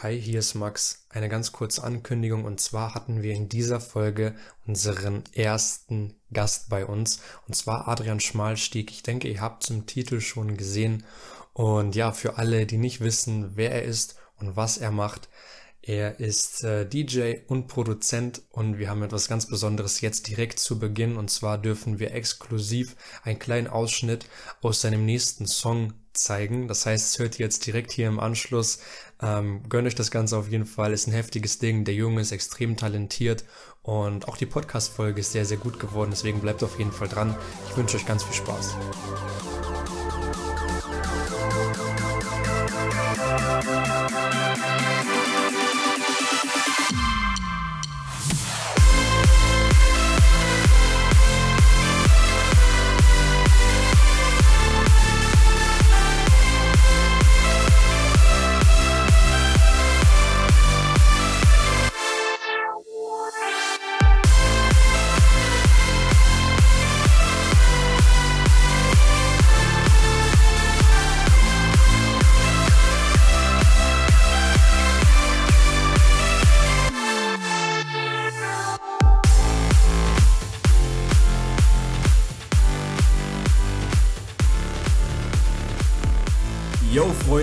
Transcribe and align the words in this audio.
Hi, 0.00 0.16
hier 0.16 0.38
ist 0.38 0.54
Max. 0.54 1.06
Eine 1.10 1.28
ganz 1.28 1.50
kurze 1.50 1.82
Ankündigung 1.82 2.44
und 2.44 2.60
zwar 2.60 2.94
hatten 2.94 3.20
wir 3.24 3.34
in 3.34 3.48
dieser 3.48 3.80
Folge 3.80 4.36
unseren 4.64 5.24
ersten 5.34 6.14
Gast 6.32 6.68
bei 6.68 6.86
uns 6.86 7.20
und 7.48 7.56
zwar 7.56 7.88
Adrian 7.88 8.20
Schmalstieg. 8.20 8.92
Ich 8.92 9.02
denke, 9.02 9.26
ihr 9.26 9.40
habt 9.40 9.64
zum 9.64 9.86
Titel 9.86 10.20
schon 10.20 10.56
gesehen 10.56 11.02
und 11.52 11.96
ja, 11.96 12.12
für 12.12 12.38
alle, 12.38 12.64
die 12.64 12.78
nicht 12.78 13.00
wissen, 13.00 13.56
wer 13.56 13.72
er 13.72 13.82
ist 13.82 14.14
und 14.38 14.54
was 14.54 14.78
er 14.78 14.92
macht, 14.92 15.28
er 15.82 16.20
ist 16.20 16.64
äh, 16.64 16.86
DJ 16.86 17.36
und 17.46 17.66
Produzent 17.68 18.42
und 18.50 18.78
wir 18.78 18.90
haben 18.90 19.02
etwas 19.02 19.28
ganz 19.28 19.46
Besonderes 19.46 20.00
jetzt 20.00 20.28
direkt 20.28 20.58
zu 20.58 20.78
Beginn 20.78 21.16
und 21.16 21.30
zwar 21.30 21.56
dürfen 21.56 21.98
wir 21.98 22.12
exklusiv 22.12 22.96
einen 23.22 23.38
kleinen 23.38 23.68
Ausschnitt 23.68 24.26
aus 24.60 24.80
seinem 24.80 25.06
nächsten 25.06 25.46
Song 25.46 25.94
zeigen. 26.12 26.68
Das 26.68 26.84
heißt, 26.84 27.12
es 27.12 27.18
hört 27.18 27.38
ihr 27.38 27.46
jetzt 27.46 27.66
direkt 27.66 27.92
hier 27.92 28.08
im 28.08 28.20
Anschluss. 28.20 28.80
Ähm, 29.22 29.62
gönnt 29.68 29.86
euch 29.86 29.94
das 29.94 30.10
Ganze 30.10 30.36
auf 30.36 30.48
jeden 30.48 30.66
Fall. 30.66 30.92
Ist 30.92 31.06
ein 31.06 31.12
heftiges 31.12 31.58
Ding. 31.58 31.84
Der 31.84 31.94
Junge 31.94 32.20
ist 32.20 32.32
extrem 32.32 32.76
talentiert 32.76 33.44
und 33.82 34.28
auch 34.28 34.36
die 34.36 34.46
Podcast-Folge 34.46 35.20
ist 35.20 35.32
sehr, 35.32 35.44
sehr 35.46 35.56
gut 35.56 35.80
geworden. 35.80 36.10
Deswegen 36.10 36.40
bleibt 36.40 36.62
auf 36.62 36.78
jeden 36.78 36.92
Fall 36.92 37.08
dran. 37.08 37.36
Ich 37.70 37.76
wünsche 37.76 37.96
euch 37.96 38.06
ganz 38.06 38.24
viel 38.24 38.34
Spaß. 38.34 38.76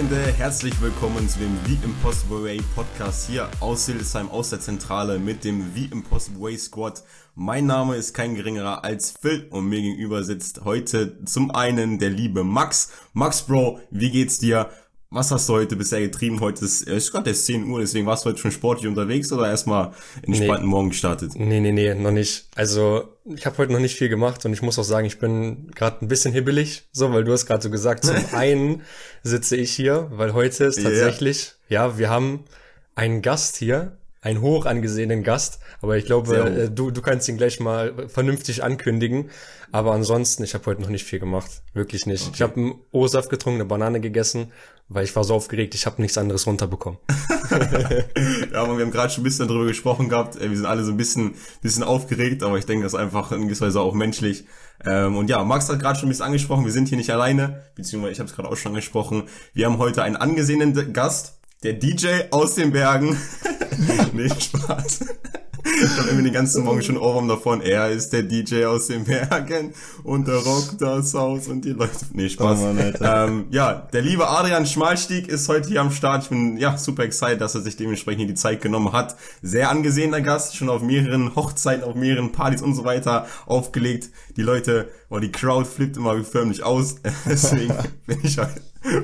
Freunde, 0.05 0.33
herzlich 0.33 0.79
willkommen 0.81 1.27
zu 1.27 1.39
dem 1.39 1.57
The 1.65 1.79
Impossible 1.83 2.43
Way 2.43 2.61
Podcast 2.75 3.27
hier 3.27 3.49
aus 3.59 3.87
Hildesheim, 3.87 4.29
aus 4.29 4.51
der 4.51 4.59
Zentrale 4.59 5.17
mit 5.17 5.43
dem 5.43 5.73
The 5.73 5.85
Impossible 5.85 6.43
Way 6.43 6.57
Squad. 6.59 7.03
Mein 7.33 7.65
Name 7.65 7.95
ist 7.95 8.13
kein 8.13 8.35
geringerer 8.35 8.83
als 8.83 9.15
Phil 9.19 9.47
und 9.49 9.65
mir 9.65 9.81
gegenüber 9.81 10.23
sitzt 10.23 10.63
heute 10.63 11.25
zum 11.25 11.49
einen 11.49 11.97
der 11.97 12.11
liebe 12.11 12.43
Max. 12.43 12.91
Max 13.13 13.41
Bro, 13.41 13.79
wie 13.89 14.11
geht's 14.11 14.37
dir? 14.37 14.69
Was 15.15 15.31
hast 15.31 15.47
du 15.47 15.53
heute 15.53 15.77
bisher 15.77 16.01
getrieben? 16.01 16.41
Heute 16.41 16.65
ist, 16.65 16.81
ist 16.81 17.13
gerade 17.13 17.29
erst 17.29 17.45
10 17.45 17.69
Uhr, 17.69 17.79
deswegen 17.79 18.05
warst 18.05 18.25
du 18.25 18.29
heute 18.29 18.37
schon 18.37 18.51
sportlich 18.51 18.89
unterwegs 18.89 19.31
oder 19.31 19.47
erstmal 19.47 19.93
entspannten 20.23 20.65
nee. 20.65 20.69
Morgen 20.69 20.89
gestartet? 20.89 21.35
Nee, 21.35 21.61
nee, 21.61 21.71
nee, 21.71 21.93
noch 21.93 22.11
nicht. 22.11 22.49
Also 22.53 23.07
ich 23.23 23.45
habe 23.45 23.57
heute 23.57 23.71
noch 23.71 23.79
nicht 23.79 23.95
viel 23.97 24.09
gemacht 24.09 24.43
und 24.43 24.51
ich 24.51 24.61
muss 24.61 24.77
auch 24.77 24.83
sagen, 24.83 25.07
ich 25.07 25.17
bin 25.17 25.71
gerade 25.71 26.03
ein 26.03 26.09
bisschen 26.09 26.33
hibbelig, 26.33 26.89
so, 26.91 27.13
weil 27.13 27.23
du 27.23 27.31
hast 27.31 27.45
gerade 27.45 27.63
so 27.63 27.69
gesagt, 27.69 28.03
zum 28.03 28.17
einen 28.33 28.81
sitze 29.23 29.55
ich 29.55 29.71
hier, 29.71 30.11
weil 30.11 30.33
heute 30.33 30.65
ist 30.65 30.83
tatsächlich, 30.83 31.53
yeah. 31.71 31.87
ja, 31.87 31.97
wir 31.97 32.09
haben 32.09 32.43
einen 32.95 33.21
Gast 33.21 33.55
hier, 33.55 33.95
einen 34.25 34.41
hoch 34.41 34.65
angesehenen 34.65 35.23
Gast, 35.23 35.59
aber 35.81 35.97
ich 35.97 36.05
glaube, 36.05 36.35
äh, 36.35 36.69
du, 36.69 36.89
du 36.89 37.01
kannst 37.01 37.29
ihn 37.29 37.37
gleich 37.37 37.59
mal 37.59 38.09
vernünftig 38.09 38.63
ankündigen. 38.63 39.29
Aber 39.71 39.91
ansonsten, 39.91 40.43
ich 40.43 40.53
habe 40.53 40.65
heute 40.67 40.81
noch 40.81 40.89
nicht 40.89 41.03
viel 41.03 41.19
gemacht. 41.19 41.61
Wirklich 41.73 42.05
nicht. 42.05 42.23
Okay. 42.23 42.31
Ich 42.35 42.41
habe 42.41 42.55
einen 42.55 42.75
O-Saft 42.91 43.29
getrunken, 43.29 43.59
eine 43.59 43.67
Banane 43.67 43.99
gegessen, 43.99 44.51
weil 44.87 45.03
ich 45.03 45.15
war 45.15 45.23
so 45.23 45.33
aufgeregt, 45.33 45.75
ich 45.75 45.85
habe 45.85 46.01
nichts 46.01 46.17
anderes 46.17 46.47
runterbekommen. 46.47 46.99
ja, 47.51 48.61
aber 48.61 48.77
wir 48.77 48.85
haben 48.85 48.91
gerade 48.91 49.11
schon 49.11 49.21
ein 49.21 49.25
bisschen 49.25 49.47
darüber 49.47 49.65
gesprochen 49.65 50.09
gehabt. 50.09 50.39
Wir 50.39 50.55
sind 50.55 50.65
alle 50.65 50.83
so 50.83 50.91
ein 50.91 50.97
bisschen, 50.97 51.35
bisschen 51.61 51.83
aufgeregt, 51.83 52.41
aber 52.41 52.57
ich 52.57 52.65
denke, 52.65 52.83
das 52.83 52.93
ist 52.93 52.99
einfach 52.99 53.31
in 53.31 53.43
gewisser 53.43 53.65
Weise 53.65 53.81
auch 53.81 53.93
menschlich. 53.93 54.45
Ähm, 54.85 55.17
und 55.17 55.29
ja, 55.29 55.43
Max 55.43 55.69
hat 55.69 55.79
gerade 55.79 55.99
schon 55.99 56.07
ein 56.07 56.09
bisschen 56.09 56.25
angesprochen, 56.25 56.65
wir 56.65 56.71
sind 56.71 56.87
hier 56.87 56.97
nicht 56.97 57.09
alleine, 57.11 57.63
beziehungsweise 57.75 58.13
ich 58.13 58.19
habe 58.19 58.29
es 58.29 58.35
gerade 58.35 58.49
auch 58.49 58.57
schon 58.57 58.71
angesprochen. 58.71 59.23
Wir 59.53 59.65
haben 59.65 59.77
heute 59.77 60.03
einen 60.03 60.15
angesehenen 60.15 60.93
Gast, 60.93 61.34
der 61.65 61.73
DJ 61.73 62.07
aus 62.29 62.53
den 62.53 62.71
Bergen. 62.71 63.17
nee, 64.13 64.29
Spaß. 64.29 64.99
Ich 65.77 65.97
habe 65.97 66.07
irgendwie 66.07 66.23
den 66.23 66.33
ganzen 66.33 66.63
Morgen 66.63 66.81
schon 66.81 66.97
Ohrwurm 66.97 67.27
davon. 67.27 67.61
Er 67.61 67.89
ist 67.89 68.13
der 68.13 68.23
DJ 68.23 68.63
aus 68.65 68.87
den 68.87 69.03
Bergen 69.03 69.73
und 70.03 70.25
der 70.25 70.37
rockt 70.37 70.81
das 70.81 71.13
Haus 71.13 71.47
und 71.47 71.65
die 71.65 71.71
Leute. 71.71 71.91
Nee, 72.13 72.29
Spaß. 72.29 72.59
Oh 72.61 72.73
Mann, 72.73 72.93
ähm, 73.01 73.45
ja, 73.51 73.87
der 73.91 74.01
liebe 74.01 74.27
Adrian 74.27 74.65
Schmalstieg 74.65 75.27
ist 75.27 75.49
heute 75.49 75.67
hier 75.67 75.81
am 75.81 75.91
Start. 75.91 76.23
Ich 76.23 76.29
bin 76.29 76.55
ja 76.55 76.77
super 76.77 77.03
excited, 77.03 77.41
dass 77.41 77.55
er 77.55 77.61
sich 77.61 77.75
dementsprechend 77.75 78.19
hier 78.19 78.27
die 78.27 78.35
Zeit 78.35 78.61
genommen 78.61 78.93
hat. 78.93 79.17
Sehr 79.41 79.69
angesehener 79.69 80.21
Gast, 80.21 80.55
schon 80.55 80.69
auf 80.69 80.81
mehreren 80.81 81.35
Hochzeiten, 81.35 81.83
auf 81.83 81.95
mehreren 81.95 82.31
Partys 82.31 82.61
und 82.61 82.73
so 82.73 82.85
weiter 82.85 83.27
aufgelegt. 83.45 84.09
Die 84.37 84.43
Leute, 84.43 84.87
oh, 85.09 85.19
die 85.19 85.31
Crowd 85.31 85.67
flippt 85.67 85.97
immer 85.97 86.23
förmlich 86.23 86.63
aus. 86.63 86.95
Deswegen 87.25 87.73
bin 88.07 88.19
ich 88.23 88.37
heute, 88.37 88.61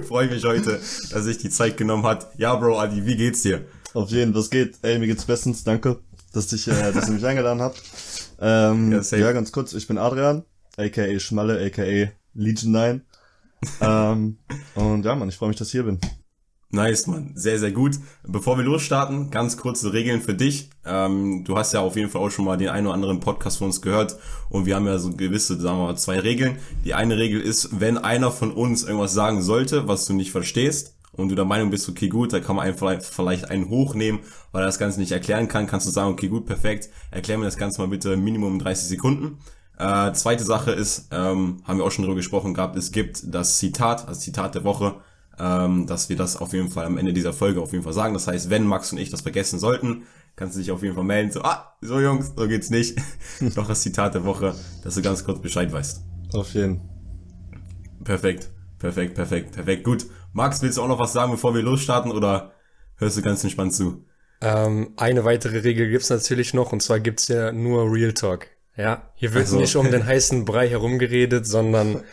freue 0.07 0.27
mich 0.27 0.45
heute, 0.45 0.79
dass 0.79 1.11
er 1.11 1.21
sich 1.21 1.37
die 1.37 1.49
Zeit 1.49 1.75
genommen 1.75 2.05
hat. 2.05 2.29
Ja, 2.37 2.55
Bro, 2.55 2.79
Adi, 2.79 3.05
wie 3.05 3.17
geht's 3.17 3.41
dir? 3.41 3.65
Auf 3.93 4.09
jeden, 4.09 4.33
was 4.33 4.49
geht? 4.49 4.75
Ey, 4.83 4.99
mir 4.99 5.07
geht's 5.07 5.25
bestens, 5.25 5.65
danke 5.65 5.97
dass, 6.33 6.51
ich, 6.53 6.67
äh, 6.67 6.91
dass 6.91 7.07
ihr 7.07 7.13
mich 7.13 7.25
eingeladen 7.25 7.61
habt. 7.61 7.81
Ähm, 8.39 8.91
ja, 8.91 9.17
ja, 9.17 9.31
ganz 9.31 9.51
kurz, 9.51 9.73
ich 9.73 9.87
bin 9.87 9.97
Adrian, 9.97 10.43
aka 10.77 11.19
Schmalle, 11.19 11.63
aka 11.65 12.11
Legion 12.33 12.71
9. 12.71 13.01
ähm, 13.81 14.37
und 14.75 15.05
ja, 15.05 15.15
man, 15.15 15.29
ich 15.29 15.35
freue 15.35 15.49
mich, 15.49 15.57
dass 15.57 15.67
ich 15.67 15.73
hier 15.73 15.83
bin. 15.83 15.99
Nice, 16.73 17.05
man. 17.07 17.33
Sehr, 17.35 17.59
sehr 17.59 17.71
gut. 17.71 17.99
Bevor 18.25 18.57
wir 18.57 18.63
losstarten, 18.63 19.29
ganz 19.29 19.57
kurze 19.57 19.91
Regeln 19.91 20.21
für 20.21 20.33
dich. 20.33 20.69
Ähm, 20.85 21.43
du 21.43 21.57
hast 21.57 21.73
ja 21.73 21.81
auf 21.81 21.97
jeden 21.97 22.09
Fall 22.09 22.21
auch 22.21 22.29
schon 22.29 22.45
mal 22.45 22.55
den 22.55 22.69
einen 22.69 22.87
oder 22.87 22.93
anderen 22.93 23.19
Podcast 23.19 23.57
von 23.57 23.67
uns 23.67 23.81
gehört 23.81 24.17
und 24.49 24.65
wir 24.65 24.77
haben 24.77 24.87
ja 24.87 24.97
so 24.97 25.11
gewisse, 25.11 25.59
sagen 25.59 25.79
wir 25.79 25.87
mal, 25.87 25.97
zwei 25.97 26.19
Regeln. 26.19 26.57
Die 26.85 26.93
eine 26.93 27.17
Regel 27.17 27.41
ist, 27.41 27.81
wenn 27.81 27.97
einer 27.97 28.31
von 28.31 28.51
uns 28.51 28.83
irgendwas 28.83 29.13
sagen 29.13 29.41
sollte, 29.41 29.89
was 29.89 30.05
du 30.05 30.13
nicht 30.13 30.31
verstehst, 30.31 30.95
und 31.21 31.29
du 31.29 31.35
der 31.35 31.45
Meinung 31.45 31.69
bist, 31.69 31.87
okay, 31.87 32.09
gut, 32.09 32.33
da 32.33 32.39
kann 32.39 32.55
man 32.55 32.65
einfach 32.65 33.01
vielleicht 33.01 33.49
einen 33.49 33.69
hochnehmen, 33.69 34.21
weil 34.51 34.63
er 34.63 34.67
das 34.67 34.79
Ganze 34.79 34.99
nicht 34.99 35.11
erklären 35.11 35.47
kann, 35.47 35.67
kannst 35.67 35.87
du 35.87 35.91
sagen, 35.91 36.11
okay, 36.11 36.27
gut, 36.27 36.45
perfekt, 36.45 36.89
erklär 37.11 37.37
mir 37.37 37.45
das 37.45 37.57
Ganze 37.57 37.81
mal 37.81 37.87
bitte 37.87 38.17
Minimum 38.17 38.59
30 38.59 38.87
Sekunden. 38.87 39.37
Äh, 39.77 40.13
zweite 40.13 40.43
Sache 40.43 40.71
ist, 40.71 41.07
ähm, 41.11 41.61
haben 41.63 41.77
wir 41.79 41.85
auch 41.85 41.91
schon 41.91 42.03
drüber 42.03 42.15
gesprochen 42.15 42.53
gehabt, 42.53 42.75
es 42.75 42.91
gibt 42.91 43.33
das 43.33 43.57
Zitat, 43.57 44.07
das 44.07 44.19
Zitat 44.19 44.53
der 44.55 44.63
Woche, 44.63 44.95
ähm, 45.39 45.87
dass 45.87 46.09
wir 46.09 46.15
das 46.15 46.37
auf 46.37 46.53
jeden 46.53 46.69
Fall 46.69 46.85
am 46.85 46.97
Ende 46.97 47.13
dieser 47.13 47.33
Folge 47.33 47.61
auf 47.61 47.71
jeden 47.71 47.83
Fall 47.83 47.93
sagen. 47.93 48.13
Das 48.13 48.27
heißt, 48.27 48.49
wenn 48.49 48.65
Max 48.65 48.91
und 48.91 48.99
ich 48.99 49.09
das 49.09 49.21
vergessen 49.21 49.59
sollten, 49.59 50.03
kannst 50.35 50.55
du 50.55 50.59
dich 50.59 50.71
auf 50.71 50.83
jeden 50.83 50.95
Fall 50.95 51.03
melden, 51.03 51.31
so, 51.31 51.41
ah, 51.41 51.75
so 51.81 51.99
Jungs, 51.99 52.33
so 52.35 52.47
geht's 52.47 52.69
nicht. 52.69 52.99
Doch 53.55 53.67
das 53.67 53.81
Zitat 53.81 54.13
der 54.13 54.23
Woche, 54.23 54.53
dass 54.83 54.95
du 54.95 55.01
ganz 55.01 55.23
kurz 55.23 55.39
Bescheid 55.39 55.71
weißt. 55.71 56.03
Auf 56.33 56.53
jeden. 56.53 56.81
Perfekt, 58.03 58.49
perfekt, 58.79 59.15
perfekt, 59.15 59.51
perfekt, 59.51 59.83
gut. 59.83 60.05
Max, 60.33 60.61
willst 60.61 60.77
du 60.77 60.83
auch 60.83 60.87
noch 60.87 60.99
was 60.99 61.13
sagen, 61.13 61.31
bevor 61.31 61.53
wir 61.53 61.61
losstarten 61.61 62.11
oder 62.11 62.53
hörst 62.97 63.17
du 63.17 63.21
ganz 63.21 63.43
entspannt 63.43 63.73
zu? 63.73 64.05
Ähm, 64.41 64.93
eine 64.97 65.23
weitere 65.23 65.59
Regel 65.59 65.89
gibt's 65.89 66.09
natürlich 66.09 66.53
noch 66.53 66.71
und 66.71 66.81
zwar 66.81 66.99
gibt's 66.99 67.27
ja 67.27 67.51
nur 67.51 67.91
Real 67.91 68.13
Talk. 68.13 68.47
Ja, 68.77 69.11
hier 69.15 69.33
wird 69.33 69.45
also. 69.45 69.59
nicht 69.59 69.75
um 69.75 69.91
den 69.91 70.05
heißen 70.05 70.45
Brei 70.45 70.69
herumgeredet, 70.69 71.45
sondern 71.45 72.03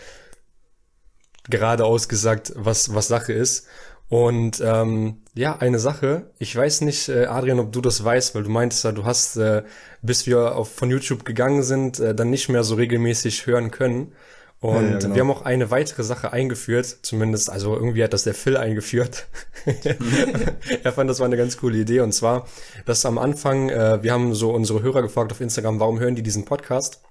gerade 1.49 1.85
ausgesagt, 1.85 2.53
was, 2.57 2.95
was 2.95 3.09
Sache 3.09 3.33
ist. 3.33 3.67
Und 4.09 4.63
ähm, 4.65 5.23
ja, 5.35 5.57
eine 5.59 5.79
Sache, 5.79 6.31
ich 6.39 6.57
weiß 6.57 6.81
nicht, 6.81 7.11
äh, 7.11 7.27
Adrian, 7.27 7.61
ob 7.61 7.73
du 7.73 7.83
das 7.83 8.03
weißt, 8.03 8.35
weil 8.35 8.43
du 8.43 8.51
meintest 8.51 8.85
ja, 8.85 8.93
du 8.93 9.05
hast, 9.05 9.37
äh, 9.37 9.65
bis 10.01 10.27
wir 10.27 10.57
auf, 10.57 10.75
von 10.75 10.91
YouTube 10.91 11.25
gegangen 11.27 11.63
sind, 11.63 12.01
äh, 12.01 12.15
dann 12.15 12.31
nicht 12.31 12.49
mehr 12.49 12.65
so 12.65 12.75
regelmäßig 12.75 13.47
hören 13.47 13.71
können. 13.71 14.13
Und 14.61 14.91
ja, 14.91 14.99
genau. 14.99 15.15
wir 15.15 15.23
haben 15.23 15.31
auch 15.31 15.43
eine 15.43 15.71
weitere 15.71 16.03
Sache 16.03 16.33
eingeführt, 16.33 16.99
zumindest, 17.03 17.49
also 17.49 17.77
irgendwie 17.77 18.03
hat 18.03 18.13
das 18.13 18.25
der 18.25 18.35
Phil 18.35 18.57
eingeführt. 18.57 19.29
er 20.83 20.93
fand, 20.93 21.09
das 21.09 21.21
war 21.21 21.27
eine 21.27 21.37
ganz 21.37 21.57
coole 21.59 21.79
Idee. 21.79 22.01
Und 22.01 22.13
zwar, 22.13 22.47
dass 22.85 23.07
am 23.07 23.19
Anfang, 23.19 23.69
äh, 23.69 24.03
wir 24.03 24.13
haben 24.13 24.35
so 24.35 24.51
unsere 24.51 24.83
Hörer 24.83 25.03
gefragt 25.03 25.31
auf 25.31 25.41
Instagram, 25.41 25.79
warum 25.79 26.01
hören 26.01 26.17
die 26.17 26.25
diesen 26.25 26.45
Podcast? 26.45 27.03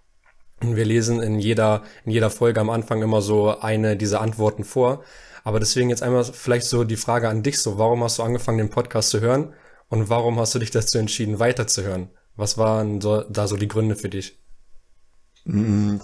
Und 0.61 0.75
wir 0.75 0.83
lesen 0.83 1.21
in 1.21 1.39
jeder, 1.39 1.83
in 2.03 2.11
jeder 2.11 2.29
Folge 2.29 2.59
am 2.59 2.69
Anfang 2.69 3.01
immer 3.01 3.21
so 3.21 3.57
eine 3.59 3.95
dieser 3.95 4.19
Antworten 4.19 4.65
vor. 4.65 5.03
Aber 5.45 5.61
deswegen 5.61 5.89
jetzt 5.89 6.03
einmal 6.03 6.25
vielleicht 6.25 6.65
so 6.65 6.83
die 6.83 6.97
Frage 6.97 7.29
an 7.29 7.43
dich, 7.43 7.59
so, 7.59 7.77
warum 7.77 8.03
hast 8.03 8.17
du 8.17 8.23
angefangen, 8.23 8.57
den 8.57 8.69
Podcast 8.69 9.09
zu 9.09 9.21
hören? 9.21 9.53
Und 9.87 10.09
warum 10.09 10.37
hast 10.37 10.53
du 10.53 10.59
dich 10.59 10.71
dazu 10.71 10.97
entschieden, 10.97 11.39
weiterzuhören? 11.39 12.09
Was 12.35 12.57
waren 12.57 12.99
so, 12.99 13.21
da 13.21 13.47
so 13.47 13.55
die 13.55 13.69
Gründe 13.69 13.95
für 13.95 14.09
dich? 14.09 14.37
Mm 15.45 15.99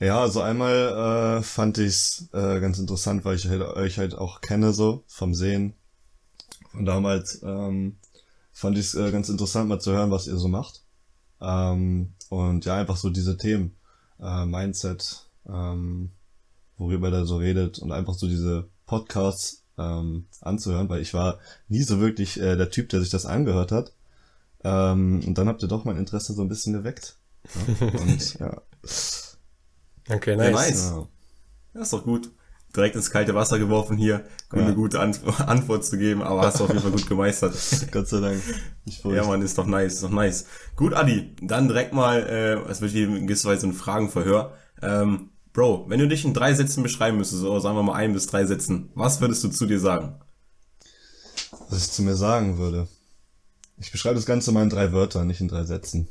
ja, 0.00 0.20
also 0.20 0.40
einmal 0.40 1.38
äh, 1.38 1.42
fand 1.42 1.78
ich's 1.78 2.28
äh, 2.32 2.60
ganz 2.60 2.78
interessant, 2.78 3.24
weil 3.24 3.36
ich 3.36 3.48
halt, 3.48 3.62
euch 3.62 3.98
halt 3.98 4.14
auch 4.14 4.40
kenne 4.40 4.72
so 4.72 5.04
vom 5.06 5.34
Sehen, 5.34 5.74
Und 6.72 6.86
damals 6.86 7.42
ähm, 7.42 7.96
fand 8.52 8.78
ich 8.78 8.86
es 8.86 8.94
äh, 8.94 9.10
ganz 9.10 9.28
interessant, 9.28 9.68
mal 9.68 9.80
zu 9.80 9.92
hören, 9.92 10.10
was 10.10 10.26
ihr 10.26 10.36
so 10.36 10.48
macht. 10.48 10.82
Ähm, 11.40 12.14
und 12.28 12.64
ja, 12.64 12.76
einfach 12.76 12.96
so 12.96 13.10
diese 13.10 13.36
Themen, 13.36 13.76
äh, 14.20 14.46
Mindset, 14.46 15.28
ähm, 15.48 16.10
worüber 16.76 17.10
der 17.10 17.24
so 17.24 17.36
redet 17.38 17.78
und 17.78 17.92
einfach 17.92 18.14
so 18.14 18.28
diese 18.28 18.68
Podcasts 18.86 19.64
ähm, 19.78 20.26
anzuhören, 20.40 20.88
weil 20.88 21.02
ich 21.02 21.14
war 21.14 21.38
nie 21.68 21.82
so 21.82 22.00
wirklich 22.00 22.38
äh, 22.40 22.56
der 22.56 22.70
Typ, 22.70 22.88
der 22.90 23.00
sich 23.00 23.10
das 23.10 23.26
angehört 23.26 23.72
hat. 23.72 23.92
Ähm, 24.64 25.22
und 25.26 25.38
dann 25.38 25.48
habt 25.48 25.62
ihr 25.62 25.68
doch 25.68 25.84
mein 25.84 25.96
Interesse 25.96 26.34
so 26.34 26.42
ein 26.42 26.48
bisschen 26.48 26.72
geweckt. 26.72 27.16
Ja? 27.54 28.00
Und 28.00 28.38
ja. 28.38 28.62
Okay, 30.08 30.36
nice. 30.36 30.46
Ja, 30.46 30.52
nice. 30.52 30.90
Ja. 30.90 31.08
Das 31.74 31.82
ist 31.84 31.92
doch 31.92 32.04
gut. 32.04 32.30
Direkt 32.76 32.96
ins 32.96 33.10
kalte 33.10 33.34
Wasser 33.34 33.58
geworfen 33.58 33.96
hier, 33.96 34.24
ja. 34.52 34.58
eine 34.58 34.74
gute 34.74 35.00
Ant 35.00 35.20
Antwort 35.46 35.84
zu 35.86 35.96
geben, 35.96 36.22
aber 36.22 36.42
hast 36.42 36.60
du 36.60 36.64
auf 36.64 36.70
jeden 36.70 36.82
Fall 36.82 36.90
gut 36.90 37.08
gemeistert. 37.08 37.54
Gott 37.90 38.08
sei 38.08 38.20
Dank. 38.20 38.42
Ja, 39.04 39.24
man, 39.24 39.40
ist 39.40 39.56
doch 39.56 39.66
nice, 39.66 39.94
ist 39.94 40.02
doch 40.02 40.10
nice. 40.10 40.46
Gut, 40.76 40.92
Adi, 40.92 41.34
dann 41.40 41.68
direkt 41.68 41.94
mal, 41.94 42.18
äh, 42.20 42.70
es 42.70 42.80
wird 42.82 42.92
hier 42.92 43.08
in 43.08 43.26
gewisser 43.26 43.48
Weise 43.48 43.66
ein 43.66 43.72
Fragenverhör. 43.72 44.52
Ähm, 44.82 45.30
Bro, 45.54 45.86
wenn 45.88 45.98
du 45.98 46.06
dich 46.06 46.24
in 46.24 46.34
drei 46.34 46.54
Sätzen 46.54 46.82
beschreiben 46.82 47.16
müsstest, 47.16 47.42
oder 47.42 47.60
sagen 47.60 47.76
wir 47.76 47.82
mal 47.82 47.94
ein 47.94 48.12
bis 48.12 48.26
drei 48.26 48.44
Sätzen, 48.44 48.90
was 48.94 49.20
würdest 49.20 49.42
du 49.42 49.48
zu 49.48 49.66
dir 49.66 49.80
sagen? 49.80 50.20
Was 51.68 51.86
ich 51.86 51.90
zu 51.90 52.02
mir 52.02 52.14
sagen 52.14 52.58
würde. 52.58 52.86
Ich 53.78 53.90
beschreibe 53.90 54.16
das 54.16 54.26
Ganze 54.26 54.52
mal 54.52 54.62
in 54.62 54.70
drei 54.70 54.92
Wörtern, 54.92 55.26
nicht 55.26 55.40
in 55.40 55.48
drei 55.48 55.64
Sätzen. 55.64 56.08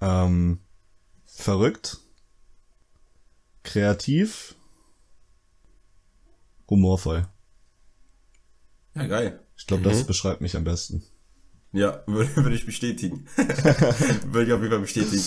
Ähm, 0.00 0.60
verrückt, 1.24 1.98
kreativ, 3.68 4.56
humorvoll. 6.70 7.28
Ja, 8.94 9.06
geil. 9.06 9.46
Ich 9.56 9.66
glaube, 9.66 9.82
mhm. 9.82 9.90
das 9.90 10.06
beschreibt 10.06 10.40
mich 10.40 10.56
am 10.56 10.64
besten. 10.64 11.04
Ja, 11.72 12.02
würde, 12.06 12.34
würde 12.36 12.54
ich 12.54 12.64
bestätigen. 12.64 13.26
würde 13.36 14.46
ich 14.46 14.52
auf 14.52 14.60
jeden 14.60 14.70
Fall 14.70 14.80
bestätigen. 14.80 15.22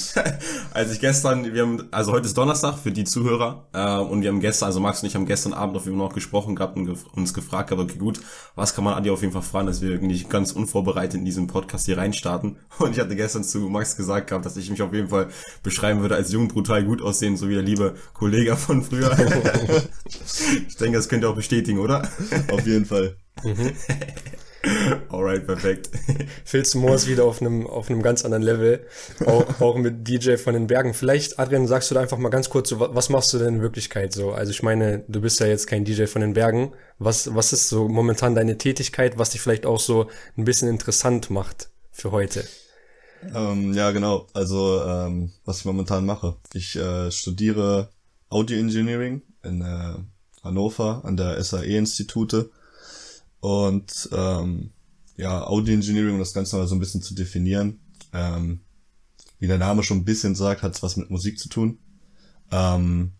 Als 0.73 0.91
ich 0.91 0.99
gestern, 0.99 1.53
wir 1.53 1.61
haben, 1.61 1.87
also 1.91 2.11
heute 2.11 2.25
ist 2.25 2.35
Donnerstag 2.35 2.79
für 2.79 2.91
die 2.91 3.03
Zuhörer, 3.03 3.67
äh, 3.73 3.97
und 3.97 4.23
wir 4.23 4.29
haben 4.29 4.39
gestern, 4.39 4.67
also 4.67 4.79
Max 4.79 5.03
und 5.03 5.07
ich 5.07 5.15
haben 5.15 5.27
gestern 5.27 5.53
Abend 5.53 5.75
auf 5.75 5.85
jeden 5.85 5.97
Fall 5.97 6.07
noch 6.07 6.15
gesprochen 6.15 6.55
gehabt 6.55 6.77
und 6.77 6.87
gef 6.87 7.05
uns 7.13 7.35
gefragt 7.35 7.69
gehabt, 7.69 7.89
okay 7.89 7.99
gut, 7.99 8.19
was 8.55 8.73
kann 8.73 8.83
man 8.83 8.95
Adi 8.95 9.11
auf 9.11 9.21
jeden 9.21 9.33
Fall 9.33 9.43
fragen, 9.43 9.67
dass 9.67 9.81
wir 9.81 9.91
irgendwie 9.91 10.23
ganz 10.23 10.51
unvorbereitet 10.51 11.19
in 11.19 11.25
diesen 11.25 11.45
Podcast 11.45 11.85
hier 11.85 11.97
reinstarten. 11.97 12.57
Und 12.79 12.91
ich 12.91 12.99
hatte 12.99 13.15
gestern 13.15 13.43
zu 13.43 13.59
Max 13.69 13.95
gesagt 13.95 14.27
gehabt, 14.27 14.45
dass 14.45 14.57
ich 14.57 14.69
mich 14.71 14.81
auf 14.81 14.93
jeden 14.93 15.09
Fall 15.09 15.27
beschreiben 15.61 16.01
würde 16.01 16.15
als 16.15 16.31
jung, 16.31 16.47
brutal, 16.47 16.83
gut 16.83 17.03
aussehen, 17.03 17.37
so 17.37 17.49
wie 17.49 17.53
der 17.53 17.63
liebe 17.63 17.95
Kollege 18.13 18.55
von 18.55 18.81
früher. 18.81 19.15
ich 20.67 20.75
denke, 20.77 20.97
das 20.97 21.07
könnt 21.07 21.23
ihr 21.23 21.29
auch 21.29 21.35
bestätigen, 21.35 21.77
oder? 21.77 22.09
Auf 22.51 22.65
jeden 22.65 22.85
Fall. 22.85 23.15
Alright, 25.09 25.45
perfekt. 25.45 25.89
Phil's 26.45 26.75
Moore 26.75 26.95
ist 26.95 27.07
wieder 27.07 27.25
auf 27.25 27.41
einem, 27.41 27.65
auf 27.65 27.89
einem 27.89 28.01
ganz 28.01 28.23
anderen 28.23 28.43
Level. 28.43 28.85
Auch, 29.25 29.59
auch 29.59 29.77
mit 29.77 30.07
DJ 30.07 30.35
von 30.35 30.53
den 30.53 30.67
Bergen. 30.67 30.93
Vielleicht, 30.93 31.39
Adrian, 31.39 31.67
sagst 31.67 31.89
du 31.89 31.95
da 31.95 32.01
einfach 32.01 32.17
mal 32.17 32.29
ganz 32.29 32.49
kurz, 32.49 32.69
so, 32.69 32.79
was 32.79 33.09
machst 33.09 33.33
du 33.33 33.39
denn 33.39 33.55
in 33.55 33.61
Wirklichkeit 33.61 34.13
so? 34.13 34.31
Also 34.31 34.51
ich 34.51 34.61
meine, 34.61 35.03
du 35.07 35.21
bist 35.21 35.39
ja 35.39 35.47
jetzt 35.47 35.67
kein 35.67 35.83
DJ 35.83 36.05
von 36.05 36.21
den 36.21 36.33
Bergen. 36.33 36.73
Was, 36.99 37.33
was 37.33 37.53
ist 37.53 37.69
so 37.69 37.87
momentan 37.87 38.35
deine 38.35 38.57
Tätigkeit, 38.57 39.17
was 39.17 39.31
dich 39.31 39.41
vielleicht 39.41 39.65
auch 39.65 39.79
so 39.79 40.07
ein 40.37 40.45
bisschen 40.45 40.69
interessant 40.69 41.29
macht 41.31 41.69
für 41.91 42.11
heute? 42.11 42.43
Ähm, 43.33 43.73
ja, 43.73 43.91
genau. 43.91 44.27
Also, 44.33 44.81
ähm, 44.83 45.31
was 45.45 45.59
ich 45.59 45.65
momentan 45.65 46.05
mache. 46.05 46.35
Ich 46.53 46.75
äh, 46.75 47.11
studiere 47.11 47.89
Audio 48.29 48.57
Engineering 48.57 49.21
in 49.43 49.61
äh, 49.61 49.95
Hannover 50.43 51.01
an 51.03 51.17
der 51.17 51.43
SAE-Institute 51.43 52.49
und 53.41 54.09
ähm, 54.13 54.71
ja, 55.17 55.45
Audio 55.45 55.73
Engineering, 55.73 56.13
um 56.13 56.19
das 56.19 56.33
Ganze 56.33 56.55
mal 56.55 56.67
so 56.67 56.75
ein 56.75 56.79
bisschen 56.79 57.01
zu 57.01 57.13
definieren. 57.13 57.79
Ähm, 58.13 58.61
wie 59.39 59.47
der 59.47 59.57
Name 59.57 59.83
schon 59.83 59.97
ein 59.97 60.05
bisschen 60.05 60.35
sagt, 60.35 60.61
hat 60.61 60.75
es 60.75 60.83
was 60.83 60.95
mit 60.95 61.09
Musik 61.09 61.37
zu 61.39 61.49
tun. 61.49 61.79
Ähm, 62.51 63.13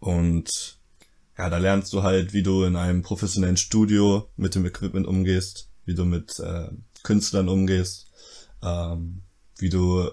und 0.00 0.78
ja, 1.38 1.48
da 1.48 1.58
lernst 1.58 1.92
du 1.92 2.02
halt, 2.02 2.32
wie 2.32 2.42
du 2.42 2.64
in 2.64 2.76
einem 2.76 3.02
professionellen 3.02 3.56
Studio 3.56 4.28
mit 4.36 4.54
dem 4.54 4.66
Equipment 4.66 5.06
umgehst, 5.06 5.70
wie 5.84 5.94
du 5.94 6.04
mit 6.04 6.38
äh, 6.40 6.68
Künstlern 7.02 7.48
umgehst, 7.48 8.10
ähm, 8.62 9.22
wie 9.58 9.68
du 9.68 10.10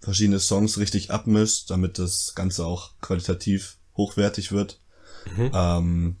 verschiedene 0.00 0.40
Songs 0.40 0.78
richtig 0.78 1.10
abmischst, 1.10 1.70
damit 1.70 1.98
das 1.98 2.34
Ganze 2.34 2.66
auch 2.66 2.98
qualitativ 3.00 3.78
hochwertig 3.96 4.52
wird. 4.52 4.80
Mhm. 5.36 5.50
Ähm, 5.54 6.16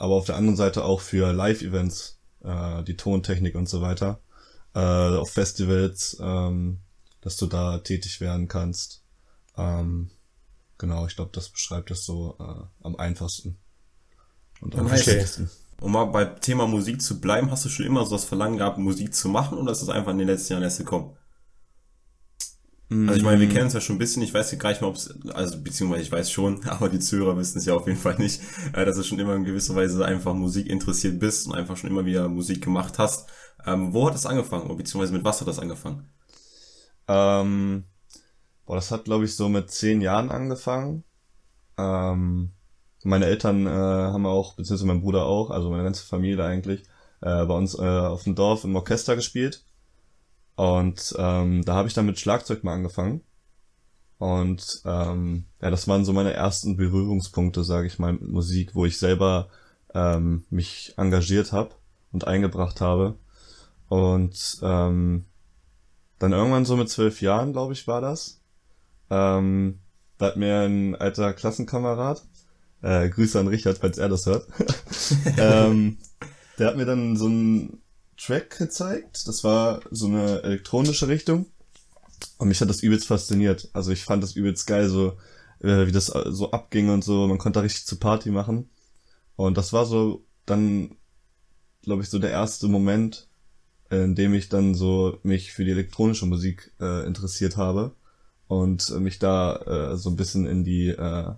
aber 0.00 0.14
auf 0.14 0.24
der 0.24 0.36
anderen 0.36 0.56
Seite 0.56 0.82
auch 0.82 1.02
für 1.02 1.30
Live-Events, 1.30 2.18
äh, 2.42 2.82
die 2.84 2.96
Tontechnik 2.96 3.54
und 3.54 3.68
so 3.68 3.82
weiter, 3.82 4.18
äh, 4.74 4.78
auf 4.80 5.30
Festivals, 5.30 6.16
ähm, 6.20 6.78
dass 7.20 7.36
du 7.36 7.46
da 7.46 7.78
tätig 7.78 8.22
werden 8.22 8.48
kannst. 8.48 9.02
Ähm, 9.58 10.10
genau, 10.78 11.06
ich 11.06 11.16
glaube, 11.16 11.32
das 11.34 11.50
beschreibt 11.50 11.90
das 11.90 12.06
so 12.06 12.34
äh, 12.40 12.64
am 12.82 12.96
einfachsten 12.96 13.58
und 14.62 14.74
am 14.74 14.86
okay. 14.86 15.26
Um 15.82 15.92
mal 15.92 16.06
bei 16.06 16.24
Thema 16.24 16.66
Musik 16.66 17.02
zu 17.02 17.20
bleiben, 17.20 17.50
hast 17.50 17.66
du 17.66 17.68
schon 17.68 17.84
immer 17.84 18.04
so 18.06 18.12
das 18.12 18.24
Verlangen 18.24 18.56
gehabt, 18.56 18.78
Musik 18.78 19.14
zu 19.14 19.28
machen 19.28 19.58
oder 19.58 19.72
ist 19.72 19.82
das 19.82 19.90
einfach 19.90 20.12
in 20.12 20.18
den 20.18 20.28
letzten 20.28 20.54
Jahren 20.54 20.62
erst 20.62 20.78
gekommen? 20.78 21.14
Also 22.90 23.14
ich 23.14 23.22
meine, 23.22 23.40
wir 23.40 23.46
mm. 23.46 23.52
kennen 23.52 23.66
es 23.68 23.72
ja 23.72 23.80
schon 23.80 23.96
ein 23.96 24.00
bisschen, 24.00 24.22
ich 24.22 24.34
weiß 24.34 24.58
gar 24.58 24.70
nicht 24.70 24.80
mal, 24.80 24.88
ob 24.88 24.96
es, 24.96 25.14
also 25.32 25.62
beziehungsweise 25.62 26.02
ich 26.02 26.10
weiß 26.10 26.28
schon, 26.30 26.64
aber 26.68 26.88
die 26.88 26.98
Zuhörer 26.98 27.36
wissen 27.36 27.58
es 27.58 27.64
ja 27.64 27.74
auf 27.74 27.86
jeden 27.86 28.00
Fall 28.00 28.16
nicht, 28.18 28.40
äh, 28.72 28.84
dass 28.84 28.96
du 28.96 29.04
schon 29.04 29.20
immer 29.20 29.36
in 29.36 29.44
gewisser 29.44 29.76
Weise 29.76 30.04
einfach 30.04 30.34
Musik 30.34 30.68
interessiert 30.68 31.20
bist 31.20 31.46
und 31.46 31.54
einfach 31.54 31.76
schon 31.76 31.88
immer 31.88 32.04
wieder 32.04 32.28
Musik 32.28 32.64
gemacht 32.64 32.98
hast. 32.98 33.28
Ähm, 33.64 33.94
wo 33.94 34.06
hat 34.06 34.14
das 34.14 34.26
angefangen, 34.26 34.76
beziehungsweise 34.76 35.12
mit 35.12 35.24
was 35.24 35.40
hat 35.40 35.46
das 35.46 35.60
angefangen? 35.60 36.10
Ähm, 37.06 37.84
boah, 38.66 38.74
das 38.74 38.90
hat 38.90 39.04
glaube 39.04 39.24
ich 39.24 39.36
so 39.36 39.48
mit 39.48 39.70
zehn 39.70 40.00
Jahren 40.00 40.30
angefangen. 40.30 41.04
Ähm, 41.78 42.50
meine 43.04 43.26
Eltern 43.26 43.66
äh, 43.66 43.70
haben 43.70 44.26
auch, 44.26 44.56
beziehungsweise 44.56 44.86
mein 44.86 45.00
Bruder 45.00 45.26
auch, 45.26 45.50
also 45.50 45.70
meine 45.70 45.84
ganze 45.84 46.04
Familie 46.04 46.44
eigentlich, 46.44 46.82
äh, 47.20 47.44
bei 47.44 47.54
uns 47.54 47.78
äh, 47.78 47.82
auf 47.82 48.24
dem 48.24 48.34
Dorf 48.34 48.64
im 48.64 48.74
Orchester 48.74 49.14
gespielt. 49.14 49.64
Und 50.60 51.14
ähm, 51.16 51.64
da 51.64 51.72
habe 51.72 51.88
ich 51.88 51.94
dann 51.94 52.04
mit 52.04 52.18
Schlagzeug 52.18 52.64
mal 52.64 52.74
angefangen. 52.74 53.22
Und 54.18 54.82
ähm, 54.84 55.46
ja, 55.62 55.70
das 55.70 55.88
waren 55.88 56.04
so 56.04 56.12
meine 56.12 56.34
ersten 56.34 56.76
Berührungspunkte, 56.76 57.64
sage 57.64 57.86
ich 57.86 57.98
mal, 57.98 58.12
mit 58.12 58.28
Musik, 58.28 58.74
wo 58.74 58.84
ich 58.84 58.98
selber 58.98 59.48
ähm, 59.94 60.44
mich 60.50 60.92
engagiert 60.98 61.52
habe 61.52 61.70
und 62.12 62.26
eingebracht 62.26 62.82
habe. 62.82 63.16
Und 63.88 64.58
ähm, 64.60 65.24
dann 66.18 66.32
irgendwann 66.32 66.66
so 66.66 66.76
mit 66.76 66.90
zwölf 66.90 67.22
Jahren, 67.22 67.54
glaube 67.54 67.72
ich, 67.72 67.86
war 67.86 68.02
das. 68.02 68.42
Ähm, 69.08 69.78
da 70.18 70.26
hat 70.26 70.36
mir 70.36 70.60
ein 70.68 70.94
alter 70.94 71.32
Klassenkamerad, 71.32 72.22
äh, 72.82 73.08
Grüße 73.08 73.40
an 73.40 73.48
Richard, 73.48 73.78
falls 73.78 73.96
er 73.96 74.10
das 74.10 74.26
hört, 74.26 74.46
ähm, 75.38 75.96
der 76.58 76.66
hat 76.66 76.76
mir 76.76 76.84
dann 76.84 77.16
so 77.16 77.28
ein 77.28 77.79
Track 78.20 78.58
gezeigt. 78.58 79.26
Das 79.26 79.44
war 79.44 79.80
so 79.90 80.06
eine 80.06 80.42
elektronische 80.42 81.08
Richtung. 81.08 81.46
Und 82.38 82.48
mich 82.48 82.60
hat 82.60 82.68
das 82.68 82.82
übelst 82.82 83.06
fasziniert. 83.06 83.70
Also 83.72 83.92
ich 83.92 84.04
fand 84.04 84.22
das 84.22 84.36
übelst 84.36 84.66
geil, 84.66 84.88
so 84.88 85.16
äh, 85.60 85.86
wie 85.86 85.92
das 85.92 86.06
so 86.06 86.50
abging 86.50 86.90
und 86.90 87.02
so. 87.02 87.26
Man 87.26 87.38
konnte 87.38 87.58
da 87.58 87.62
richtig 87.62 87.86
zu 87.86 87.98
Party 87.98 88.30
machen. 88.30 88.68
Und 89.36 89.56
das 89.56 89.72
war 89.72 89.86
so 89.86 90.26
dann, 90.44 90.96
glaube 91.82 92.02
ich, 92.02 92.10
so 92.10 92.18
der 92.18 92.30
erste 92.30 92.68
Moment, 92.68 93.28
in 93.90 94.14
dem 94.14 94.34
ich 94.34 94.48
dann 94.48 94.74
so 94.74 95.18
mich 95.22 95.52
für 95.52 95.64
die 95.64 95.70
elektronische 95.70 96.26
Musik 96.26 96.72
äh, 96.80 97.06
interessiert 97.06 97.56
habe 97.56 97.94
und 98.48 98.90
mich 99.00 99.18
da 99.18 99.92
äh, 99.92 99.96
so 99.96 100.10
ein 100.10 100.16
bisschen 100.16 100.46
in 100.46 100.64
die 100.64 100.88
äh, 100.88 101.32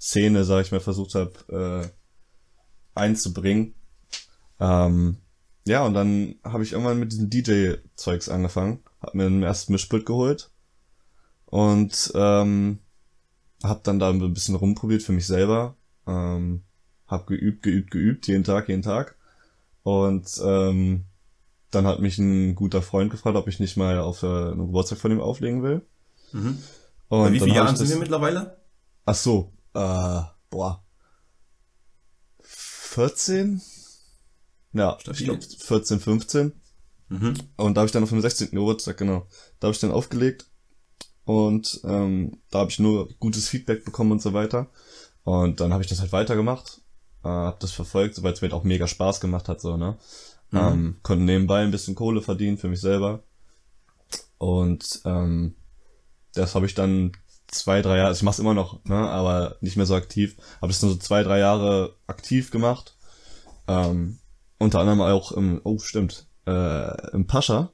Szene, 0.00 0.44
sag 0.44 0.64
ich 0.64 0.72
mal, 0.72 0.80
versucht 0.80 1.14
habe 1.14 1.84
äh, 1.84 2.98
einzubringen. 2.98 3.74
Ähm, 4.58 5.18
ja, 5.64 5.84
und 5.84 5.94
dann 5.94 6.36
habe 6.44 6.62
ich 6.62 6.72
irgendwann 6.72 6.98
mit 6.98 7.12
diesem 7.12 7.30
DJ-Zeugs 7.30 8.28
angefangen, 8.28 8.80
hab 9.00 9.14
mir 9.14 9.26
einen 9.26 9.42
ersten 9.42 9.72
Mischpult 9.72 10.06
geholt 10.06 10.50
und 11.46 12.12
ähm, 12.14 12.78
hab 13.62 13.84
dann 13.84 13.98
da 13.98 14.10
ein 14.10 14.34
bisschen 14.34 14.56
rumprobiert 14.56 15.02
für 15.02 15.12
mich 15.12 15.26
selber, 15.26 15.76
ähm, 16.06 16.62
hab 17.06 17.26
geübt, 17.26 17.62
geübt, 17.62 17.90
geübt, 17.90 18.26
jeden 18.26 18.44
Tag, 18.44 18.68
jeden 18.68 18.82
Tag 18.82 19.16
und 19.82 20.28
ähm, 20.44 21.04
dann 21.70 21.86
hat 21.86 22.00
mich 22.00 22.18
ein 22.18 22.54
guter 22.54 22.82
Freund 22.82 23.10
gefragt, 23.10 23.36
ob 23.36 23.48
ich 23.48 23.58
nicht 23.58 23.76
mal 23.76 23.98
auf 23.98 24.22
äh, 24.22 24.26
einen 24.26 24.66
Geburtstag 24.66 24.98
von 24.98 25.10
ihm 25.10 25.20
auflegen 25.20 25.62
will. 25.62 25.82
Mhm. 26.32 26.58
Und 27.08 27.32
wie 27.32 27.40
viele 27.40 27.54
Jahre 27.54 27.76
sind 27.76 27.88
wir 27.88 27.96
mittlerweile? 27.96 28.58
Ach 29.04 29.14
so, 29.14 29.52
äh, 29.74 30.20
boah. 30.50 30.84
14? 32.42 33.62
Ja, 34.72 34.96
Stabil. 35.00 35.20
ich 35.20 35.24
glaube 35.26 35.42
14, 35.42 36.00
15. 36.00 36.52
Mhm. 37.08 37.34
Und 37.56 37.74
da 37.74 37.80
habe 37.80 37.86
ich 37.86 37.92
dann 37.92 38.02
auf 38.02 38.08
dem 38.08 38.20
16. 38.20 38.50
Geburtstag, 38.50 38.96
genau. 38.96 39.26
Da 39.60 39.66
habe 39.66 39.74
ich 39.74 39.80
dann 39.80 39.92
aufgelegt 39.92 40.46
und 41.24 41.80
ähm, 41.84 42.38
da 42.50 42.60
habe 42.60 42.70
ich 42.70 42.78
nur 42.78 43.08
gutes 43.20 43.48
Feedback 43.48 43.84
bekommen 43.84 44.12
und 44.12 44.22
so 44.22 44.32
weiter. 44.32 44.68
Und 45.24 45.60
dann 45.60 45.72
habe 45.72 45.82
ich 45.82 45.88
das 45.88 46.00
halt 46.00 46.12
weitergemacht, 46.12 46.80
äh, 47.22 47.28
habe 47.28 47.58
das 47.60 47.72
verfolgt, 47.72 48.22
weil 48.22 48.32
es 48.32 48.40
mir 48.40 48.48
halt 48.48 48.54
auch 48.54 48.64
mega 48.64 48.86
Spaß 48.86 49.20
gemacht 49.20 49.48
hat, 49.48 49.60
so, 49.60 49.76
ne? 49.76 49.98
Mhm. 50.50 50.58
Ähm, 50.58 50.96
konnte 51.02 51.24
nebenbei 51.24 51.62
ein 51.62 51.70
bisschen 51.70 51.94
Kohle 51.94 52.22
verdienen 52.22 52.58
für 52.58 52.68
mich 52.68 52.80
selber. 52.80 53.22
Und 54.38 55.02
ähm, 55.04 55.54
das 56.34 56.54
habe 56.54 56.66
ich 56.66 56.74
dann 56.74 57.12
zwei, 57.46 57.82
drei 57.82 57.98
Jahre, 57.98 58.08
also 58.08 58.18
ich 58.18 58.22
mache 58.24 58.34
es 58.34 58.38
immer 58.40 58.54
noch, 58.54 58.84
ne, 58.84 58.96
aber 58.96 59.56
nicht 59.60 59.76
mehr 59.76 59.86
so 59.86 59.94
aktiv. 59.94 60.36
Habe 60.60 60.72
es 60.72 60.82
nur 60.82 60.90
so 60.90 60.98
zwei, 60.98 61.22
drei 61.22 61.38
Jahre 61.38 61.94
aktiv 62.06 62.50
gemacht. 62.50 62.96
Ähm, 63.68 64.18
unter 64.62 64.80
anderem 64.80 65.00
auch 65.00 65.32
im, 65.32 65.60
oh 65.64 65.78
stimmt, 65.78 66.26
äh, 66.46 67.12
im 67.12 67.26
Pascha. 67.26 67.70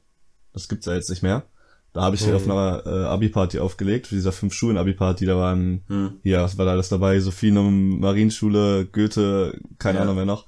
Das 0.52 0.68
gibt's 0.68 0.87
ja 0.87 0.95
jetzt 0.95 1.11
nicht 1.11 1.23
mehr. 1.23 1.45
Da 1.92 2.02
habe 2.02 2.16
ich 2.16 2.26
mhm. 2.26 2.35
auf 2.35 2.45
einer 2.45 2.83
äh, 2.87 3.04
Abi-Party 3.07 3.59
aufgelegt, 3.59 4.07
für 4.07 4.14
dieser 4.14 4.33
fünf 4.33 4.54
Schulen 4.54 4.76
Abi-Party, 4.76 5.26
da 5.26 5.37
waren, 5.37 5.85
mhm. 5.88 6.21
ja, 6.23 6.42
was 6.42 6.59
war 6.59 6.64
da 6.64 6.73
alles 6.73 6.88
dabei? 6.88 7.18
Sophienum, 7.21 8.00
Marienschule, 8.00 8.87
Goethe, 8.87 9.59
keine 9.78 9.99
ja. 9.99 10.02
Ahnung 10.02 10.16
mehr 10.16 10.26
noch. 10.26 10.47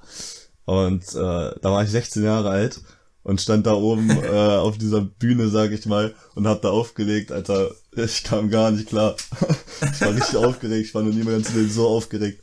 Und 0.65 1.03
äh, 1.13 1.15
da 1.15 1.63
war 1.63 1.83
ich 1.83 1.89
16 1.89 2.23
Jahre 2.23 2.49
alt 2.49 2.81
und 3.23 3.41
stand 3.41 3.65
da 3.65 3.73
oben 3.73 4.09
äh, 4.23 4.27
auf 4.29 4.77
dieser 4.77 5.01
Bühne, 5.01 5.49
sag 5.49 5.71
ich 5.71 5.85
mal, 5.85 6.13
und 6.35 6.47
hab 6.47 6.61
da 6.61 6.69
aufgelegt, 6.69 7.31
Alter. 7.31 7.71
Ich 7.95 8.23
kam 8.23 8.49
gar 8.49 8.71
nicht 8.71 8.87
klar. 8.87 9.15
ich 9.81 10.01
war 10.01 10.15
richtig 10.15 10.37
aufgeregt, 10.37 10.87
ich 10.87 10.95
war 10.95 11.03
noch 11.03 11.13
nie 11.13 11.23
mehr 11.23 11.33
ganz 11.33 11.51
so 11.73 11.87
aufgeregt. 11.87 12.41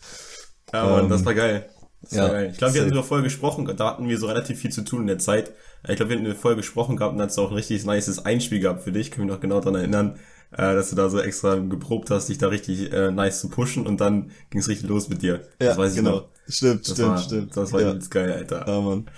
Ja, 0.73 0.85
Mann, 0.85 1.05
ähm, 1.05 1.11
das 1.11 1.25
war 1.25 1.35
geil. 1.35 1.71
Ja, 2.11 2.29
geil. 2.29 2.51
Ich 2.53 2.59
glaube, 2.59 2.75
wir 2.75 2.81
hatten 2.81 2.91
sogar 2.91 3.05
vorher 3.05 3.25
gesprochen, 3.25 3.71
da 3.77 3.87
hatten 3.87 4.09
wir 4.09 4.19
so 4.19 4.27
relativ 4.27 4.61
viel 4.61 4.71
zu 4.71 4.83
tun 4.83 5.03
in 5.03 5.07
der 5.09 5.19
Zeit. 5.19 5.53
Ich 5.87 5.97
glaube, 5.97 6.11
wir 6.11 6.19
hatten 6.19 6.35
Folge 6.35 6.59
gesprochen 6.59 6.97
gehabt 6.97 7.13
und 7.13 7.19
dann 7.19 7.29
hast 7.29 7.37
du 7.37 7.43
auch 7.43 7.51
ein 7.51 7.57
richtig 7.57 7.85
nices 7.85 8.25
Einspiel 8.25 8.61
gehabt 8.61 8.83
für 8.83 8.93
dich. 8.93 9.09
Ich 9.09 9.11
kann 9.11 9.25
mich 9.25 9.33
noch 9.33 9.41
genau 9.41 9.61
daran 9.61 9.77
erinnern, 9.77 10.19
äh, 10.53 10.75
dass 10.75 10.91
du 10.91 10.97
da 10.97 11.09
so 11.09 11.21
extra 11.21 11.57
geprobt 11.57 12.11
hast, 12.11 12.29
dich 12.29 12.39
da 12.39 12.49
richtig 12.49 12.93
äh, 12.93 13.11
nice 13.11 13.41
zu 13.41 13.49
pushen 13.49 13.87
und 13.87 14.01
dann 14.01 14.31
ging 14.51 14.61
es 14.61 14.69
richtig 14.69 14.89
los 14.89 15.09
mit 15.09 15.23
dir. 15.23 15.47
Ja, 15.61 15.69
das 15.69 15.79
weiß 15.79 15.95
genau. 15.95 16.11
ich 16.11 16.17
noch. 16.17 16.29
Stimmt, 16.51 16.89
das 16.89 16.95
stimmt, 16.95 17.09
war, 17.09 17.19
stimmt. 17.19 17.57
Das 17.57 17.73
war 17.73 17.81
ja. 17.83 17.91
übelst 17.91 18.11
geil, 18.11 18.33
Alter. 18.33 18.67
Ja, 18.67 18.81
Mann. 18.81 19.11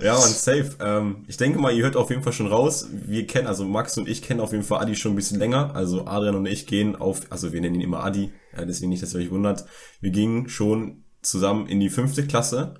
Ja, 0.00 0.14
Mann, 0.14 0.28
safe. 0.28 0.70
Ähm, 0.80 1.24
ich 1.28 1.36
denke 1.36 1.58
mal, 1.58 1.74
ihr 1.74 1.84
hört 1.84 1.96
auf 1.96 2.08
jeden 2.08 2.22
Fall 2.22 2.32
schon 2.32 2.46
raus. 2.46 2.88
Wir 2.90 3.26
kennen, 3.26 3.46
also 3.46 3.64
Max 3.64 3.98
und 3.98 4.08
ich 4.08 4.22
kennen 4.22 4.40
auf 4.40 4.52
jeden 4.52 4.64
Fall 4.64 4.80
Adi 4.80 4.96
schon 4.96 5.12
ein 5.12 5.16
bisschen 5.16 5.38
länger. 5.38 5.74
Also 5.74 6.06
Adrian 6.06 6.36
und 6.36 6.46
ich 6.46 6.66
gehen 6.66 6.96
auf, 6.96 7.20
also 7.28 7.52
wir 7.52 7.60
nennen 7.60 7.74
ihn 7.74 7.82
immer 7.82 8.04
Adi, 8.04 8.32
äh, 8.56 8.64
deswegen 8.64 8.88
nicht, 8.88 9.02
dass 9.02 9.12
ihr 9.12 9.20
euch 9.20 9.30
wundert. 9.30 9.66
Wir 10.00 10.10
gingen 10.10 10.48
schon 10.48 11.04
zusammen 11.28 11.66
in 11.66 11.80
die 11.80 11.90
fünfte 11.90 12.26
Klasse 12.26 12.74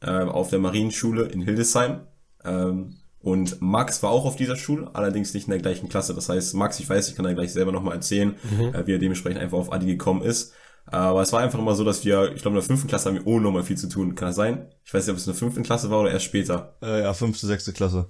äh, 0.00 0.10
auf 0.10 0.50
der 0.50 0.58
Marienschule 0.58 1.24
in 1.24 1.42
Hildesheim. 1.42 2.00
Ähm, 2.44 2.96
und 3.20 3.62
Max 3.62 4.02
war 4.02 4.10
auch 4.10 4.26
auf 4.26 4.36
dieser 4.36 4.56
Schule, 4.56 4.90
allerdings 4.92 5.32
nicht 5.32 5.46
in 5.46 5.52
der 5.52 5.60
gleichen 5.60 5.88
Klasse. 5.88 6.14
Das 6.14 6.28
heißt, 6.28 6.54
Max, 6.54 6.78
ich 6.78 6.88
weiß, 6.88 7.08
ich 7.08 7.16
kann 7.16 7.24
da 7.24 7.32
gleich 7.32 7.52
selber 7.52 7.72
nochmal 7.72 7.94
erzählen, 7.94 8.36
mhm. 8.50 8.74
äh, 8.74 8.86
wie 8.86 8.92
er 8.92 8.98
dementsprechend 8.98 9.40
einfach 9.40 9.56
auf 9.56 9.72
Adi 9.72 9.86
gekommen 9.86 10.22
ist. 10.22 10.52
Aber 10.86 11.22
es 11.22 11.32
war 11.32 11.40
einfach 11.40 11.58
immer 11.58 11.74
so, 11.74 11.84
dass 11.84 12.04
wir, 12.04 12.32
ich 12.34 12.42
glaube, 12.42 12.56
in 12.56 12.60
der 12.60 12.62
fünften 12.62 12.88
Klasse 12.88 13.08
haben 13.08 13.16
wir 13.16 13.26
ohne 13.26 13.44
nochmal 13.44 13.62
viel 13.62 13.78
zu 13.78 13.88
tun. 13.88 14.14
Kann 14.14 14.28
das 14.28 14.36
sein? 14.36 14.68
Ich 14.84 14.92
weiß 14.92 15.06
nicht, 15.06 15.12
ob 15.12 15.16
es 15.16 15.26
in 15.26 15.32
der 15.32 15.38
fünften 15.38 15.62
Klasse 15.62 15.90
war 15.90 16.00
oder 16.00 16.10
erst 16.10 16.26
später. 16.26 16.76
Äh, 16.82 17.02
ja, 17.02 17.14
fünfte, 17.14 17.46
sechste 17.46 17.72
Klasse. 17.72 18.06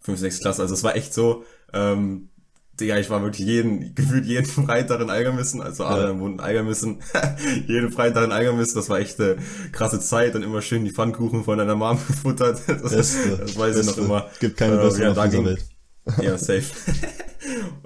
Fünfte, 0.00 0.22
sechste 0.22 0.42
Klasse. 0.42 0.62
Also 0.62 0.74
es 0.74 0.82
war 0.82 0.96
echt 0.96 1.14
so, 1.14 1.44
ähm, 1.72 2.30
Digga, 2.80 2.96
ich 2.98 3.10
war 3.10 3.22
wirklich 3.22 3.46
jeden, 3.46 3.94
gefühlt 3.94 4.24
jeden 4.24 4.46
Freitag 4.46 5.00
in 5.00 5.10
Algermissen, 5.10 5.60
also 5.60 5.84
alle 5.84 6.12
ja. 6.12 6.18
wohnen 6.18 6.34
in 6.34 6.40
Algermissen, 6.40 7.00
jeden 7.66 7.90
Freitag 7.90 8.24
in 8.24 8.32
Algermissen, 8.32 8.76
das 8.76 8.88
war 8.88 8.98
echt 8.98 9.20
eine 9.20 9.36
krasse 9.72 10.00
Zeit 10.00 10.34
und 10.34 10.42
immer 10.42 10.62
schön 10.62 10.84
die 10.84 10.92
Pfannkuchen 10.92 11.44
von 11.44 11.58
deiner 11.58 11.74
Mom 11.74 11.98
gefuttert, 12.06 12.60
das, 12.66 12.90
Beste, 12.90 13.36
das 13.38 13.58
weiß 13.58 13.76
Beste. 13.76 13.80
ich 13.80 13.96
noch 13.96 14.04
immer. 14.04 14.26
Gibt 14.40 14.56
keine 14.56 14.80
äh, 14.80 14.84
bessere 14.84 15.02
ja, 15.04 15.10
auf 15.12 15.28
dieser 15.28 15.44
Welt. 15.44 15.64
Ja, 16.22 16.38
safe. 16.38 16.64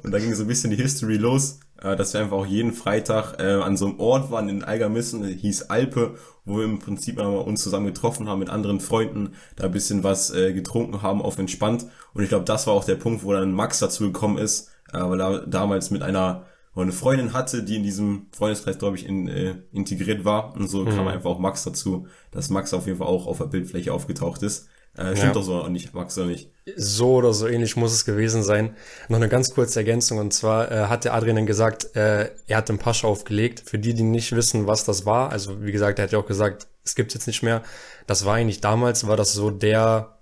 und 0.02 0.12
da 0.12 0.18
ging 0.18 0.34
so 0.34 0.44
ein 0.44 0.49
bisschen 0.49 0.70
die 0.70 0.76
History 0.76 1.16
los, 1.16 1.58
äh, 1.80 1.96
dass 1.96 2.12
wir 2.12 2.20
einfach 2.20 2.37
auch 2.37 2.46
jeden 2.46 2.72
Freitag 2.72 3.40
äh, 3.40 3.62
an 3.62 3.76
so 3.76 3.87
einem 3.87 3.99
Ort 3.99 4.30
waren 4.30 4.49
in 4.49 4.62
Algermissen, 4.62 5.25
hieß 5.25 5.70
Alpe, 5.70 6.16
wo 6.44 6.58
wir 6.58 6.64
im 6.64 6.78
Prinzip 6.78 7.18
uns 7.18 7.62
zusammen 7.62 7.87
getroffen 7.87 8.28
haben 8.28 8.40
mit 8.40 8.50
anderen 8.50 8.80
Freunden, 8.80 9.34
da 9.56 9.64
ein 9.64 9.72
bisschen 9.72 10.04
was 10.04 10.32
äh, 10.34 10.52
getrunken 10.52 11.02
haben, 11.02 11.22
auf 11.22 11.38
entspannt. 11.38 11.87
Und 12.14 12.22
ich 12.22 12.28
glaube, 12.28 12.44
das 12.44 12.66
war 12.66 12.75
auch 12.75 12.84
der 12.84 12.96
Punkt, 12.96 13.25
wo 13.25 13.32
dann 13.32 13.52
Max 13.52 13.78
dazu 13.78 14.04
gekommen 14.04 14.38
ist, 14.38 14.72
äh, 14.92 15.00
weil 15.00 15.20
er 15.20 15.46
damals 15.46 15.90
mit 15.90 16.02
einer 16.02 16.46
eine 16.75 16.92
Freundin 16.92 17.34
hatte, 17.34 17.62
die 17.62 17.76
in 17.76 17.82
diesem 17.82 18.28
Freundeskreis, 18.32 18.78
glaube 18.78 18.96
ich, 18.96 19.06
in, 19.06 19.28
äh, 19.28 19.56
integriert 19.72 20.25
war. 20.25 20.54
Und 20.56 20.68
so 20.68 20.84
mhm. 20.84 20.90
kam 20.90 21.08
einfach 21.08 21.30
auch 21.30 21.38
Max 21.38 21.64
dazu, 21.64 22.06
dass 22.30 22.49
Max 22.49 22.72
auf 22.72 22.87
jeden 22.87 22.99
Fall 22.99 23.08
auch 23.08 23.26
auf 23.26 23.38
der 23.38 23.46
Bildfläche 23.46 23.92
aufgetaucht 23.92 24.42
ist. 24.42 24.68
Äh, 24.94 25.16
stimmt 25.16 25.22
ja. 25.22 25.32
doch 25.32 25.42
so 25.42 25.68
nicht, 25.68 25.94
Max 25.94 26.18
oder 26.18 26.26
nicht? 26.26 26.50
So 26.76 27.14
oder 27.14 27.32
so 27.32 27.46
ähnlich 27.46 27.76
muss 27.76 27.92
es 27.92 28.04
gewesen 28.04 28.42
sein. 28.42 28.76
Noch 29.08 29.16
eine 29.16 29.28
ganz 29.28 29.54
kurze 29.54 29.80
Ergänzung 29.80 30.18
und 30.18 30.32
zwar 30.34 30.70
äh, 30.70 30.87
hat 30.87 31.04
der 31.04 31.14
Adrian 31.14 31.37
dann 31.37 31.46
gesagt, 31.46 31.96
äh, 31.96 32.30
er 32.46 32.58
hat 32.58 32.68
den 32.68 32.78
Pasch 32.78 33.04
aufgelegt. 33.04 33.62
Für 33.64 33.78
die, 33.78 33.94
die 33.94 34.02
nicht 34.02 34.34
wissen, 34.37 34.66
was 34.66 34.84
das 34.84 35.06
war, 35.06 35.30
also 35.30 35.62
wie 35.62 35.72
gesagt, 35.72 35.99
er 35.99 36.04
hat 36.04 36.12
ja 36.12 36.18
auch 36.18 36.26
gesagt, 36.26 36.68
es 36.84 36.94
gibt's 36.94 37.14
jetzt 37.14 37.26
nicht 37.26 37.42
mehr. 37.42 37.62
Das 38.06 38.26
war 38.26 38.34
eigentlich 38.34 38.61
damals, 38.61 39.06
war 39.06 39.16
das 39.16 39.32
so 39.32 39.50
der 39.50 40.18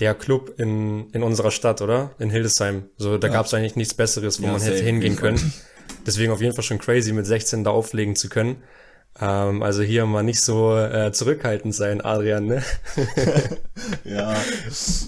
der 0.00 0.14
Club 0.14 0.54
in, 0.58 1.10
in 1.10 1.22
unserer 1.22 1.50
Stadt, 1.50 1.80
oder? 1.80 2.10
In 2.18 2.30
Hildesheim. 2.30 2.84
So, 2.98 3.18
da 3.18 3.28
ja. 3.28 3.32
gab's 3.32 3.54
eigentlich 3.54 3.76
nichts 3.76 3.94
Besseres, 3.94 4.40
wo 4.40 4.46
ja, 4.46 4.52
man 4.52 4.60
hätte 4.60 4.82
hingehen 4.82 5.16
können. 5.16 5.52
Deswegen 6.06 6.32
auf 6.32 6.40
jeden 6.40 6.54
Fall 6.54 6.64
schon 6.64 6.78
crazy, 6.78 7.12
mit 7.12 7.26
16 7.26 7.64
da 7.64 7.70
auflegen 7.70 8.16
zu 8.16 8.28
können. 8.28 8.62
Ähm, 9.18 9.62
also 9.62 9.82
hier 9.82 10.04
mal 10.04 10.22
nicht 10.22 10.42
so 10.42 10.76
äh, 10.76 11.10
zurückhaltend 11.10 11.74
sein, 11.74 12.02
Adrian, 12.02 12.46
ne? 12.46 12.62
ja, 14.04 14.36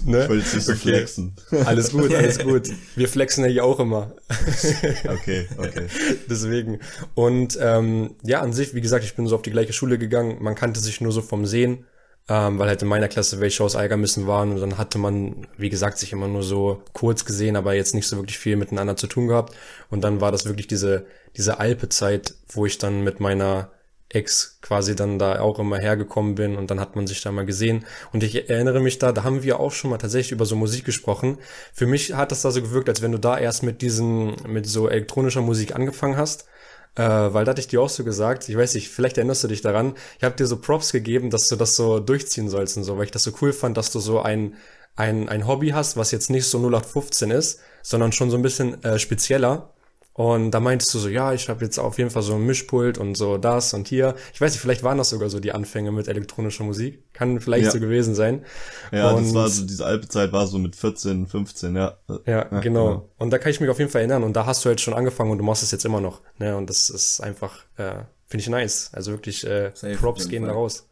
ne? 0.05 0.23
ich 0.23 0.29
wollte 0.29 0.33
nicht 0.33 0.65
so 0.65 0.71
okay. 0.71 0.81
flexen. 0.81 1.35
Alles 1.65 1.91
gut, 1.91 2.13
alles 2.13 2.39
gut. 2.43 2.69
Wir 2.95 3.07
flexen 3.07 3.43
ja 3.43 3.51
hier 3.51 3.65
auch 3.65 3.79
immer. 3.79 4.15
okay, 5.07 5.47
okay. 5.57 5.85
Deswegen. 6.27 6.79
Und 7.13 7.59
ähm, 7.61 8.15
ja, 8.23 8.41
an 8.41 8.51
sich, 8.51 8.73
wie 8.73 8.81
gesagt, 8.81 9.03
ich 9.03 9.15
bin 9.15 9.27
so 9.27 9.35
auf 9.35 9.43
die 9.43 9.51
gleiche 9.51 9.73
Schule 9.73 9.99
gegangen. 9.99 10.37
Man 10.41 10.55
kannte 10.55 10.79
sich 10.79 11.01
nur 11.01 11.11
so 11.11 11.21
vom 11.21 11.45
Sehen, 11.45 11.85
ähm, 12.29 12.59
weil 12.59 12.69
halt 12.69 12.81
in 12.81 12.87
meiner 12.87 13.07
Klasse 13.07 13.39
welche 13.39 13.63
aus 13.63 13.75
Eigermissen 13.75 14.27
waren. 14.27 14.51
Und 14.51 14.61
dann 14.61 14.77
hatte 14.77 14.99
man, 14.99 15.47
wie 15.57 15.69
gesagt, 15.69 15.97
sich 15.97 16.13
immer 16.13 16.27
nur 16.27 16.43
so 16.43 16.83
kurz 16.93 17.25
gesehen, 17.25 17.55
aber 17.55 17.73
jetzt 17.73 17.95
nicht 17.95 18.07
so 18.07 18.17
wirklich 18.17 18.37
viel 18.37 18.55
miteinander 18.55 18.95
zu 18.95 19.07
tun 19.07 19.27
gehabt. 19.27 19.55
Und 19.89 20.03
dann 20.03 20.21
war 20.21 20.31
das 20.31 20.45
wirklich 20.45 20.67
diese, 20.67 21.05
diese 21.35 21.59
Alpe-Zeit, 21.59 22.35
wo 22.49 22.65
ich 22.65 22.77
dann 22.77 23.03
mit 23.03 23.19
meiner 23.19 23.71
Ex 24.11 24.57
quasi 24.61 24.95
dann 24.95 25.19
da 25.19 25.39
auch 25.39 25.59
immer 25.59 25.77
hergekommen 25.77 26.33
bin 26.33 26.55
und 26.55 26.71
dann 26.71 26.79
hat 26.79 26.95
man 26.95 27.05
sich 27.05 27.21
da 27.21 27.31
mal 27.31 27.45
gesehen. 27.45 27.85
Und 28.11 28.23
ich 28.23 28.49
erinnere 28.49 28.79
mich 28.79 28.97
da, 28.97 29.11
da 29.11 29.23
haben 29.23 29.43
wir 29.43 29.59
auch 29.59 29.71
schon 29.71 29.91
mal 29.91 29.97
tatsächlich 29.97 30.31
über 30.31 30.45
so 30.45 30.55
Musik 30.55 30.83
gesprochen. 30.85 31.37
Für 31.73 31.85
mich 31.85 32.13
hat 32.13 32.31
das 32.31 32.41
da 32.41 32.49
so 32.49 32.61
gewirkt, 32.61 32.89
als 32.89 33.03
wenn 33.03 33.11
du 33.11 33.19
da 33.19 33.37
erst 33.37 33.61
mit 33.61 33.83
diesen, 33.83 34.35
mit 34.47 34.65
so 34.65 34.89
elektronischer 34.89 35.41
Musik 35.41 35.75
angefangen 35.75 36.17
hast. 36.17 36.47
Äh, 36.95 37.03
weil 37.03 37.45
da 37.45 37.51
hatte 37.51 37.61
ich 37.61 37.67
dir 37.67 37.81
auch 37.81 37.89
so 37.89 38.03
gesagt, 38.03 38.49
ich 38.49 38.57
weiß 38.57 38.73
nicht, 38.75 38.89
vielleicht 38.89 39.17
erinnerst 39.17 39.43
du 39.43 39.47
dich 39.47 39.61
daran, 39.61 39.95
ich 40.17 40.23
habe 40.23 40.35
dir 40.35 40.47
so 40.47 40.57
Props 40.57 40.91
gegeben, 40.91 41.29
dass 41.29 41.47
du 41.47 41.55
das 41.55 41.75
so 41.75 41.99
durchziehen 41.99 42.49
sollst 42.49 42.77
und 42.77 42.83
so, 42.83 42.97
weil 42.97 43.05
ich 43.05 43.11
das 43.11 43.23
so 43.23 43.31
cool 43.41 43.53
fand, 43.53 43.77
dass 43.77 43.91
du 43.91 43.99
so 43.99 44.21
ein, 44.21 44.55
ein, 44.95 45.29
ein 45.29 45.47
Hobby 45.47 45.69
hast, 45.69 45.97
was 45.97 46.11
jetzt 46.11 46.29
nicht 46.29 46.45
so 46.45 46.57
0815 46.57 47.31
ist, 47.31 47.59
sondern 47.83 48.11
schon 48.11 48.29
so 48.29 48.37
ein 48.37 48.41
bisschen 48.41 48.83
äh, 48.83 48.99
spezieller 48.99 49.73
und 50.19 50.51
da 50.51 50.59
meintest 50.59 50.93
du 50.93 50.99
so, 50.99 51.07
ja, 51.07 51.31
ich 51.31 51.47
habe 51.47 51.63
jetzt 51.63 51.79
auf 51.79 51.97
jeden 51.97 52.09
Fall 52.09 52.23
so 52.23 52.35
ein 52.35 52.45
Mischpult 52.45 52.97
und 52.97 53.15
so 53.15 53.37
das 53.37 53.73
und 53.73 53.87
hier. 53.87 54.15
Ich 54.33 54.41
weiß 54.41 54.51
nicht, 54.51 54.59
vielleicht 54.59 54.83
waren 54.83 54.97
das 54.97 55.11
sogar 55.11 55.29
so 55.29 55.39
die 55.39 55.53
Anfänge 55.53 55.93
mit 55.93 56.09
elektronischer 56.09 56.65
Musik. 56.65 57.05
Kann 57.13 57.39
vielleicht 57.39 57.67
ja. 57.67 57.71
so 57.71 57.79
gewesen 57.79 58.15
sein. 58.15 58.43
Ja, 58.91 59.11
und 59.11 59.23
das 59.23 59.33
war 59.33 59.47
so, 59.47 59.65
diese 59.65 59.85
Alpezeit 59.85 60.33
war 60.33 60.45
so 60.45 60.57
mit 60.57 60.75
14, 60.75 61.25
15, 61.25 61.73
ja. 61.73 61.97
Ja, 62.09 62.19
ja 62.51 62.59
genau. 62.59 62.91
Ja. 62.91 63.01
Und 63.17 63.29
da 63.29 63.37
kann 63.37 63.49
ich 63.49 63.61
mich 63.61 63.69
auf 63.69 63.79
jeden 63.79 63.89
Fall 63.89 64.01
erinnern. 64.01 64.25
Und 64.25 64.33
da 64.33 64.45
hast 64.45 64.65
du 64.65 64.69
jetzt 64.69 64.81
schon 64.81 64.93
angefangen 64.93 65.31
und 65.31 65.37
du 65.37 65.43
machst 65.45 65.63
es 65.63 65.71
jetzt 65.71 65.85
immer 65.85 66.01
noch. 66.01 66.19
Ne? 66.37 66.57
Und 66.57 66.69
das 66.69 66.89
ist 66.89 67.21
einfach, 67.21 67.63
äh, 67.77 68.03
finde 68.27 68.41
ich 68.41 68.49
nice. 68.49 68.89
Also 68.91 69.11
wirklich, 69.11 69.47
äh, 69.47 69.71
Safe, 69.73 69.95
Props 69.95 70.27
gehen 70.27 70.43
Fall. 70.43 70.49
da 70.49 70.59
raus. 70.59 70.85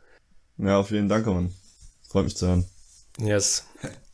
Ja, 0.57 0.79
auf 0.79 0.89
jeden 0.91 1.09
Dank, 1.09 1.25
Mann. 1.25 1.53
Freut 2.07 2.23
mich 2.23 2.37
zu 2.37 2.47
hören. 2.47 2.65
Yes. 3.19 3.65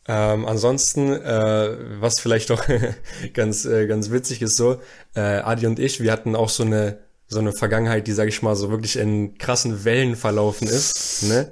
Ähm, 0.08 0.46
ansonsten, 0.46 1.14
äh, 1.14 1.78
was 2.00 2.20
vielleicht 2.20 2.50
doch 2.50 2.66
ganz, 3.34 3.66
äh, 3.66 3.88
ganz 3.88 4.12
witzig 4.12 4.42
ist 4.42 4.58
so, 4.58 4.82
äh, 5.16 5.22
Adi 5.22 5.66
und 5.66 5.80
ich, 5.80 6.02
wir 6.02 6.12
hatten 6.12 6.36
auch 6.36 6.50
so 6.50 6.64
eine, 6.64 7.00
so 7.28 7.40
eine 7.40 7.54
Vergangenheit, 7.54 8.08
die, 8.08 8.12
sag 8.12 8.28
ich 8.28 8.42
mal, 8.42 8.56
so 8.56 8.70
wirklich 8.70 8.98
in 8.98 9.38
krassen 9.38 9.86
Wellen 9.86 10.16
verlaufen 10.16 10.68
ist. 10.68 11.24
Ne? 11.24 11.52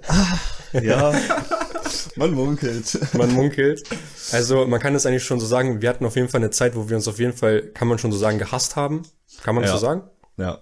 ja, 0.74 1.14
man 2.16 2.34
munkelt. 2.34 3.00
Man 3.14 3.32
munkelt. 3.34 3.84
Also 4.32 4.68
man 4.68 4.80
kann 4.80 4.96
es 4.96 5.06
eigentlich 5.06 5.24
schon 5.24 5.40
so 5.40 5.46
sagen, 5.46 5.82
wir 5.82 5.90
hatten 5.90 6.06
auf 6.06 6.16
jeden 6.16 6.30
Fall 6.30 6.42
eine 6.42 6.52
Zeit, 6.52 6.76
wo 6.76 6.90
wir 6.90 6.98
uns 6.98 7.08
auf 7.08 7.20
jeden 7.20 7.34
Fall, 7.34 7.62
kann 7.62 7.88
man 7.88 8.00
schon 8.00 8.12
so 8.12 8.18
sagen, 8.18 8.38
gehasst 8.38 8.76
haben. 8.76 9.04
Kann 9.44 9.56
man 9.56 9.64
ja. 9.64 9.72
so 9.72 9.78
sagen? 9.78 10.04
Ja. 10.38 10.60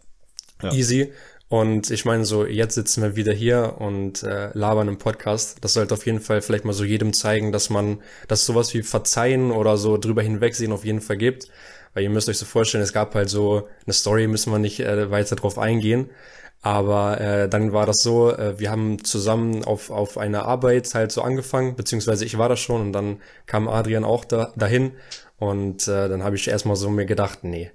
ja. 0.61 0.71
Easy. 0.73 1.11
Und 1.49 1.89
ich 1.89 2.05
meine, 2.05 2.25
so 2.25 2.45
jetzt 2.45 2.75
sitzen 2.75 3.01
wir 3.01 3.15
wieder 3.15 3.33
hier 3.33 3.75
und 3.79 4.21
äh, 4.21 4.51
labern 4.53 4.87
im 4.87 4.99
Podcast. 4.99 5.57
Das 5.61 5.73
sollte 5.73 5.95
auf 5.95 6.05
jeden 6.05 6.19
Fall 6.19 6.41
vielleicht 6.41 6.63
mal 6.63 6.73
so 6.73 6.83
jedem 6.83 7.11
zeigen, 7.11 7.51
dass 7.51 7.71
man, 7.71 8.01
dass 8.27 8.45
sowas 8.45 8.73
wie 8.75 8.83
Verzeihen 8.83 9.51
oder 9.51 9.75
so 9.77 9.97
drüber 9.97 10.21
hinwegsehen 10.21 10.71
auf 10.71 10.85
jeden 10.85 11.01
Fall 11.01 11.17
gibt. 11.17 11.47
Weil 11.93 12.03
ihr 12.03 12.11
müsst 12.11 12.29
euch 12.29 12.37
so 12.37 12.45
vorstellen, 12.45 12.83
es 12.83 12.93
gab 12.93 13.15
halt 13.15 13.29
so 13.29 13.67
eine 13.85 13.93
Story, 13.93 14.27
müssen 14.27 14.51
wir 14.51 14.59
nicht 14.59 14.79
äh, 14.79 15.09
weiter 15.09 15.35
drauf 15.35 15.57
eingehen. 15.57 16.11
Aber 16.61 17.19
äh, 17.21 17.49
dann 17.49 17.73
war 17.73 17.85
das 17.85 17.97
so, 18.03 18.31
äh, 18.31 18.59
wir 18.59 18.69
haben 18.69 19.03
zusammen 19.03 19.63
auf, 19.63 19.89
auf 19.89 20.17
eine 20.17 20.43
Arbeit 20.43 20.93
halt 20.93 21.11
so 21.11 21.21
angefangen, 21.23 21.75
beziehungsweise 21.75 22.25
ich 22.25 22.37
war 22.37 22.49
da 22.49 22.57
schon 22.57 22.81
und 22.81 22.93
dann 22.93 23.21
kam 23.47 23.67
Adrian 23.67 24.03
auch 24.03 24.25
da, 24.25 24.53
dahin. 24.55 24.91
Und 25.39 25.87
äh, 25.87 26.09
dann 26.09 26.23
habe 26.23 26.35
ich 26.35 26.47
erstmal 26.47 26.75
so 26.75 26.89
mir 26.89 27.05
gedacht, 27.05 27.43
nee, 27.43 27.71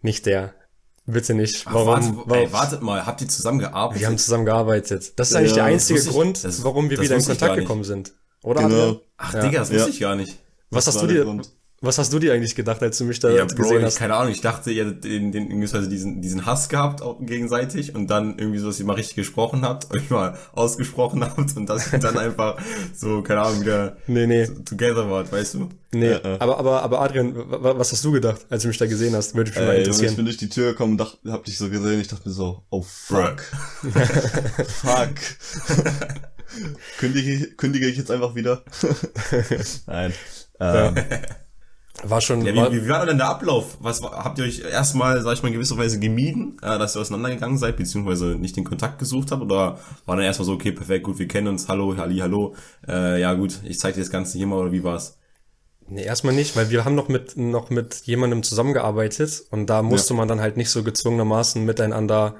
nicht 0.00 0.26
der. 0.26 0.54
Bitte 1.04 1.34
nicht. 1.34 1.66
Warum, 1.66 1.88
Ach, 1.88 1.92
warte, 1.94 2.16
warum? 2.16 2.32
Ey, 2.32 2.52
wartet 2.52 2.82
mal, 2.82 3.04
habt 3.04 3.20
ihr 3.20 3.28
zusammen 3.28 3.58
gearbeitet? 3.58 4.00
Wir 4.00 4.06
haben 4.06 4.18
zusammen 4.18 4.44
gearbeitet. 4.44 5.18
Das 5.18 5.30
ist 5.30 5.36
eigentlich 5.36 5.50
ja, 5.50 5.56
der 5.56 5.64
einzige 5.64 5.98
ich, 5.98 6.08
Grund, 6.08 6.46
warum 6.62 6.90
wir 6.90 7.00
wieder 7.00 7.16
in 7.16 7.24
Kontakt 7.24 7.56
gekommen 7.56 7.84
sind. 7.84 8.12
Oder? 8.42 8.62
Genau. 8.68 9.00
Ach, 9.16 9.34
ja. 9.34 9.40
Digga, 9.42 9.58
das 9.60 9.72
wusste 9.72 9.90
ich 9.90 10.00
gar 10.00 10.14
nicht. 10.14 10.38
Was 10.70 10.86
hast 10.86 11.02
du 11.02 11.06
dir, 11.06 11.24
Grund. 11.24 11.50
Was 11.82 11.98
hast 11.98 12.12
du 12.12 12.20
dir 12.20 12.32
eigentlich 12.32 12.54
gedacht, 12.54 12.80
als 12.80 12.96
du 12.96 13.04
mich 13.04 13.18
da 13.18 13.28
ja, 13.28 13.44
Bro, 13.44 13.56
gesehen 13.56 13.82
hast? 13.82 13.96
Keine 13.98 14.14
Ahnung, 14.14 14.30
ich 14.30 14.40
dachte, 14.40 14.70
ihr 14.70 14.84
hättet 14.84 15.02
den, 15.02 15.32
den, 15.32 15.50
irgendwie 15.50 15.88
diesen, 15.88 16.22
diesen 16.22 16.46
Hass 16.46 16.68
gehabt 16.68 17.02
auch 17.02 17.18
gegenseitig 17.20 17.96
und 17.96 18.06
dann 18.06 18.38
irgendwie 18.38 18.60
so, 18.60 18.68
dass 18.68 18.78
ihr 18.78 18.86
mal 18.86 18.94
richtig 18.94 19.16
gesprochen 19.16 19.62
habt, 19.62 19.90
euch 19.94 20.08
mal 20.08 20.38
ausgesprochen 20.52 21.24
habt 21.24 21.56
und 21.56 21.68
das 21.68 21.90
dann 21.90 22.16
einfach 22.16 22.56
so, 22.94 23.22
keine 23.22 23.40
Ahnung, 23.42 23.62
wieder 23.62 23.96
nee, 24.06 24.28
nee. 24.28 24.46
together 24.64 25.10
wart, 25.10 25.32
weißt 25.32 25.54
du? 25.54 25.70
Nee, 25.90 26.12
ja, 26.12 26.20
ja. 26.22 26.40
aber, 26.40 26.58
aber, 26.58 26.82
aber 26.84 27.00
Adrian, 27.00 27.34
was 27.36 27.90
hast 27.90 28.04
du 28.04 28.12
gedacht, 28.12 28.46
als 28.48 28.62
du 28.62 28.68
mich 28.68 28.78
da 28.78 28.86
gesehen 28.86 29.16
hast? 29.16 29.34
Würde 29.34 29.50
mich 29.50 29.58
schon 29.58 29.66
mal 29.66 29.76
interessieren. 29.76 30.10
Ich 30.10 30.16
bin 30.16 30.24
durch 30.24 30.36
die 30.36 30.48
Tür 30.48 30.70
gekommen, 30.70 30.96
dacht, 30.96 31.18
hab 31.26 31.44
dich 31.44 31.58
so 31.58 31.68
gesehen, 31.68 32.00
ich 32.00 32.06
dachte 32.06 32.28
mir 32.28 32.34
so, 32.34 32.62
oh 32.70 32.82
fuck. 32.82 33.42
fuck. 34.68 35.14
kündige, 36.98 37.48
kündige 37.56 37.88
ich 37.88 37.96
jetzt 37.96 38.12
einfach 38.12 38.36
wieder? 38.36 38.62
Nein. 39.86 40.12
Ähm, 40.60 40.94
war 42.02 42.20
schon. 42.20 42.44
Ja, 42.44 42.54
wie, 42.54 42.76
wie, 42.76 42.84
wie 42.84 42.88
war 42.88 43.06
denn 43.06 43.18
der 43.18 43.28
Ablauf? 43.28 43.76
Was 43.80 44.02
habt 44.02 44.38
ihr 44.38 44.44
euch 44.44 44.60
erstmal, 44.60 45.20
sag 45.22 45.34
ich 45.34 45.42
mal, 45.42 45.48
in 45.48 45.54
gewisser 45.54 45.76
Weise 45.76 46.00
gemieden, 46.00 46.56
äh, 46.62 46.78
dass 46.78 46.96
ihr 46.96 47.00
auseinandergegangen 47.00 47.58
seid, 47.58 47.76
beziehungsweise 47.76 48.36
nicht 48.36 48.56
den 48.56 48.64
Kontakt 48.64 48.98
gesucht 48.98 49.30
habt? 49.30 49.42
Oder 49.42 49.78
war 50.06 50.16
dann 50.16 50.24
erstmal 50.24 50.46
so, 50.46 50.52
okay, 50.52 50.72
perfekt, 50.72 51.04
gut, 51.04 51.18
wir 51.18 51.28
kennen 51.28 51.48
uns, 51.48 51.68
hallo, 51.68 51.96
halli, 51.96 52.18
hallo, 52.18 52.54
äh, 52.88 53.20
ja 53.20 53.34
gut, 53.34 53.60
ich 53.64 53.78
zeig 53.78 53.94
dir 53.94 54.00
das 54.00 54.10
Ganze 54.10 54.38
hier 54.38 54.46
mal, 54.46 54.58
oder 54.58 54.72
wie 54.72 54.84
war's? 54.84 55.18
Nee, 55.88 56.04
erstmal 56.04 56.34
nicht, 56.34 56.56
weil 56.56 56.70
wir 56.70 56.84
haben 56.84 56.94
noch 56.94 57.08
mit, 57.08 57.36
noch 57.36 57.70
mit 57.70 58.02
jemandem 58.04 58.42
zusammengearbeitet 58.42 59.42
und 59.50 59.66
da 59.66 59.82
musste 59.82 60.14
ja. 60.14 60.18
man 60.18 60.28
dann 60.28 60.40
halt 60.40 60.56
nicht 60.56 60.70
so 60.70 60.82
gezwungenermaßen 60.82 61.64
miteinander 61.64 62.36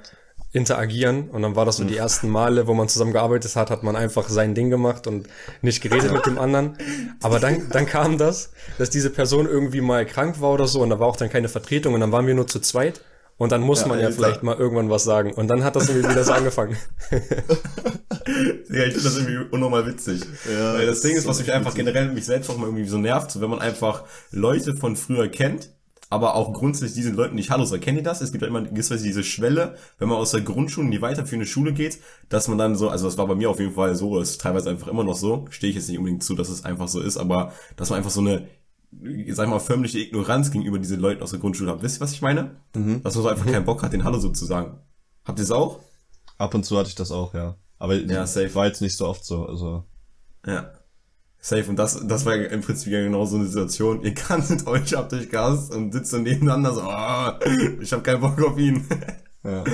interagieren. 0.52 1.30
Und 1.30 1.42
dann 1.42 1.56
war 1.56 1.64
das 1.64 1.78
so 1.78 1.84
die 1.84 1.96
ersten 1.96 2.28
Male, 2.28 2.66
wo 2.66 2.74
man 2.74 2.88
zusammen 2.88 3.12
gearbeitet 3.12 3.56
hat, 3.56 3.70
hat 3.70 3.82
man 3.82 3.96
einfach 3.96 4.28
sein 4.28 4.54
Ding 4.54 4.70
gemacht 4.70 5.06
und 5.06 5.28
nicht 5.62 5.82
geredet 5.82 6.12
mit 6.12 6.26
dem 6.26 6.38
anderen. 6.38 6.76
Aber 7.22 7.40
dann, 7.40 7.68
dann 7.70 7.86
kam 7.86 8.18
das, 8.18 8.50
dass 8.78 8.90
diese 8.90 9.10
Person 9.10 9.46
irgendwie 9.46 9.80
mal 9.80 10.04
krank 10.04 10.40
war 10.40 10.52
oder 10.52 10.66
so 10.66 10.82
und 10.82 10.90
da 10.90 10.98
war 10.98 11.06
auch 11.06 11.16
dann 11.16 11.30
keine 11.30 11.48
Vertretung 11.48 11.94
und 11.94 12.00
dann 12.00 12.12
waren 12.12 12.26
wir 12.26 12.34
nur 12.34 12.46
zu 12.46 12.60
zweit. 12.60 13.00
Und 13.38 13.50
dann 13.50 13.62
muss 13.62 13.80
ja, 13.80 13.88
man 13.88 13.98
ja 13.98 14.06
Alter. 14.06 14.16
vielleicht 14.16 14.42
mal 14.42 14.56
irgendwann 14.56 14.90
was 14.90 15.02
sagen. 15.04 15.32
Und 15.32 15.48
dann 15.48 15.64
hat 15.64 15.74
das 15.74 15.88
irgendwie 15.88 16.08
wieder 16.10 16.22
so 16.22 16.32
angefangen. 16.32 16.76
ja, 17.10 17.18
ich 18.84 18.92
finde 18.92 19.02
das 19.02 19.16
irgendwie 19.16 19.38
unnormal 19.50 19.86
witzig. 19.86 20.20
Ja, 20.48 20.74
Weil 20.74 20.86
das, 20.86 21.00
das 21.00 21.00
Ding 21.00 21.16
ist, 21.16 21.26
was 21.26 21.40
mich 21.40 21.50
einfach 21.50 21.74
generell 21.74 22.12
mich 22.12 22.26
selbst 22.26 22.50
auch 22.50 22.56
mal 22.56 22.66
irgendwie 22.66 22.84
so 22.84 22.98
nervt, 22.98 23.32
so 23.32 23.40
wenn 23.40 23.50
man 23.50 23.58
einfach 23.58 24.04
Leute 24.30 24.76
von 24.76 24.96
früher 24.96 25.28
kennt 25.28 25.70
aber 26.12 26.34
auch 26.34 26.52
grundsätzlich 26.52 26.92
diesen 26.92 27.16
Leuten 27.16 27.36
nicht 27.36 27.48
Hallo 27.48 27.64
sagt. 27.64 27.82
Kennt 27.82 27.96
ihr 27.96 28.04
das? 28.04 28.20
Es 28.20 28.32
gibt 28.32 28.42
ja 28.42 28.48
immer 28.48 28.60
gewisserweise 28.60 29.02
diese 29.02 29.24
Schwelle, 29.24 29.76
wenn 29.98 30.08
man 30.08 30.18
aus 30.18 30.32
der 30.32 30.42
Grundschule 30.42 30.84
in 30.84 30.90
die 30.90 31.00
weiterführende 31.00 31.46
Schule 31.46 31.72
geht, 31.72 32.00
dass 32.28 32.48
man 32.48 32.58
dann 32.58 32.76
so, 32.76 32.90
also 32.90 33.06
das 33.06 33.16
war 33.16 33.26
bei 33.26 33.34
mir 33.34 33.48
auf 33.48 33.58
jeden 33.58 33.72
Fall 33.72 33.94
so, 33.94 34.18
das 34.18 34.32
ist 34.32 34.40
teilweise 34.42 34.68
einfach 34.68 34.88
immer 34.88 35.04
noch 35.04 35.16
so, 35.16 35.46
stehe 35.48 35.70
ich 35.70 35.76
jetzt 35.76 35.88
nicht 35.88 35.96
unbedingt 35.96 36.22
zu, 36.22 36.34
dass 36.34 36.50
es 36.50 36.66
einfach 36.66 36.88
so 36.88 37.00
ist, 37.00 37.16
aber 37.16 37.54
dass 37.76 37.88
man 37.88 37.96
einfach 37.96 38.10
so 38.10 38.20
eine 38.20 38.46
sag 39.30 39.46
ich 39.46 39.50
mal, 39.50 39.58
förmliche 39.58 40.00
Ignoranz 40.00 40.50
gegenüber 40.50 40.78
diesen 40.78 41.00
Leuten 41.00 41.22
aus 41.22 41.30
der 41.30 41.40
Grundschule 41.40 41.70
hat. 41.70 41.82
Wisst 41.82 41.96
ihr, 41.96 42.00
was 42.02 42.12
ich 42.12 42.20
meine? 42.20 42.56
Mhm. 42.76 43.02
Dass 43.02 43.14
man 43.14 43.22
so 43.22 43.28
einfach 43.30 43.46
mhm. 43.46 43.52
keinen 43.52 43.64
Bock 43.64 43.82
hat, 43.82 43.94
den 43.94 44.04
Hallo 44.04 44.18
so 44.18 44.28
zu 44.28 44.44
sagen. 44.44 44.80
Habt 45.24 45.38
ihr 45.38 45.44
es 45.44 45.50
auch? 45.50 45.80
Ab 46.36 46.54
und 46.54 46.66
zu 46.66 46.76
hatte 46.76 46.90
ich 46.90 46.94
das 46.94 47.10
auch, 47.10 47.32
ja. 47.32 47.56
Aber 47.78 47.94
ja, 47.94 48.26
safe. 48.26 48.54
war 48.54 48.66
jetzt 48.66 48.82
nicht 48.82 48.98
so 48.98 49.06
oft 49.06 49.24
so, 49.24 49.46
also. 49.46 49.84
Ja. 50.46 50.72
Safe. 51.44 51.68
Und 51.68 51.76
das, 51.76 52.06
das 52.06 52.24
war 52.24 52.36
im 52.36 52.60
Prinzip 52.60 52.92
ja 52.92 53.02
genau 53.02 53.26
so 53.26 53.36
eine 53.36 53.46
Situation. 53.46 54.02
Ihr 54.02 54.14
kanntet 54.14 54.64
euch, 54.66 54.94
habt 54.94 55.12
euch 55.12 55.28
gehasst 55.28 55.74
und 55.74 55.92
sitzt 55.92 56.12
so 56.12 56.18
nebeneinander 56.18 56.72
so, 56.72 56.82
oh, 56.82 57.80
ich 57.80 57.92
habe 57.92 58.02
keinen 58.02 58.20
Bock 58.20 58.40
auf 58.42 58.56
ihn. 58.56 58.86
Ja. 59.44 59.64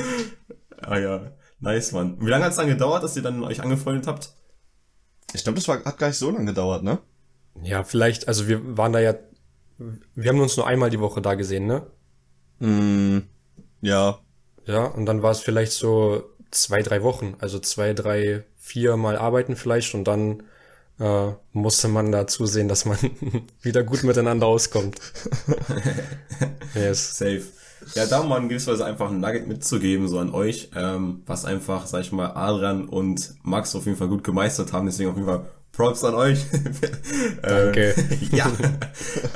ah 0.80 0.98
ja, 0.98 1.32
nice, 1.60 1.92
Mann. 1.92 2.16
Wie 2.20 2.30
lange 2.30 2.44
hat 2.44 2.52
es 2.52 2.56
dann 2.56 2.68
gedauert, 2.68 3.02
dass 3.02 3.14
ihr 3.16 3.22
dann 3.22 3.44
euch 3.44 3.60
angefreundet 3.60 4.06
habt? 4.06 4.32
Ich 5.34 5.44
glaube, 5.44 5.56
das 5.56 5.68
war, 5.68 5.84
hat 5.84 5.98
gar 5.98 6.06
nicht 6.06 6.16
so 6.16 6.30
lange 6.30 6.46
gedauert, 6.46 6.82
ne? 6.82 7.00
Ja, 7.62 7.84
vielleicht, 7.84 8.28
also 8.28 8.48
wir 8.48 8.78
waren 8.78 8.94
da 8.94 9.00
ja, 9.00 9.14
wir 10.14 10.30
haben 10.30 10.40
uns 10.40 10.56
nur 10.56 10.66
einmal 10.66 10.88
die 10.88 11.00
Woche 11.00 11.20
da 11.20 11.34
gesehen, 11.34 11.66
ne? 11.66 11.86
Mm, 12.60 13.18
ja. 13.82 14.20
Ja, 14.64 14.86
und 14.86 15.04
dann 15.04 15.22
war 15.22 15.32
es 15.32 15.40
vielleicht 15.40 15.72
so 15.72 16.24
zwei, 16.50 16.80
drei 16.80 17.02
Wochen, 17.02 17.34
also 17.40 17.58
zwei, 17.58 17.92
drei, 17.92 18.44
vier 18.56 18.96
Mal 18.96 19.18
arbeiten 19.18 19.54
vielleicht 19.54 19.94
und 19.94 20.04
dann 20.04 20.44
äh, 20.98 21.32
musste 21.52 21.88
man 21.88 22.12
da 22.12 22.26
zusehen, 22.26 22.68
dass 22.68 22.84
man 22.84 22.98
wieder 23.62 23.82
gut 23.82 24.04
miteinander 24.04 24.46
auskommt. 24.46 24.98
yes. 26.74 27.18
Safe. 27.18 27.42
Ja, 27.94 28.06
da 28.06 28.22
mal 28.22 28.42
in 28.42 28.48
gewisser 28.48 28.72
Weise 28.72 28.84
einfach 28.84 29.10
ein 29.10 29.20
Nugget 29.20 29.46
mitzugeben, 29.46 30.08
so 30.08 30.18
an 30.18 30.34
euch, 30.34 30.70
ähm, 30.74 31.22
was 31.26 31.44
einfach, 31.44 31.86
sag 31.86 32.00
ich 32.00 32.12
mal, 32.12 32.32
Adrian 32.34 32.88
und 32.88 33.34
Max 33.42 33.74
auf 33.74 33.86
jeden 33.86 33.96
Fall 33.96 34.08
gut 34.08 34.24
gemeistert 34.24 34.72
haben. 34.72 34.86
Deswegen 34.86 35.10
auf 35.10 35.16
jeden 35.16 35.28
Fall 35.28 35.46
Props 35.72 36.02
an 36.02 36.14
euch. 36.14 36.40
Danke. 37.42 37.94
äh, 37.94 38.36
ja. 38.36 38.50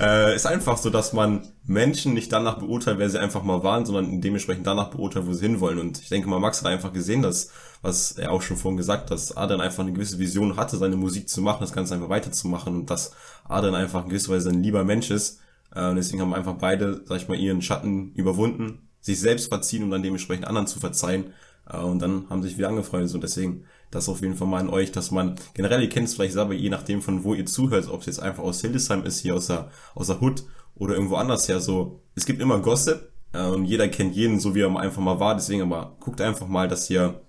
äh, 0.01 0.35
ist 0.35 0.47
einfach 0.47 0.77
so, 0.77 0.91
dass 0.91 1.13
man 1.13 1.47
Menschen 1.65 2.15
nicht 2.15 2.33
danach 2.33 2.59
beurteilt, 2.59 2.99
wer 2.99 3.09
sie 3.09 3.21
einfach 3.21 3.45
mal 3.45 3.63
waren, 3.63 3.87
sondern 3.87 4.21
dementsprechend 4.21 4.67
danach 4.67 4.89
beurteilt, 4.91 5.27
wo 5.27 5.33
sie 5.33 5.47
hinwollen. 5.47 5.79
Und 5.79 6.01
ich 6.01 6.09
denke 6.09 6.29
mal, 6.29 6.41
Max 6.41 6.61
hat 6.61 6.73
einfach 6.73 6.93
gesehen, 6.93 7.23
dass, 7.23 7.51
was 7.83 8.13
er 8.13 8.31
auch 8.31 8.43
schon 8.43 8.57
vorhin 8.57 8.77
gesagt 8.77 9.11
dass 9.11 9.37
Adrian 9.37 9.61
einfach 9.61 9.83
eine 9.83 9.93
gewisse 9.93 10.19
Vision 10.19 10.57
hatte, 10.57 10.77
seine 10.77 10.97
Musik 10.97 11.29
zu 11.29 11.43
machen, 11.43 11.61
das 11.61 11.73
Ganze 11.73 11.95
einfach 11.95 12.09
weiterzumachen 12.09 12.75
und 12.75 12.91
dass 12.91 13.13
Adrian 13.45 13.75
einfach 13.75 14.05
in 14.05 14.09
gewisser 14.09 14.33
Weise 14.33 14.51
ein 14.51 14.63
lieber 14.63 14.85
Mensch 14.85 15.11
ist. 15.11 15.41
Äh, 15.75 15.95
deswegen 15.95 16.23
haben 16.23 16.35
einfach 16.35 16.55
beide, 16.55 17.03
sag 17.05 17.19
ich 17.19 17.29
mal, 17.29 17.39
ihren 17.39 17.63
Schatten 17.63 18.13
überwunden, 18.15 18.89
sich 19.01 19.19
selbst 19.21 19.49
verziehen 19.49 19.83
und 19.83 19.91
dann 19.91 20.03
dementsprechend 20.03 20.47
anderen 20.47 20.67
zu 20.67 20.81
verzeihen. 20.81 21.33
Äh, 21.69 21.79
und 21.79 22.01
dann 22.01 22.29
haben 22.31 22.43
sich 22.43 22.57
wieder 22.57 22.69
angefreundet. 22.69 23.15
Und 23.15 23.23
deswegen 23.23 23.65
das 23.91 24.09
auf 24.09 24.23
jeden 24.23 24.37
Fall 24.37 24.49
mal 24.49 24.61
an 24.61 24.71
euch, 24.71 24.91
dass 24.93 25.11
man 25.11 25.37
generell, 25.55 25.83
ihr 25.83 25.89
kennt 25.89 26.09
es 26.09 26.15
vielleicht 26.15 26.33
selber, 26.33 26.55
je 26.55 26.71
nachdem 26.71 27.03
von 27.03 27.25
wo 27.25 27.35
ihr 27.35 27.47
zuhört, 27.47 27.89
ob 27.89 28.01
es 28.01 28.07
jetzt 28.07 28.21
einfach 28.21 28.43
aus 28.43 28.61
Hildesheim 28.61 29.05
ist, 29.05 29.21
hier 29.21 29.35
aus 29.35 29.49
der, 29.49 29.71
aus 29.95 30.07
der 30.07 30.21
Hood 30.21 30.45
oder 30.75 30.95
irgendwo 30.95 31.17
anders 31.17 31.49
her, 31.49 31.61
so, 31.61 32.01
es 32.15 32.25
gibt 32.25 32.41
immer 32.41 32.59
Gossip 32.61 33.13
äh, 33.33 33.45
und 33.45 33.67
jeder 33.67 33.89
kennt 33.89 34.17
jeden, 34.17 34.41
so 34.41 34.55
wie 34.55 34.63
er 34.63 34.75
einfach 34.75 35.03
mal 35.03 35.21
war, 35.21 35.35
deswegen 35.35 35.63
aber 35.63 35.97
guckt 36.01 36.23
einfach 36.23 36.49
mal, 36.49 36.69
dass 36.69 36.89
ihr 36.89 37.21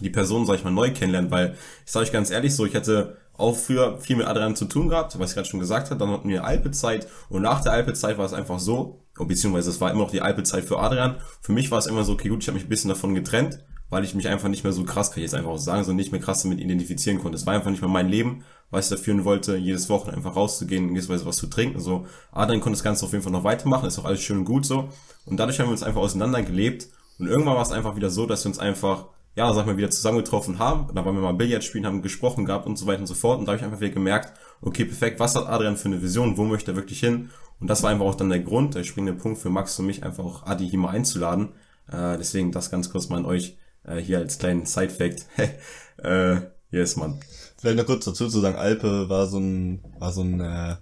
die 0.00 0.10
Person, 0.10 0.46
sag 0.46 0.56
ich 0.56 0.64
mal, 0.64 0.70
neu 0.70 0.92
kennenlernt, 0.92 1.30
weil 1.30 1.56
ich 1.84 1.92
sage 1.92 2.06
euch 2.06 2.12
ganz 2.12 2.30
ehrlich 2.30 2.54
so, 2.54 2.66
ich 2.66 2.74
hätte 2.74 3.16
auch 3.36 3.56
früher 3.56 3.98
viel 3.98 4.16
mit 4.16 4.26
Adrian 4.26 4.56
zu 4.56 4.64
tun 4.66 4.88
gehabt, 4.88 5.18
was 5.18 5.30
ich 5.30 5.34
gerade 5.34 5.48
schon 5.48 5.60
gesagt 5.60 5.90
habe, 5.90 5.98
dann 5.98 6.10
hatten 6.10 6.28
wir 6.28 6.44
Alpezeit 6.44 7.08
und 7.28 7.42
nach 7.42 7.62
der 7.62 7.72
Alpezeit 7.72 8.16
war 8.18 8.26
es 8.26 8.32
einfach 8.32 8.60
so, 8.60 9.00
beziehungsweise 9.18 9.70
es 9.70 9.80
war 9.80 9.90
immer 9.90 10.02
noch 10.02 10.10
die 10.10 10.20
Alpezeit 10.20 10.64
für 10.64 10.78
Adrian, 10.78 11.16
für 11.40 11.52
mich 11.52 11.70
war 11.70 11.78
es 11.78 11.86
immer 11.86 12.04
so, 12.04 12.12
okay 12.12 12.28
gut, 12.28 12.42
ich 12.42 12.48
habe 12.48 12.56
mich 12.56 12.66
ein 12.66 12.68
bisschen 12.68 12.90
davon 12.90 13.14
getrennt, 13.14 13.60
weil 13.90 14.04
ich 14.04 14.14
mich 14.14 14.28
einfach 14.28 14.48
nicht 14.48 14.64
mehr 14.64 14.72
so 14.72 14.84
krass, 14.84 15.10
kann 15.10 15.18
ich 15.18 15.30
jetzt 15.30 15.34
einfach 15.34 15.50
auch 15.50 15.58
sagen, 15.58 15.84
so 15.84 15.92
nicht 15.92 16.10
mehr 16.10 16.20
krass 16.20 16.42
damit 16.42 16.58
identifizieren 16.58 17.20
konnte. 17.20 17.36
Es 17.36 17.46
war 17.46 17.54
einfach 17.54 17.70
nicht 17.70 17.82
mehr 17.82 17.90
mein 17.90 18.08
Leben, 18.08 18.44
was 18.70 18.90
ich 18.90 18.96
da 18.96 19.02
führen 19.02 19.24
wollte, 19.24 19.56
jedes 19.56 19.88
Wochen 19.88 20.10
einfach 20.10 20.34
rauszugehen, 20.34 20.88
in 20.88 20.94
gewisser 20.94 21.12
Weise 21.12 21.26
was 21.26 21.36
zu 21.36 21.46
trinken, 21.46 21.80
so. 21.80 22.06
Adrian 22.32 22.60
konnte 22.60 22.76
das 22.76 22.84
Ganze 22.84 23.04
auf 23.04 23.12
jeden 23.12 23.22
Fall 23.22 23.32
noch 23.32 23.44
weitermachen, 23.44 23.86
ist 23.86 23.98
auch 23.98 24.04
alles 24.04 24.20
schön 24.20 24.38
und 24.38 24.44
gut 24.46 24.66
so. 24.66 24.88
Und 25.26 25.38
dadurch 25.38 25.60
haben 25.60 25.68
wir 25.68 25.72
uns 25.72 25.82
einfach 25.82 26.00
auseinandergelebt 26.00 26.88
und 27.18 27.28
irgendwann 27.28 27.54
war 27.54 27.62
es 27.62 27.72
einfach 27.72 27.94
wieder 27.94 28.10
so, 28.10 28.26
dass 28.26 28.44
wir 28.44 28.48
uns 28.48 28.58
einfach, 28.58 29.06
ja, 29.36 29.52
sag 29.52 29.66
mal, 29.66 29.76
wieder 29.76 29.90
zusammengetroffen 29.90 30.58
haben. 30.58 30.94
Da 30.94 31.04
waren 31.04 31.14
wir 31.14 31.22
mal 31.22 31.34
Billard 31.34 31.64
spielen, 31.64 31.86
haben 31.86 32.02
gesprochen 32.02 32.44
gehabt 32.44 32.66
und 32.66 32.76
so 32.76 32.86
weiter 32.86 33.00
und 33.00 33.06
so 33.06 33.14
fort. 33.14 33.38
Und 33.38 33.46
da 33.46 33.52
habe 33.52 33.58
ich 33.58 33.64
einfach 33.64 33.80
wieder 33.80 33.94
gemerkt, 33.94 34.32
okay, 34.60 34.84
perfekt, 34.84 35.18
was 35.18 35.34
hat 35.34 35.46
Adrian 35.46 35.76
für 35.76 35.86
eine 35.86 36.02
Vision, 36.02 36.36
wo 36.36 36.44
möchte 36.44 36.72
er 36.72 36.76
wirklich 36.76 37.00
hin? 37.00 37.30
Und 37.60 37.68
das 37.68 37.82
war 37.82 37.90
einfach 37.90 38.04
auch 38.04 38.14
dann 38.14 38.28
der 38.28 38.40
Grund, 38.40 38.74
der 38.74 38.84
springende 38.84 39.20
Punkt 39.20 39.38
für 39.38 39.50
Max 39.50 39.78
und 39.78 39.86
mich, 39.86 40.04
einfach 40.04 40.24
auch 40.24 40.46
Adi 40.46 40.68
hier 40.68 40.78
mal 40.78 40.90
einzuladen. 40.90 41.50
Äh, 41.90 42.16
deswegen 42.18 42.52
das 42.52 42.70
ganz 42.70 42.90
kurz 42.90 43.08
mal 43.08 43.18
an 43.18 43.26
euch 43.26 43.56
äh, 43.84 43.96
hier 43.96 44.18
als 44.18 44.38
kleinen 44.38 44.66
Side-Fact. 44.66 45.26
äh, 46.02 46.36
yes, 46.70 46.96
Mann. 46.96 47.20
Vielleicht 47.56 47.78
noch 47.78 47.86
kurz 47.86 48.04
dazu 48.04 48.28
zu 48.28 48.40
sagen, 48.40 48.56
Alpe 48.56 49.08
war 49.08 49.26
so 49.26 49.38
ein, 49.38 49.82
war 49.98 50.12
so 50.12 50.22
ein 50.22 50.40
äh, 50.40 50.76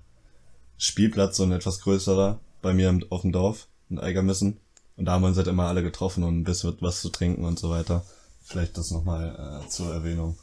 Spielplatz, 0.76 1.36
so 1.36 1.44
ein 1.44 1.52
etwas 1.52 1.80
größerer, 1.80 2.40
bei 2.60 2.74
mir 2.74 2.98
auf 3.10 3.22
dem 3.22 3.32
Dorf, 3.32 3.68
in 3.88 3.98
Eigermissen. 3.98 4.58
Und 4.96 5.06
da 5.06 5.12
haben 5.12 5.22
wir 5.22 5.28
uns 5.28 5.36
halt 5.36 5.46
immer 5.46 5.68
alle 5.68 5.82
getroffen 5.82 6.22
und 6.22 6.40
ein 6.40 6.44
bisschen 6.44 6.76
was 6.80 7.00
zu 7.00 7.08
trinken 7.08 7.44
und 7.44 7.58
so 7.58 7.70
weiter. 7.70 8.04
Vielleicht 8.42 8.76
das 8.76 8.90
nochmal 8.90 9.62
äh, 9.64 9.68
zur 9.68 9.92
Erwähnung. 9.92 10.36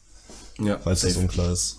Ja. 0.59 0.77
Falls 0.79 1.01
safe. 1.01 1.13
das 1.13 1.21
unklar 1.21 1.51
ist. 1.51 1.77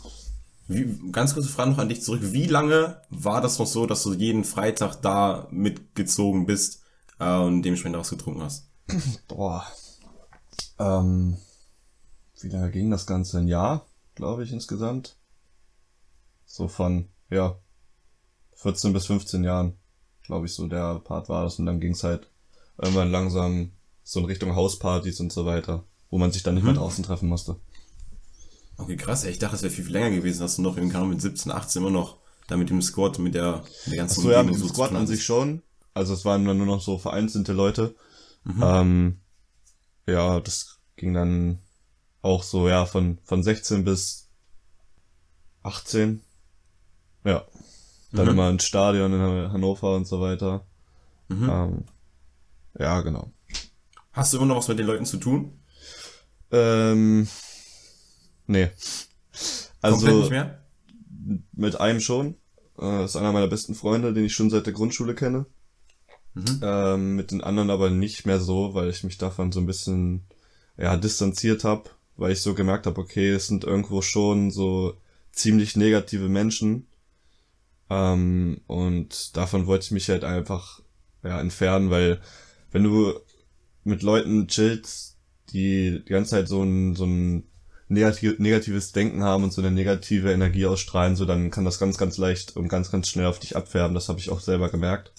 Wie, 0.68 1.10
ganz 1.10 1.34
kurze 1.34 1.48
Frage 1.48 1.70
noch 1.70 1.78
an 1.78 1.88
dich 1.88 2.02
zurück. 2.02 2.20
Wie 2.22 2.46
lange 2.46 3.00
war 3.10 3.40
das 3.40 3.58
noch 3.58 3.66
so, 3.66 3.86
dass 3.86 4.02
du 4.04 4.14
jeden 4.14 4.44
Freitag 4.44 4.96
da 5.02 5.48
mitgezogen 5.50 6.46
bist 6.46 6.82
äh, 7.18 7.36
und 7.36 7.62
dementsprechend 7.62 7.96
ausgetrunken 7.96 8.42
hast? 8.42 8.68
Boah, 9.28 9.66
ähm, 10.80 11.36
wie 12.40 12.48
lange 12.48 12.70
ging 12.70 12.90
das 12.90 13.06
Ganze? 13.06 13.38
Ein 13.38 13.48
Jahr, 13.48 13.86
glaube 14.14 14.44
ich, 14.44 14.52
insgesamt. 14.52 15.18
So 16.46 16.68
von, 16.68 17.10
ja, 17.28 17.60
14 18.56 18.92
bis 18.92 19.06
15 19.06 19.44
Jahren, 19.44 19.78
glaube 20.22 20.46
ich, 20.46 20.54
so 20.54 20.66
der 20.66 20.98
Part 21.00 21.28
war 21.28 21.44
das. 21.44 21.58
Und 21.58 21.66
dann 21.66 21.80
ging 21.80 21.92
es 21.92 22.02
halt 22.02 22.30
irgendwann 22.78 23.10
langsam 23.10 23.72
so 24.02 24.20
in 24.20 24.26
Richtung 24.26 24.56
Hauspartys 24.56 25.20
und 25.20 25.32
so 25.32 25.44
weiter, 25.44 25.84
wo 26.10 26.18
man 26.18 26.32
sich 26.32 26.42
dann 26.42 26.54
nicht 26.54 26.64
mhm. 26.64 26.72
mehr 26.72 26.80
draußen 26.80 27.04
treffen 27.04 27.28
musste. 27.28 27.56
Okay, 28.76 28.96
krass, 28.96 29.24
ey. 29.24 29.30
ich 29.30 29.38
dachte, 29.38 29.56
es 29.56 29.62
wäre 29.62 29.72
viel, 29.72 29.84
viel 29.84 29.92
länger 29.92 30.10
gewesen, 30.10 30.40
dass 30.40 30.56
du 30.56 30.62
noch 30.62 30.76
im 30.76 30.88
mit 31.08 31.20
17, 31.20 31.52
18 31.52 31.82
immer 31.82 31.90
noch 31.90 32.18
da 32.48 32.56
mit 32.56 32.70
dem 32.70 32.82
Squad, 32.82 33.18
mit 33.18 33.34
der, 33.34 33.62
mit 33.84 33.92
der 33.92 33.96
ganzen 33.98 34.20
Achso, 34.20 34.30
ja, 34.30 34.42
mit 34.42 34.54
dem 34.54 34.68
Squad 34.68 34.92
an 34.92 35.06
sich 35.06 35.24
schon. 35.24 35.62
Also 35.94 36.14
es 36.14 36.24
waren 36.24 36.44
dann 36.44 36.56
nur 36.56 36.66
noch 36.66 36.80
so 36.80 36.98
vereinzelte 36.98 37.52
Leute. 37.52 37.94
Mhm. 38.44 38.62
Ähm, 38.62 39.20
ja, 40.06 40.40
das 40.40 40.78
ging 40.96 41.14
dann 41.14 41.58
auch 42.22 42.42
so, 42.42 42.68
ja, 42.68 42.86
von, 42.86 43.18
von 43.24 43.42
16 43.42 43.84
bis 43.84 44.28
18. 45.62 46.22
Ja. 47.24 47.44
Dann 48.12 48.26
mhm. 48.26 48.32
immer 48.32 48.50
ins 48.50 48.64
Stadion 48.64 49.12
in 49.12 49.52
Hannover 49.52 49.94
und 49.94 50.06
so 50.06 50.20
weiter. 50.20 50.66
Mhm. 51.28 51.48
Ähm, 51.48 51.84
ja, 52.78 53.00
genau. 53.02 53.30
Hast 54.12 54.32
du 54.32 54.38
immer 54.38 54.46
noch 54.46 54.56
was 54.56 54.68
mit 54.68 54.78
den 54.78 54.86
Leuten 54.86 55.06
zu 55.06 55.18
tun? 55.18 55.59
Ähm, 56.52 57.28
nee. 58.46 58.70
Also, 59.80 59.96
Komplett 59.96 60.20
nicht 60.20 60.30
mehr? 60.30 60.64
Mit 61.52 61.80
einem 61.80 62.00
schon. 62.00 62.36
Äh, 62.78 63.04
ist 63.04 63.16
einer 63.16 63.32
meiner 63.32 63.48
besten 63.48 63.74
Freunde, 63.74 64.12
den 64.12 64.24
ich 64.24 64.34
schon 64.34 64.50
seit 64.50 64.66
der 64.66 64.72
Grundschule 64.72 65.14
kenne. 65.14 65.46
Mhm. 66.34 66.60
Ähm, 66.62 67.16
mit 67.16 67.30
den 67.30 67.42
anderen 67.42 67.70
aber 67.70 67.90
nicht 67.90 68.26
mehr 68.26 68.40
so, 68.40 68.74
weil 68.74 68.88
ich 68.88 69.04
mich 69.04 69.18
davon 69.18 69.52
so 69.52 69.60
ein 69.60 69.66
bisschen 69.66 70.22
ja, 70.78 70.96
distanziert 70.96 71.64
habe, 71.64 71.90
weil 72.16 72.32
ich 72.32 72.40
so 72.40 72.54
gemerkt 72.54 72.86
habe, 72.86 73.00
okay, 73.00 73.30
es 73.30 73.48
sind 73.48 73.64
irgendwo 73.64 74.00
schon 74.02 74.50
so 74.50 74.96
ziemlich 75.32 75.76
negative 75.76 76.28
Menschen. 76.28 76.86
Ähm, 77.90 78.60
und 78.66 79.36
davon 79.36 79.66
wollte 79.66 79.84
ich 79.86 79.90
mich 79.90 80.08
halt 80.08 80.24
einfach 80.24 80.80
ja, 81.22 81.40
entfernen, 81.40 81.90
weil 81.90 82.20
wenn 82.70 82.84
du 82.84 83.12
mit 83.84 84.02
Leuten 84.02 84.46
chillst, 84.46 85.09
die 85.52 86.02
die 86.06 86.12
ganze 86.12 86.32
Zeit 86.32 86.48
so 86.48 86.62
ein, 86.62 86.94
so 86.94 87.04
ein 87.04 87.44
negativ, 87.88 88.38
negatives 88.38 88.92
Denken 88.92 89.22
haben 89.22 89.44
und 89.44 89.52
so 89.52 89.60
eine 89.60 89.70
negative 89.70 90.32
Energie 90.32 90.66
ausstrahlen, 90.66 91.16
so 91.16 91.26
dann 91.26 91.50
kann 91.50 91.64
das 91.64 91.78
ganz, 91.78 91.98
ganz 91.98 92.16
leicht 92.18 92.56
und 92.56 92.68
ganz, 92.68 92.90
ganz 92.90 93.08
schnell 93.08 93.26
auf 93.26 93.40
dich 93.40 93.56
abfärben. 93.56 93.94
Das 93.94 94.08
habe 94.08 94.20
ich 94.20 94.30
auch 94.30 94.40
selber 94.40 94.70
gemerkt. 94.70 95.12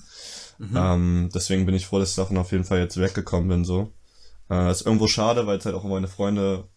Mhm. 0.58 0.76
Ähm, 0.76 1.30
deswegen 1.34 1.66
bin 1.66 1.76
ich 1.76 1.86
froh, 1.86 2.00
dass 2.00 2.12
ich 2.12 2.16
davon 2.16 2.38
auf 2.38 2.52
jeden 2.52 2.64
Fall 2.64 2.80
jetzt 2.80 2.98
weggekommen 2.98 3.50
bin, 3.50 3.66
so. 3.66 3.92
Äh, 4.50 4.72
ist 4.72 4.86
irgendwo 4.86 5.08
schade, 5.08 5.48
weil 5.48 5.58
es 5.58 5.66
halt 5.66 5.76
auch 5.76 5.84
meine 5.84 6.08
Freunde 6.08 6.70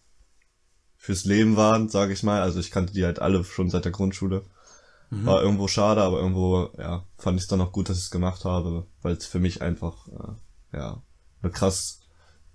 fürs 0.97 1.25
Leben 1.25 1.55
waren, 1.55 1.87
sage 1.87 2.13
ich 2.13 2.23
mal. 2.23 2.41
Also 2.41 2.59
ich 2.59 2.71
kannte 2.71 2.93
die 2.93 3.05
halt 3.05 3.19
alle 3.19 3.43
schon 3.43 3.69
seit 3.69 3.85
der 3.85 3.91
Grundschule. 3.91 4.43
Mhm. 5.11 5.25
War 5.25 5.41
irgendwo 5.41 5.67
schade, 5.67 6.01
aber 6.01 6.19
irgendwo, 6.19 6.71
ja, 6.77 7.05
fand 7.17 7.37
ich 7.37 7.43
es 7.43 7.47
dann 7.47 7.61
auch 7.61 7.71
gut, 7.71 7.89
dass 7.89 7.97
ich 7.97 8.05
es 8.05 8.11
gemacht 8.11 8.43
habe, 8.43 8.87
weil 9.01 9.13
es 9.13 9.25
für 9.25 9.39
mich 9.39 9.61
einfach, 9.61 10.07
äh, 10.07 10.77
ja, 10.77 11.03
eine 11.41 11.51
krass 11.51 12.04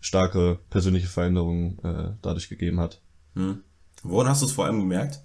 starke 0.00 0.58
persönliche 0.70 1.08
Veränderung 1.08 1.78
äh, 1.84 2.14
dadurch 2.22 2.48
gegeben 2.48 2.80
hat. 2.80 3.00
Hm. 3.34 3.62
Woran 4.02 4.28
hast 4.28 4.42
du 4.42 4.46
es 4.46 4.52
vor 4.52 4.64
allem 4.64 4.80
gemerkt? 4.80 5.20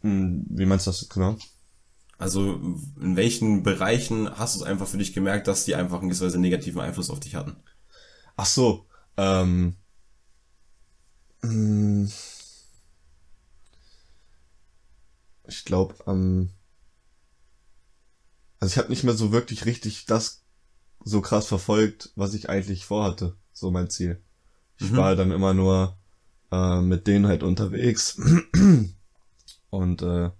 Hm, 0.00 0.46
wie 0.48 0.66
meinst 0.66 0.86
du 0.86 0.90
das 0.90 1.08
genau? 1.08 1.36
Also 2.16 2.54
in 3.00 3.16
welchen 3.16 3.62
Bereichen 3.62 4.30
hast 4.38 4.54
du 4.54 4.60
es 4.60 4.66
einfach 4.66 4.86
für 4.86 4.98
dich 4.98 5.12
gemerkt, 5.12 5.46
dass 5.46 5.64
die 5.64 5.74
einfach 5.74 6.00
einen 6.00 6.10
gewissen 6.10 6.40
negativen 6.40 6.80
Einfluss 6.80 7.10
auf 7.10 7.20
dich 7.20 7.34
hatten? 7.34 7.56
Ach 8.36 8.46
so, 8.46 8.86
ähm, 9.16 9.76
hm. 11.42 12.10
ich 15.46 15.64
glaube, 15.64 15.94
ähm, 16.06 16.50
also 18.58 18.72
ich 18.72 18.78
habe 18.78 18.90
nicht 18.90 19.04
mehr 19.04 19.14
so 19.14 19.32
wirklich 19.32 19.64
richtig 19.64 20.04
das 20.06 20.42
so 21.04 21.20
krass 21.20 21.46
verfolgt, 21.46 22.12
was 22.16 22.34
ich 22.34 22.48
eigentlich 22.48 22.84
vorhatte, 22.84 23.36
so 23.52 23.70
mein 23.70 23.90
Ziel. 23.90 24.22
Ich 24.78 24.90
mhm. 24.90 24.96
war 24.96 25.16
dann 25.16 25.30
immer 25.30 25.54
nur 25.54 25.96
äh, 26.50 26.80
mit 26.80 27.06
denen 27.06 27.26
halt 27.26 27.42
unterwegs 27.42 28.20
und 29.70 30.02
äh, 30.02 30.30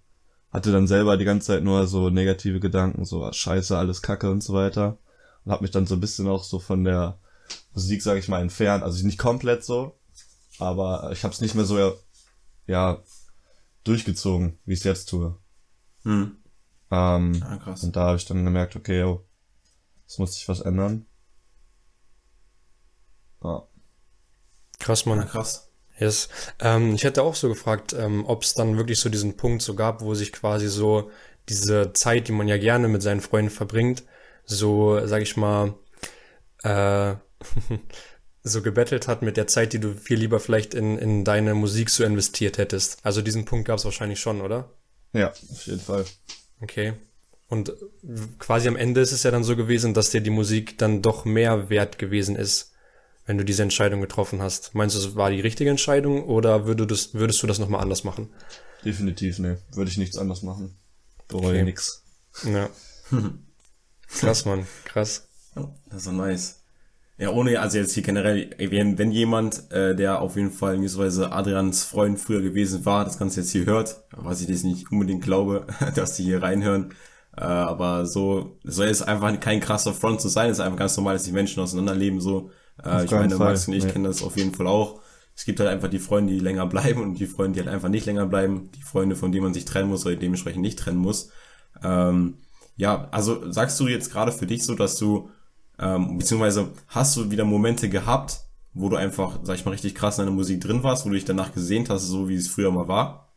hatte 0.52 0.72
dann 0.72 0.86
selber 0.86 1.16
die 1.16 1.24
ganze 1.24 1.48
Zeit 1.48 1.62
nur 1.62 1.86
so 1.86 2.10
negative 2.10 2.60
Gedanken, 2.60 3.04
so 3.04 3.24
ah, 3.24 3.32
scheiße, 3.32 3.76
alles 3.76 4.02
kacke 4.02 4.30
und 4.30 4.42
so 4.42 4.52
weiter. 4.52 4.98
Und 5.44 5.52
habe 5.52 5.62
mich 5.62 5.70
dann 5.70 5.86
so 5.86 5.94
ein 5.94 6.00
bisschen 6.00 6.26
auch 6.26 6.44
so 6.44 6.58
von 6.58 6.84
der 6.84 7.18
Musik, 7.72 8.02
sage 8.02 8.18
ich 8.18 8.28
mal, 8.28 8.42
entfernt. 8.42 8.82
Also 8.82 9.04
nicht 9.06 9.18
komplett 9.18 9.64
so, 9.64 9.98
aber 10.58 11.10
ich 11.12 11.22
habe 11.22 11.32
es 11.32 11.40
nicht 11.40 11.54
mehr 11.54 11.64
so 11.64 11.94
ja 12.66 13.02
durchgezogen, 13.84 14.58
wie 14.64 14.74
ich 14.74 14.80
es 14.80 14.84
jetzt 14.84 15.08
tue. 15.08 15.36
Hm. 16.02 16.36
Ähm, 16.90 17.42
ah, 17.46 17.56
krass. 17.56 17.84
Und 17.84 17.94
da 17.94 18.06
habe 18.06 18.16
ich 18.16 18.26
dann 18.26 18.44
gemerkt, 18.44 18.74
okay, 18.74 19.00
yo, 19.00 19.24
es 20.10 20.18
muss 20.18 20.34
sich 20.34 20.48
was 20.48 20.60
ändern. 20.60 21.06
Ja. 23.44 23.68
Krass, 24.80 25.06
Mann. 25.06 25.20
Ja, 25.20 25.24
krass. 25.24 25.70
Yes. 26.00 26.28
Ähm, 26.58 26.96
ich 26.96 27.04
hätte 27.04 27.22
auch 27.22 27.36
so 27.36 27.48
gefragt, 27.48 27.92
ähm, 27.92 28.24
ob 28.26 28.42
es 28.42 28.54
dann 28.54 28.76
wirklich 28.76 28.98
so 28.98 29.08
diesen 29.08 29.36
Punkt 29.36 29.62
so 29.62 29.76
gab, 29.76 30.02
wo 30.02 30.14
sich 30.14 30.32
quasi 30.32 30.66
so 30.66 31.12
diese 31.48 31.92
Zeit, 31.92 32.26
die 32.26 32.32
man 32.32 32.48
ja 32.48 32.58
gerne 32.58 32.88
mit 32.88 33.02
seinen 33.02 33.20
Freunden 33.20 33.52
verbringt, 33.52 34.02
so, 34.44 35.06
sag 35.06 35.22
ich 35.22 35.36
mal, 35.36 35.74
äh, 36.64 37.14
so 38.42 38.62
gebettelt 38.62 39.06
hat 39.06 39.22
mit 39.22 39.36
der 39.36 39.46
Zeit, 39.46 39.72
die 39.74 39.78
du 39.78 39.94
viel 39.94 40.18
lieber 40.18 40.40
vielleicht 40.40 40.74
in, 40.74 40.98
in 40.98 41.24
deine 41.24 41.54
Musik 41.54 41.88
so 41.88 42.02
investiert 42.02 42.58
hättest. 42.58 42.98
Also 43.04 43.22
diesen 43.22 43.44
Punkt 43.44 43.68
gab 43.68 43.78
es 43.78 43.84
wahrscheinlich 43.84 44.18
schon, 44.18 44.40
oder? 44.40 44.74
Ja, 45.12 45.30
auf 45.30 45.66
jeden 45.66 45.80
Fall. 45.80 46.04
Okay. 46.60 46.94
Und 47.50 47.74
quasi 48.38 48.68
am 48.68 48.76
Ende 48.76 49.02
ist 49.02 49.12
es 49.12 49.24
ja 49.24 49.30
dann 49.30 49.44
so 49.44 49.56
gewesen, 49.56 49.92
dass 49.92 50.10
dir 50.10 50.22
die 50.22 50.30
Musik 50.30 50.78
dann 50.78 51.02
doch 51.02 51.26
mehr 51.26 51.68
wert 51.68 51.98
gewesen 51.98 52.36
ist 52.36 52.70
wenn 53.30 53.38
du 53.38 53.44
diese 53.44 53.62
Entscheidung 53.62 54.00
getroffen 54.00 54.42
hast. 54.42 54.74
Meinst 54.74 54.96
du, 54.96 54.98
es 54.98 55.14
war 55.14 55.30
die 55.30 55.40
richtige 55.40 55.70
Entscheidung 55.70 56.24
oder 56.24 56.66
würde 56.66 56.84
das, 56.84 57.14
würdest 57.14 57.40
du 57.40 57.46
das 57.46 57.60
nochmal 57.60 57.80
anders 57.80 58.02
machen? 58.02 58.28
Definitiv, 58.84 59.38
ne. 59.38 59.58
Würde 59.72 59.88
ich 59.88 59.98
nichts 59.98 60.18
anders 60.18 60.42
machen. 60.42 60.76
Bereue 61.28 61.50
okay. 61.50 61.62
nix. 61.62 62.02
Ja. 62.42 62.70
krass, 64.08 64.44
Mann. 64.46 64.66
Krass. 64.84 65.28
das 65.54 65.98
ist 65.98 66.04
so 66.06 66.10
nice. 66.10 66.64
Ja, 67.18 67.30
ohne, 67.30 67.60
also 67.60 67.78
jetzt 67.78 67.92
hier 67.92 68.02
generell, 68.02 68.50
wenn, 68.58 68.98
wenn 68.98 69.12
jemand, 69.12 69.70
äh, 69.70 69.94
der 69.94 70.22
auf 70.22 70.34
jeden 70.34 70.50
Fall 70.50 70.74
in 70.74 70.80
gewisser 70.80 70.98
Weise 70.98 71.30
Adrians 71.30 71.84
Freund 71.84 72.18
früher 72.18 72.42
gewesen 72.42 72.84
war, 72.84 73.04
das 73.04 73.16
Ganze 73.16 73.42
jetzt 73.42 73.52
hier 73.52 73.66
hört, 73.66 74.02
was 74.10 74.40
ich 74.40 74.48
jetzt 74.48 74.64
nicht 74.64 74.90
unbedingt 74.90 75.22
glaube, 75.22 75.68
dass 75.94 76.16
die 76.16 76.24
hier 76.24 76.42
reinhören, 76.42 76.94
äh, 77.40 77.44
aber 77.44 78.04
so, 78.04 78.58
soll 78.64 78.88
es 78.88 79.00
einfach 79.00 79.40
kein 79.40 79.60
krasser 79.60 79.94
Front 79.94 80.20
zu 80.20 80.28
sein, 80.28 80.50
es 80.50 80.58
ist 80.58 80.64
einfach 80.64 80.78
ganz 80.78 80.94
normal, 80.98 81.14
dass 81.14 81.22
die 81.22 81.32
Menschen 81.32 81.62
auseinanderleben, 81.62 82.20
so, 82.20 82.50
äh, 82.84 83.06
ich 83.06 83.10
meine, 83.10 83.34
Fall. 83.34 83.48
Max 83.48 83.66
und 83.66 83.72
ich 83.72 83.84
ja. 83.84 83.90
kennen 83.90 84.04
das 84.04 84.22
auf 84.22 84.36
jeden 84.36 84.54
Fall 84.54 84.66
auch. 84.66 85.00
Es 85.34 85.46
gibt 85.46 85.58
halt 85.58 85.70
einfach 85.70 85.88
die 85.88 86.00
Freunde, 86.00 86.34
die 86.34 86.38
länger 86.38 86.66
bleiben 86.66 87.00
und 87.00 87.14
die 87.14 87.26
Freunde, 87.26 87.54
die 87.54 87.60
halt 87.64 87.74
einfach 87.74 87.88
nicht 87.88 88.04
länger 88.04 88.26
bleiben. 88.26 88.70
Die 88.72 88.82
Freunde, 88.82 89.16
von 89.16 89.32
denen 89.32 89.44
man 89.44 89.54
sich 89.54 89.64
trennen 89.64 89.88
muss 89.88 90.04
oder 90.04 90.16
dementsprechend 90.16 90.60
nicht 90.60 90.78
trennen 90.78 90.98
muss. 90.98 91.30
Ähm, 91.82 92.34
ja, 92.76 93.08
also 93.10 93.50
sagst 93.50 93.80
du 93.80 93.88
jetzt 93.88 94.12
gerade 94.12 94.32
für 94.32 94.46
dich 94.46 94.62
so, 94.62 94.74
dass 94.74 94.96
du, 94.96 95.30
ähm, 95.78 96.18
beziehungsweise 96.18 96.68
hast 96.88 97.16
du 97.16 97.30
wieder 97.30 97.46
Momente 97.46 97.88
gehabt, 97.88 98.40
wo 98.74 98.90
du 98.90 98.96
einfach, 98.96 99.38
sag 99.44 99.54
ich 99.54 99.64
mal, 99.64 99.70
richtig 99.70 99.94
krass 99.94 100.18
in 100.18 100.26
deiner 100.26 100.36
Musik 100.36 100.60
drin 100.60 100.82
warst, 100.82 101.06
wo 101.06 101.08
du 101.08 101.14
dich 101.14 101.24
danach 101.24 101.54
gesehnt 101.54 101.88
hast, 101.88 102.06
so 102.06 102.28
wie 102.28 102.34
es 102.34 102.48
früher 102.48 102.70
mal 102.70 102.86
war? 102.86 103.32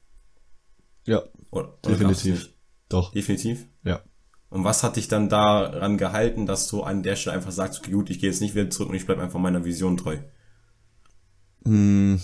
Ja, 1.05 1.21
oder, 1.51 1.69
oder 1.85 1.93
definitiv. 1.93 2.52
Doch. 2.93 3.11
Definitiv? 3.11 3.65
Ja. 3.83 4.03
Und 4.49 4.63
was 4.63 4.83
hat 4.83 4.97
dich 4.97 5.07
dann 5.07 5.29
daran 5.29 5.97
gehalten, 5.97 6.45
dass 6.45 6.67
du 6.67 6.83
an 6.83 7.01
der 7.01 7.15
Stelle 7.15 7.35
einfach 7.35 7.51
sagst, 7.51 7.79
okay, 7.79 7.91
gut, 7.91 8.11
ich 8.11 8.19
gehe 8.19 8.29
jetzt 8.29 8.39
nicht 8.39 8.53
wieder 8.53 8.69
zurück 8.69 8.89
und 8.89 8.95
ich 8.95 9.07
bleib 9.07 9.17
einfach 9.17 9.39
meiner 9.39 9.65
Vision 9.65 9.97
treu? 9.97 10.17
Hm. 11.65 12.21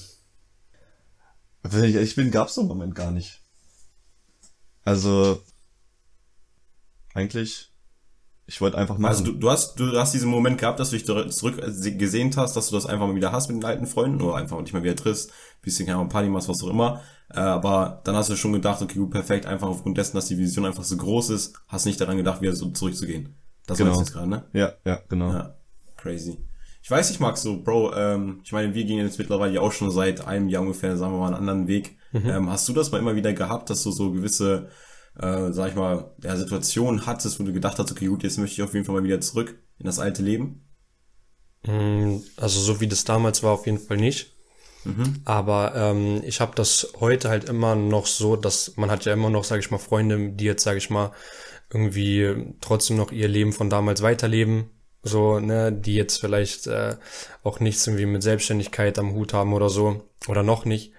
Wenn 1.63 1.83
ich 1.85 1.95
ehrlich 1.95 2.15
bin, 2.15 2.29
gab's 2.29 2.53
so 2.53 2.61
einen 2.61 2.67
Moment 2.67 2.93
gar 2.93 3.09
nicht. 3.09 3.41
Also, 4.85 5.41
eigentlich, 7.15 7.73
ich 8.45 8.61
wollte 8.61 8.77
einfach 8.77 8.99
machen. 8.99 9.11
Also 9.11 9.23
du, 9.25 9.31
du 9.33 9.49
hast 9.49 9.79
du 9.79 9.97
hast 9.97 10.13
diesen 10.13 10.29
Moment 10.29 10.59
gehabt, 10.59 10.79
dass 10.79 10.91
du 10.91 10.97
dich 10.97 11.05
zurück 11.05 11.59
gesehnt 11.97 12.37
hast, 12.37 12.55
dass 12.55 12.69
du 12.69 12.75
das 12.75 12.85
einfach 12.85 13.07
mal 13.07 13.15
wieder 13.15 13.31
hast 13.31 13.47
mit 13.47 13.57
den 13.57 13.65
alten 13.65 13.87
Freunden 13.87 14.21
oder 14.21 14.35
einfach 14.35 14.61
nicht 14.61 14.73
mal 14.73 14.83
wieder 14.83 14.95
triffst, 14.95 15.31
bisschen 15.61 15.87
keine 15.87 16.03
Party 16.05 16.29
machst, 16.29 16.49
was 16.49 16.63
auch 16.63 16.69
immer. 16.69 17.01
Äh, 17.33 17.39
aber 17.39 18.01
dann 18.03 18.15
hast 18.15 18.29
du 18.29 18.35
schon 18.35 18.53
gedacht, 18.53 18.81
okay, 18.81 18.97
gut, 18.97 19.11
perfekt, 19.11 19.45
einfach 19.45 19.67
aufgrund 19.67 19.97
dessen, 19.97 20.15
dass 20.15 20.27
die 20.27 20.37
Vision 20.37 20.65
einfach 20.65 20.83
so 20.83 20.97
groß 20.97 21.29
ist, 21.29 21.55
hast 21.67 21.85
nicht 21.85 22.01
daran 22.01 22.17
gedacht, 22.17 22.41
wieder 22.41 22.55
so 22.55 22.69
zurückzugehen. 22.69 23.35
Das 23.67 23.77
genau. 23.77 23.99
jetzt 23.99 24.13
gerade, 24.13 24.27
ne? 24.27 24.43
Ja, 24.53 24.73
ja, 24.83 24.99
genau. 25.07 25.31
Ja, 25.31 25.55
crazy. 25.95 26.37
Ich 26.81 26.89
weiß 26.89 27.09
nicht, 27.09 27.19
Max, 27.19 27.41
so, 27.43 27.61
Bro, 27.61 27.93
ähm, 27.93 28.41
ich 28.43 28.51
meine, 28.51 28.73
wir 28.73 28.83
gehen 28.83 28.97
jetzt 28.97 29.19
mittlerweile 29.19 29.53
ja 29.53 29.61
auch 29.61 29.71
schon 29.71 29.91
seit 29.91 30.25
einem 30.25 30.49
Jahr 30.49 30.63
ungefähr, 30.63 30.97
sagen 30.97 31.13
wir 31.13 31.19
mal, 31.19 31.27
einen 31.27 31.35
anderen 31.35 31.67
Weg. 31.67 31.97
Mhm. 32.11 32.29
Ähm, 32.29 32.49
hast 32.49 32.67
du 32.67 32.73
das 32.73 32.91
mal 32.91 32.97
immer 32.97 33.15
wieder 33.15 33.33
gehabt, 33.33 33.69
dass 33.69 33.83
du 33.83 33.91
so 33.91 34.11
gewisse, 34.11 34.69
äh, 35.19 35.51
sag 35.51 35.69
ich 35.69 35.75
mal, 35.75 36.15
ja, 36.23 36.35
Situationen 36.35 37.05
hattest, 37.05 37.39
wo 37.39 37.43
du 37.43 37.53
gedacht 37.53 37.77
hast, 37.77 37.91
okay, 37.91 38.07
gut, 38.07 38.23
jetzt 38.23 38.39
möchte 38.39 38.55
ich 38.55 38.63
auf 38.63 38.73
jeden 38.73 38.85
Fall 38.85 38.95
mal 38.95 39.03
wieder 39.03 39.21
zurück 39.21 39.61
in 39.77 39.85
das 39.85 39.99
alte 39.99 40.23
Leben? 40.23 40.65
Mm, 41.67 42.17
also 42.37 42.59
so 42.59 42.79
wie 42.79 42.87
das 42.87 43.03
damals 43.03 43.43
war, 43.43 43.51
auf 43.51 43.65
jeden 43.65 43.79
Fall 43.79 43.97
nicht. 43.97 44.33
Mhm. 44.85 45.21
Aber 45.25 45.73
ähm, 45.75 46.21
ich 46.25 46.39
habe 46.41 46.53
das 46.55 46.93
heute 46.99 47.29
halt 47.29 47.49
immer 47.49 47.75
noch 47.75 48.05
so, 48.05 48.35
dass 48.35 48.73
man 48.77 48.89
hat 48.91 49.05
ja 49.05 49.13
immer 49.13 49.29
noch, 49.29 49.43
sage 49.43 49.59
ich 49.59 49.71
mal, 49.71 49.77
Freunde, 49.77 50.29
die 50.31 50.45
jetzt, 50.45 50.63
sage 50.63 50.77
ich 50.77 50.89
mal, 50.89 51.11
irgendwie 51.71 52.53
trotzdem 52.61 52.97
noch 52.97 53.11
ihr 53.11 53.27
Leben 53.27 53.53
von 53.53 53.69
damals 53.69 54.01
weiterleben. 54.01 54.69
So, 55.01 55.39
ne, 55.39 55.71
die 55.71 55.95
jetzt 55.95 56.19
vielleicht 56.19 56.67
äh, 56.67 56.97
auch 57.43 57.61
nichts 57.61 57.87
irgendwie 57.87 58.05
mit 58.05 58.21
Selbstständigkeit 58.21 58.99
am 58.99 59.13
Hut 59.13 59.33
haben 59.33 59.53
oder 59.53 59.69
so. 59.69 60.03
Oder 60.27 60.43
noch 60.43 60.65
nicht. 60.65 60.91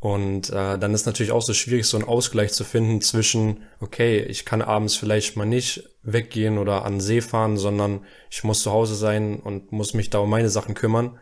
Und 0.00 0.50
äh, 0.50 0.78
dann 0.78 0.94
ist 0.94 1.06
natürlich 1.06 1.32
auch 1.32 1.42
so 1.42 1.54
schwierig, 1.54 1.86
so 1.86 1.96
einen 1.96 2.06
Ausgleich 2.06 2.52
zu 2.52 2.62
finden 2.62 3.00
zwischen, 3.00 3.64
okay, 3.80 4.20
ich 4.20 4.44
kann 4.44 4.62
abends 4.62 4.94
vielleicht 4.94 5.36
mal 5.36 5.44
nicht 5.44 5.88
weggehen 6.04 6.58
oder 6.58 6.84
an 6.84 7.00
See 7.00 7.20
fahren, 7.20 7.56
sondern 7.56 8.04
ich 8.30 8.44
muss 8.44 8.62
zu 8.62 8.70
Hause 8.70 8.94
sein 8.94 9.40
und 9.40 9.72
muss 9.72 9.94
mich 9.94 10.08
da 10.08 10.18
um 10.18 10.30
meine 10.30 10.50
Sachen 10.50 10.74
kümmern. 10.74 11.18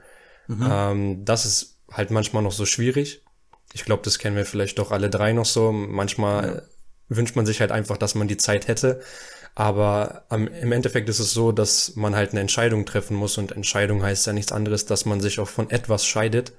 Mhm. 0.47 0.69
Ähm, 0.71 1.25
das 1.25 1.47
ist 1.47 1.76
halt 1.97 2.11
manchmal 2.11 2.43
noch 2.43 2.53
so 2.53 2.67
schwierig. 2.67 3.23
Ich 3.73 3.85
glaube, 3.85 4.03
das 4.05 4.19
kennen 4.19 4.37
wir 4.37 4.47
vielleicht 4.47 4.79
doch 4.79 4.93
alle 4.93 5.11
drei 5.11 5.33
noch 5.33 5.45
so. 5.45 5.73
Manchmal 5.73 6.47
ja. 6.47 6.63
wünscht 7.09 7.37
man 7.37 7.47
sich 7.47 7.61
halt 7.61 7.73
einfach, 7.73 7.97
dass 7.97 8.15
man 8.15 8.29
die 8.29 8.37
Zeit 8.37 8.69
hätte. 8.69 9.01
Aber 9.55 10.25
am, 10.29 10.49
im 10.49 10.73
Endeffekt 10.73 11.09
ist 11.09 11.19
es 11.19 11.33
so, 11.33 11.51
dass 11.51 11.97
man 11.97 12.15
halt 12.15 12.33
eine 12.33 12.41
Entscheidung 12.41 12.85
treffen 12.85 13.17
muss 13.17 13.39
und 13.39 13.53
Entscheidung 13.53 14.03
heißt 14.03 14.27
ja 14.27 14.35
nichts 14.35 14.53
anderes, 14.53 14.85
dass 14.85 15.07
man 15.07 15.21
sich 15.21 15.41
auch 15.41 15.49
von 15.49 15.71
etwas 15.71 16.05
scheidet. 16.05 16.53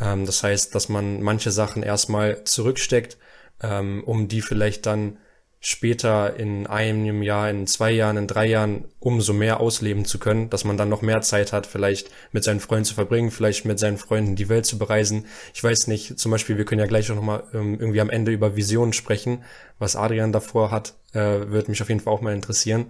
Ähm, 0.00 0.24
das 0.24 0.42
heißt, 0.42 0.74
dass 0.74 0.88
man 0.88 1.22
manche 1.22 1.50
Sachen 1.50 1.82
erstmal 1.82 2.44
zurücksteckt, 2.44 3.18
ähm, 3.62 4.02
um 4.04 4.26
die 4.26 4.40
vielleicht 4.40 4.86
dann 4.86 5.18
später 5.62 6.36
in 6.36 6.66
einem 6.66 7.22
Jahr, 7.22 7.50
in 7.50 7.66
zwei 7.66 7.90
Jahren, 7.90 8.16
in 8.16 8.26
drei 8.26 8.46
Jahren 8.46 8.86
umso 8.98 9.34
mehr 9.34 9.60
ausleben 9.60 10.06
zu 10.06 10.18
können, 10.18 10.48
dass 10.48 10.64
man 10.64 10.78
dann 10.78 10.88
noch 10.88 11.02
mehr 11.02 11.20
Zeit 11.20 11.52
hat, 11.52 11.66
vielleicht 11.66 12.10
mit 12.32 12.44
seinen 12.44 12.60
Freunden 12.60 12.86
zu 12.86 12.94
verbringen, 12.94 13.30
vielleicht 13.30 13.66
mit 13.66 13.78
seinen 13.78 13.98
Freunden 13.98 14.36
die 14.36 14.48
Welt 14.48 14.64
zu 14.64 14.78
bereisen. 14.78 15.26
Ich 15.52 15.62
weiß 15.62 15.86
nicht, 15.86 16.18
zum 16.18 16.30
Beispiel, 16.30 16.56
wir 16.56 16.64
können 16.64 16.80
ja 16.80 16.86
gleich 16.86 17.10
auch 17.10 17.14
nochmal 17.14 17.44
ähm, 17.52 17.78
irgendwie 17.78 18.00
am 18.00 18.08
Ende 18.08 18.32
über 18.32 18.56
Visionen 18.56 18.94
sprechen. 18.94 19.44
Was 19.78 19.96
Adrian 19.96 20.32
davor 20.32 20.70
hat, 20.70 20.94
äh, 21.12 21.18
wird 21.50 21.68
mich 21.68 21.82
auf 21.82 21.90
jeden 21.90 22.00
Fall 22.00 22.14
auch 22.14 22.22
mal 22.22 22.34
interessieren. 22.34 22.86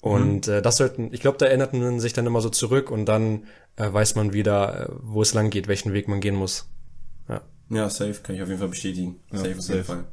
Und 0.00 0.48
mhm. 0.48 0.54
äh, 0.54 0.62
das 0.62 0.78
sollten, 0.78 1.10
ich 1.12 1.20
glaube, 1.20 1.38
da 1.38 1.46
erinnert 1.46 1.74
man 1.74 2.00
sich 2.00 2.12
dann 2.12 2.26
immer 2.26 2.40
so 2.40 2.48
zurück 2.48 2.90
und 2.90 3.06
dann 3.06 3.44
äh, 3.76 3.92
weiß 3.92 4.16
man 4.16 4.32
wieder, 4.32 4.88
äh, 4.88 4.92
wo 5.00 5.22
es 5.22 5.32
lang 5.32 5.50
geht, 5.50 5.68
welchen 5.68 5.92
Weg 5.92 6.08
man 6.08 6.20
gehen 6.20 6.34
muss. 6.34 6.68
Ja. 7.28 7.42
Ja, 7.68 7.88
safe, 7.88 8.14
kann 8.20 8.34
ich 8.34 8.42
auf 8.42 8.48
jeden 8.48 8.58
Fall 8.58 8.68
bestätigen. 8.68 9.20
Ja, 9.30 9.38
safe 9.38 9.58
auf 9.58 9.68
jeden 9.68 9.84
Fall. 9.84 10.04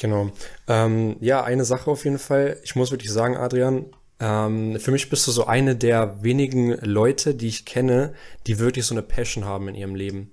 Genau. 0.00 0.30
Ähm, 0.66 1.16
ja, 1.20 1.44
eine 1.44 1.66
Sache 1.66 1.90
auf 1.90 2.04
jeden 2.04 2.18
Fall. 2.18 2.56
Ich 2.62 2.74
muss 2.74 2.90
wirklich 2.90 3.12
sagen, 3.12 3.36
Adrian, 3.36 3.84
ähm, 4.18 4.80
für 4.80 4.92
mich 4.92 5.10
bist 5.10 5.26
du 5.26 5.30
so 5.30 5.44
eine 5.44 5.76
der 5.76 6.22
wenigen 6.22 6.70
Leute, 6.80 7.34
die 7.34 7.48
ich 7.48 7.66
kenne, 7.66 8.14
die 8.46 8.58
wirklich 8.58 8.86
so 8.86 8.94
eine 8.94 9.02
Passion 9.02 9.44
haben 9.44 9.68
in 9.68 9.74
ihrem 9.74 9.94
Leben. 9.94 10.32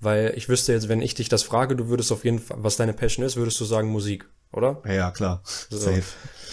Weil 0.00 0.34
ich 0.36 0.50
wüsste 0.50 0.74
jetzt, 0.74 0.90
wenn 0.90 1.00
ich 1.00 1.14
dich 1.14 1.30
das 1.30 1.42
frage, 1.42 1.76
du 1.76 1.88
würdest 1.88 2.12
auf 2.12 2.26
jeden 2.26 2.40
Fall, 2.40 2.58
was 2.60 2.76
deine 2.76 2.92
Passion 2.92 3.24
ist, 3.24 3.36
würdest 3.36 3.58
du 3.58 3.64
sagen 3.64 3.88
Musik, 3.88 4.28
oder? 4.52 4.82
Ja, 4.86 5.10
klar. 5.12 5.42
So. 5.44 5.78
Safe. 5.78 6.02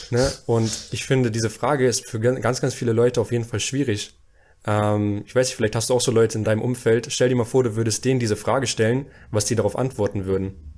Ne? 0.10 0.32
Und 0.46 0.72
ich 0.92 1.06
finde, 1.06 1.32
diese 1.32 1.50
Frage 1.50 1.86
ist 1.86 2.08
für 2.08 2.22
ganz, 2.22 2.62
ganz 2.62 2.74
viele 2.74 2.94
Leute 2.94 3.20
auf 3.20 3.34
jeden 3.34 3.44
Fall 3.44 3.60
schwierig. 3.60 4.18
Ähm, 4.66 5.24
ich 5.26 5.36
weiß 5.36 5.48
nicht, 5.48 5.58
vielleicht 5.58 5.76
hast 5.76 5.90
du 5.90 5.94
auch 5.94 6.02
so 6.02 6.12
Leute 6.12 6.38
in 6.38 6.46
deinem 6.46 6.62
Umfeld. 6.62 7.12
Stell 7.12 7.28
dir 7.28 7.36
mal 7.36 7.44
vor, 7.44 7.66
du 7.66 7.76
würdest 7.76 8.06
denen 8.06 8.22
diese 8.22 8.38
Frage 8.38 8.68
stellen, 8.68 9.08
was 9.32 9.44
die 9.44 9.56
darauf 9.56 9.78
antworten 9.78 10.26
würden. 10.26 10.77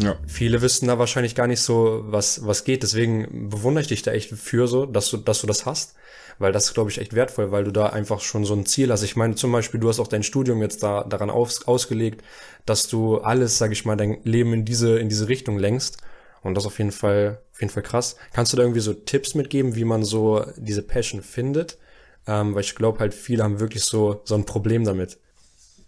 Ja. 0.00 0.16
Viele 0.26 0.60
wüssten 0.60 0.88
da 0.88 0.98
wahrscheinlich 0.98 1.34
gar 1.34 1.46
nicht 1.46 1.60
so, 1.60 2.02
was, 2.06 2.44
was 2.44 2.64
geht. 2.64 2.82
Deswegen 2.82 3.48
bewundere 3.50 3.82
ich 3.82 3.88
dich 3.88 4.02
da 4.02 4.12
echt 4.12 4.30
für 4.30 4.66
so, 4.66 4.86
dass 4.86 5.10
du, 5.10 5.16
dass 5.16 5.40
du 5.40 5.46
das 5.46 5.66
hast. 5.66 5.94
Weil 6.38 6.50
das 6.50 6.64
ist, 6.66 6.74
glaube 6.74 6.90
ich, 6.90 6.98
echt 6.98 7.14
wertvoll, 7.14 7.52
weil 7.52 7.62
du 7.62 7.70
da 7.70 7.86
einfach 7.86 8.20
schon 8.20 8.44
so 8.44 8.54
ein 8.54 8.66
Ziel 8.66 8.90
hast. 8.90 9.04
Ich 9.04 9.14
meine, 9.14 9.36
zum 9.36 9.52
Beispiel, 9.52 9.78
du 9.78 9.88
hast 9.88 10.00
auch 10.00 10.08
dein 10.08 10.24
Studium 10.24 10.60
jetzt 10.62 10.82
da, 10.82 11.04
daran 11.04 11.30
aus, 11.30 11.68
ausgelegt, 11.68 12.24
dass 12.66 12.88
du 12.88 13.18
alles, 13.18 13.58
sag 13.58 13.70
ich 13.70 13.84
mal, 13.84 13.96
dein 13.96 14.18
Leben 14.24 14.52
in 14.52 14.64
diese, 14.64 14.98
in 14.98 15.08
diese 15.08 15.28
Richtung 15.28 15.58
lenkst. 15.58 15.98
Und 16.42 16.56
das 16.56 16.66
auf 16.66 16.78
jeden 16.78 16.92
Fall, 16.92 17.40
auf 17.52 17.60
jeden 17.60 17.72
Fall 17.72 17.84
krass. 17.84 18.16
Kannst 18.32 18.52
du 18.52 18.56
da 18.56 18.64
irgendwie 18.64 18.80
so 18.80 18.94
Tipps 18.94 19.34
mitgeben, 19.34 19.76
wie 19.76 19.84
man 19.84 20.04
so 20.04 20.44
diese 20.56 20.82
Passion 20.82 21.22
findet? 21.22 21.78
Ähm, 22.26 22.54
weil 22.54 22.62
ich 22.62 22.74
glaube 22.74 22.98
halt, 22.98 23.14
viele 23.14 23.44
haben 23.44 23.60
wirklich 23.60 23.84
so, 23.84 24.22
so 24.24 24.34
ein 24.34 24.44
Problem 24.44 24.84
damit. 24.84 25.18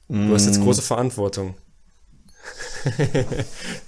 Du 0.09 0.33
hast 0.33 0.47
jetzt 0.47 0.61
mm. 0.61 0.63
große 0.63 0.83
Verantwortung. 0.83 1.57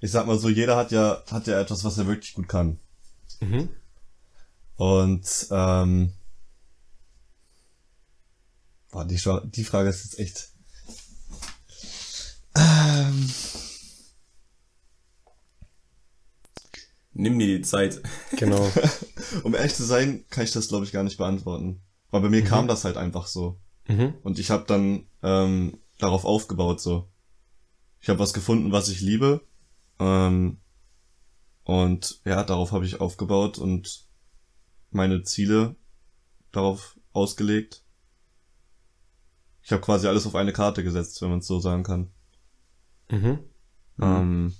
ich 0.00 0.10
sag 0.10 0.26
mal 0.26 0.38
so, 0.38 0.48
jeder 0.48 0.76
hat 0.76 0.92
ja, 0.92 1.22
hat 1.30 1.46
ja 1.46 1.60
etwas, 1.60 1.84
was 1.84 1.98
er 1.98 2.06
wirklich 2.06 2.34
gut 2.34 2.48
kann. 2.48 2.78
Mhm. 3.40 3.68
Und 4.76 5.46
ähm, 5.50 6.12
boah, 8.90 9.04
die, 9.04 9.20
die 9.50 9.64
Frage 9.64 9.88
ist 9.88 10.04
jetzt 10.04 10.18
echt. 10.18 10.52
Ähm, 12.56 13.30
Nimm 17.12 17.38
dir 17.38 17.58
die 17.58 17.62
Zeit. 17.62 18.00
Genau. 18.36 18.70
um 19.42 19.56
ehrlich 19.56 19.74
zu 19.74 19.84
sein, 19.84 20.24
kann 20.30 20.44
ich 20.44 20.52
das, 20.52 20.68
glaube 20.68 20.84
ich, 20.84 20.92
gar 20.92 21.02
nicht 21.02 21.18
beantworten. 21.18 21.82
Weil 22.10 22.20
bei 22.20 22.28
mir 22.28 22.42
mhm. 22.42 22.46
kam 22.46 22.68
das 22.68 22.84
halt 22.84 22.96
einfach 22.96 23.26
so. 23.26 23.58
Mhm. 23.88 24.14
Und 24.22 24.38
ich 24.38 24.50
habe 24.50 24.64
dann 24.68 25.08
ähm, 25.24 25.78
darauf 25.98 26.24
aufgebaut 26.24 26.80
so. 26.80 27.08
Ich 28.00 28.08
habe 28.08 28.20
was 28.20 28.32
gefunden, 28.32 28.70
was 28.70 28.88
ich 28.88 29.00
liebe 29.00 29.47
ähm, 29.98 30.58
und 31.64 32.20
ja, 32.24 32.44
darauf 32.44 32.72
habe 32.72 32.86
ich 32.86 33.00
aufgebaut 33.00 33.58
und 33.58 34.06
meine 34.90 35.22
Ziele 35.22 35.76
darauf 36.50 36.98
ausgelegt. 37.12 37.84
Ich 39.62 39.72
habe 39.72 39.82
quasi 39.82 40.08
alles 40.08 40.26
auf 40.26 40.34
eine 40.34 40.52
Karte 40.52 40.82
gesetzt, 40.82 41.20
wenn 41.20 41.28
man 41.30 41.40
es 41.40 41.46
so 41.46 41.60
sagen 41.60 41.82
kann. 41.82 42.10
Mhm. 43.10 43.40
Ähm, 44.00 44.54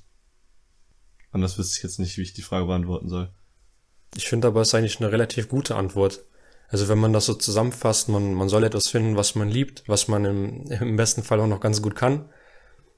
anders 1.30 1.58
wüsste 1.58 1.78
ich 1.78 1.82
jetzt 1.82 1.98
nicht, 1.98 2.18
wie 2.18 2.22
ich 2.22 2.34
die 2.34 2.42
Frage 2.42 2.66
beantworten 2.66 3.08
soll. 3.08 3.32
Ich 4.14 4.28
finde 4.28 4.48
aber, 4.48 4.60
es 4.60 4.68
ist 4.68 4.74
eigentlich 4.74 5.00
eine 5.00 5.12
relativ 5.12 5.48
gute 5.48 5.76
Antwort. 5.76 6.24
Also 6.68 6.88
wenn 6.88 6.98
man 6.98 7.14
das 7.14 7.24
so 7.24 7.34
zusammenfasst, 7.34 8.10
man, 8.10 8.34
man 8.34 8.48
soll 8.48 8.64
etwas 8.64 8.88
finden, 8.88 9.16
was 9.16 9.34
man 9.34 9.48
liebt, 9.48 9.84
was 9.86 10.08
man 10.08 10.24
im, 10.24 10.70
im 10.70 10.96
besten 10.96 11.22
Fall 11.22 11.40
auch 11.40 11.46
noch 11.46 11.60
ganz 11.60 11.80
gut 11.80 11.96
kann. 11.96 12.28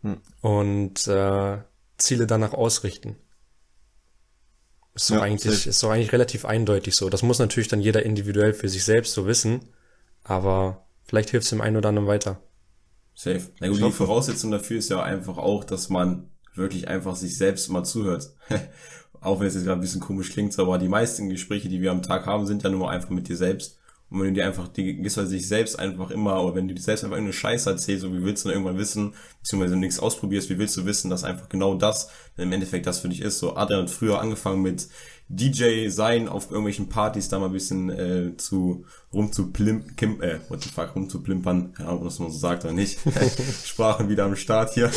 Hm. 0.03 0.21
Und 0.41 1.07
äh, 1.07 1.59
Ziele 2.01 2.27
danach 2.27 2.53
ausrichten. 2.53 3.17
Ist 4.95 5.07
so 5.07 5.15
ja, 5.15 5.23
eigentlich, 5.23 5.67
ist 5.67 5.79
so 5.79 5.89
eigentlich 5.89 6.13
relativ 6.13 6.45
eindeutig 6.45 6.97
so. 6.97 7.09
Das 7.09 7.23
muss 7.23 7.39
natürlich 7.39 7.69
dann 7.69 7.81
jeder 7.81 8.05
individuell 8.05 8.53
für 8.53 8.69
sich 8.69 8.85
selbst 8.85 9.15
so 9.15 9.27
wissen, 9.27 9.61
aber 10.25 10.85
vielleicht 11.05 11.31
hilft 11.31 11.45
es 11.45 11.51
dem 11.51 11.61
einen 11.61 11.77
oder 11.77 11.91
anderen 11.91 12.09
weiter. 12.09 12.41
Safe. 13.15 13.43
Na 13.61 13.69
gut, 13.69 13.79
die 13.79 13.93
Voraussetzung 13.93 14.51
dafür 14.51 14.79
ist 14.79 14.89
ja 14.89 15.03
einfach 15.03 15.39
auch, 15.39 15.65
dass 15.65 15.91
man 15.91 16.31
wirklich 16.55 16.89
einfach 16.89 17.17
sich 17.17 17.37
selbst 17.37 17.69
mal 17.71 17.85
zuhört. 17.85 18.33
auch 19.21 19.41
wenn 19.41 19.47
es 19.47 19.55
jetzt 19.55 19.65
gerade 19.65 19.79
ein 19.79 19.83
bisschen 19.83 20.01
komisch 20.01 20.31
klingt, 20.31 20.59
aber 20.59 20.79
die 20.79 20.89
meisten 20.89 21.29
Gespräche, 21.29 21.69
die 21.69 21.81
wir 21.81 21.91
am 21.91 22.03
Tag 22.03 22.27
haben, 22.27 22.47
sind 22.47 22.63
ja 22.63 22.71
nur 22.71 22.91
einfach 22.91 23.11
mit 23.11 23.29
dir 23.29 23.37
selbst. 23.37 23.79
Und 24.11 24.21
wenn 24.21 24.29
du 24.29 24.41
dir 24.41 24.47
einfach, 24.47 24.67
die 24.69 24.97
gewisserweise 24.97 25.31
sich 25.31 25.47
selbst 25.47 25.79
einfach 25.79 26.11
immer, 26.11 26.43
oder 26.43 26.57
wenn 26.57 26.67
du 26.67 26.75
dir 26.75 26.83
selbst 26.83 27.05
einfach 27.05 27.17
irgendeine 27.17 27.33
Scheiße 27.33 27.71
erzählst, 27.71 28.03
so 28.03 28.13
wie 28.13 28.25
willst 28.25 28.45
du 28.45 28.49
dann 28.49 28.57
irgendwann 28.57 28.79
wissen, 28.79 29.15
beziehungsweise 29.41 29.77
nichts 29.77 30.01
ausprobierst, 30.01 30.51
wie 30.51 30.59
willst 30.59 30.77
du 30.77 30.85
wissen, 30.85 31.11
dass 31.11 31.23
einfach 31.23 31.49
genau 31.49 31.75
das 31.75 32.11
im 32.37 32.51
Endeffekt 32.51 32.87
das 32.87 33.01
für 33.01 33.09
dich 33.09 33.21
ist. 33.21 33.39
So 33.39 33.57
Adrian 33.57 33.83
hat 33.83 33.91
früher 33.91 34.21
angefangen 34.21 34.63
mit 34.63 34.89
DJ 35.33 35.89
sein 35.91 36.29
auf 36.29 36.51
irgendwelchen 36.51 36.89
Partys 36.89 37.29
da 37.29 37.39
mal 37.39 37.47
ein 37.47 37.53
bisschen 37.53 37.89
äh, 37.89 38.37
zu 38.37 38.85
rumzuplimpern, 39.13 40.21
äh, 40.23 40.41
what 40.49 40.61
the 40.61 40.69
fuck, 40.69 40.97
rumzuplimpern, 40.97 41.73
ja, 41.79 41.93
ob 41.93 42.03
das 42.03 42.19
man 42.19 42.33
so 42.33 42.39
sagt 42.39 42.65
oder 42.65 42.75
nicht. 42.75 42.99
Sprachen 43.65 44.09
wieder 44.09 44.25
am 44.25 44.35
Start 44.35 44.75
hier. 44.75 44.91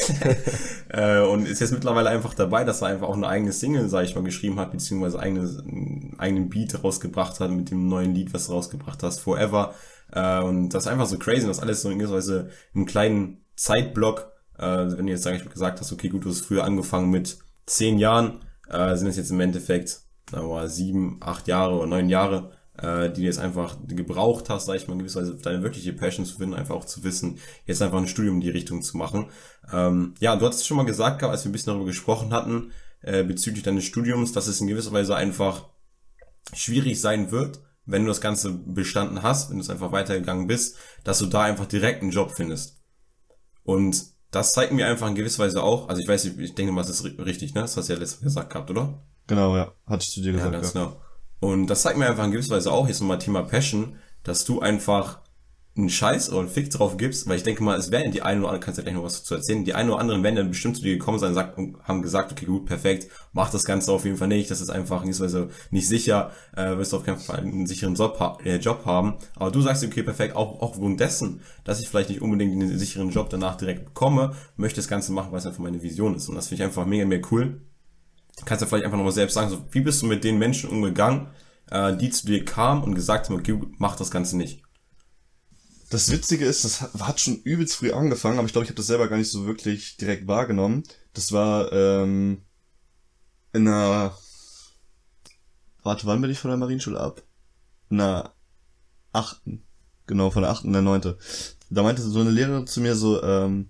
äh, 0.90 1.22
und 1.22 1.48
ist 1.48 1.62
jetzt 1.62 1.72
mittlerweile 1.72 2.10
einfach 2.10 2.34
dabei, 2.34 2.64
dass 2.64 2.82
er 2.82 2.88
einfach 2.88 3.10
auch 3.10 3.16
eine 3.16 3.28
eigene 3.28 3.54
Single, 3.54 3.90
sag 3.90 4.06
ich 4.06 4.16
mal, 4.16 4.24
geschrieben 4.24 4.60
hat, 4.60 4.72
beziehungsweise 4.72 5.20
eigene, 5.20 5.42
einen 5.42 6.16
eigenen 6.18 6.50
Beat 6.50 6.84
rausgebracht 6.84 7.40
hat 7.40 7.52
mit 7.52 7.70
dem 7.70 7.88
neuen 7.88 8.16
Lied, 8.16 8.34
was 8.34 8.48
du 8.48 8.54
rausgebracht 8.54 9.04
hast, 9.04 9.20
Forever. 9.20 9.76
Äh, 10.12 10.42
und 10.42 10.70
das 10.70 10.86
ist 10.86 10.92
einfach 10.92 11.06
so 11.06 11.20
crazy, 11.20 11.46
das 11.46 11.60
alles 11.60 11.84
so 11.84 11.92
in 11.92 12.00
gewisser 12.00 12.16
Weise 12.16 12.50
im 12.74 12.88
kleinen 12.88 13.46
Zeitblock, 13.56 14.32
äh, 14.58 14.66
wenn 14.66 15.06
du 15.06 15.12
jetzt, 15.12 15.22
sag 15.22 15.36
ich 15.36 15.46
mal, 15.46 15.52
gesagt 15.52 15.80
hast, 15.80 15.94
okay, 15.94 16.10
gut, 16.10 16.26
du 16.26 16.30
hast 16.30 16.42
früher 16.42 16.64
angefangen 16.64 17.12
mit 17.12 17.38
zehn 17.68 18.00
Jahren, 18.00 18.40
äh, 18.68 18.96
sind 18.96 19.08
es 19.08 19.18
jetzt 19.18 19.30
im 19.30 19.40
Endeffekt 19.40 20.03
sagen 20.34 20.48
wir 20.48 20.56
mal, 20.56 20.70
sieben, 20.70 21.18
acht 21.22 21.48
Jahre 21.48 21.76
oder 21.76 21.88
neun 21.88 22.10
Jahre, 22.10 22.52
äh, 22.78 23.10
die 23.10 23.22
du 23.22 23.28
jetzt 23.28 23.40
einfach 23.40 23.78
gebraucht 23.88 24.50
hast, 24.50 24.66
sag 24.66 24.76
ich 24.76 24.88
mal, 24.88 24.98
gewisserweise 24.98 25.36
deine 25.36 25.62
wirkliche 25.62 25.94
Passion 25.94 26.26
zu 26.26 26.38
finden, 26.38 26.56
einfach 26.56 26.76
auch 26.76 26.86
zu 26.86 27.04
wissen, 27.04 27.38
jetzt 27.66 27.82
einfach 27.82 28.00
ein 28.00 28.08
Studium 28.08 28.36
in 28.36 28.42
die 28.42 28.50
Richtung 28.50 28.82
zu 28.82 28.98
machen. 28.98 29.28
Ähm, 29.72 30.16
ja, 30.20 30.36
du 30.36 30.46
hattest 30.46 30.66
schon 30.66 30.78
mal 30.78 30.86
gesagt, 30.86 31.22
als 31.24 31.44
wir 31.44 31.50
ein 31.50 31.52
bisschen 31.52 31.72
darüber 31.72 31.86
gesprochen 31.86 32.34
hatten, 32.34 32.72
äh, 33.02 33.24
bezüglich 33.24 33.64
deines 33.64 33.84
Studiums, 33.84 34.32
dass 34.32 34.48
es 34.48 34.60
in 34.60 34.68
gewisser 34.68 34.92
Weise 34.92 35.16
einfach 35.16 35.68
schwierig 36.54 37.00
sein 37.00 37.32
wird, 37.32 37.62
wenn 37.86 38.04
du 38.04 38.08
das 38.08 38.22
Ganze 38.22 38.52
bestanden 38.52 39.22
hast, 39.22 39.50
wenn 39.50 39.58
du 39.58 39.64
es 39.64 39.70
einfach 39.70 39.92
weitergegangen 39.92 40.48
bist, 40.48 40.78
dass 41.04 41.20
du 41.20 41.28
da 41.28 41.42
einfach 41.44 41.66
direkt 41.66 42.02
einen 42.02 42.12
Job 42.12 42.32
findest. 42.36 42.82
Und 43.64 44.14
das 44.32 44.52
zeigt 44.52 44.74
mir 44.74 44.88
einfach 44.88 45.08
in 45.08 45.16
gewisser 45.16 45.44
Weise 45.44 45.62
auch, 45.62 45.90
also 45.90 46.02
ich 46.02 46.08
weiß, 46.08 46.26
ich 46.26 46.56
denke 46.56 46.72
mal, 46.72 46.82
das 46.82 46.90
ist 46.90 47.20
richtig, 47.20 47.54
ne? 47.54 47.62
Das 47.62 47.78
hast 47.78 47.88
du 47.88 47.94
ja 47.94 48.00
letztes 48.00 48.22
Mal 48.22 48.26
gesagt 48.26 48.50
gehabt, 48.52 48.72
oder? 48.72 49.04
Genau, 49.28 49.56
ja. 49.56 49.72
Hattest 49.88 50.16
du 50.18 50.22
dir 50.22 50.34
gesagt. 50.34 50.54
Ja, 50.54 50.60
ganz 50.60 50.74
ja. 50.74 50.86
genau. 50.86 51.02
Und 51.40 51.68
das 51.68 51.82
zeigt 51.82 51.98
mir 51.98 52.08
einfach 52.08 52.24
in 52.26 52.32
gewisser 52.32 52.56
Weise 52.56 52.72
auch, 52.72 52.88
jetzt 52.88 53.02
nochmal 53.02 53.20
Thema 53.20 53.44
Passion, 53.44 53.98
dass 54.24 54.46
du 54.46 54.62
einfach 54.62 55.20
einen 55.76 55.90
Scheiß 55.90 56.30
oder 56.30 56.42
einen 56.42 56.50
Fick 56.50 56.70
drauf 56.70 56.98
gibst, 56.98 57.28
weil 57.28 57.38
ich 57.38 57.44
denke 57.44 57.64
mal, 57.64 57.78
es 57.78 57.90
werden 57.90 58.12
die 58.12 58.22
einen 58.22 58.42
oder 58.42 58.50
anderen, 58.50 58.64
kannst 58.64 58.78
du 58.78 58.82
ja 58.82 58.84
gleich 58.84 58.96
noch 58.96 59.04
was 59.04 59.20
dazu 59.20 59.34
erzählen, 59.34 59.66
die 59.66 59.74
einen 59.74 59.90
oder 59.90 60.00
anderen 60.00 60.22
werden 60.22 60.36
dann 60.36 60.50
bestimmt 60.50 60.78
zu 60.78 60.84
dir 60.84 60.94
gekommen 60.94 61.18
sein 61.18 61.36
und 61.56 61.78
haben 61.84 62.04
gesagt, 62.04 62.32
okay, 62.32 62.46
gut, 62.46 62.68
perfekt, 62.68 63.08
mach 63.32 63.50
das 63.50 63.66
Ganze 63.66 63.92
auf 63.92 64.06
jeden 64.06 64.18
Fall 64.18 64.28
nicht, 64.28 64.52
das 64.52 64.62
ist 64.62 64.70
einfach 64.70 65.02
in 65.02 65.08
gewisser 65.08 65.24
Weise 65.24 65.50
nicht 65.72 65.88
sicher, 65.88 66.32
äh, 66.56 66.78
wirst 66.78 66.94
du 66.94 66.98
auf 66.98 67.04
keinen 67.04 67.18
Fall 67.18 67.40
einen 67.40 67.66
sicheren 67.66 67.96
Job, 67.96 68.20
ha 68.20 68.38
äh, 68.44 68.58
Job 68.58 68.86
haben, 68.86 69.16
aber 69.36 69.50
du 69.50 69.62
sagst, 69.62 69.84
okay, 69.84 70.04
perfekt, 70.04 70.36
auch, 70.36 70.62
auch 70.62 70.74
aufgrund 70.74 71.00
dessen, 71.00 71.42
dass 71.64 71.80
ich 71.80 71.90
vielleicht 71.90 72.10
nicht 72.10 72.22
unbedingt 72.22 72.54
einen 72.54 72.78
sicheren 72.78 73.10
Job 73.10 73.32
danach 73.32 73.56
direkt 73.56 73.86
bekomme, 73.86 74.36
möchte 74.58 74.78
das 74.80 74.88
Ganze 74.88 75.12
machen, 75.12 75.32
weil 75.32 75.40
es 75.40 75.48
einfach 75.48 75.64
meine 75.64 75.82
Vision 75.82 76.16
ist 76.16 76.30
und 76.30 76.36
das 76.36 76.50
finde 76.50 76.64
ich 76.64 76.68
einfach 76.68 76.86
mega, 76.86 77.06
mega 77.06 77.28
cool 77.32 77.62
kannst 78.46 78.62
du 78.62 78.66
vielleicht 78.66 78.86
einfach 78.86 78.98
nochmal 78.98 79.14
selbst 79.14 79.34
sagen, 79.34 79.50
so, 79.50 79.66
wie 79.72 79.82
bist 79.82 80.02
du 80.02 80.06
mit 80.06 80.24
den 80.24 80.38
Menschen 80.38 80.70
umgegangen, 80.70 81.28
äh, 81.70 81.96
die 81.96 82.10
zu 82.10 82.26
dir 82.26 82.44
kamen 82.44 82.84
und 82.84 82.96
gesagt 82.96 83.30
haben, 83.30 83.36
okay, 83.36 83.60
mach 83.78 83.96
das 83.96 84.12
Ganze 84.12 84.38
nicht. 84.38 84.62
das 85.90 86.12
Witzige 86.12 86.46
ist, 86.46 86.66
das 86.66 86.82
hat, 86.82 87.20
schon 87.20 87.38
übelst 87.44 87.76
früh 87.76 87.92
angefangen, 87.92 88.40
aber 88.40 88.48
ich 88.48 88.54
glaube, 88.54 88.64
ich 88.64 88.70
habe 88.70 88.78
das 88.78 88.88
selber 88.88 89.08
gar 89.08 89.18
nicht 89.18 89.30
so 89.30 89.46
wirklich 89.46 89.98
direkt 89.98 90.28
wahrgenommen. 90.28 90.84
Das 91.14 91.32
war 91.32 91.72
ähm, 91.72 92.42
in 93.54 93.68
einer 93.68 94.16
Warte, 95.84 96.08
wann 96.08 96.22
bin 96.22 96.32
ich 96.32 96.40
von 96.40 96.50
der 96.50 96.58
Marienschule 96.58 97.00
ab? 97.00 97.22
In 97.90 97.98
der 97.98 98.34
achten. 99.12 99.64
Genau, 100.08 100.32
von 100.32 100.42
der 100.42 100.52
achten 100.52 100.68
in 100.68 100.74
der 100.74 100.82
neunte. 100.82 101.18
Da 101.70 101.84
meinte 101.84 102.02
so 102.02 102.20
eine 102.20 102.30
Lehrerin 102.30 102.68
zu 102.68 102.82
mir 102.82 102.96
so, 102.96 103.22
ähm, 103.22 103.70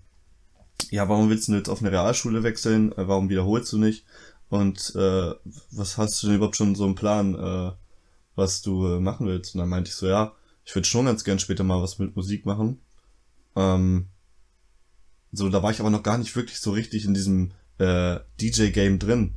ja, 0.89 1.09
warum 1.09 1.29
willst 1.29 1.47
du 1.47 1.53
jetzt 1.53 1.69
auf 1.69 1.81
eine 1.81 1.91
Realschule 1.91 2.43
wechseln? 2.43 2.91
Äh, 2.93 3.07
warum 3.07 3.29
wiederholst 3.29 3.71
du 3.73 3.77
nicht? 3.77 4.05
Und 4.53 4.93
äh, 4.95 5.33
was 5.71 5.97
hast 5.97 6.21
du 6.21 6.27
denn 6.27 6.35
überhaupt 6.35 6.55
schon 6.55 6.75
so 6.75 6.83
einen 6.85 6.93
Plan, 6.93 7.33
äh, 7.33 7.71
was 8.35 8.61
du 8.61 8.85
äh, 8.85 8.99
machen 8.99 9.25
willst? 9.25 9.55
Und 9.55 9.59
dann 9.61 9.69
meinte 9.69 9.89
ich 9.89 9.95
so, 9.95 10.07
ja, 10.07 10.33
ich 10.63 10.75
würde 10.75 10.87
schon 10.87 11.07
ganz 11.07 11.23
gern 11.23 11.39
später 11.39 11.63
mal 11.63 11.81
was 11.81 11.97
mit 11.97 12.15
Musik 12.15 12.45
machen. 12.45 12.79
Ähm, 13.55 14.09
so, 15.31 15.49
da 15.49 15.63
war 15.63 15.71
ich 15.71 15.79
aber 15.79 15.89
noch 15.89 16.03
gar 16.03 16.19
nicht 16.19 16.35
wirklich 16.35 16.59
so 16.59 16.69
richtig 16.69 17.05
in 17.05 17.15
diesem 17.15 17.53
äh, 17.79 18.19
DJ-Game 18.39 18.99
drin. 18.99 19.33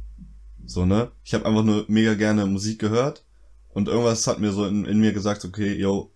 So, 0.66 0.84
ne? 0.84 1.10
Ich 1.24 1.32
habe 1.32 1.46
einfach 1.46 1.64
nur 1.64 1.86
mega 1.88 2.12
gerne 2.12 2.44
Musik 2.44 2.78
gehört 2.78 3.24
und 3.70 3.88
irgendwas 3.88 4.26
hat 4.26 4.38
mir 4.38 4.52
so 4.52 4.66
in, 4.66 4.84
in 4.84 5.00
mir 5.00 5.14
gesagt, 5.14 5.46
okay, 5.46 5.72
yo, 5.72 6.12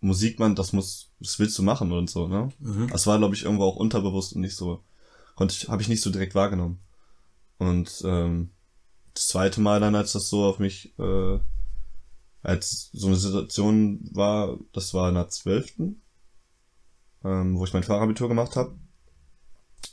Musik, 0.00 0.38
man, 0.38 0.54
das 0.54 0.72
muss, 0.72 1.10
das 1.18 1.40
willst 1.40 1.58
du 1.58 1.64
machen 1.64 1.90
und 1.90 2.08
so, 2.08 2.28
ne? 2.28 2.52
Mhm. 2.60 2.86
Das 2.86 3.08
war, 3.08 3.18
glaube 3.18 3.34
ich, 3.34 3.42
irgendwo 3.42 3.64
auch 3.64 3.74
unterbewusst 3.74 4.34
und 4.34 4.42
nicht 4.42 4.54
so, 4.54 4.84
konnte 5.34 5.56
ich, 5.58 5.68
habe 5.68 5.82
ich 5.82 5.88
nicht 5.88 6.02
so 6.02 6.10
direkt 6.10 6.36
wahrgenommen. 6.36 6.78
Und 7.60 8.02
ähm, 8.06 8.52
das 9.12 9.28
zweite 9.28 9.60
Mal 9.60 9.80
dann, 9.80 9.94
als 9.94 10.12
das 10.12 10.30
so 10.30 10.44
auf 10.44 10.58
mich, 10.58 10.98
äh, 10.98 11.38
als 12.42 12.88
so 12.94 13.08
eine 13.08 13.16
Situation 13.16 14.00
war, 14.12 14.58
das 14.72 14.94
war 14.94 15.10
in 15.10 15.14
der 15.14 15.28
zwölften, 15.28 16.00
ähm, 17.22 17.58
wo 17.58 17.64
ich 17.64 17.74
mein 17.74 17.82
Fahrabitur 17.82 18.28
gemacht 18.28 18.56
habe. 18.56 18.78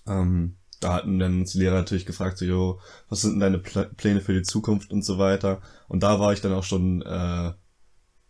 Ähm, 0.08 0.56
da 0.80 0.93
hatten 0.93 1.19
dann 1.19 1.41
uns 1.41 1.51
die 1.51 1.60
Lehrer 1.60 1.75
natürlich 1.75 2.06
gefragt, 2.06 2.38
so, 2.38 2.45
jo, 2.45 2.80
was 3.10 3.19
sind 3.19 3.34
denn 3.34 3.39
deine 3.41 3.60
Pläne 3.60 4.21
für 4.21 4.34
die 4.34 4.43
Zukunft 4.43 4.91
und 4.93 5.03
so 5.03 5.17
weiter. 5.17 5.62
Und 5.89 6.03
da 6.03 6.21
war 6.21 6.32
ich 6.32 6.39
dann 6.39 6.53
auch 6.53 6.63
schon, 6.63 7.01
äh, 7.01 7.51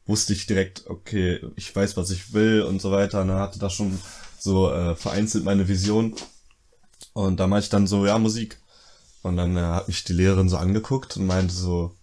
wusste 0.08 0.34
ich 0.34 0.47
direkt, 0.47 0.88
okay, 0.88 1.45
ich 1.56 1.76
weiß, 1.76 1.95
was 1.95 2.10
ich 2.10 2.34
will 2.34 2.63
und 2.63 2.82
so 2.82 2.91
weiter. 2.91 3.21
Und 3.21 3.28
dann 3.28 3.39
hatte 3.39 3.60
da 3.60 3.69
schon 3.69 4.00
so 4.39 4.71
äh, 4.71 4.95
vereinzelt 4.95 5.43
meine 5.43 5.67
Vision. 5.67 6.15
Und 7.13 7.39
da 7.39 7.45
meinte 7.45 7.65
ich 7.65 7.69
dann 7.69 7.86
so, 7.86 8.04
ja, 8.08 8.17
Musik. 8.17 8.60
Und 9.28 9.38
dann 9.38 9.58
äh, 9.58 9.62
hat 9.62 9.88
mich 9.88 10.04
die 10.04 10.13
Lehrerin 10.13 10.50
so 10.50 10.58
angeguckt 10.58 11.18
und 11.18 11.28
meinte 11.28 11.54
so, 11.54 11.96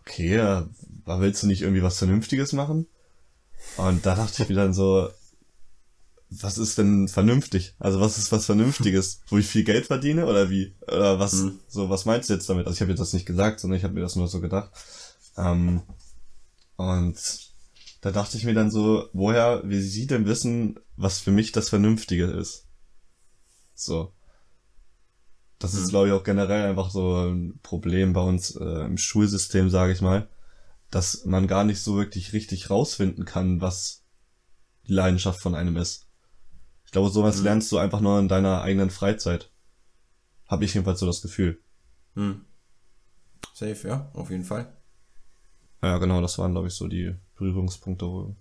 okay, 0.00 0.36
äh, 0.36 0.64
willst 1.06 1.42
du 1.42 1.46
nicht 1.46 1.62
irgendwie 1.62 1.82
was 1.82 1.98
Vernünftiges 1.98 2.52
machen? 2.52 2.86
Und 3.76 4.04
da 4.06 4.14
dachte 4.14 4.42
ich 4.42 4.48
mir 4.48 4.56
dann 4.56 4.74
so, 4.74 5.08
was 6.40 6.58
ist 6.58 6.78
denn 6.78 7.08
vernünftig? 7.08 7.74
Also 7.78 8.00
was 8.00 8.18
ist 8.18 8.32
was 8.32 8.46
Vernünftiges? 8.46 9.20
Wo 9.28 9.38
ich 9.38 9.46
viel 9.46 9.64
Geld 9.64 9.86
verdiene 9.86 10.26
oder 10.26 10.50
wie? 10.50 10.74
Oder 10.86 11.18
was, 11.18 11.34
mhm. 11.34 11.58
so, 11.68 11.90
was 11.90 12.04
meinst 12.04 12.30
du 12.30 12.34
jetzt 12.34 12.48
damit? 12.48 12.66
Also 12.66 12.76
ich 12.76 12.80
habe 12.80 12.90
jetzt 12.90 13.00
das 13.00 13.12
nicht 13.12 13.26
gesagt, 13.26 13.60
sondern 13.60 13.78
ich 13.78 13.84
habe 13.84 13.94
mir 13.94 14.00
das 14.00 14.16
nur 14.16 14.28
so 14.28 14.40
gedacht. 14.40 14.70
Ähm, 15.36 15.82
und 16.76 17.16
da 18.00 18.10
dachte 18.10 18.36
ich 18.36 18.44
mir 18.44 18.54
dann 18.54 18.70
so, 18.70 19.08
woher, 19.12 19.62
wie 19.64 19.80
sie 19.80 20.06
denn 20.06 20.26
wissen, 20.26 20.78
was 20.96 21.18
für 21.18 21.30
mich 21.30 21.52
das 21.52 21.68
Vernünftige 21.68 22.26
ist? 22.26 22.66
So. 23.74 24.12
Das 25.62 25.74
mhm. 25.74 25.78
ist, 25.78 25.88
glaube 25.90 26.08
ich, 26.08 26.12
auch 26.12 26.24
generell 26.24 26.68
einfach 26.68 26.90
so 26.90 27.28
ein 27.28 27.60
Problem 27.62 28.12
bei 28.12 28.20
uns 28.20 28.56
äh, 28.56 28.84
im 28.84 28.98
Schulsystem, 28.98 29.70
sage 29.70 29.92
ich 29.92 30.00
mal, 30.00 30.28
dass 30.90 31.24
man 31.24 31.46
gar 31.46 31.62
nicht 31.62 31.80
so 31.80 31.96
wirklich 31.96 32.32
richtig 32.32 32.68
rausfinden 32.68 33.24
kann, 33.24 33.60
was 33.60 34.04
die 34.88 34.92
Leidenschaft 34.92 35.40
von 35.40 35.54
einem 35.54 35.76
ist. 35.76 36.08
Ich 36.84 36.90
glaube, 36.90 37.10
sowas 37.10 37.38
mhm. 37.38 37.44
lernst 37.44 37.70
du 37.70 37.78
einfach 37.78 38.00
nur 38.00 38.18
in 38.18 38.26
deiner 38.26 38.62
eigenen 38.62 38.90
Freizeit. 38.90 39.52
Habe 40.48 40.64
ich 40.64 40.74
jedenfalls 40.74 40.98
so 40.98 41.06
das 41.06 41.22
Gefühl. 41.22 41.60
Mhm. 42.14 42.44
Safe, 43.54 43.86
ja, 43.86 44.10
auf 44.14 44.30
jeden 44.30 44.44
Fall. 44.44 44.76
Ja, 45.80 45.98
genau, 45.98 46.20
das 46.20 46.38
waren, 46.38 46.52
glaube 46.52 46.66
ich, 46.66 46.74
so 46.74 46.88
die 46.88 47.14
Berührungspunkte. 47.36 48.06
Wo, 48.06 48.36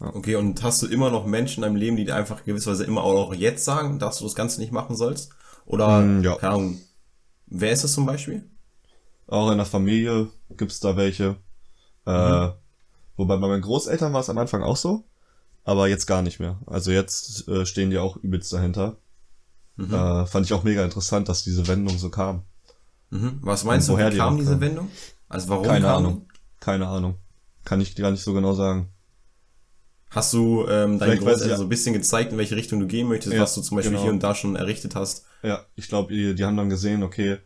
ja. 0.00 0.12
Okay, 0.12 0.34
und 0.34 0.60
hast 0.64 0.82
du 0.82 0.88
immer 0.88 1.10
noch 1.10 1.24
Menschen 1.24 1.62
in 1.62 1.68
deinem 1.68 1.76
Leben, 1.76 1.96
die 1.96 2.04
dir 2.04 2.16
einfach 2.16 2.44
gewisserweise 2.44 2.84
immer 2.84 3.04
auch 3.04 3.32
jetzt 3.32 3.64
sagen, 3.64 4.00
dass 4.00 4.18
du 4.18 4.24
das 4.24 4.34
Ganze 4.34 4.60
nicht 4.60 4.72
machen 4.72 4.96
sollst? 4.96 5.32
Oder, 5.68 6.00
mm, 6.00 6.22
ja. 6.24 6.36
keine 6.36 6.54
Ahnung, 6.54 6.78
wer 7.46 7.72
ist 7.72 7.84
das 7.84 7.92
zum 7.92 8.06
Beispiel? 8.06 8.48
Auch 9.26 9.50
in 9.50 9.58
der 9.58 9.66
Familie 9.66 10.28
gibt's 10.56 10.80
da 10.80 10.96
welche. 10.96 11.36
Äh, 12.06 12.10
mhm. 12.10 12.44
Äh, 12.44 12.52
wobei 13.16 13.36
bei 13.36 13.48
meinen 13.48 13.62
Großeltern 13.62 14.12
war 14.12 14.20
es 14.20 14.30
am 14.30 14.38
Anfang 14.38 14.62
auch 14.62 14.76
so 14.76 15.04
aber 15.68 15.86
jetzt 15.86 16.06
gar 16.06 16.22
nicht 16.22 16.40
mehr. 16.40 16.58
Also 16.66 16.90
jetzt 16.92 17.46
äh, 17.46 17.66
stehen 17.66 17.90
die 17.90 17.98
auch 17.98 18.16
übelst 18.16 18.50
dahinter. 18.54 18.96
Mhm. 19.76 19.92
Äh, 19.92 20.24
fand 20.24 20.46
ich 20.46 20.54
auch 20.54 20.64
mega 20.64 20.82
interessant, 20.82 21.28
dass 21.28 21.44
diese 21.44 21.68
Wendung 21.68 21.98
so 21.98 22.08
kam. 22.08 22.44
Mhm. 23.10 23.38
Was 23.42 23.64
meinst 23.64 23.86
Und 23.90 23.96
du, 23.96 23.98
woher 23.98 24.16
kam 24.16 24.36
die 24.36 24.44
diese 24.44 24.62
Wendung? 24.62 24.90
Also 25.28 25.50
warum 25.50 25.66
Keine 25.66 25.84
kam 25.84 25.96
Ahnung. 25.96 26.26
Die? 26.26 26.60
Keine 26.60 26.88
Ahnung. 26.88 27.16
Kann 27.64 27.82
ich 27.82 27.94
gar 27.94 28.10
nicht 28.10 28.22
so 28.22 28.32
genau 28.32 28.54
sagen. 28.54 28.88
Hast 30.10 30.32
du 30.32 30.66
ähm, 30.68 30.98
deinen 30.98 31.18
Großeltern 31.18 31.50
ja. 31.50 31.56
so 31.56 31.64
ein 31.64 31.68
bisschen 31.68 31.92
gezeigt, 31.92 32.32
in 32.32 32.38
welche 32.38 32.56
Richtung 32.56 32.80
du 32.80 32.86
gehen 32.86 33.08
möchtest, 33.08 33.34
ja, 33.34 33.42
was 33.42 33.54
du 33.54 33.60
zum 33.60 33.76
Beispiel 33.76 33.92
genau. 33.92 34.04
hier 34.04 34.12
und 34.12 34.22
da 34.22 34.34
schon 34.34 34.56
errichtet 34.56 34.94
hast? 34.94 35.26
Ja, 35.42 35.64
ich 35.76 35.88
glaube, 35.88 36.12
die, 36.12 36.34
die 36.34 36.44
haben 36.44 36.56
dann 36.56 36.70
gesehen, 36.70 37.02
okay, 37.02 37.38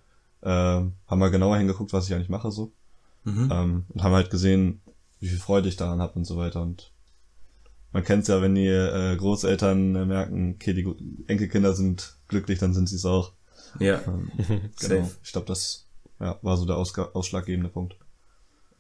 äh, 0.43 0.49
haben 0.49 0.95
mal 1.09 1.31
genauer 1.31 1.57
hingeguckt, 1.57 1.93
was 1.93 2.07
ich 2.07 2.15
eigentlich 2.15 2.29
mache 2.29 2.53
so. 2.53 2.73
Mhm. 3.25 3.51
Ähm, 3.53 3.85
und 3.89 4.03
haben 4.03 4.15
halt 4.15 4.31
gesehen, 4.31 4.81
wie 5.21 5.29
viel 5.29 5.39
Freude 5.39 5.69
ich 5.69 5.77
daran 5.77 6.01
habe 6.01 6.15
und 6.15 6.25
so 6.25 6.37
weiter. 6.37 6.63
Und 6.63 6.93
man 7.93 8.05
kennt's 8.05 8.29
ja, 8.29 8.41
wenn 8.43 8.55
die 8.55 8.67
äh, 8.67 9.17
Großeltern 9.17 9.95
äh, 9.95 10.05
merken, 10.05 10.55
okay, 10.55 10.73
die 10.73 10.87
Enkelkinder 11.27 11.75
sind 11.75 12.17
glücklich, 12.29 12.59
dann 12.59 12.75
sind 12.75 12.89
sie 12.89 12.97
es 12.97 13.05
auch. 13.05 13.33
Ja. 13.79 14.01
Ähm, 14.07 14.31
genau. 14.81 15.11
Ich 15.23 15.33
glaube, 15.33 15.47
das 15.47 15.87
ja, 16.21 16.39
war 16.43 16.57
so 16.57 16.65
der 16.65 16.77
Ausg 16.77 16.99
ausschlaggebende 16.99 17.71
Punkt. 17.71 17.97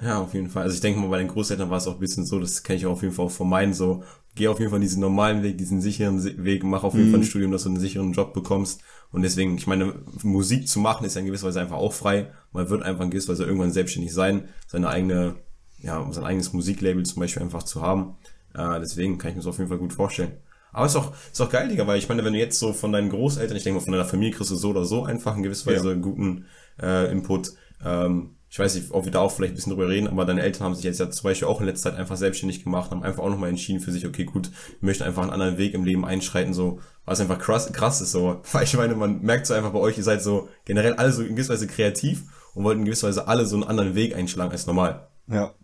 Ja, 0.03 0.21
auf 0.21 0.35
jeden 0.35 0.51
Fall. 0.51 0.65
Also 0.65 0.75
ich 0.75 0.81
denke 0.81 0.99
mal, 0.99 1.09
bei 1.09 1.19
den 1.19 1.29
Großeltern 1.29 1.71
war 1.71 1.79
es 1.79 1.87
auch 1.87 1.95
ein 1.95 2.01
bisschen 2.01 2.27
so, 2.27 2.41
das 2.41 2.65
kenne 2.65 2.77
ich 2.77 2.87
auch 2.87 2.93
auf 2.93 3.03
jeden 3.03 3.15
Fall 3.15 3.27
auch 3.27 3.31
von 3.31 3.49
meinen 3.49 3.73
so, 3.73 4.03
geh 4.35 4.49
auf 4.49 4.59
jeden 4.59 4.71
Fall 4.71 4.81
diesen 4.81 5.01
normalen 5.01 5.45
Weg, 5.45 5.59
diesen 5.59 5.81
sicheren 5.81 6.45
Weg, 6.45 6.65
mach 6.65 6.83
auf 6.83 6.95
jeden 6.95 7.09
mhm. 7.09 7.11
Fall 7.13 7.21
ein 7.21 7.25
Studium, 7.25 7.53
dass 7.53 7.63
du 7.63 7.69
einen 7.69 7.79
sicheren 7.79 8.13
Job 8.13 8.35
bekommst. 8.35 8.81
Und 9.13 9.23
deswegen, 9.23 9.57
ich 9.57 9.69
meine, 9.69 9.95
Musik 10.23 10.69
zu 10.69 10.81
machen 10.81 11.07
ist 11.07 11.15
ja 11.15 11.21
in 11.21 11.27
gewisser 11.27 11.47
Weise 11.47 11.61
einfach 11.61 11.77
auch 11.77 11.93
frei. 11.93 12.33
Man 12.53 12.69
wird 12.69 12.83
einfach 12.83 13.05
in 13.05 13.11
gewisser 13.11 13.33
Weise 13.33 13.45
irgendwann 13.45 13.71
selbstständig 13.71 14.13
sein, 14.13 14.49
seine 14.67 14.89
eigene, 14.89 15.37
ja, 15.79 16.05
sein 16.11 16.25
eigenes 16.25 16.53
Musiklabel 16.53 17.05
zum 17.05 17.21
Beispiel 17.21 17.43
einfach 17.43 17.63
zu 17.63 17.83
haben. 17.83 18.17
Äh, 18.55 18.81
deswegen 18.81 19.19
kann 19.19 19.31
ich 19.31 19.37
mir 19.37 19.43
das 19.43 19.49
auf 19.49 19.59
jeden 19.59 19.69
Fall 19.69 19.79
gut 19.79 19.93
vorstellen. 19.93 20.33
Aber 20.73 20.87
ist 20.87 20.97
auch, 20.97 21.13
ist 21.31 21.41
auch 21.41 21.51
geil, 21.51 21.69
Digga, 21.69 21.87
weil 21.87 21.99
ich 21.99 22.09
meine, 22.09 22.25
wenn 22.25 22.33
du 22.33 22.39
jetzt 22.39 22.59
so 22.59 22.73
von 22.73 22.93
deinen 22.93 23.11
Großeltern, 23.11 23.57
ich 23.57 23.63
denke 23.63 23.79
mal 23.79 23.85
von 23.85 23.93
deiner 23.93 24.07
Familie 24.07 24.35
kriegst 24.35 24.51
du 24.51 24.57
so 24.57 24.71
oder 24.71 24.85
so 24.85 25.05
einfach 25.05 25.37
in 25.37 25.43
gewisser 25.43 25.71
Weise 25.71 25.91
ja. 25.91 25.97
guten 25.97 26.47
äh, 26.81 27.13
Input. 27.13 27.53
Ähm, 27.85 28.37
ich 28.53 28.59
weiß 28.59 28.75
nicht, 28.75 28.91
ob 28.91 29.07
wir 29.07 29.13
da 29.13 29.21
auch 29.21 29.33
vielleicht 29.33 29.55
ein 29.55 29.57
bisschen 29.57 29.71
drüber 29.71 29.89
reden, 29.89 30.09
aber 30.09 30.27
deine 30.27 30.43
Eltern 30.43 30.65
haben 30.65 30.75
sich 30.75 30.85
jetzt 30.85 31.01
ja 31.01 31.11
zum 31.11 31.25
Beispiel 31.25 31.49
auch 31.49 31.61
in 31.61 31.67
letzter 31.67 31.91
Zeit 31.91 31.99
einfach 31.99 32.19
selbstständig 32.19 32.63
gemacht, 32.63 32.91
haben 32.91 33.03
einfach 33.03 33.23
auch 33.23 33.31
nochmal 33.31 33.49
entschieden 33.49 33.81
für 33.81 33.93
sich, 33.93 34.07
okay, 34.07 34.27
gut, 34.27 34.51
wir 34.81 34.87
möchten 34.87 35.05
einfach 35.05 35.23
einen 35.23 35.31
anderen 35.31 35.57
Weg 35.57 35.73
im 35.73 35.85
Leben 35.87 36.05
einschreiten, 36.05 36.53
so, 36.53 36.79
was 37.07 37.19
einfach 37.19 37.39
krass, 37.39 37.73
krass 37.73 38.03
ist, 38.03 38.13
so. 38.13 38.43
Weil 38.53 38.65
ich 38.65 38.77
meine, 38.77 38.95
man 38.95 39.23
merkt 39.23 39.47
so 39.47 39.55
einfach 39.55 39.73
bei 39.73 39.79
euch, 39.79 39.97
ihr 39.97 40.05
seid 40.05 40.23
so 40.23 40.51
generell 40.67 40.93
alle 40.93 41.13
so 41.13 41.23
in 41.23 41.35
gewisser 41.35 41.55
Weise 41.55 41.67
kreativ 41.67 42.25
und 42.53 42.65
wollten 42.65 42.81
in 42.81 42.85
gewisser 42.85 43.09
Weise 43.09 43.27
alle 43.27 43.47
so 43.47 43.57
einen 43.57 43.65
anderen 43.65 43.95
Weg 43.95 44.15
einschlagen 44.15 44.53
als 44.53 44.67
normal. 44.67 45.09
Ja, 45.29 45.55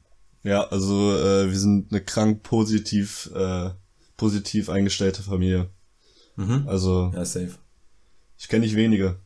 ja, 0.42 0.66
also 0.68 1.14
äh, 1.14 1.50
wir 1.50 1.58
sind 1.58 1.92
eine 1.92 2.00
krank 2.00 2.42
positiv, 2.42 3.30
äh, 3.34 3.68
positiv 4.16 4.70
eingestellte 4.70 5.22
Familie. 5.22 5.68
Mhm. 6.36 6.64
Also. 6.66 7.12
Ja, 7.14 7.26
safe. 7.26 7.56
Ich 8.38 8.48
kenne 8.48 8.64
nicht 8.64 8.76
wenige. 8.76 9.18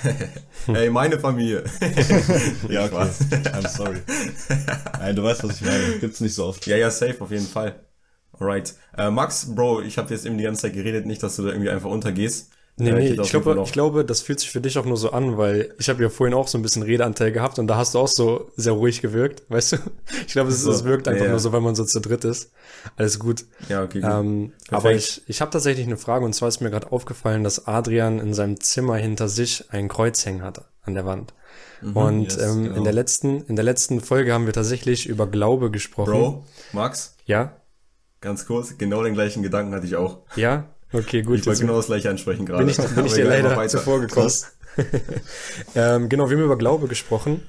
Ey, 0.68 0.90
meine 0.90 1.18
Familie. 1.18 1.64
ja, 2.68 2.84
okay. 2.84 2.96
I'm 2.96 3.68
sorry. 3.68 4.02
Nein, 4.98 5.16
du 5.16 5.22
weißt, 5.22 5.44
was 5.44 5.60
ich 5.60 5.66
meine. 5.66 5.98
Gibt's 5.98 6.20
nicht 6.20 6.34
so 6.34 6.46
oft. 6.46 6.66
Ja, 6.66 6.76
ja, 6.76 6.90
safe, 6.90 7.20
auf 7.20 7.30
jeden 7.30 7.46
Fall. 7.46 7.80
Alright. 8.32 8.74
Äh, 8.96 9.10
Max, 9.10 9.54
Bro, 9.54 9.82
ich 9.82 9.98
habe 9.98 10.12
jetzt 10.12 10.26
eben 10.26 10.38
die 10.38 10.44
ganze 10.44 10.62
Zeit 10.62 10.74
geredet, 10.74 11.06
nicht, 11.06 11.22
dass 11.22 11.36
du 11.36 11.42
da 11.42 11.50
irgendwie 11.50 11.70
einfach 11.70 11.90
untergehst. 11.90 12.50
Nee, 12.76 12.92
nee, 12.92 13.08
ich, 13.10 13.30
glaube, 13.30 13.62
ich 13.64 13.72
glaube, 13.72 14.04
das 14.04 14.22
fühlt 14.22 14.40
sich 14.40 14.50
für 14.50 14.60
dich 14.60 14.78
auch 14.78 14.86
nur 14.86 14.96
so 14.96 15.10
an, 15.10 15.36
weil 15.36 15.74
ich 15.78 15.90
habe 15.90 16.02
ja 16.02 16.08
vorhin 16.08 16.32
auch 16.32 16.48
so 16.48 16.56
ein 16.56 16.62
bisschen 16.62 16.82
Redeanteil 16.82 17.30
gehabt 17.30 17.58
und 17.58 17.66
da 17.66 17.76
hast 17.76 17.94
du 17.94 17.98
auch 17.98 18.08
so 18.08 18.50
sehr 18.56 18.72
ruhig 18.72 19.02
gewirkt, 19.02 19.42
weißt 19.50 19.72
du? 19.72 19.76
Ich 20.26 20.32
glaube, 20.32 20.48
es, 20.50 20.62
so, 20.62 20.70
es 20.70 20.84
wirkt 20.84 21.06
einfach 21.06 21.26
ja, 21.26 21.30
nur 21.30 21.38
so, 21.38 21.52
weil 21.52 21.60
man 21.60 21.74
so 21.74 21.84
zu 21.84 22.00
dritt 22.00 22.24
ist. 22.24 22.50
Alles 22.96 23.18
gut. 23.18 23.44
Ja, 23.68 23.82
okay, 23.82 24.00
gut. 24.00 24.10
Ähm, 24.10 24.52
aber 24.70 24.94
ich, 24.94 25.22
ich 25.26 25.42
habe 25.42 25.50
tatsächlich 25.50 25.86
eine 25.86 25.98
Frage 25.98 26.24
und 26.24 26.32
zwar 26.32 26.48
ist 26.48 26.60
mir 26.60 26.70
gerade 26.70 26.90
aufgefallen, 26.90 27.44
dass 27.44 27.66
Adrian 27.66 28.18
in 28.18 28.32
seinem 28.32 28.58
Zimmer 28.58 28.96
hinter 28.96 29.28
sich 29.28 29.70
ein 29.70 29.88
Kreuz 29.88 30.24
hängen 30.24 30.42
hat 30.42 30.64
an 30.80 30.94
der 30.94 31.04
Wand. 31.04 31.34
Mhm, 31.82 31.96
und 31.96 32.24
yes, 32.24 32.38
ähm, 32.38 32.64
genau. 32.64 32.76
in 32.76 32.84
der 32.84 32.92
letzten 32.94 33.42
in 33.42 33.56
der 33.56 33.64
letzten 33.64 34.00
Folge 34.00 34.32
haben 34.32 34.46
wir 34.46 34.54
tatsächlich 34.54 35.06
über 35.06 35.26
Glaube 35.26 35.70
gesprochen. 35.70 36.10
Bro, 36.10 36.46
Max? 36.72 37.16
Ja? 37.26 37.56
Ganz 38.22 38.46
kurz, 38.46 38.78
genau 38.78 39.02
den 39.02 39.14
gleichen 39.14 39.42
Gedanken 39.42 39.74
hatte 39.74 39.86
ich 39.86 39.96
auch. 39.96 40.20
Ja? 40.36 40.68
Okay, 40.92 41.22
gut. 41.22 41.40
Ich 41.40 41.46
wollte 41.46 41.60
genau 41.60 41.76
das 41.76 41.86
gleiche 41.86 42.10
ansprechen 42.10 42.46
gerade. 42.46 42.64
Bin 42.64 42.68
ich, 42.68 42.76
bin 42.76 43.06
ich 43.06 43.14
dir 43.14 43.24
leider 43.24 43.68
zuvor 43.68 44.00
gekommen. 44.00 44.30
ähm, 45.74 46.08
genau, 46.08 46.30
wir 46.30 46.36
haben 46.36 46.44
über 46.44 46.58
Glaube 46.58 46.88
gesprochen. 46.88 47.42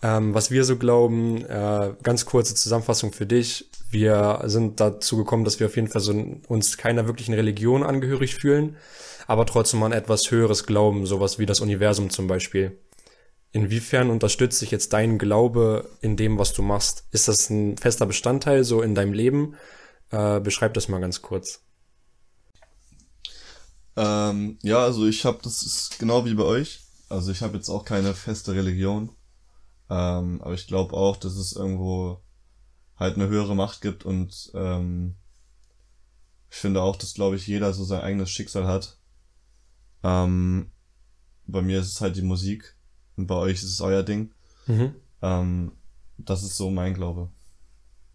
Ähm, 0.00 0.32
was 0.32 0.50
wir 0.50 0.64
so 0.64 0.76
glauben, 0.76 1.44
äh, 1.44 1.92
ganz 2.02 2.24
kurze 2.24 2.54
Zusammenfassung 2.54 3.12
für 3.12 3.26
dich. 3.26 3.68
Wir 3.90 4.42
sind 4.44 4.80
dazu 4.80 5.16
gekommen, 5.16 5.44
dass 5.44 5.58
wir 5.58 5.66
auf 5.66 5.76
jeden 5.76 5.88
Fall 5.88 6.00
so 6.00 6.12
uns 6.46 6.76
keiner 6.76 7.06
wirklichen 7.06 7.34
Religion 7.34 7.82
angehörig 7.82 8.36
fühlen, 8.36 8.76
aber 9.26 9.44
trotzdem 9.46 9.82
an 9.82 9.92
etwas 9.92 10.30
Höheres 10.30 10.66
glauben, 10.66 11.06
sowas 11.06 11.38
wie 11.38 11.46
das 11.46 11.60
Universum 11.60 12.10
zum 12.10 12.28
Beispiel. 12.28 12.78
Inwiefern 13.50 14.10
unterstützt 14.10 14.58
sich 14.58 14.70
jetzt 14.70 14.92
dein 14.92 15.18
Glaube 15.18 15.88
in 16.00 16.16
dem, 16.16 16.38
was 16.38 16.52
du 16.52 16.62
machst? 16.62 17.04
Ist 17.12 17.28
das 17.28 17.48
ein 17.50 17.76
fester 17.78 18.06
Bestandteil 18.06 18.62
so 18.62 18.82
in 18.82 18.94
deinem 18.94 19.14
Leben? 19.14 19.56
Äh, 20.10 20.40
beschreib 20.40 20.74
das 20.74 20.88
mal 20.88 21.00
ganz 21.00 21.22
kurz. 21.22 21.62
Ähm, 23.98 24.58
ja, 24.62 24.78
also 24.78 25.06
ich 25.08 25.24
habe, 25.24 25.40
das 25.42 25.62
ist 25.64 25.98
genau 25.98 26.24
wie 26.24 26.34
bei 26.34 26.44
euch. 26.44 26.84
Also 27.08 27.32
ich 27.32 27.42
habe 27.42 27.56
jetzt 27.56 27.68
auch 27.68 27.84
keine 27.84 28.14
feste 28.14 28.54
Religion. 28.54 29.10
Ähm, 29.90 30.40
aber 30.40 30.54
ich 30.54 30.68
glaube 30.68 30.94
auch, 30.94 31.16
dass 31.16 31.34
es 31.34 31.52
irgendwo 31.52 32.22
halt 32.96 33.16
eine 33.16 33.26
höhere 33.26 33.56
Macht 33.56 33.80
gibt 33.80 34.04
und 34.04 34.52
ähm, 34.54 35.16
ich 36.50 36.56
finde 36.56 36.82
auch, 36.82 36.96
dass 36.96 37.14
glaube 37.14 37.36
ich 37.36 37.46
jeder 37.46 37.72
so 37.72 37.84
sein 37.84 38.02
eigenes 38.02 38.30
Schicksal 38.30 38.66
hat. 38.66 38.98
Ähm, 40.04 40.70
bei 41.46 41.62
mir 41.62 41.80
ist 41.80 41.88
es 41.88 42.00
halt 42.00 42.16
die 42.16 42.22
Musik 42.22 42.76
und 43.16 43.26
bei 43.26 43.34
euch 43.34 43.62
ist 43.62 43.72
es 43.72 43.80
euer 43.80 44.04
Ding. 44.04 44.32
Mhm. 44.66 44.94
Ähm, 45.22 45.72
das 46.18 46.44
ist 46.44 46.56
so 46.56 46.70
mein 46.70 46.94
Glaube. 46.94 47.30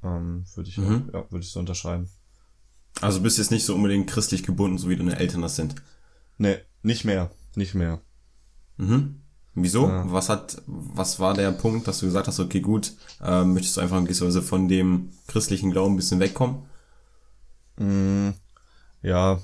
Ähm, 0.03 0.45
würde 0.55 0.69
ich, 0.69 0.77
mhm. 0.77 1.09
ja, 1.13 1.29
würde 1.29 1.43
ich 1.43 1.51
so 1.51 1.59
unterschreiben. 1.59 2.09
Also 3.01 3.21
bist 3.21 3.37
jetzt 3.37 3.51
nicht 3.51 3.65
so 3.65 3.75
unbedingt 3.75 4.09
christlich 4.09 4.43
gebunden, 4.43 4.77
so 4.77 4.89
wie 4.89 4.95
deine 4.95 5.17
Eltern 5.17 5.41
das 5.41 5.55
sind. 5.55 5.75
Nee, 6.37 6.57
nicht 6.81 7.05
mehr. 7.05 7.31
Nicht 7.55 7.73
mehr. 7.73 8.01
Mhm. 8.77 9.21
Wieso? 9.55 9.87
Ja. 9.87 10.11
Was 10.11 10.29
hat, 10.29 10.61
was 10.65 11.19
war 11.19 11.33
der 11.33 11.51
Punkt, 11.51 11.87
dass 11.87 11.99
du 11.99 12.07
gesagt 12.07 12.27
hast, 12.27 12.39
okay, 12.39 12.59
gut, 12.59 12.93
äh, 13.21 13.43
möchtest 13.43 13.77
du 13.77 13.81
einfach 13.81 13.97
in 13.97 14.05
gewisser 14.05 14.25
Weise 14.25 14.41
von 14.41 14.67
dem 14.67 15.11
christlichen 15.27 15.71
Glauben 15.71 15.93
ein 15.93 15.97
bisschen 15.97 16.19
wegkommen? 16.19 16.63
Mm, 17.77 18.31
ja. 19.03 19.39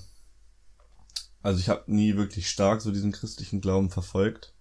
Also 1.42 1.60
ich 1.60 1.70
habe 1.70 1.84
nie 1.92 2.16
wirklich 2.16 2.50
stark 2.50 2.82
so 2.82 2.92
diesen 2.92 3.12
christlichen 3.12 3.62
Glauben 3.62 3.92
verfolgt. 3.92 4.54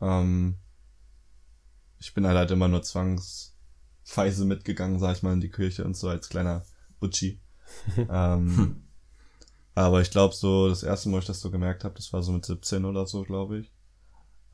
Ähm, 0.00 0.56
ich 1.98 2.14
bin 2.14 2.26
halt, 2.26 2.36
halt 2.36 2.50
immer 2.52 2.68
nur 2.68 2.82
zwangsweise 2.82 4.44
mitgegangen, 4.44 5.00
sag 5.00 5.16
ich 5.16 5.22
mal, 5.22 5.32
in 5.32 5.40
die 5.40 5.50
Kirche 5.50 5.84
und 5.84 5.96
so 5.96 6.08
als 6.08 6.28
kleiner 6.28 6.64
Butschi. 7.00 7.40
ähm, 8.10 8.84
aber 9.74 10.00
ich 10.00 10.10
glaube 10.10 10.34
so, 10.34 10.68
das 10.68 10.82
erste 10.82 11.08
Mal, 11.08 11.16
wo 11.16 11.18
ich 11.20 11.26
das 11.26 11.40
so 11.40 11.50
gemerkt 11.50 11.84
habe, 11.84 11.94
das 11.94 12.12
war 12.12 12.22
so 12.22 12.32
mit 12.32 12.44
17 12.44 12.84
oder 12.84 13.06
so, 13.06 13.22
glaube 13.22 13.58
ich. 13.58 13.72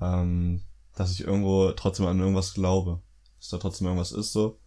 Ähm, 0.00 0.62
dass 0.94 1.12
ich 1.12 1.20
irgendwo 1.20 1.72
trotzdem 1.72 2.06
an 2.06 2.20
irgendwas 2.20 2.54
glaube. 2.54 3.02
Dass 3.38 3.48
da 3.48 3.58
trotzdem 3.58 3.86
irgendwas 3.86 4.12
ist 4.12 4.32
so. 4.32 4.58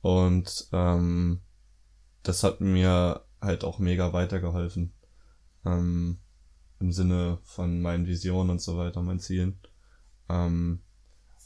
Und 0.00 0.68
ähm, 0.72 1.40
das 2.22 2.44
hat 2.44 2.60
mir 2.60 3.24
halt 3.40 3.64
auch 3.64 3.78
mega 3.78 4.12
weitergeholfen. 4.12 4.92
Ähm, 5.64 6.18
Im 6.78 6.92
Sinne 6.92 7.38
von 7.42 7.80
meinen 7.80 8.06
Visionen 8.06 8.50
und 8.50 8.60
so 8.60 8.76
weiter, 8.76 9.02
meinen 9.02 9.20
Zielen. 9.20 9.60
Ähm, 10.28 10.82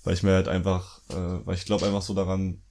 weil 0.05 0.15
ich 0.15 0.23
mir 0.23 0.33
halt 0.33 0.49
einfach, 0.49 1.01
äh, 1.11 1.47
weil 1.47 1.57
ich 1.57 1.65
glaube 1.65 1.87
einfach 1.87 2.03
so 2.03 2.15
daran, 2.15 2.63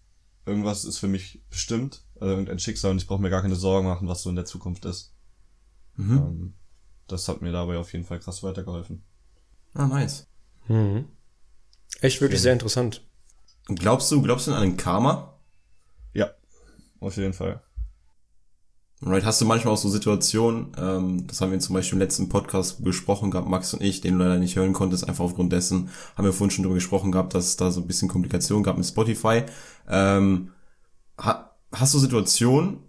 irgendwas 0.45 0.85
ist 0.85 0.97
für 0.97 1.07
mich 1.07 1.43
bestimmt, 1.49 2.03
also 2.19 2.31
irgendein 2.31 2.59
Schicksal 2.59 2.91
und 2.91 2.97
ich 2.97 3.07
brauche 3.07 3.21
mir 3.21 3.29
gar 3.29 3.41
keine 3.41 3.55
Sorgen 3.55 3.87
machen, 3.87 4.07
was 4.07 4.21
so 4.21 4.29
in 4.29 4.35
der 4.35 4.45
Zukunft 4.45 4.85
ist. 4.85 5.13
Mhm. 5.95 6.17
Ähm, 6.17 6.53
das 7.07 7.27
hat 7.27 7.41
mir 7.41 7.51
dabei 7.51 7.77
auf 7.77 7.93
jeden 7.93 8.05
Fall 8.05 8.19
krass 8.19 8.43
weitergeholfen. 8.43 9.03
Ah, 9.73 9.87
nice. 9.87 10.27
Mhm. 10.67 11.05
Echt 12.01 12.21
wirklich 12.21 12.41
sehr 12.41 12.53
interessant. 12.53 13.05
Glaubst 13.67 14.11
du, 14.11 14.21
glaubst 14.21 14.47
du 14.47 14.53
an 14.53 14.61
ein 14.61 14.77
Karma? 14.77 15.39
Ja, 16.13 16.31
auf 16.99 17.17
jeden 17.17 17.33
Fall. 17.33 17.61
Right, 19.07 19.23
hast 19.23 19.39
du 19.39 19.45
manchmal 19.45 19.75
auch 19.75 19.77
so 19.77 19.87
Situationen, 19.87 20.71
ähm, 20.79 21.27
das 21.27 21.39
haben 21.39 21.51
wir 21.51 21.59
zum 21.59 21.75
Beispiel 21.75 21.93
im 21.93 21.99
letzten 21.99 22.27
Podcast 22.27 22.83
besprochen 22.83 23.29
gehabt, 23.29 23.47
Max 23.47 23.71
und 23.75 23.83
ich, 23.83 24.01
den 24.01 24.17
du 24.17 24.23
leider 24.23 24.39
nicht 24.39 24.55
hören 24.55 24.73
konntest, 24.73 25.07
einfach 25.07 25.25
aufgrund 25.25 25.53
dessen 25.53 25.89
haben 26.17 26.25
wir 26.25 26.33
vorhin 26.33 26.49
schon 26.49 26.63
darüber 26.63 26.79
gesprochen 26.79 27.11
gehabt, 27.11 27.35
dass 27.35 27.45
es 27.45 27.55
da 27.55 27.69
so 27.69 27.81
ein 27.81 27.87
bisschen 27.87 28.07
Komplikationen 28.07 28.63
gab 28.63 28.77
mit 28.77 28.87
Spotify. 28.87 29.43
Ähm, 29.87 30.49
ha, 31.19 31.51
hast 31.71 31.93
du 31.93 31.99
Situationen, 31.99 32.79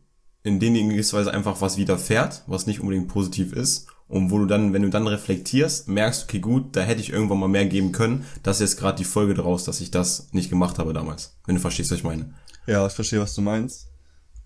in 0.43 0.59
denen 0.59 0.77
in 0.77 0.89
gewisser 0.89 1.19
Weise 1.19 1.35
einfach 1.35 1.61
was 1.61 1.77
widerfährt, 1.77 2.45
was 2.47 2.67
nicht 2.67 2.81
unbedingt 2.81 3.09
positiv 3.09 3.53
ist 3.53 3.89
und 4.09 4.31
wo 4.31 4.39
du 4.39 4.47
dann, 4.47 4.73
wenn 4.73 4.83
du 4.83 4.89
dann 4.89 5.07
reflektierst, 5.07 5.87
merkst, 5.87 6.25
okay 6.25 6.39
gut, 6.39 6.77
da 6.77 6.81
hätte 6.81 7.03
ich 7.03 7.13
irgendwann 7.13 7.41
mal 7.41 7.49
mehr 7.49 7.67
geben 7.67 7.93
können, 7.93 8.25
das 8.43 8.57
ist 8.57 8.71
jetzt 8.71 8.81
gerade 8.81 8.97
die 8.97 9.05
Folge 9.05 9.35
daraus, 9.35 9.65
dass 9.65 9.83
ich 9.83 9.91
das 9.91 10.33
nicht 10.33 10.49
gemacht 10.49 10.79
habe 10.79 10.95
damals, 10.95 11.37
wenn 11.45 11.57
du 11.57 11.61
verstehst, 11.61 11.91
was 11.91 11.99
ich 11.99 12.05
meine. 12.05 12.33
Ja, 12.67 12.87
ich 12.87 12.95
verstehe, 12.95 13.21
was 13.21 13.35
du 13.35 13.43
meinst. 13.43 13.89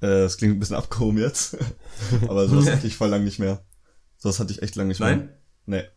Äh, 0.00 0.22
das 0.22 0.36
klingt 0.36 0.56
ein 0.56 0.60
bisschen 0.60 0.76
abgehoben 0.76 1.18
jetzt. 1.18 1.56
Aber 2.28 2.48
sowas 2.48 2.70
hatte 2.70 2.86
ich 2.86 2.96
voll 2.96 3.08
lang 3.08 3.24
nicht 3.24 3.38
mehr. 3.38 3.62
Sowas 4.16 4.40
hatte 4.40 4.52
ich 4.52 4.62
echt 4.62 4.76
lang 4.76 4.88
nicht 4.88 5.00
Nein? 5.00 5.30
mehr. 5.66 5.82
Nee. 5.82 5.88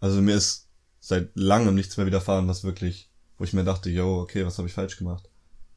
Also 0.00 0.20
mir 0.20 0.34
ist 0.34 0.68
seit 1.00 1.30
langem 1.34 1.74
nichts 1.74 1.96
mehr 1.96 2.06
widerfahren, 2.06 2.48
was 2.48 2.64
wirklich, 2.64 3.10
wo 3.38 3.44
ich 3.44 3.52
mir 3.52 3.64
dachte, 3.64 3.90
yo, 3.90 4.20
okay, 4.20 4.44
was 4.44 4.58
habe 4.58 4.68
ich 4.68 4.74
falsch 4.74 4.96
gemacht. 4.96 5.28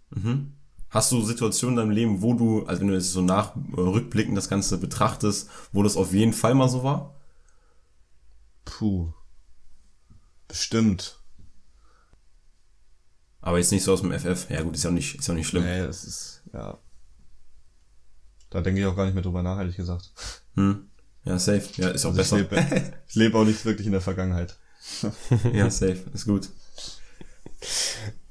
Mhm. 0.09 0.53
Hast 0.89 1.11
du 1.11 1.23
Situationen 1.23 1.77
in 1.77 1.81
deinem 1.85 1.95
Leben, 1.95 2.21
wo 2.21 2.33
du, 2.33 2.65
also 2.65 2.81
wenn 2.81 2.89
du 2.89 2.93
jetzt 2.93 3.11
so 3.11 3.21
nach 3.21 3.55
äh, 3.55 3.79
rückblickend 3.79 4.37
das 4.37 4.49
Ganze 4.49 4.77
betrachtest, 4.77 5.49
wo 5.71 5.83
das 5.83 5.95
auf 5.95 6.13
jeden 6.13 6.33
Fall 6.33 6.53
mal 6.53 6.67
so 6.67 6.83
war? 6.83 7.15
Puh. 8.65 9.13
Bestimmt. 10.49 11.21
Aber 13.39 13.57
jetzt 13.57 13.71
nicht 13.71 13.83
so 13.83 13.93
aus 13.93 14.01
dem 14.01 14.11
FF. 14.11 14.49
Ja 14.49 14.61
gut, 14.61 14.75
ist 14.75 14.83
ja 14.83 14.89
auch 14.89 14.93
nicht, 14.93 15.15
ist 15.15 15.27
ja 15.27 15.33
auch 15.33 15.37
nicht 15.37 15.47
schlimm. 15.47 15.63
Nee, 15.63 15.85
das 15.85 16.03
ist, 16.03 16.43
ja. 16.53 16.77
Da 18.51 18.61
denke 18.61 18.81
ich 18.81 18.85
auch 18.85 18.95
gar 18.95 19.05
nicht 19.05 19.15
mehr 19.15 19.23
drüber 19.23 19.41
nach, 19.41 19.57
ehrlich 19.57 19.77
gesagt. 19.77 20.11
Hm. 20.55 20.87
Ja, 21.23 21.39
safe. 21.39 21.63
Ja, 21.77 21.89
ist 21.89 22.05
auch 22.05 22.15
also 22.15 22.35
besser. 22.35 22.37
Ich 22.37 22.51
lebe, 22.51 22.93
ich 23.07 23.15
lebe 23.15 23.37
auch 23.37 23.45
nicht 23.45 23.65
wirklich 23.65 23.87
in 23.87 23.93
der 23.93 24.01
Vergangenheit. 24.01 24.57
ja, 25.53 25.69
safe. 25.69 26.03
Ist 26.13 26.25
gut. 26.25 26.49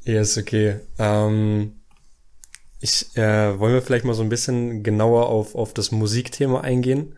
Ja, 0.05 0.21
ist 0.21 0.37
okay. 0.37 0.81
Ähm, 0.99 1.81
ich 2.81 3.17
äh, 3.17 3.59
wollen 3.59 3.75
wir 3.75 3.83
vielleicht 3.83 4.05
mal 4.05 4.15
so 4.15 4.23
ein 4.23 4.29
bisschen 4.29 4.83
genauer 4.83 5.29
auf, 5.29 5.55
auf 5.55 5.73
das 5.73 5.91
Musikthema 5.91 6.61
eingehen, 6.61 7.17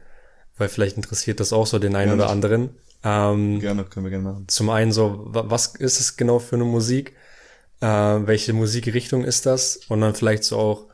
weil 0.57 0.69
vielleicht 0.69 0.97
interessiert 0.97 1.41
das 1.41 1.53
auch 1.53 1.67
so 1.67 1.79
den 1.79 1.97
einen 1.97 2.11
gerne. 2.11 2.23
oder 2.23 2.31
anderen. 2.31 2.71
Ähm, 3.03 3.59
gerne, 3.59 3.85
können 3.85 4.07
wir 4.07 4.11
gerne 4.11 4.25
machen. 4.25 4.45
Zum 4.49 4.71
einen 4.71 4.93
so, 4.93 5.25
was 5.27 5.75
ist 5.75 5.99
es 5.99 6.17
genau 6.17 6.39
für 6.39 6.57
eine 6.57 6.65
Musik? 6.65 7.17
Äh, 7.81 7.87
welche 7.87 8.53
Musikrichtung 8.53 9.25
ist 9.25 9.47
das? 9.47 9.77
Und 9.89 10.03
dann 10.03 10.15
vielleicht 10.15 10.45
so 10.45 10.59
auch 10.59 10.92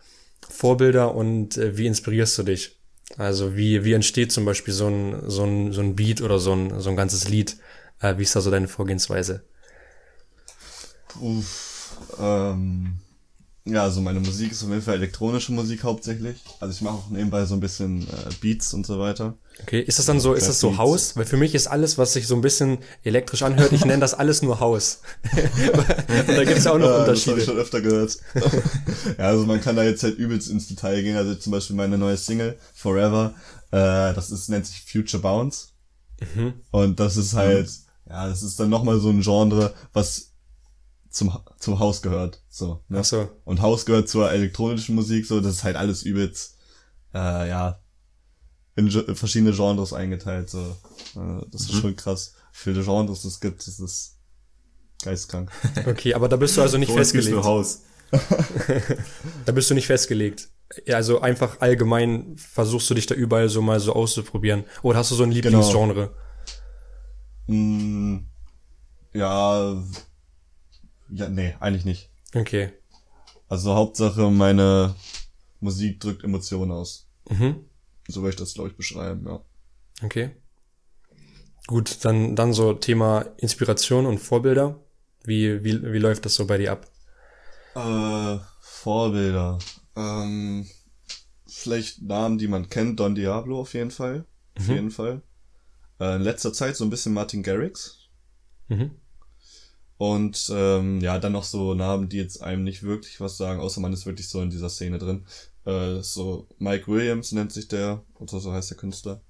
Vorbilder 0.49 1.15
und 1.15 1.57
äh, 1.57 1.77
wie 1.77 1.87
inspirierst 1.87 2.39
du 2.39 2.43
dich? 2.43 2.79
Also 3.17 3.57
wie, 3.57 3.85
wie 3.85 3.95
entsteht 3.95 4.33
zum 4.33 4.45
Beispiel 4.45 4.75
so 4.75 4.89
ein, 4.89 5.31
so 5.31 5.45
ein, 5.45 5.73
so 5.73 5.81
ein 5.81 5.97
Beat 5.97 6.21
oder 6.21 6.39
so 6.39 6.53
ein, 6.53 6.79
so 6.81 6.91
ein 6.91 6.97
ganzes 6.97 7.29
Lied? 7.29 7.57
Äh, 8.01 8.19
wie 8.19 8.23
ist 8.23 8.37
da 8.37 8.41
so 8.41 8.51
deine 8.51 8.69
Vorgehensweise? 8.69 9.45
Uff, 11.21 11.97
ähm, 12.19 12.99
ja, 13.71 13.83
also 13.83 14.01
meine 14.01 14.21
Musik 14.21 14.53
ist 14.53 14.63
auf 14.63 14.71
jeden 14.71 14.83
Fall 14.83 14.95
elektronische 14.95 15.53
Musik 15.53 15.83
hauptsächlich. 15.85 16.37
Also 16.61 16.73
ich 16.73 16.81
mache 16.81 16.95
auch 16.95 17.11
nebenbei 17.11 17.45
so 17.45 17.55
ein 17.55 17.61
bisschen 17.61 18.03
äh, 18.03 18.35
Beats 18.41 18.75
und 18.75 18.87
so 18.87 18.99
weiter. 18.99 19.35
Okay, 19.63 19.81
ist 19.81 19.99
das 19.99 20.07
dann 20.07 20.21
so, 20.21 20.35
ist 20.35 20.49
das 20.49 20.61
so 20.61 20.79
Haus? 20.79 21.17
Weil 21.17 21.25
für 21.25 21.37
mich 21.37 21.55
ist 21.55 21.67
alles, 21.67 21.99
was 21.99 22.13
sich 22.13 22.27
so 22.27 22.35
ein 22.35 22.41
bisschen 22.41 22.79
elektrisch 23.03 23.43
anhört, 23.43 23.73
ich 23.73 23.85
nenne 23.85 24.01
das 24.01 24.15
alles 24.15 24.43
nur 24.43 24.61
Haus. 24.61 25.01
und 25.33 26.29
da 26.29 26.45
gibt's 26.45 26.67
auch 26.67 26.79
noch 26.79 26.89
ja, 26.89 26.99
Unterschiede. 27.01 27.15
Das 27.15 27.27
habe 27.27 27.41
ich 27.41 27.45
schon 27.45 27.59
öfter 27.59 27.81
gehört. 27.81 28.19
ja, 29.19 29.25
also 29.25 29.47
man 29.47 29.61
kann 29.61 29.77
da 29.77 29.83
jetzt 29.83 30.03
halt 30.03 30.17
übelst 30.17 30.49
ins 30.49 30.69
Detail 30.69 31.03
gehen. 31.03 31.17
Also 31.17 31.35
zum 31.35 31.53
Beispiel 31.53 31.77
meine 31.77 31.99
neue 31.99 32.17
Single, 32.17 32.57
Forever, 32.75 33.35
äh, 33.71 34.15
das 34.15 34.31
ist, 34.31 34.49
nennt 34.49 34.67
sich 34.67 34.83
Future 34.83 35.21
Bounce. 35.21 35.69
Mhm. 36.35 36.55
Und 36.71 37.01
das 37.01 37.17
ist 37.17 37.35
halt, 37.35 37.67
mhm. 37.67 38.11
ja, 38.13 38.29
das 38.29 38.43
ist 38.43 38.61
dann 38.61 38.71
nochmal 38.71 39.01
so 39.01 39.11
ein 39.11 39.23
Genre, 39.23 39.75
was 39.93 40.28
zum, 41.11 41.39
zum 41.59 41.79
Haus 41.79 42.03
gehört. 42.03 42.43
So, 42.49 42.83
ne? 42.89 42.99
Ach 43.01 43.05
so. 43.05 43.29
Und 43.45 43.63
Haus 43.63 43.87
gehört 43.87 44.09
zur 44.09 44.31
elektronischen 44.31 44.95
Musik, 44.95 45.27
so, 45.27 45.41
das 45.41 45.57
ist 45.57 45.65
halt 45.65 45.77
alles 45.77 46.03
übelst, 46.03 46.57
äh, 47.15 47.49
ja, 47.49 47.81
in 48.77 48.91
verschiedene 48.91 49.53
Genres 49.53 49.93
eingeteilt, 49.93 50.51
so. 50.51 50.77
Äh, 51.17 51.45
das 51.51 51.63
ist 51.63 51.75
mhm. 51.75 51.81
schon 51.81 51.97
krass. 51.97 52.35
Viele 52.53 52.83
Genres 52.83 53.25
es 53.25 53.41
gibt, 53.41 53.67
das 53.67 53.81
ist 53.81 54.19
geistkrank. 55.03 55.51
Okay, 55.87 56.15
aber 56.15 56.29
da 56.29 56.37
bist 56.37 56.57
du 56.57 56.63
also 56.63 56.79
nicht 56.79 56.93
festgelegt. 56.93 57.35
Bist 57.35 57.45
du 57.45 57.49
Haus. 57.49 57.83
da 59.45 59.53
bist 59.53 59.71
du 59.71 59.75
nicht 59.75 59.87
festgelegt. 59.87 60.49
Also 60.89 61.21
einfach 61.21 61.61
allgemein 61.61 62.37
versuchst 62.37 62.89
du 62.91 62.95
dich 62.95 63.07
da 63.07 63.15
überall 63.15 63.49
so 63.49 63.63
mal 63.63 63.81
so 63.81 63.95
auszuprobieren. 63.95 64.65
Oder 64.83 64.99
hast 64.99 65.11
du 65.11 65.15
so 65.15 65.25
ein 65.25 65.31
genau. 65.31 65.59
Lieblingsgenre? 65.59 66.11
Genau. 67.47 67.59
Mm, 67.59 68.27
ja, 69.13 69.83
ja, 71.11 71.29
nee, 71.29 71.55
eigentlich 71.61 71.85
nicht. 71.85 72.11
Okay. 72.35 72.73
Also 73.49 73.75
Hauptsache 73.75 74.31
meine 74.31 74.95
Musik 75.61 76.01
drückt 76.01 76.25
Emotionen 76.25 76.73
aus. 76.73 77.09
Mhm. 77.29 77.65
So 78.07 78.23
würde 78.23 78.31
ich 78.31 78.37
das, 78.37 78.55
glaube 78.55 78.71
ich, 78.71 78.77
beschreiben, 78.77 79.27
ja. 79.27 79.41
Okay. 80.03 80.31
Gut, 81.67 82.05
dann, 82.05 82.37
dann 82.37 82.53
so 82.53 82.73
Thema 82.73 83.27
Inspiration 83.37 84.07
und 84.07 84.19
Vorbilder. 84.19 84.81
Wie, 85.25 85.63
wie, 85.65 85.83
wie 85.83 85.99
läuft 85.99 86.25
das 86.25 86.35
so 86.35 86.47
bei 86.47 86.57
dir 86.57 86.73
ab? 86.73 86.87
Äh, 87.75 88.39
Vorbilder. 88.61 89.59
Ähm, 89.97 90.67
vielleicht 91.47 92.03
Namen, 92.03 92.39
die 92.39 92.49
man 92.49 92.69
kennt. 92.71 93.01
Don 93.01 93.15
Diablo 93.15 93.61
auf 93.61 93.75
jeden 93.75 93.91
Fall. 93.91 94.25
Auf 94.57 94.69
mhm. 94.69 94.75
jeden 94.75 94.91
Fall. 94.91 95.23
Äh, 96.01 96.17
in 96.17 96.23
letzter 96.23 96.53
Zeit 96.53 96.77
so 96.77 96.85
ein 96.85 96.91
bisschen 96.91 97.13
Martin 97.13 97.43
Garrix. 97.43 98.09
Mhm. 98.69 98.93
Und 99.99 100.51
ähm, 100.55 101.01
ja, 101.01 101.19
dann 101.19 101.33
noch 101.33 101.43
so 101.43 101.75
Namen, 101.75 102.09
die 102.09 102.19
jetzt 102.19 102.41
einem 102.41 102.63
nicht 102.63 102.85
wirklich 102.85 103.21
was 103.21 103.37
sagen, 103.37 103.61
außer 103.61 103.81
man 103.81 103.93
ist 103.93 104.07
wirklich 104.07 104.29
so 104.29 104.41
in 104.41 104.51
dieser 104.51 104.71
Szene 104.71 104.99
drin. 104.99 105.27
Äh, 105.65 106.03
so 106.03 106.49
Mike 106.59 106.87
Williams 106.87 107.33
nennt 107.33 107.53
sich 107.53 107.67
der, 107.67 108.05
oder 108.15 108.39
so 108.39 108.53
heißt 108.53 108.71
der 108.71 108.77
Künstler. 108.77 109.21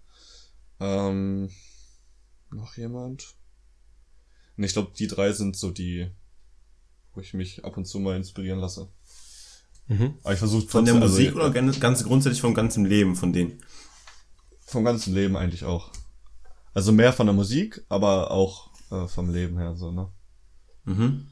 Ähm, 0.79 1.51
noch 2.51 2.77
jemand? 2.77 3.35
Und 4.59 4.65
ich 4.65 4.75
glaube, 4.75 4.93
die 4.97 5.07
drei 5.07 5.33
sind 5.33 5.57
so 5.57 5.71
die, 5.71 6.11
wo 7.15 7.21
ich 7.23 7.33
mich 7.33 7.65
ab 7.65 7.79
und 7.79 7.87
zu 7.87 7.99
mal 7.99 8.17
inspirieren 8.17 8.61
lasse. 8.61 8.89
Mhm. 9.87 10.19
Aber 10.23 10.35
ich 10.35 10.39
versuche 10.39 10.69
Von 10.69 10.85
der 10.85 10.95
Musik 10.95 11.29
also, 11.29 11.41
oder 11.41 11.51
ganz, 11.51 11.81
ganz 11.81 12.05
grundsätzlich 12.05 12.43
vom 12.43 12.53
ganzen 12.53 12.85
Leben 12.85 13.17
von 13.17 13.33
denen? 13.33 13.65
Vom 14.67 14.85
ganzen 14.85 15.15
Leben 15.15 15.35
eigentlich 15.35 15.65
auch. 15.65 15.91
Also 16.75 16.93
mehr 16.93 17.15
von 17.15 17.27
der 17.27 17.35
Musik, 17.35 17.83
aber 17.89 18.31
auch 18.31 18.71
äh, 18.91 19.09
vom 19.09 19.33
Leben 19.33 19.57
her 19.57 19.75
so, 19.75 19.91
ne? 19.91 20.13
Mhm. 20.89 21.27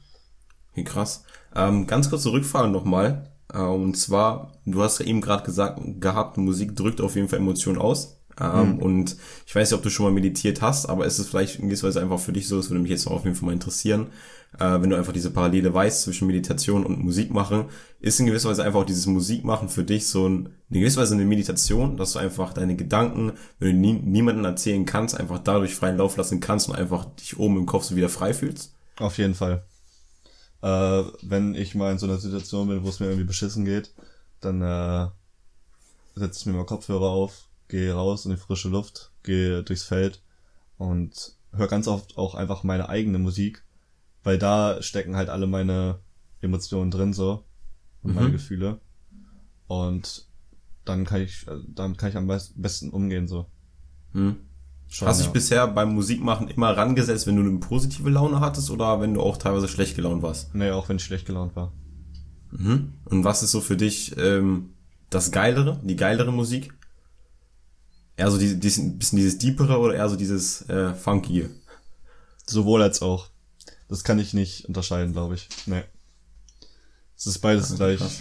Okay, 0.72 0.84
krass. 0.84 1.24
Ähm, 1.54 1.86
ganz 1.86 2.10
kurze 2.10 2.32
Rückfrage 2.32 2.68
nochmal. 2.68 3.30
Äh, 3.52 3.60
und 3.60 3.96
zwar, 3.96 4.52
du 4.66 4.82
hast 4.82 4.98
ja 4.98 5.06
eben 5.06 5.20
gerade 5.20 5.44
gesagt 5.44 5.80
gehabt, 6.00 6.36
Musik 6.36 6.76
drückt 6.76 7.00
auf 7.00 7.16
jeden 7.16 7.28
Fall 7.28 7.38
Emotionen 7.38 7.78
aus. 7.78 8.20
Ähm, 8.38 8.74
mhm. 8.74 8.78
Und 8.80 9.16
ich 9.46 9.54
weiß 9.54 9.70
nicht, 9.70 9.78
ob 9.78 9.82
du 9.82 9.88
schon 9.88 10.04
mal 10.04 10.12
meditiert 10.12 10.60
hast, 10.60 10.86
aber 10.86 11.06
ist 11.06 11.18
es 11.18 11.28
vielleicht 11.28 11.58
in 11.58 11.68
gewisser 11.68 11.88
Weise 11.88 12.02
einfach 12.02 12.18
für 12.18 12.32
dich 12.32 12.48
so, 12.48 12.56
das 12.58 12.68
würde 12.68 12.82
mich 12.82 12.90
jetzt 12.90 13.06
auch 13.06 13.12
auf 13.12 13.24
jeden 13.24 13.34
Fall 13.34 13.46
mal 13.46 13.52
interessieren, 13.54 14.08
äh, 14.58 14.80
wenn 14.80 14.90
du 14.90 14.96
einfach 14.96 15.14
diese 15.14 15.30
Parallele 15.30 15.72
weißt 15.72 16.02
zwischen 16.02 16.26
Meditation 16.26 16.84
und 16.84 17.02
Musik 17.02 17.32
machen, 17.32 17.66
ist 18.00 18.20
in 18.20 18.26
gewisser 18.26 18.50
Weise 18.50 18.62
einfach 18.62 18.80
auch 18.80 18.86
dieses 18.86 19.06
Musikmachen 19.06 19.70
für 19.70 19.84
dich 19.84 20.06
so 20.06 20.28
ein, 20.28 20.50
in 20.68 20.80
gewisser 20.80 21.00
Weise 21.00 21.14
eine 21.14 21.24
Meditation, 21.24 21.96
dass 21.96 22.12
du 22.12 22.18
einfach 22.18 22.52
deine 22.52 22.76
Gedanken, 22.76 23.32
wenn 23.58 23.70
du 23.70 23.78
nie, 23.78 23.94
niemanden 23.94 24.44
erzählen 24.44 24.84
kannst, 24.84 25.18
einfach 25.18 25.38
dadurch 25.38 25.74
freien 25.74 25.96
Lauf 25.96 26.18
lassen 26.18 26.40
kannst 26.40 26.68
und 26.68 26.76
einfach 26.76 27.06
dich 27.16 27.38
oben 27.38 27.56
im 27.56 27.66
Kopf 27.66 27.84
so 27.84 27.96
wieder 27.96 28.10
frei 28.10 28.34
fühlst? 28.34 28.75
Auf 28.98 29.18
jeden 29.18 29.34
Fall. 29.34 29.64
Äh, 30.62 31.02
wenn 31.22 31.54
ich 31.54 31.74
mal 31.74 31.92
in 31.92 31.98
so 31.98 32.06
einer 32.06 32.18
Situation 32.18 32.68
bin, 32.68 32.82
wo 32.82 32.88
es 32.88 33.00
mir 33.00 33.06
irgendwie 33.06 33.26
beschissen 33.26 33.64
geht, 33.64 33.92
dann 34.40 34.62
äh, 34.62 35.08
setze 36.14 36.40
ich 36.40 36.46
mir 36.46 36.52
mal 36.52 36.64
Kopfhörer 36.64 37.10
auf, 37.10 37.48
gehe 37.68 37.92
raus 37.92 38.24
in 38.24 38.32
die 38.32 38.36
frische 38.36 38.68
Luft, 38.68 39.12
gehe 39.22 39.62
durchs 39.62 39.84
Feld 39.84 40.22
und 40.78 41.36
höre 41.52 41.68
ganz 41.68 41.88
oft 41.88 42.16
auch 42.16 42.34
einfach 42.34 42.62
meine 42.62 42.88
eigene 42.88 43.18
Musik, 43.18 43.64
weil 44.22 44.38
da 44.38 44.82
stecken 44.82 45.16
halt 45.16 45.28
alle 45.28 45.46
meine 45.46 46.00
Emotionen 46.40 46.90
drin 46.90 47.12
so 47.12 47.44
und 48.02 48.10
mhm. 48.10 48.16
meine 48.16 48.32
Gefühle 48.32 48.80
und 49.66 50.26
dann 50.84 51.04
kann 51.04 51.20
ich 51.20 51.46
dann 51.66 51.96
kann 51.96 52.10
ich 52.10 52.16
am 52.16 52.26
besten 52.26 52.90
umgehen 52.90 53.26
so. 53.26 53.46
Mhm. 54.12 54.36
Schon, 54.88 55.08
Hast 55.08 55.18
du 55.18 55.24
ja. 55.24 55.26
dich 55.26 55.32
bisher 55.32 55.66
beim 55.66 55.94
Musikmachen 55.94 56.48
immer 56.48 56.76
rangesetzt, 56.76 57.26
wenn 57.26 57.36
du 57.36 57.42
eine 57.42 57.58
positive 57.58 58.08
Laune 58.08 58.40
hattest 58.40 58.70
oder 58.70 59.00
wenn 59.00 59.14
du 59.14 59.20
auch 59.20 59.36
teilweise 59.36 59.68
schlecht 59.68 59.96
gelaunt 59.96 60.22
warst? 60.22 60.54
Nee, 60.54 60.70
auch 60.70 60.88
wenn 60.88 60.96
ich 60.96 61.04
schlecht 61.04 61.26
gelaunt 61.26 61.56
war. 61.56 61.72
Mhm. 62.52 62.94
Und 63.04 63.24
was 63.24 63.42
ist 63.42 63.50
so 63.50 63.60
für 63.60 63.76
dich 63.76 64.16
ähm, 64.16 64.74
das 65.10 65.32
Geilere, 65.32 65.80
die 65.82 65.96
geilere 65.96 66.32
Musik? 66.32 66.72
Eher 68.16 68.30
so 68.30 68.38
die, 68.38 68.58
die, 68.58 68.68
ein 68.68 68.98
bisschen 68.98 69.18
dieses 69.18 69.38
Deepere 69.38 69.78
oder 69.78 69.94
eher 69.94 70.08
so 70.08 70.16
dieses 70.16 70.68
äh, 70.68 70.94
Funkige? 70.94 71.50
Sowohl 72.46 72.82
als 72.82 73.02
auch. 73.02 73.28
Das 73.88 74.04
kann 74.04 74.18
ich 74.18 74.32
nicht 74.32 74.66
unterscheiden, 74.66 75.12
glaube 75.12 75.34
ich. 75.34 75.48
Nee. 75.66 75.82
Es 77.16 77.26
ist 77.26 77.38
beides 77.38 77.70
ja, 77.70 77.76
gleich. 77.76 77.98
Krass. 77.98 78.18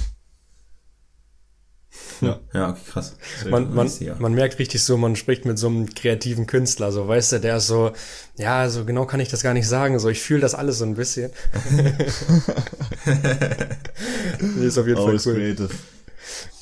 Ja. 2.22 2.40
ja, 2.54 2.70
okay, 2.70 2.80
krass. 2.92 3.16
Man, 3.50 3.74
man, 3.74 3.90
man 4.20 4.34
merkt 4.34 4.60
richtig 4.60 4.84
so, 4.84 4.98
man 4.98 5.16
spricht 5.16 5.46
mit 5.46 5.58
so 5.58 5.68
einem 5.68 5.94
kreativen 5.94 6.48
Künstler, 6.48 6.92
so, 6.92 7.08
weißt 7.08 7.34
du, 7.34 7.40
der 7.40 7.58
ist 7.58 7.68
so, 7.68 7.92
ja, 8.38 8.70
so 8.70 8.86
genau 8.86 9.06
kann 9.06 9.20
ich 9.20 9.30
das 9.30 9.44
gar 9.44 9.54
nicht 9.54 9.68
sagen, 9.68 10.00
so, 10.00 10.10
ich 10.10 10.22
fühle 10.22 10.42
das 10.42 10.56
alles 10.56 10.80
so 10.80 10.86
ein 10.86 10.96
bisschen. 10.96 11.32
ist 14.62 14.78
auf 14.78 14.88
jeden 14.88 15.00
Always 15.00 15.24
Fall 15.24 15.34
cool. 15.34 15.40
Creative. 15.40 15.70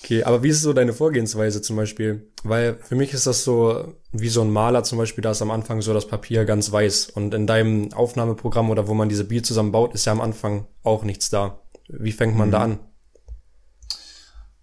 Okay, 0.03 0.23
aber 0.23 0.43
wie 0.43 0.49
ist 0.49 0.61
so 0.61 0.73
deine 0.73 0.91
Vorgehensweise 0.91 1.61
zum 1.61 1.77
Beispiel? 1.77 2.27
Weil 2.43 2.75
für 2.75 2.95
mich 2.95 3.13
ist 3.13 3.25
das 3.25 3.45
so 3.45 3.95
wie 4.11 4.27
so 4.27 4.41
ein 4.41 4.51
Maler 4.51 4.83
zum 4.83 4.97
Beispiel, 4.97 5.21
da 5.21 5.31
ist 5.31 5.41
am 5.41 5.51
Anfang 5.51 5.81
so 5.81 5.93
das 5.93 6.07
Papier 6.07 6.43
ganz 6.43 6.71
weiß 6.71 7.11
und 7.11 7.33
in 7.33 7.47
deinem 7.47 7.93
Aufnahmeprogramm 7.93 8.69
oder 8.69 8.89
wo 8.89 8.93
man 8.93 9.07
diese 9.07 9.23
Bier 9.23 9.43
zusammenbaut, 9.43 9.93
ist 9.93 10.05
ja 10.05 10.11
am 10.11 10.19
Anfang 10.19 10.67
auch 10.83 11.03
nichts 11.03 11.29
da. 11.29 11.61
Wie 11.87 12.11
fängt 12.11 12.37
man 12.37 12.49
mhm. 12.49 12.51
da 12.51 12.59
an? 12.59 12.79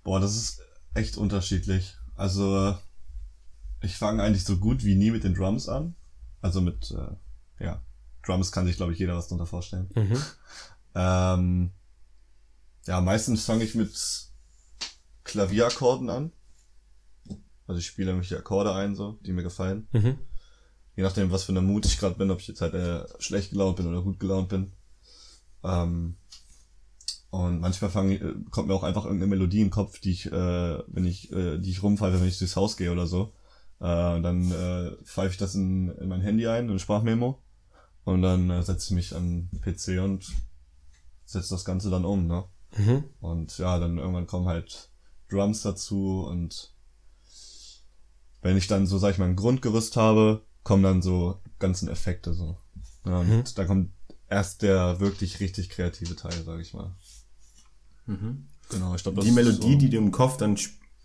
Boah, 0.05 0.20
das 0.20 0.36
ist 0.36 0.59
echt 0.95 1.16
unterschiedlich. 1.16 1.97
Also 2.16 2.76
ich 3.82 3.97
fange 3.97 4.22
eigentlich 4.22 4.45
so 4.45 4.59
gut 4.59 4.84
wie 4.84 4.95
nie 4.95 5.11
mit 5.11 5.24
den 5.24 5.34
Drums 5.34 5.68
an. 5.68 5.95
Also 6.41 6.61
mit, 6.61 6.91
äh, 6.91 7.64
ja, 7.64 7.82
Drums 8.24 8.53
kann 8.53 8.66
sich, 8.66 8.76
glaube 8.76 8.93
ich, 8.93 8.99
jeder 8.99 9.16
was 9.16 9.28
darunter 9.28 9.47
vorstellen. 9.47 9.88
Mhm. 9.95 10.22
ähm, 10.95 11.70
ja, 12.86 13.01
meistens 13.01 13.45
fange 13.45 13.64
ich 13.64 13.74
mit 13.74 13.93
Klavierakkorden 15.24 16.11
an. 16.11 16.32
Also 17.66 17.78
ich 17.78 17.86
spiele 17.86 18.11
nämlich 18.11 18.28
die 18.28 18.36
Akkorde 18.36 18.74
ein, 18.74 18.97
so, 18.97 19.18
die 19.24 19.32
mir 19.32 19.43
gefallen. 19.43 19.88
Mhm. 19.93 20.18
Je 20.97 21.03
nachdem, 21.05 21.30
was 21.30 21.45
für 21.45 21.53
eine 21.53 21.62
Mut 21.62 21.86
ich 21.86 21.99
gerade 21.99 22.16
bin, 22.16 22.30
ob 22.30 22.41
ich 22.41 22.49
jetzt 22.49 22.61
halt 22.61 22.74
äh, 22.74 23.07
schlecht 23.20 23.51
gelaunt 23.51 23.76
bin 23.76 23.86
oder 23.86 24.03
gut 24.03 24.18
gelaunt 24.18 24.49
bin. 24.49 24.72
Ähm, 25.62 26.16
und 27.31 27.61
manchmal 27.61 27.91
fang, 27.91 28.11
äh, 28.11 28.35
kommt 28.51 28.68
mir 28.68 28.74
auch 28.74 28.83
einfach 28.83 29.05
irgendeine 29.05 29.31
Melodie 29.31 29.61
im 29.61 29.70
Kopf, 29.70 30.01
die 30.01 30.11
ich, 30.11 30.26
äh, 30.26 30.78
wenn 30.87 31.07
ich, 31.07 31.33
äh, 31.33 31.59
die 31.59 31.70
ich 31.70 31.83
rumpfeife, 31.83 32.20
wenn 32.20 32.28
ich 32.28 32.39
durchs 32.39 32.57
Haus 32.57 32.76
gehe 32.76 32.91
oder 32.91 33.07
so. 33.07 33.33
Äh, 33.81 34.14
und 34.14 34.22
dann 34.22 34.51
äh, 34.51 34.97
pfeife 35.05 35.33
ich 35.33 35.39
das 35.39 35.55
in, 35.55 35.91
in 35.91 36.09
mein 36.09 36.20
Handy 36.20 36.47
ein, 36.49 36.66
in 36.66 36.72
ein 36.72 36.78
Sprachmemo. 36.78 37.41
Und 38.05 38.22
dann 38.22 38.51
äh, 38.51 38.62
setze 38.62 38.89
ich 38.89 38.95
mich 38.95 39.14
an 39.14 39.49
den 39.53 39.61
PC 39.61 40.03
und 40.03 40.26
setze 41.24 41.55
das 41.55 41.64
Ganze 41.64 41.91
dann 41.91 42.05
um, 42.05 42.26
ne? 42.26 42.45
Mhm. 42.76 43.05
Und 43.20 43.59
ja, 43.59 43.78
dann 43.78 43.99
irgendwann 43.99 44.26
kommen 44.26 44.47
halt 44.47 44.91
Drums 45.28 45.62
dazu 45.62 46.26
und 46.28 46.72
wenn 48.43 48.57
ich 48.57 48.66
dann 48.66 48.87
so, 48.87 48.99
sag 48.99 49.12
ich 49.12 49.18
mal, 49.18 49.28
ein 49.28 49.37
Grundgerüst 49.37 49.97
habe, 49.97 50.43
kommen 50.62 50.83
dann 50.83 51.03
so 51.03 51.41
ganzen 51.59 51.89
Effekte 51.89 52.33
so. 52.33 52.57
Ja, 53.05 53.18
und 53.18 53.28
mhm. 53.28 53.45
da 53.55 53.64
kommt 53.64 53.93
erst 54.28 54.62
der 54.62 55.01
wirklich 55.01 55.41
richtig 55.41 55.68
kreative 55.70 56.16
Teil, 56.16 56.43
sag 56.45 56.61
ich 56.61 56.74
mal. 56.74 56.97
Mhm. 58.11 58.46
Genau, 58.70 58.94
ich 58.94 59.02
glaube, 59.02 59.22
die 59.22 59.30
Melodie, 59.30 59.72
so. 59.72 59.78
die 59.78 59.90
du 59.90 59.96
im 59.96 60.11
Kopf 60.11 60.36
dann, 60.36 60.58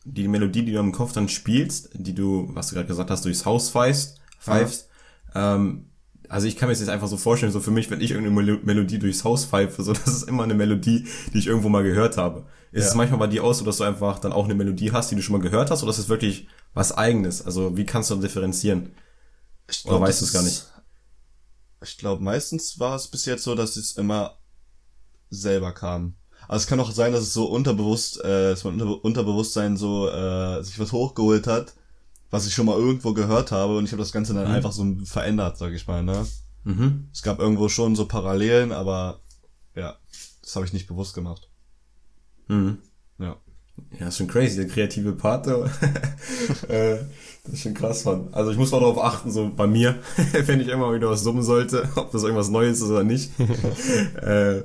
die 0.03 0.27
Melodie, 0.27 0.65
die 0.65 0.71
du 0.71 0.79
im 0.79 0.91
Kopf 0.91 1.13
dann 1.13 1.29
spielst, 1.29 1.89
die 1.93 2.13
du, 2.13 2.49
was 2.53 2.67
du 2.67 2.75
gerade 2.75 2.87
gesagt 2.87 3.09
hast, 3.09 3.25
durchs 3.25 3.45
Haus 3.45 3.69
pfeifst, 3.69 4.19
pfeifst, 4.39 4.89
ja. 5.33 5.55
ähm, 5.55 5.85
also 6.29 6.47
ich 6.47 6.57
kann 6.57 6.67
mir 6.67 6.73
das 6.73 6.79
jetzt 6.79 6.89
einfach 6.89 7.07
so 7.07 7.17
vorstellen, 7.17 7.51
so 7.51 7.59
für 7.59 7.71
mich, 7.71 7.91
wenn 7.91 8.01
ich 8.01 8.11
irgendeine 8.11 8.59
Melodie 8.63 8.97
durchs 8.97 9.23
Haus 9.23 9.45
pfeife, 9.45 9.83
so 9.83 9.93
das 9.93 10.07
ist 10.07 10.23
immer 10.23 10.43
eine 10.43 10.55
Melodie, 10.55 11.07
die 11.33 11.37
ich 11.37 11.47
irgendwo 11.47 11.69
mal 11.69 11.83
gehört 11.83 12.17
habe. 12.17 12.45
Ist 12.71 12.83
ja. 12.83 12.89
es 12.89 12.95
manchmal 12.95 13.19
bei 13.19 13.27
dir 13.27 13.43
auch 13.43 13.53
so, 13.53 13.63
dass 13.63 13.77
du 13.77 13.83
einfach 13.83 14.19
dann 14.19 14.33
auch 14.33 14.45
eine 14.45 14.55
Melodie 14.55 14.91
hast, 14.91 15.11
die 15.11 15.15
du 15.15 15.21
schon 15.21 15.33
mal 15.33 15.41
gehört 15.41 15.69
hast, 15.71 15.83
oder 15.83 15.91
ist 15.91 15.99
es 15.99 16.09
wirklich 16.09 16.47
was 16.73 16.91
eigenes? 16.91 17.45
Also 17.45 17.77
wie 17.77 17.85
kannst 17.85 18.09
du 18.09 18.15
differenzieren? 18.15 18.93
Ich 19.69 19.83
glaub, 19.83 19.97
oder 19.97 20.07
weißt 20.07 20.21
du 20.21 20.25
es 20.25 20.33
gar 20.33 20.43
nicht? 20.43 20.65
Ich 21.83 21.97
glaube, 21.97 22.23
meistens 22.23 22.79
war 22.79 22.95
es 22.95 23.07
bis 23.07 23.25
jetzt 23.25 23.43
so, 23.43 23.53
dass 23.53 23.77
es 23.77 23.93
immer 23.93 24.37
selber 25.29 25.71
kam. 25.73 26.15
Also 26.47 26.63
es 26.63 26.67
kann 26.67 26.79
auch 26.79 26.91
sein, 26.91 27.11
dass 27.11 27.21
es 27.23 27.33
so 27.33 27.45
unterbewusst, 27.45 28.23
äh, 28.23 28.51
dass 28.51 28.63
man 28.63 28.79
unter, 28.79 29.03
Unterbewusstsein 29.03 29.77
so 29.77 30.09
äh, 30.09 30.63
sich 30.63 30.79
was 30.79 30.91
hochgeholt 30.91 31.47
hat, 31.47 31.73
was 32.29 32.47
ich 32.47 32.53
schon 32.53 32.65
mal 32.65 32.77
irgendwo 32.77 33.13
gehört 33.13 33.51
habe 33.51 33.77
und 33.77 33.85
ich 33.85 33.91
habe 33.91 34.01
das 34.01 34.11
Ganze 34.11 34.33
dann 34.33 34.47
mhm. 34.47 34.55
einfach 34.55 34.71
so 34.71 34.85
verändert, 35.05 35.57
sag 35.57 35.73
ich 35.73 35.87
mal, 35.87 36.03
ne? 36.03 36.25
Mhm. 36.63 37.09
Es 37.13 37.21
gab 37.21 37.39
irgendwo 37.39 37.69
schon 37.69 37.95
so 37.95 38.07
Parallelen, 38.07 38.71
aber 38.71 39.19
ja, 39.75 39.95
das 40.41 40.55
habe 40.55 40.65
ich 40.65 40.73
nicht 40.73 40.87
bewusst 40.87 41.13
gemacht. 41.13 41.49
Mhm. 42.47 42.79
Ja. 43.19 43.37
Ja, 43.99 44.07
ist 44.07 44.17
schon 44.17 44.27
crazy, 44.27 44.55
der 44.55 44.67
kreative 44.67 45.11
Part. 45.13 45.47
äh, 46.67 46.97
das 47.43 47.53
ist 47.53 47.61
schon 47.61 47.73
krass, 47.73 48.05
Mann. 48.05 48.29
Also 48.31 48.51
ich 48.51 48.57
muss 48.57 48.71
mal 48.71 48.79
darauf 48.79 48.97
achten, 48.97 49.31
so 49.31 49.51
bei 49.53 49.67
mir, 49.67 49.99
wenn 50.45 50.61
ich 50.61 50.69
immer 50.69 50.93
wieder 50.93 51.09
was 51.09 51.23
summen 51.23 51.43
sollte, 51.43 51.87
ob 51.95 52.11
das 52.11 52.23
irgendwas 52.23 52.49
Neues 52.49 52.81
ist 52.81 52.89
oder 52.89 53.03
nicht. 53.03 53.31
äh, 54.21 54.63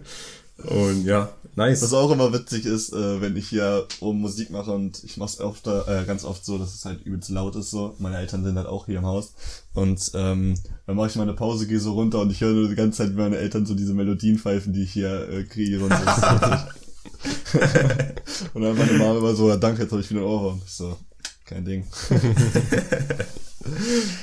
und 0.65 1.05
ja, 1.05 1.31
nice. 1.57 1.83
Was 1.83 1.93
auch 1.93 2.11
immer 2.11 2.33
witzig 2.33 2.67
ist, 2.67 2.93
äh, 2.93 3.21
wenn 3.21 3.37
ich 3.37 3.49
hier 3.49 3.87
oben 4.01 4.21
Musik 4.21 4.51
mache 4.51 4.73
und 4.73 5.03
ich 5.05 5.17
mache 5.17 5.31
es 5.31 5.41
oft, 5.41 5.67
äh, 5.67 6.05
ganz 6.07 6.25
oft 6.25 6.45
so, 6.45 6.59
dass 6.59 6.75
es 6.75 6.85
halt 6.85 7.05
übelst 7.05 7.31
laut 7.31 7.57
ist 7.57 7.71
so. 7.71 7.95
Meine 7.99 8.19
Eltern 8.19 8.45
sind 8.45 8.57
halt 8.57 8.67
auch 8.67 8.87
hier 8.87 8.99
im 8.99 9.07
Haus. 9.07 9.35
Und 9.75 10.11
ähm, 10.15 10.55
dann 10.87 10.97
mache 10.97 11.09
ich 11.09 11.17
mal 11.17 11.23
eine 11.23 11.35
Pause, 11.35 11.67
gehe 11.67 11.81
so 11.81 11.93
runter 11.93 12.21
und 12.21 12.31
ich 12.31 12.41
höre 12.41 12.53
nur 12.53 12.69
die 12.69 12.75
ganze 12.75 12.99
Zeit, 12.99 13.13
wie 13.13 13.21
meine 13.21 13.39
Eltern 13.39 13.67
so 13.67 13.75
diese 13.75 13.95
Melodien 13.95 14.39
pfeifen, 14.39 14.73
die 14.73 14.83
ich 14.83 14.93
hier 14.93 15.29
äh, 15.29 15.45
kriege 15.45 15.81
und 15.81 15.93
so. 15.93 15.99
und 18.55 18.63
dann 18.63 18.79
meine 18.79 18.93
Mama 18.93 19.19
immer 19.19 19.35
so, 19.35 19.49
ja, 19.49 19.57
danke, 19.57 19.83
jetzt 19.83 19.93
habe 19.93 20.03
ich 20.03 20.11
wieder 20.11 20.21
ein 20.21 20.27
Ohrwurm. 20.27 20.61
Ich 20.65 20.73
so, 20.73 20.97
kein 21.45 21.65
Ding. 21.65 21.87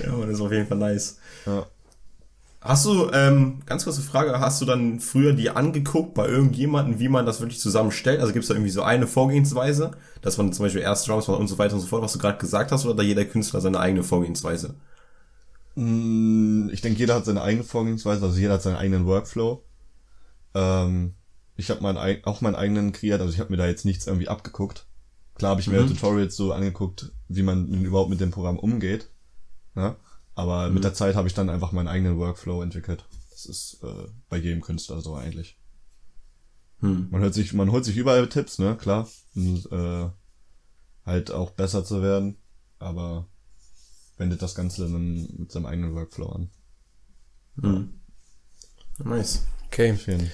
ja, 0.04 0.12
aber 0.12 0.26
das 0.26 0.36
ist 0.36 0.42
auf 0.42 0.52
jeden 0.52 0.68
Fall 0.68 0.78
nice. 0.78 1.18
Ja. 1.46 1.66
Hast 2.68 2.86
du, 2.86 3.10
ähm, 3.14 3.62
ganz 3.66 3.86
kurze 3.86 4.02
Frage, 4.02 4.42
hast 4.42 4.62
du 4.62 4.66
dann 4.66 5.00
früher 5.00 5.32
die 5.32 5.50
angeguckt 5.50 6.14
bei 6.14 6.28
irgendjemandem, 6.28 7.00
wie 7.00 7.08
man 7.08 7.26
das 7.26 7.40
wirklich 7.40 7.62
zusammenstellt? 7.62 8.20
Also 8.20 8.34
gibt 8.34 8.44
es 8.44 8.50
da 8.50 8.56
irgendwie 8.56 8.72
so 8.72 8.82
eine 8.82 9.08
Vorgehensweise, 9.08 9.92
dass 10.22 10.38
man 10.38 10.52
zum 10.52 10.66
Beispiel 10.66 10.82
erst 10.82 11.08
Drums 11.08 11.30
macht 11.30 11.40
und 11.40 11.48
so 11.48 11.58
weiter 11.58 11.76
und 11.76 11.80
so 11.80 11.88
fort, 11.88 12.04
was 12.04 12.12
du 12.12 12.20
gerade 12.20 12.38
gesagt 12.40 12.74
hast, 12.74 12.84
oder 12.84 12.96
da 12.96 13.04
jeder 13.04 13.24
Künstler 13.24 13.62
seine 13.62 13.80
eigene 13.80 14.04
Vorgehensweise? 14.04 14.76
Mm, 15.76 16.68
ich 16.74 16.82
denke, 16.82 17.00
jeder 17.00 17.16
hat 17.16 17.24
seine 17.24 17.42
eigene 17.42 17.64
Vorgehensweise, 17.64 18.26
also 18.26 18.38
jeder 18.38 18.56
hat 18.56 18.64
seinen 18.64 18.76
eigenen 18.76 19.06
Workflow. 19.06 19.64
Ähm, 20.54 21.14
ich 21.56 21.70
habe 21.70 21.82
mein, 21.82 21.98
auch 22.26 22.42
meinen 22.42 22.56
eigenen 22.56 22.92
kreiert, 22.92 23.22
also 23.22 23.32
ich 23.32 23.40
habe 23.40 23.52
mir 23.52 23.58
da 23.58 23.68
jetzt 23.68 23.86
nichts 23.86 24.08
irgendwie 24.08 24.28
abgeguckt. 24.28 24.88
Klar 25.36 25.52
habe 25.52 25.62
ich 25.62 25.68
mir 25.68 25.84
mhm. 25.84 25.88
Tutorials 25.88 26.36
so 26.36 26.52
angeguckt, 26.52 27.14
wie 27.30 27.44
man 27.44 27.70
überhaupt 27.86 28.10
mit 28.10 28.20
dem 28.20 28.32
Programm 28.32 28.60
umgeht. 28.60 29.10
Ne? 29.74 29.96
Aber 30.38 30.68
mhm. 30.68 30.76
mit 30.76 30.84
der 30.84 30.94
Zeit 30.94 31.16
habe 31.16 31.28
ich 31.28 31.34
dann 31.34 31.50
einfach 31.50 31.72
meinen 31.72 31.88
eigenen 31.88 32.20
Workflow 32.20 32.62
entwickelt. 32.62 33.06
Das 33.32 33.48
ist 33.48 33.80
äh, 33.84 34.08
bei 34.30 34.38
jedem 34.38 34.62
Künstler 34.62 35.02
so 35.02 35.16
eigentlich. 35.16 35.58
Mhm. 36.80 37.08
Man 37.10 37.22
hört 37.22 37.34
sich, 37.34 37.54
man 37.54 37.72
holt 37.72 37.84
sich 37.84 37.98
überall 37.98 38.30
Tipps, 38.30 38.60
ne, 38.60 38.78
klar. 38.78 39.10
Und, 39.34 39.66
äh, 39.72 40.10
halt 41.08 41.32
auch 41.32 41.50
besser 41.52 41.84
zu 41.84 42.04
werden. 42.04 42.38
Aber 42.78 43.28
wendet 44.18 44.44
das 44.44 44.54
Ganze 44.54 44.84
dann 44.84 45.28
mit 45.38 45.52
seinem 45.52 45.66
eigenen 45.66 45.96
Workflow 45.96 46.30
an. 46.30 46.52
Mhm. 47.56 48.00
Nice. 49.00 49.42
Okay. 49.66 49.98
Schön. 49.98 50.30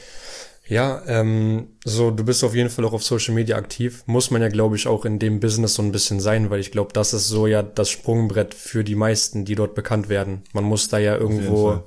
Ja, 0.68 1.02
ähm, 1.08 1.68
so 1.84 2.10
du 2.12 2.24
bist 2.24 2.44
auf 2.44 2.56
jeden 2.56 2.70
Fall 2.70 2.86
auch 2.86 2.94
auf 2.94 3.04
Social 3.04 3.34
Media 3.34 3.58
aktiv. 3.58 4.04
Muss 4.06 4.32
man 4.32 4.42
ja, 4.42 4.48
glaube 4.48 4.76
ich, 4.76 4.88
auch 4.88 5.06
in 5.06 5.20
dem 5.20 5.40
Business 5.40 5.76
so 5.76 5.82
ein 5.82 5.92
bisschen 5.92 6.20
sein, 6.20 6.50
weil 6.50 6.60
ich 6.60 6.72
glaube, 6.72 6.94
das 6.94 7.14
ist 7.14 7.28
so 7.28 7.48
ja 7.48 7.62
das 7.62 7.90
Sprungbrett 7.90 8.54
für 8.54 8.84
die 8.84 8.96
meisten, 8.96 9.46
die 9.46 9.56
dort 9.56 9.76
bekannt 9.76 10.10
werden. 10.10 10.44
Man 10.54 10.64
muss 10.64 10.88
da 10.88 11.00
ja 11.00 11.18
irgendwo 11.18 11.84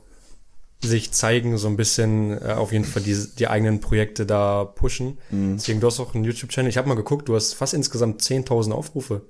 sich 0.82 1.12
zeigen, 1.12 1.56
so 1.58 1.68
ein 1.68 1.76
bisschen 1.76 2.40
äh, 2.40 2.52
auf 2.52 2.72
jeden 2.72 2.84
Fall 2.84 3.02
die, 3.02 3.16
die 3.38 3.48
eigenen 3.48 3.80
Projekte 3.80 4.26
da 4.26 4.64
pushen. 4.64 5.18
Mhm. 5.30 5.56
Deswegen, 5.56 5.80
du 5.80 5.86
hast 5.86 6.00
auch 6.00 6.14
einen 6.14 6.24
YouTube-Channel. 6.24 6.68
Ich 6.68 6.76
habe 6.76 6.88
mal 6.88 6.94
geguckt, 6.94 7.28
du 7.28 7.34
hast 7.34 7.54
fast 7.54 7.74
insgesamt 7.74 8.22
10.000 8.22 8.72
Aufrufe. 8.72 9.22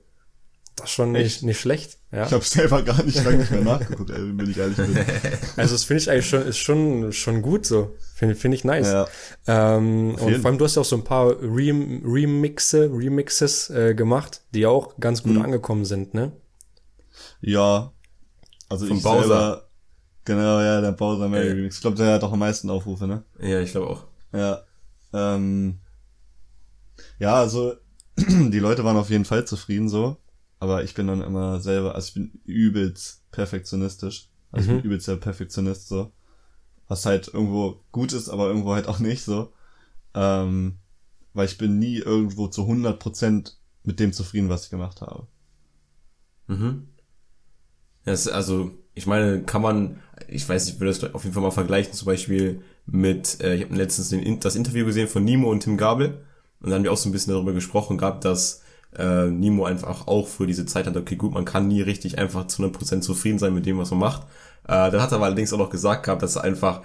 Das 0.77 0.91
ist 0.91 0.93
schon 0.93 1.13
nicht, 1.13 1.43
nicht 1.43 1.59
schlecht. 1.59 1.97
Ja. 2.13 2.27
Ich 2.27 2.33
habe 2.33 2.45
selber 2.45 2.83
gar 2.83 3.03
nicht 3.03 3.25
lange 3.25 3.39
nicht 3.39 3.51
mehr 3.51 3.63
nachgeguckt, 3.63 4.11
ey, 4.11 4.19
wenn 4.19 4.51
ich 4.51 4.59
ehrlich 4.59 4.77
bin. 4.77 4.95
Also 5.57 5.75
das 5.75 5.85
finde 5.85 6.03
ich 6.03 6.11
eigentlich 6.11 6.29
schon, 6.29 6.43
ist 6.43 6.59
schon, 6.59 7.13
schon 7.13 7.41
gut 7.41 7.65
so. 7.65 7.97
Finde 8.15 8.35
find 8.35 8.55
ich 8.55 8.63
nice. 8.63 8.93
Ja. 8.93 9.07
Ähm, 9.47 10.15
und 10.17 10.37
vor 10.37 10.51
allem, 10.51 10.59
du 10.59 10.65
hast 10.67 10.77
ja 10.77 10.83
auch 10.83 10.87
so 10.87 10.97
ein 10.97 11.05
paar 11.05 11.35
Rem 11.41 12.03
Remixe, 12.05 12.91
Remixes 12.93 13.71
äh, 13.71 13.95
gemacht, 13.95 14.43
die 14.53 14.67
auch 14.67 14.99
ganz 14.99 15.23
gut 15.23 15.33
mhm. 15.33 15.43
angekommen 15.43 15.87
sind, 15.87 16.13
ne? 16.13 16.33
Ja. 17.41 17.93
Also 18.69 18.87
Vom 18.87 18.99
ich 18.99 19.03
Bowser. 19.03 19.21
selber, 19.21 19.69
genau, 20.27 20.61
ja, 20.61 20.81
der 20.83 20.93
Bowser 20.93 21.29
Mary 21.29 21.53
Remix. 21.53 21.77
Ich 21.77 21.81
glaube, 21.81 21.97
der 21.97 22.15
hat 22.15 22.23
auch 22.23 22.33
am 22.33 22.39
meisten 22.39 22.69
Aufrufe, 22.69 23.07
ne? 23.07 23.25
Ja, 23.41 23.61
ich 23.61 23.71
glaube 23.71 23.89
auch. 23.89 24.05
Ja. 24.33 24.63
Ähm, 25.15 25.79
ja, 27.19 27.35
also 27.35 27.75
die 28.17 28.59
Leute 28.59 28.85
waren 28.85 28.97
auf 28.97 29.09
jeden 29.09 29.25
Fall 29.25 29.47
zufrieden 29.47 29.89
so. 29.89 30.19
Aber 30.59 30.85
ich 30.85 30.95
bin 30.95 31.07
dann 31.07 31.23
immer 31.23 31.61
selber, 31.61 31.95
also 31.95 32.09
ich 32.09 32.15
bin 32.15 32.41
übelst 32.45 33.31
perfektionistisch. 33.31 34.31
Also 34.53 34.71
mhm. 34.71 34.77
ich 34.77 34.83
bin 34.83 34.91
übelst 34.91 35.09
der 35.09 35.17
Perfektionist 35.17 35.89
so. 35.89 36.13
Was 36.89 37.05
halt 37.05 37.29
irgendwo 37.29 37.81
gut 37.93 38.13
ist, 38.13 38.29
aber 38.29 38.47
irgendwo 38.47 38.75
halt 38.75 38.89
auch 38.89 38.99
nicht 38.99 39.23
so. 39.23 39.53
Ähm, 40.15 40.79
weil 41.35 41.47
ich 41.47 41.59
bin 41.59 41.79
nie 41.79 41.99
irgendwo 41.99 42.49
zu 42.49 42.63
100% 42.63 43.53
mit 43.85 44.01
dem 44.01 44.13
zufrieden, 44.13 44.49
was 44.49 44.65
ich 44.65 44.71
gemacht 44.71 45.01
habe. 45.03 45.27
Mhm. 46.47 46.89
Das, 48.05 48.29
also, 48.29 48.71
ich 48.95 49.07
meine, 49.07 49.43
kann 49.43 49.63
man, 49.63 50.01
ich 50.29 50.49
weiß, 50.49 50.69
ich 50.69 50.81
würde 50.81 50.93
das 50.93 51.15
auf 51.15 51.25
jeden 51.25 51.35
Fall 51.35 51.43
mal 51.43 51.51
vergleichen, 51.51 51.93
zum 51.93 52.07
Beispiel 52.07 52.63
mit, 52.87 53.41
äh, 53.43 53.57
ich 53.57 53.65
habe 53.65 53.75
letztens 53.75 54.09
den, 54.09 54.41
das 54.41 54.57
Interview 54.57 54.87
gesehen 54.87 55.09
von 55.09 55.25
Nimo 55.25 55.51
und 55.51 55.61
Tim 55.61 55.77
Gabel 55.77 56.25
und 56.61 56.71
dann 56.71 56.75
haben 56.75 56.85
wir 56.85 56.93
auch 56.93 56.97
so 56.97 57.09
ein 57.09 57.13
bisschen 57.13 57.33
darüber 57.33 57.53
gesprochen 57.53 57.99
gehabt, 57.99 58.25
dass 58.25 58.63
äh, 58.97 59.27
Nimo 59.27 59.65
einfach 59.65 60.07
auch 60.07 60.29
für 60.29 60.47
diese 60.47 60.67
Zeit 60.67 60.87
hat, 60.87 60.97
okay, 60.97 61.17
gut, 61.17 61.33
man 61.33 61.45
kann 61.45 61.69
nie 61.69 61.83
richtig 61.83 62.19
einfach 62.19 62.47
zu 62.47 62.63
100% 62.63 63.01
zufrieden 63.01 63.39
sein 63.39 63.55
mit 63.55 63.67
dem, 63.67 63.79
was 63.79 63.91
man 63.91 64.01
macht. 64.01 64.23
Äh, 64.65 64.91
dann 64.91 65.01
hat 65.01 65.13
er 65.13 65.17
aber 65.17 65.27
allerdings 65.27 65.53
auch 65.53 65.59
noch 65.59 65.71
gesagt 65.71 66.05
gehabt, 66.05 66.23
dass 66.23 66.37
er 66.37 66.45
einfach 66.45 66.83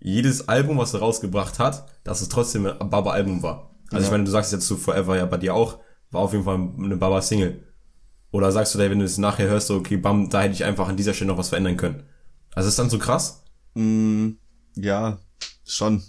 jedes 0.00 0.48
Album, 0.48 0.78
was 0.78 0.94
er 0.94 1.00
rausgebracht 1.00 1.58
hat, 1.58 1.86
dass 2.04 2.20
es 2.20 2.28
trotzdem 2.28 2.66
ein 2.66 2.90
Baba-Album 2.90 3.42
war. 3.42 3.74
Also 3.90 4.02
ja. 4.02 4.04
ich 4.04 4.10
meine, 4.10 4.24
du 4.24 4.30
sagst 4.30 4.52
jetzt 4.52 4.66
zu 4.66 4.76
Forever 4.76 5.16
ja 5.16 5.26
bei 5.26 5.38
dir 5.38 5.54
auch, 5.54 5.78
war 6.10 6.20
auf 6.20 6.32
jeden 6.32 6.44
Fall 6.44 6.54
eine 6.78 6.96
Baba-Single. 6.96 7.64
Oder 8.30 8.52
sagst 8.52 8.74
du 8.74 8.78
da, 8.78 8.90
wenn 8.90 8.98
du 8.98 9.04
es 9.04 9.18
nachher 9.18 9.48
hörst, 9.48 9.68
so, 9.68 9.76
okay, 9.76 9.96
bam, 9.96 10.28
da 10.28 10.42
hätte 10.42 10.54
ich 10.54 10.64
einfach 10.64 10.88
an 10.88 10.96
dieser 10.96 11.14
Stelle 11.14 11.28
noch 11.28 11.38
was 11.38 11.48
verändern 11.48 11.76
können. 11.76 12.02
Also 12.54 12.68
ist 12.68 12.78
dann 12.78 12.90
so 12.90 12.98
krass? 12.98 13.42
Mm, 13.74 14.32
ja, 14.74 15.18
schon. 15.64 16.02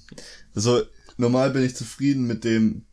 Also 0.53 0.81
normal 1.17 1.51
bin 1.51 1.63
ich 1.63 1.75
zufrieden 1.75 2.27
mit 2.27 2.43
dem 2.43 2.85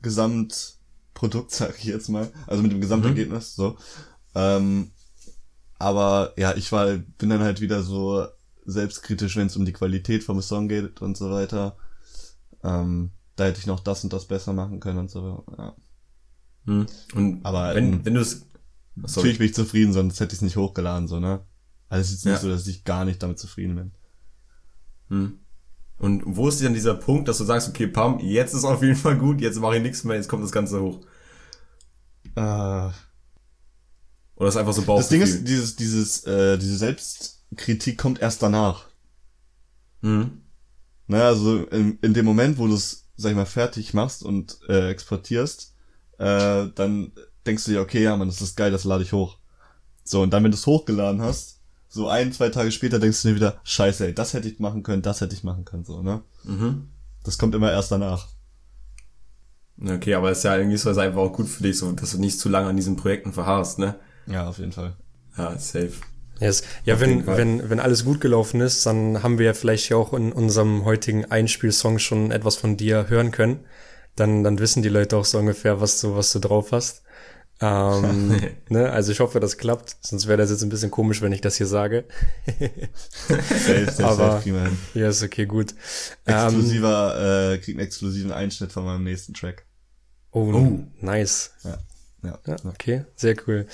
Gesamt 0.00 0.78
Produkt, 1.22 1.50
sag 1.52 1.78
ich 1.78 1.84
jetzt 1.84 2.08
mal. 2.08 2.32
Also 2.48 2.62
mit 2.64 2.72
dem 2.72 2.80
Gesamtergebnis, 2.80 3.56
mhm. 3.56 3.62
so. 3.62 3.76
Ähm, 4.34 4.90
aber 5.78 6.32
ja, 6.36 6.56
ich 6.56 6.72
war, 6.72 6.96
bin 6.96 7.30
dann 7.30 7.42
halt 7.42 7.60
wieder 7.60 7.82
so 7.82 8.26
selbstkritisch, 8.64 9.36
wenn 9.36 9.46
es 9.46 9.56
um 9.56 9.64
die 9.64 9.72
Qualität 9.72 10.24
vom 10.24 10.42
Song 10.42 10.68
geht 10.68 11.00
und 11.00 11.16
so 11.16 11.30
weiter. 11.30 11.76
Ähm, 12.64 13.12
da 13.36 13.44
hätte 13.44 13.60
ich 13.60 13.66
noch 13.66 13.80
das 13.80 14.02
und 14.02 14.12
das 14.12 14.26
besser 14.26 14.52
machen 14.52 14.80
können 14.80 14.98
und 14.98 15.10
so. 15.10 15.44
Ja. 15.56 15.76
Mhm. 16.64 16.86
Und 17.14 17.44
aber 17.44 17.74
wenn, 17.74 17.92
ähm, 17.92 18.04
wenn 18.04 18.14
du 18.14 18.20
es 18.20 18.46
natürlich 18.96 19.38
bin 19.38 19.46
ich 19.46 19.54
zufrieden, 19.54 19.92
sonst 19.92 20.18
hätte 20.18 20.32
ich 20.32 20.38
es 20.38 20.42
nicht 20.42 20.56
hochgeladen, 20.56 21.06
so 21.06 21.20
ne. 21.20 21.44
Also 21.88 22.02
es 22.02 22.18
ist 22.18 22.24
nicht 22.24 22.34
ja. 22.34 22.40
so, 22.40 22.48
dass 22.48 22.66
ich 22.66 22.84
gar 22.84 23.04
nicht 23.04 23.22
damit 23.22 23.38
zufrieden 23.38 23.76
bin. 23.76 23.92
Hm. 25.08 25.38
Und 25.98 26.22
wo 26.26 26.48
ist 26.48 26.60
denn 26.60 26.74
dieser 26.74 26.94
Punkt, 26.94 27.28
dass 27.28 27.38
du 27.38 27.44
sagst, 27.44 27.68
okay, 27.68 27.86
Pam, 27.86 28.18
jetzt 28.18 28.54
ist 28.54 28.64
auf 28.64 28.82
jeden 28.82 28.96
Fall 28.96 29.16
gut, 29.16 29.40
jetzt 29.40 29.60
mache 29.60 29.76
ich 29.76 29.82
nichts 29.82 30.02
mehr, 30.02 30.16
jetzt 30.16 30.28
kommt 30.28 30.42
das 30.42 30.50
Ganze 30.50 30.80
hoch? 30.80 31.00
Äh, 32.34 32.90
Oder 34.36 34.48
ist 34.48 34.56
einfach 34.56 34.72
so 34.72 34.82
Bauchgefühl? 34.82 34.98
Das 34.98 35.08
Ding 35.08 35.22
ist, 35.22 35.48
dieses, 35.48 35.76
dieses, 35.76 36.24
äh, 36.24 36.58
diese 36.58 36.76
Selbstkritik 36.76 37.98
kommt 37.98 38.20
erst 38.20 38.42
danach. 38.42 38.86
Mhm. 40.00 40.42
Naja, 41.06 41.28
also 41.28 41.64
in, 41.66 41.98
in 42.00 42.14
dem 42.14 42.24
Moment, 42.24 42.58
wo 42.58 42.66
du 42.66 42.74
es, 42.74 43.08
sag 43.16 43.30
ich 43.30 43.36
mal, 43.36 43.44
fertig 43.44 43.94
machst 43.94 44.22
und 44.22 44.58
äh, 44.68 44.90
exportierst, 44.90 45.74
äh, 46.18 46.68
dann 46.74 47.12
denkst 47.46 47.64
du 47.64 47.72
dir, 47.72 47.80
okay, 47.80 48.02
ja, 48.02 48.16
man, 48.16 48.28
das 48.28 48.40
ist 48.40 48.56
geil, 48.56 48.70
das 48.70 48.84
lade 48.84 49.02
ich 49.02 49.12
hoch. 49.12 49.38
So, 50.04 50.22
und 50.22 50.30
dann, 50.30 50.42
wenn 50.44 50.50
du 50.50 50.56
es 50.56 50.66
hochgeladen 50.66 51.20
hast, 51.22 51.60
so 51.88 52.08
ein, 52.08 52.32
zwei 52.32 52.48
Tage 52.48 52.72
später 52.72 52.98
denkst 52.98 53.22
du 53.22 53.28
dir 53.28 53.34
wieder, 53.34 53.60
scheiße, 53.64 54.06
ey, 54.06 54.14
das 54.14 54.32
hätte 54.32 54.48
ich 54.48 54.58
machen 54.58 54.82
können, 54.82 55.02
das 55.02 55.20
hätte 55.20 55.34
ich 55.34 55.44
machen 55.44 55.64
können, 55.64 55.84
so, 55.84 56.02
ne? 56.02 56.22
Mhm. 56.44 56.88
Das 57.22 57.38
kommt 57.38 57.54
immer 57.54 57.70
erst 57.70 57.92
danach. 57.92 58.28
Okay, 59.80 60.14
aber 60.14 60.30
es 60.30 60.38
ist 60.38 60.44
ja 60.44 60.56
irgendwie 60.56 60.76
so 60.76 60.90
ist 60.90 60.98
einfach 60.98 61.20
auch 61.20 61.32
gut 61.32 61.48
für 61.48 61.62
dich, 61.62 61.78
so, 61.78 61.90
dass 61.92 62.12
du 62.12 62.18
nicht 62.18 62.38
zu 62.38 62.48
lange 62.48 62.68
an 62.68 62.76
diesen 62.76 62.96
Projekten 62.96 63.32
verharrst, 63.32 63.78
ne? 63.78 63.96
Ja, 64.26 64.48
auf 64.48 64.58
jeden 64.58 64.72
Fall. 64.72 64.94
Ja, 65.36 65.58
safe. 65.58 65.92
Yes. 66.40 66.62
Ja, 66.84 67.00
wenn, 67.00 67.26
wenn, 67.26 67.70
wenn 67.70 67.80
alles 67.80 68.04
gut 68.04 68.20
gelaufen 68.20 68.60
ist, 68.60 68.84
dann 68.84 69.22
haben 69.22 69.38
wir 69.38 69.46
ja 69.46 69.54
vielleicht 69.54 69.88
ja 69.88 69.96
auch 69.96 70.12
in 70.12 70.32
unserem 70.32 70.84
heutigen 70.84 71.24
Einspielsong 71.24 71.98
schon 71.98 72.30
etwas 72.32 72.56
von 72.56 72.76
dir 72.76 73.08
hören 73.08 73.30
können. 73.30 73.60
Dann, 74.16 74.42
dann 74.44 74.58
wissen 74.58 74.82
die 74.82 74.88
Leute 74.88 75.16
auch 75.16 75.24
so 75.24 75.38
ungefähr, 75.38 75.80
was 75.80 76.00
du, 76.00 76.16
was 76.16 76.32
du 76.32 76.40
drauf 76.40 76.72
hast. 76.72 77.02
Ähm, 77.62 78.40
ne? 78.68 78.90
Also 78.90 79.12
ich 79.12 79.20
hoffe, 79.20 79.40
das 79.40 79.56
klappt, 79.56 79.96
sonst 80.00 80.26
wäre 80.26 80.36
das 80.36 80.50
jetzt 80.50 80.62
ein 80.62 80.68
bisschen 80.68 80.90
komisch, 80.90 81.22
wenn 81.22 81.32
ich 81.32 81.40
das 81.40 81.56
hier 81.56 81.66
sage. 81.66 82.04
safe, 82.58 83.90
safe, 83.90 84.04
Aber 84.04 84.42
safe, 84.42 84.70
ja, 84.94 85.08
ist 85.08 85.22
okay, 85.22 85.46
gut. 85.46 85.74
Exklusiver, 86.24 87.16
ähm, 87.16 87.54
äh, 87.54 87.58
kriegt 87.58 87.78
einen 87.78 87.86
exklusiven 87.86 88.32
Einschnitt 88.32 88.72
von 88.72 88.84
meinem 88.84 89.04
nächsten 89.04 89.32
Track. 89.32 89.64
Oh, 90.32 90.52
oh. 90.52 90.80
nice. 91.00 91.52
Ja. 91.62 91.78
Ja, 92.24 92.38
ja, 92.46 92.56
okay, 92.66 93.04
sehr 93.16 93.34
cool. 93.48 93.66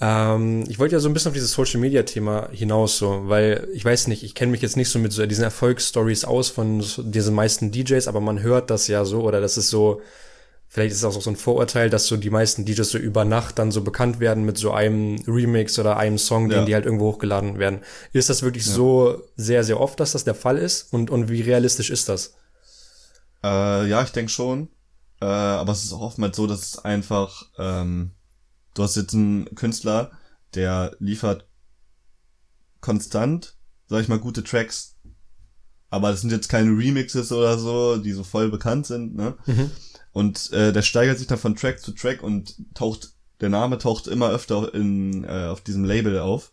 Ähm, 0.00 0.64
ich 0.68 0.78
wollte 0.78 0.94
ja 0.94 1.00
so 1.00 1.08
ein 1.08 1.12
bisschen 1.12 1.30
auf 1.30 1.34
dieses 1.34 1.50
Social 1.50 1.80
Media 1.80 2.04
Thema 2.04 2.48
hinaus, 2.52 2.98
so, 2.98 3.22
weil 3.26 3.66
ich 3.74 3.84
weiß 3.84 4.06
nicht, 4.06 4.22
ich 4.22 4.36
kenne 4.36 4.52
mich 4.52 4.62
jetzt 4.62 4.76
nicht 4.76 4.90
so 4.90 5.00
mit 5.00 5.12
so 5.12 5.26
diesen 5.26 5.42
Erfolgsstories 5.42 6.24
aus 6.24 6.48
von 6.48 6.82
so 6.82 7.02
diesen 7.02 7.34
meisten 7.34 7.72
DJs, 7.72 8.06
aber 8.06 8.20
man 8.20 8.40
hört 8.40 8.70
das 8.70 8.86
ja 8.86 9.04
so 9.04 9.22
oder 9.22 9.40
das 9.40 9.58
ist 9.58 9.70
so, 9.70 10.02
vielleicht 10.76 10.92
ist 10.92 10.98
es 10.98 11.04
auch 11.04 11.22
so 11.22 11.30
ein 11.30 11.36
Vorurteil, 11.36 11.88
dass 11.88 12.06
so 12.06 12.18
die 12.18 12.28
meisten 12.28 12.66
DJs 12.66 12.90
so 12.90 12.98
über 12.98 13.24
Nacht 13.24 13.58
dann 13.58 13.70
so 13.70 13.80
bekannt 13.80 14.20
werden 14.20 14.44
mit 14.44 14.58
so 14.58 14.72
einem 14.72 15.16
Remix 15.26 15.78
oder 15.78 15.96
einem 15.96 16.18
Song, 16.18 16.50
den 16.50 16.58
ja. 16.58 16.64
die 16.66 16.74
halt 16.74 16.84
irgendwo 16.84 17.06
hochgeladen 17.12 17.58
werden. 17.58 17.80
Ist 18.12 18.28
das 18.28 18.42
wirklich 18.42 18.66
ja. 18.66 18.74
so 18.74 19.22
sehr, 19.36 19.64
sehr 19.64 19.80
oft, 19.80 19.98
dass 19.98 20.12
das 20.12 20.24
der 20.24 20.34
Fall 20.34 20.58
ist? 20.58 20.92
Und, 20.92 21.08
und 21.08 21.30
wie 21.30 21.40
realistisch 21.40 21.88
ist 21.88 22.10
das? 22.10 22.34
Äh, 23.42 23.88
ja, 23.88 24.02
ich 24.02 24.10
denke 24.10 24.30
schon. 24.30 24.68
Äh, 25.22 25.24
aber 25.24 25.72
es 25.72 25.82
ist 25.82 25.94
auch 25.94 26.02
oftmals 26.02 26.36
so, 26.36 26.46
dass 26.46 26.60
es 26.60 26.78
einfach, 26.78 27.46
ähm, 27.56 28.10
du 28.74 28.82
hast 28.82 28.96
jetzt 28.96 29.14
einen 29.14 29.46
Künstler, 29.54 30.10
der 30.54 30.94
liefert 30.98 31.48
konstant, 32.82 33.56
sag 33.86 34.02
ich 34.02 34.08
mal, 34.08 34.18
gute 34.18 34.44
Tracks. 34.44 34.96
Aber 35.88 36.10
das 36.10 36.20
sind 36.20 36.32
jetzt 36.32 36.50
keine 36.50 36.68
Remixes 36.68 37.32
oder 37.32 37.56
so, 37.56 37.96
die 37.96 38.12
so 38.12 38.24
voll 38.24 38.50
bekannt 38.50 38.84
sind, 38.84 39.14
ne? 39.14 39.38
Mhm. 39.46 39.70
Und 40.16 40.50
äh, 40.52 40.72
der 40.72 40.80
steigert 40.80 41.18
sich 41.18 41.26
dann 41.26 41.36
von 41.36 41.56
Track 41.56 41.78
zu 41.78 41.92
Track 41.92 42.22
und 42.22 42.56
taucht, 42.72 43.12
der 43.42 43.50
Name 43.50 43.76
taucht 43.76 44.06
immer 44.06 44.30
öfter 44.30 44.72
in, 44.72 45.24
äh, 45.24 45.48
auf 45.48 45.60
diesem 45.60 45.84
Label 45.84 46.20
auf, 46.20 46.52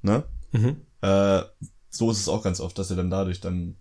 ne? 0.00 0.24
Mhm. 0.52 0.80
Äh, 1.02 1.42
so 1.90 2.10
ist 2.10 2.20
es 2.20 2.28
auch 2.30 2.42
ganz 2.42 2.58
oft, 2.58 2.78
dass 2.78 2.88
er 2.88 2.96
dann 2.96 3.10
dadurch 3.10 3.42
dann 3.42 3.76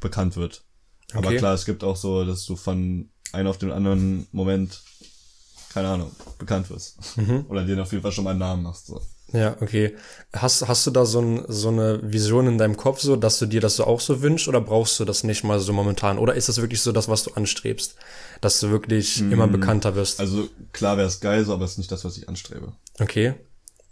bekannt 0.00 0.34
wird. 0.34 0.64
Okay. 1.10 1.18
Aber 1.18 1.36
klar, 1.36 1.54
es 1.54 1.64
gibt 1.64 1.84
auch 1.84 1.94
so, 1.94 2.24
dass 2.24 2.44
du 2.46 2.56
von 2.56 3.10
einem 3.30 3.46
auf 3.46 3.58
den 3.58 3.70
anderen 3.70 4.26
Moment, 4.32 4.82
keine 5.72 5.90
Ahnung, 5.90 6.10
bekannt 6.36 6.68
wirst. 6.68 7.16
Mhm. 7.16 7.46
Oder 7.48 7.64
dir 7.64 7.80
auf 7.80 7.92
jeden 7.92 8.02
Fall 8.02 8.10
schon 8.10 8.24
mal 8.24 8.30
einen 8.30 8.40
Namen 8.40 8.64
machst. 8.64 8.86
So. 8.86 9.00
Ja, 9.32 9.56
okay. 9.60 9.96
Hast, 10.32 10.66
hast 10.66 10.86
du 10.86 10.90
da 10.90 11.04
so, 11.04 11.20
ein, 11.20 11.44
so 11.48 11.68
eine 11.68 12.00
Vision 12.02 12.46
in 12.46 12.58
deinem 12.58 12.76
Kopf, 12.76 13.00
so, 13.00 13.16
dass 13.16 13.38
du 13.38 13.46
dir 13.46 13.60
das 13.60 13.76
so 13.76 13.84
auch 13.84 14.00
so 14.00 14.22
wünschst, 14.22 14.48
oder 14.48 14.60
brauchst 14.60 14.98
du 14.98 15.04
das 15.04 15.24
nicht 15.24 15.44
mal 15.44 15.60
so 15.60 15.72
momentan? 15.72 16.18
Oder 16.18 16.34
ist 16.34 16.48
das 16.48 16.60
wirklich 16.60 16.80
so 16.80 16.92
das, 16.92 17.08
was 17.08 17.22
du 17.24 17.32
anstrebst? 17.32 17.94
Dass 18.40 18.58
du 18.60 18.70
wirklich 18.70 19.20
mm, 19.20 19.32
immer 19.32 19.46
bekannter 19.46 19.94
wirst? 19.94 20.20
Also 20.20 20.48
klar 20.72 20.96
wäre 20.96 21.06
es 21.06 21.20
geil, 21.20 21.44
so, 21.44 21.52
aber 21.52 21.64
es 21.64 21.72
ist 21.72 21.78
nicht 21.78 21.92
das, 21.92 22.04
was 22.04 22.16
ich 22.16 22.28
anstrebe. 22.28 22.72
Okay. 22.98 23.34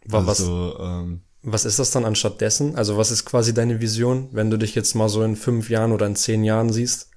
Was, 0.07 0.27
also, 0.27 0.77
ähm, 0.81 1.21
was 1.43 1.65
ist 1.65 1.79
das 1.79 1.91
dann 1.93 2.05
anstatt 2.05 2.41
dessen? 2.41 2.75
Also 2.77 2.97
was 2.97 3.11
ist 3.11 3.25
quasi 3.25 3.55
deine 3.55 3.81
Vision, 3.81 4.29
wenn 4.33 4.51
du 4.51 4.57
dich 4.57 4.75
jetzt 4.75 4.95
mal 4.95 5.09
so 5.09 5.23
in 5.23 5.37
fünf 5.37 5.71
Jahren 5.71 5.93
oder 5.93 6.07
in 6.07 6.17
zehn 6.17 6.43
Jahren 6.43 6.73
siehst? 6.73 7.11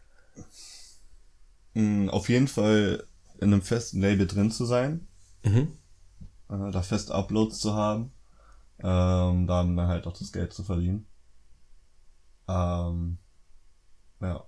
Mm, 1.73 2.09
auf 2.09 2.29
jeden 2.29 2.47
Fall 2.47 3.03
in 3.39 3.51
einem 3.51 3.63
festen 3.63 4.01
Label 4.01 4.27
drin 4.27 4.51
zu 4.51 4.65
sein. 4.65 5.07
Mhm 5.43 5.69
äh, 6.51 6.71
da 6.71 6.81
fest 6.81 7.11
Uploads 7.11 7.59
zu 7.59 7.73
haben, 7.73 8.11
ähm, 8.79 9.47
dann 9.47 9.79
halt 9.81 10.07
auch 10.07 10.17
das 10.17 10.31
Geld 10.31 10.53
zu 10.53 10.63
verdienen. 10.63 11.07
Ähm, 12.47 13.17
ja. 14.21 14.45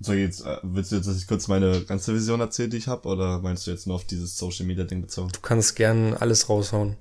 So 0.00 0.12
jetzt, 0.12 0.44
äh, 0.44 0.58
willst 0.62 0.92
du 0.92 0.96
jetzt, 0.96 1.08
dass 1.08 1.16
ich 1.16 1.26
kurz 1.26 1.48
meine 1.48 1.84
ganze 1.84 2.14
Vision 2.14 2.40
erzähle, 2.40 2.68
die 2.68 2.76
ich 2.76 2.88
habe, 2.88 3.08
oder 3.08 3.40
meinst 3.40 3.66
du 3.66 3.70
jetzt 3.70 3.86
nur 3.86 3.96
auf 3.96 4.04
dieses 4.04 4.36
Social 4.36 4.66
Media 4.66 4.84
Ding 4.84 5.00
bezogen? 5.00 5.30
Du 5.32 5.40
kannst 5.40 5.74
gern 5.76 6.14
alles 6.14 6.48
raushauen. 6.48 6.96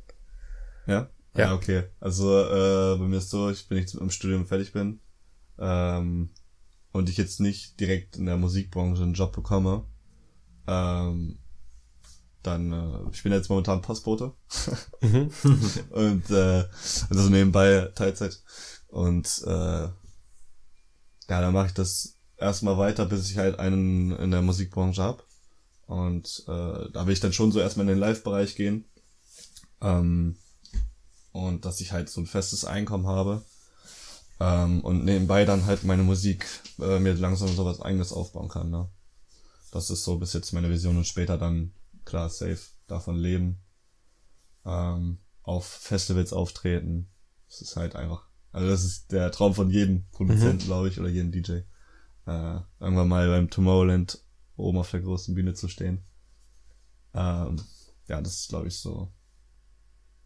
Ja? 0.87 1.09
Ja, 1.35 1.45
ja 1.45 1.53
okay. 1.53 1.83
Also 1.99 2.41
äh, 2.41 2.97
bei 2.97 3.05
mir 3.05 3.17
ist 3.17 3.29
so, 3.29 3.49
ich 3.49 3.67
bin 3.67 3.77
jetzt 3.77 3.93
im 3.93 4.09
Studium 4.09 4.47
fertig 4.47 4.73
bin 4.73 4.99
ähm, 5.59 6.31
und 6.91 7.09
ich 7.09 7.17
jetzt 7.17 7.39
nicht 7.39 7.79
direkt 7.79 8.17
in 8.17 8.25
der 8.25 8.37
Musikbranche 8.37 9.03
einen 9.03 9.13
Job 9.13 9.31
bekomme, 9.33 9.85
ähm, 10.65 11.37
dann, 12.47 12.71
äh, 12.71 13.09
ich 13.11 13.23
bin 13.23 13.31
jetzt 13.31 13.49
momentan 13.49 13.81
Postbote. 13.81 14.33
Mhm. 15.01 15.29
und 15.91 16.29
äh, 16.31 16.63
also 17.09 17.29
nebenbei 17.29 17.91
Teilzeit. 17.93 18.41
Und 18.87 19.43
äh, 19.45 19.49
ja, 19.51 19.91
dann 21.27 21.53
mache 21.53 21.67
ich 21.67 21.73
das 21.73 22.15
erstmal 22.37 22.77
weiter, 22.77 23.05
bis 23.05 23.29
ich 23.29 23.37
halt 23.37 23.59
einen 23.59 24.11
in 24.11 24.31
der 24.31 24.41
Musikbranche 24.41 25.03
hab. 25.03 25.23
Und 25.85 26.43
äh, 26.47 26.89
da 26.91 27.05
will 27.05 27.13
ich 27.13 27.19
dann 27.19 27.33
schon 27.33 27.51
so 27.51 27.59
erstmal 27.59 27.85
in 27.85 27.89
den 27.89 27.99
Live-Bereich 27.99 28.55
gehen. 28.55 28.85
Ähm, 29.81 30.37
und 31.31 31.65
dass 31.65 31.81
ich 31.81 31.91
halt 31.91 32.09
so 32.09 32.21
ein 32.21 32.25
festes 32.25 32.65
Einkommen 32.65 33.07
habe. 33.07 33.43
Ähm, 34.39 34.81
und 34.81 35.05
nebenbei 35.05 35.45
dann 35.45 35.65
halt 35.65 35.83
meine 35.83 36.03
Musik 36.03 36.45
äh, 36.79 36.99
mir 36.99 37.13
langsam 37.13 37.49
so 37.49 37.65
was 37.65 37.81
eigenes 37.81 38.11
aufbauen 38.11 38.49
kann. 38.49 38.69
Ne? 38.69 38.89
Das 39.71 39.89
ist 39.89 40.03
so 40.03 40.17
bis 40.17 40.33
jetzt 40.33 40.53
meine 40.53 40.69
Vision 40.69 40.97
und 40.97 41.07
später 41.07 41.37
dann 41.37 41.71
klar, 42.07 42.29
safe 42.29 42.59
davon 42.87 43.17
leben. 43.17 43.61
Ähm, 44.65 45.19
auf 45.43 45.65
Festivals 45.65 46.33
auftreten. 46.33 47.09
Das 47.47 47.61
ist 47.61 47.75
halt 47.75 47.95
einfach, 47.95 48.27
also 48.51 48.67
das 48.67 48.83
ist 48.83 49.11
der 49.11 49.31
Traum 49.31 49.53
von 49.53 49.69
jedem 49.69 50.05
Produzenten, 50.11 50.63
mhm. 50.63 50.67
glaube 50.67 50.87
ich, 50.89 50.99
oder 50.99 51.09
jedem 51.09 51.31
DJ. 51.31 51.59
Äh, 52.25 52.59
irgendwann 52.79 53.07
mal 53.07 53.27
beim 53.27 53.49
Tomorrowland 53.49 54.21
oben 54.55 54.77
auf 54.77 54.91
der 54.91 55.01
großen 55.01 55.35
Bühne 55.35 55.53
zu 55.53 55.67
stehen. 55.67 56.03
Ähm, 57.13 57.61
ja, 58.07 58.21
das 58.21 58.41
ist, 58.41 58.49
glaube 58.49 58.67
ich, 58.67 58.77
so. 58.77 59.11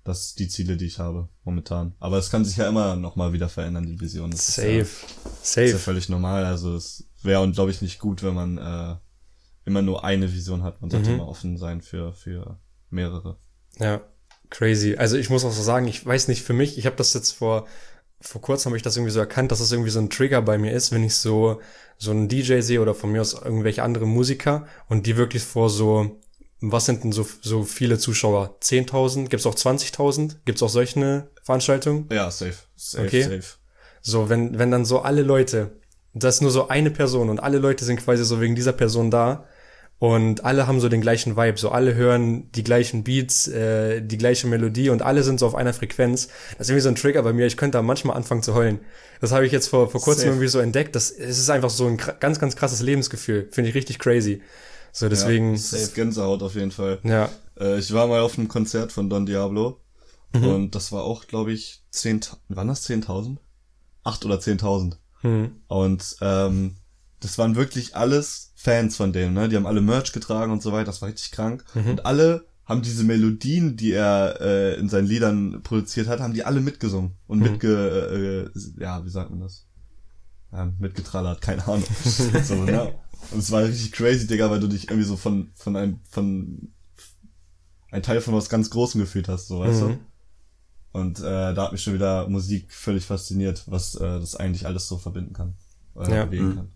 Das 0.03 0.33
die 0.33 0.47
Ziele, 0.47 0.77
die 0.77 0.85
ich 0.85 0.97
habe 0.97 1.29
momentan. 1.43 1.93
Aber 1.99 2.17
es 2.17 2.31
kann 2.31 2.43
sich 2.43 2.57
ja 2.57 2.67
immer 2.67 2.95
noch 2.95 3.15
mal 3.15 3.33
wieder 3.33 3.49
verändern, 3.49 3.85
die 3.85 3.99
Vision. 3.99 4.31
Das 4.31 4.47
Safe. 4.47 4.79
Ist 4.79 5.01
ja, 5.01 5.31
Safe. 5.43 5.65
Ist 5.65 5.71
ja 5.73 5.77
völlig 5.77 6.09
normal. 6.09 6.45
Also 6.45 6.75
es 6.75 7.07
wäre 7.21 7.41
und 7.41 7.53
glaube 7.53 7.69
ich 7.69 7.83
nicht 7.83 7.99
gut, 7.99 8.23
wenn 8.23 8.33
man 8.33 8.57
äh, 8.57 8.95
immer 9.71 9.81
nur 9.81 10.03
eine 10.03 10.31
Vision 10.31 10.63
hat. 10.63 10.81
Man 10.81 10.89
sollte 10.91 11.09
mhm. 11.09 11.15
immer 11.15 11.27
offen 11.27 11.57
sein 11.57 11.81
für, 11.81 12.13
für 12.13 12.59
mehrere. 12.89 13.37
Ja, 13.79 14.01
crazy. 14.49 14.97
Also 14.97 15.17
ich 15.17 15.29
muss 15.29 15.45
auch 15.45 15.51
so 15.51 15.63
sagen, 15.63 15.87
ich 15.87 16.05
weiß 16.05 16.27
nicht, 16.27 16.43
für 16.43 16.53
mich, 16.53 16.77
ich 16.77 16.85
habe 16.85 16.97
das 16.97 17.13
jetzt 17.13 17.31
vor, 17.31 17.67
vor 18.19 18.41
kurzem 18.41 18.69
habe 18.69 18.77
ich 18.77 18.83
das 18.83 18.97
irgendwie 18.97 19.13
so 19.13 19.19
erkannt, 19.19 19.51
dass 19.51 19.59
das 19.59 19.71
irgendwie 19.71 19.89
so 19.89 19.99
ein 19.99 20.09
Trigger 20.09 20.41
bei 20.41 20.57
mir 20.57 20.73
ist, 20.73 20.91
wenn 20.91 21.03
ich 21.03 21.15
so, 21.15 21.61
so 21.97 22.11
einen 22.11 22.27
DJ 22.27 22.59
sehe 22.59 22.81
oder 22.81 22.93
von 22.93 23.11
mir 23.11 23.21
aus 23.21 23.33
irgendwelche 23.33 23.81
andere 23.81 24.05
Musiker 24.05 24.67
und 24.89 25.07
die 25.07 25.15
wirklich 25.15 25.43
vor 25.43 25.69
so, 25.69 26.19
was 26.59 26.85
sind 26.85 27.03
denn 27.03 27.13
so, 27.13 27.25
so 27.41 27.63
viele 27.63 27.97
Zuschauer? 27.97 28.57
10.000? 28.61 29.29
Gibt's 29.29 29.45
auch 29.45 29.55
20.000? 29.55 30.35
Gibt's 30.45 30.61
auch 30.61 30.69
solche 30.69 31.29
Veranstaltungen? 31.43 32.09
Ja, 32.11 32.29
safe. 32.29 32.57
Safe, 32.75 33.07
okay. 33.07 33.23
safe. 33.23 33.57
So, 34.01 34.29
wenn, 34.29 34.59
wenn 34.59 34.69
dann 34.69 34.85
so 34.85 34.99
alle 34.99 35.21
Leute, 35.21 35.71
das 36.13 36.35
ist 36.35 36.41
nur 36.41 36.51
so 36.51 36.67
eine 36.67 36.91
Person 36.91 37.29
und 37.29 37.39
alle 37.39 37.57
Leute 37.57 37.85
sind 37.85 38.03
quasi 38.03 38.25
so 38.25 38.41
wegen 38.41 38.55
dieser 38.55 38.73
Person 38.73 39.09
da, 39.09 39.45
und 40.01 40.45
alle 40.45 40.65
haben 40.65 40.79
so 40.79 40.89
den 40.89 40.99
gleichen 40.99 41.37
Vibe, 41.37 41.59
so 41.59 41.69
alle 41.69 41.93
hören 41.93 42.51
die 42.53 42.63
gleichen 42.63 43.03
Beats, 43.03 43.47
äh, 43.47 44.01
die 44.01 44.17
gleiche 44.17 44.47
Melodie 44.47 44.89
und 44.89 45.03
alle 45.03 45.21
sind 45.21 45.39
so 45.39 45.45
auf 45.45 45.53
einer 45.53 45.73
Frequenz. 45.73 46.27
Das 46.57 46.61
ist 46.61 46.69
irgendwie 46.71 46.81
so 46.81 46.89
ein 46.89 46.95
Trigger 46.95 47.21
bei 47.21 47.33
mir. 47.33 47.45
Ich 47.45 47.55
könnte 47.55 47.77
da 47.77 47.83
manchmal 47.83 48.17
anfangen 48.17 48.41
zu 48.41 48.55
heulen. 48.55 48.79
Das 49.19 49.31
habe 49.31 49.45
ich 49.45 49.51
jetzt 49.51 49.67
vor, 49.67 49.91
vor 49.91 50.01
kurzem 50.01 50.21
Safe. 50.21 50.29
irgendwie 50.31 50.47
so 50.47 50.57
entdeckt. 50.57 50.95
Das, 50.95 51.11
es 51.11 51.37
ist 51.37 51.51
einfach 51.51 51.69
so 51.69 51.85
ein 51.85 51.97
ganz, 52.19 52.39
ganz 52.39 52.55
krasses 52.55 52.81
Lebensgefühl. 52.81 53.47
Finde 53.51 53.69
ich 53.69 53.75
richtig 53.75 53.99
crazy. 53.99 54.41
So, 54.91 55.07
deswegen. 55.07 55.51
Ja, 55.51 55.59
safe 55.59 55.91
Gänsehaut 55.93 56.41
auf 56.41 56.55
jeden 56.55 56.71
Fall. 56.71 56.97
Ja. 57.03 57.29
Äh, 57.59 57.77
ich 57.77 57.93
war 57.93 58.07
mal 58.07 58.21
auf 58.21 58.39
einem 58.39 58.47
Konzert 58.47 58.91
von 58.91 59.07
Don 59.07 59.27
Diablo. 59.27 59.81
Mhm. 60.33 60.43
Und 60.47 60.71
das 60.73 60.91
war 60.91 61.03
auch, 61.03 61.27
glaube 61.27 61.51
ich, 61.51 61.83
zehn, 61.91 62.21
waren 62.49 62.69
das 62.69 62.89
10.000? 62.89 63.37
Acht 64.03 64.25
oder 64.25 64.37
10.000. 64.37 64.95
Mhm. 65.21 65.61
Und 65.67 66.15
ähm, 66.21 66.77
das 67.19 67.37
waren 67.37 67.55
wirklich 67.55 67.95
alles 67.95 68.50
Fans 68.61 68.95
von 68.95 69.11
dem, 69.11 69.33
ne? 69.33 69.49
Die 69.49 69.55
haben 69.55 69.65
alle 69.65 69.81
Merch 69.81 70.11
getragen 70.11 70.51
und 70.51 70.61
so 70.61 70.71
weiter, 70.71 70.85
das 70.85 71.01
war 71.01 71.09
richtig 71.09 71.31
krank. 71.31 71.65
Mhm. 71.73 71.91
Und 71.91 72.05
alle 72.05 72.45
haben 72.65 72.83
diese 72.83 73.03
Melodien, 73.03 73.75
die 73.75 73.91
er 73.91 74.39
äh, 74.39 74.79
in 74.79 74.87
seinen 74.87 75.07
Liedern 75.07 75.63
produziert 75.63 76.07
hat, 76.07 76.19
haben 76.19 76.33
die 76.33 76.43
alle 76.43 76.61
mitgesungen 76.61 77.15
und 77.25 77.39
mhm. 77.39 77.43
mitge, 77.43 78.51
äh, 78.55 78.81
ja, 78.81 79.03
wie 79.03 79.09
sagt 79.09 79.31
man 79.31 79.39
das? 79.39 79.65
Ja, 80.51 80.71
mitgetrallert, 80.79 81.41
keine 81.41 81.65
Ahnung. 81.67 81.83
so, 82.43 82.55
ne? 82.63 82.93
Und 83.31 83.39
es 83.39 83.51
war 83.51 83.63
richtig 83.63 83.91
crazy, 83.93 84.27
Digga, 84.27 84.51
weil 84.51 84.59
du 84.59 84.67
dich 84.67 84.89
irgendwie 84.89 85.07
so 85.07 85.17
von, 85.17 85.51
von 85.55 85.75
einem, 85.75 85.99
von 86.09 86.71
ein 87.89 88.03
Teil 88.03 88.21
von 88.21 88.35
was 88.35 88.47
ganz 88.47 88.69
Großem 88.69 89.01
gefühlt 89.01 89.27
hast, 89.27 89.47
so 89.47 89.59
weißt 89.59 89.81
mhm. 89.81 89.87
du? 89.87 89.97
Und 90.93 91.19
äh, 91.19 91.53
da 91.53 91.63
hat 91.63 91.71
mich 91.71 91.81
schon 91.81 91.93
wieder 91.93 92.27
Musik 92.29 92.71
völlig 92.71 93.05
fasziniert, 93.05 93.63
was 93.65 93.95
äh, 93.95 94.19
das 94.19 94.35
eigentlich 94.35 94.65
alles 94.65 94.87
so 94.87 94.97
verbinden 94.97 95.33
kann. 95.33 95.55
Äh, 95.95 96.15
ja. 96.15 96.25
bewegen 96.25 96.49
mhm. 96.49 96.55
kann. 96.55 96.71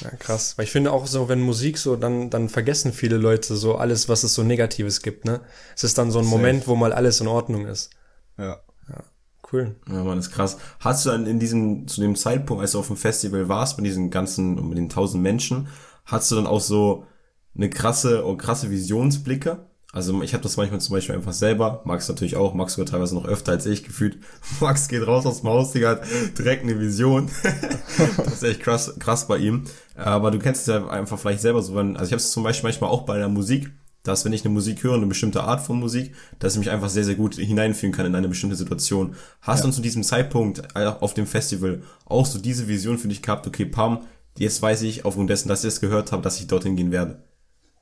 Ja, 0.00 0.10
krass. 0.10 0.56
Weil 0.56 0.64
ich 0.64 0.70
finde 0.72 0.92
auch 0.92 1.06
so, 1.06 1.28
wenn 1.28 1.40
Musik 1.40 1.78
so, 1.78 1.96
dann, 1.96 2.30
dann 2.30 2.48
vergessen 2.48 2.92
viele 2.92 3.16
Leute 3.16 3.56
so 3.56 3.76
alles, 3.76 4.08
was 4.08 4.24
es 4.24 4.34
so 4.34 4.42
Negatives 4.42 5.02
gibt, 5.02 5.24
ne? 5.24 5.40
Es 5.76 5.84
ist 5.84 5.98
dann 5.98 6.10
so 6.10 6.18
ein 6.18 6.24
Safe. 6.24 6.36
Moment, 6.36 6.66
wo 6.68 6.74
mal 6.74 6.92
alles 6.92 7.20
in 7.20 7.28
Ordnung 7.28 7.66
ist. 7.66 7.90
Ja. 8.38 8.60
Ja, 8.88 9.04
cool. 9.52 9.76
Ja, 9.88 10.02
man, 10.02 10.18
ist 10.18 10.32
krass. 10.32 10.58
Hast 10.80 11.06
du 11.06 11.10
dann 11.10 11.26
in 11.26 11.38
diesem, 11.38 11.86
zu 11.86 12.00
dem 12.00 12.16
Zeitpunkt, 12.16 12.62
als 12.62 12.72
du 12.72 12.78
auf 12.78 12.88
dem 12.88 12.96
Festival 12.96 13.48
warst, 13.48 13.76
mit 13.78 13.86
diesen 13.86 14.10
ganzen, 14.10 14.68
mit 14.68 14.78
den 14.78 14.88
tausend 14.88 15.22
Menschen, 15.22 15.68
hast 16.04 16.30
du 16.30 16.36
dann 16.36 16.46
auch 16.46 16.60
so 16.60 17.06
eine 17.54 17.70
krasse, 17.70 18.26
oh, 18.26 18.36
krasse 18.36 18.70
Visionsblicke? 18.70 19.66
Also 19.94 20.22
ich 20.22 20.32
habe 20.32 20.42
das 20.42 20.56
manchmal 20.56 20.80
zum 20.80 20.94
Beispiel 20.94 21.14
einfach 21.14 21.34
selber, 21.34 21.82
Max 21.84 22.08
natürlich 22.08 22.36
auch, 22.36 22.54
Max 22.54 22.72
sogar 22.72 22.90
teilweise 22.90 23.14
noch 23.14 23.26
öfter 23.26 23.52
als 23.52 23.66
ich 23.66 23.84
gefühlt. 23.84 24.18
Max 24.60 24.88
geht 24.88 25.06
raus 25.06 25.26
aus 25.26 25.42
dem 25.42 25.50
Haus, 25.50 25.72
Digga, 25.72 25.90
hat 25.90 26.02
direkt 26.38 26.62
eine 26.62 26.80
Vision. 26.80 27.30
das 28.16 28.32
ist 28.32 28.42
echt 28.42 28.60
krass, 28.60 28.94
krass 28.98 29.28
bei 29.28 29.36
ihm. 29.36 29.64
Aber 29.94 30.30
du 30.30 30.38
kennst 30.38 30.62
es 30.62 30.66
ja 30.68 30.88
einfach 30.88 31.18
vielleicht 31.18 31.42
selber 31.42 31.62
so, 31.62 31.74
wenn, 31.74 31.98
also 31.98 32.06
ich 32.06 32.12
habe 32.12 32.22
es 32.22 32.32
zum 32.32 32.42
Beispiel 32.42 32.68
manchmal 32.68 32.88
auch 32.88 33.02
bei 33.02 33.18
der 33.18 33.28
Musik, 33.28 33.70
dass 34.02 34.24
wenn 34.24 34.32
ich 34.32 34.46
eine 34.46 34.54
Musik 34.54 34.82
höre, 34.82 34.94
eine 34.94 35.06
bestimmte 35.06 35.44
Art 35.44 35.60
von 35.60 35.78
Musik, 35.78 36.14
dass 36.38 36.54
ich 36.54 36.58
mich 36.58 36.70
einfach 36.70 36.88
sehr, 36.88 37.04
sehr 37.04 37.14
gut 37.14 37.34
hineinfühlen 37.34 37.94
kann 37.94 38.06
in 38.06 38.14
eine 38.14 38.28
bestimmte 38.28 38.56
Situation. 38.56 39.14
Hast 39.42 39.60
ja. 39.60 39.66
du 39.66 39.72
zu 39.72 39.82
diesem 39.82 40.04
Zeitpunkt 40.04 40.74
auf 40.74 41.12
dem 41.12 41.26
Festival 41.26 41.82
auch 42.06 42.24
so 42.24 42.38
diese 42.38 42.66
Vision 42.66 42.96
für 42.96 43.08
dich 43.08 43.20
gehabt, 43.20 43.46
okay, 43.46 43.66
Pam, 43.66 44.06
jetzt 44.38 44.62
weiß 44.62 44.82
ich 44.82 45.04
aufgrund 45.04 45.28
dessen, 45.28 45.48
dass 45.48 45.64
ich 45.64 45.68
es 45.68 45.80
gehört 45.82 46.12
habe, 46.12 46.22
dass 46.22 46.40
ich 46.40 46.46
dorthin 46.46 46.76
gehen 46.76 46.90
werde? 46.90 47.22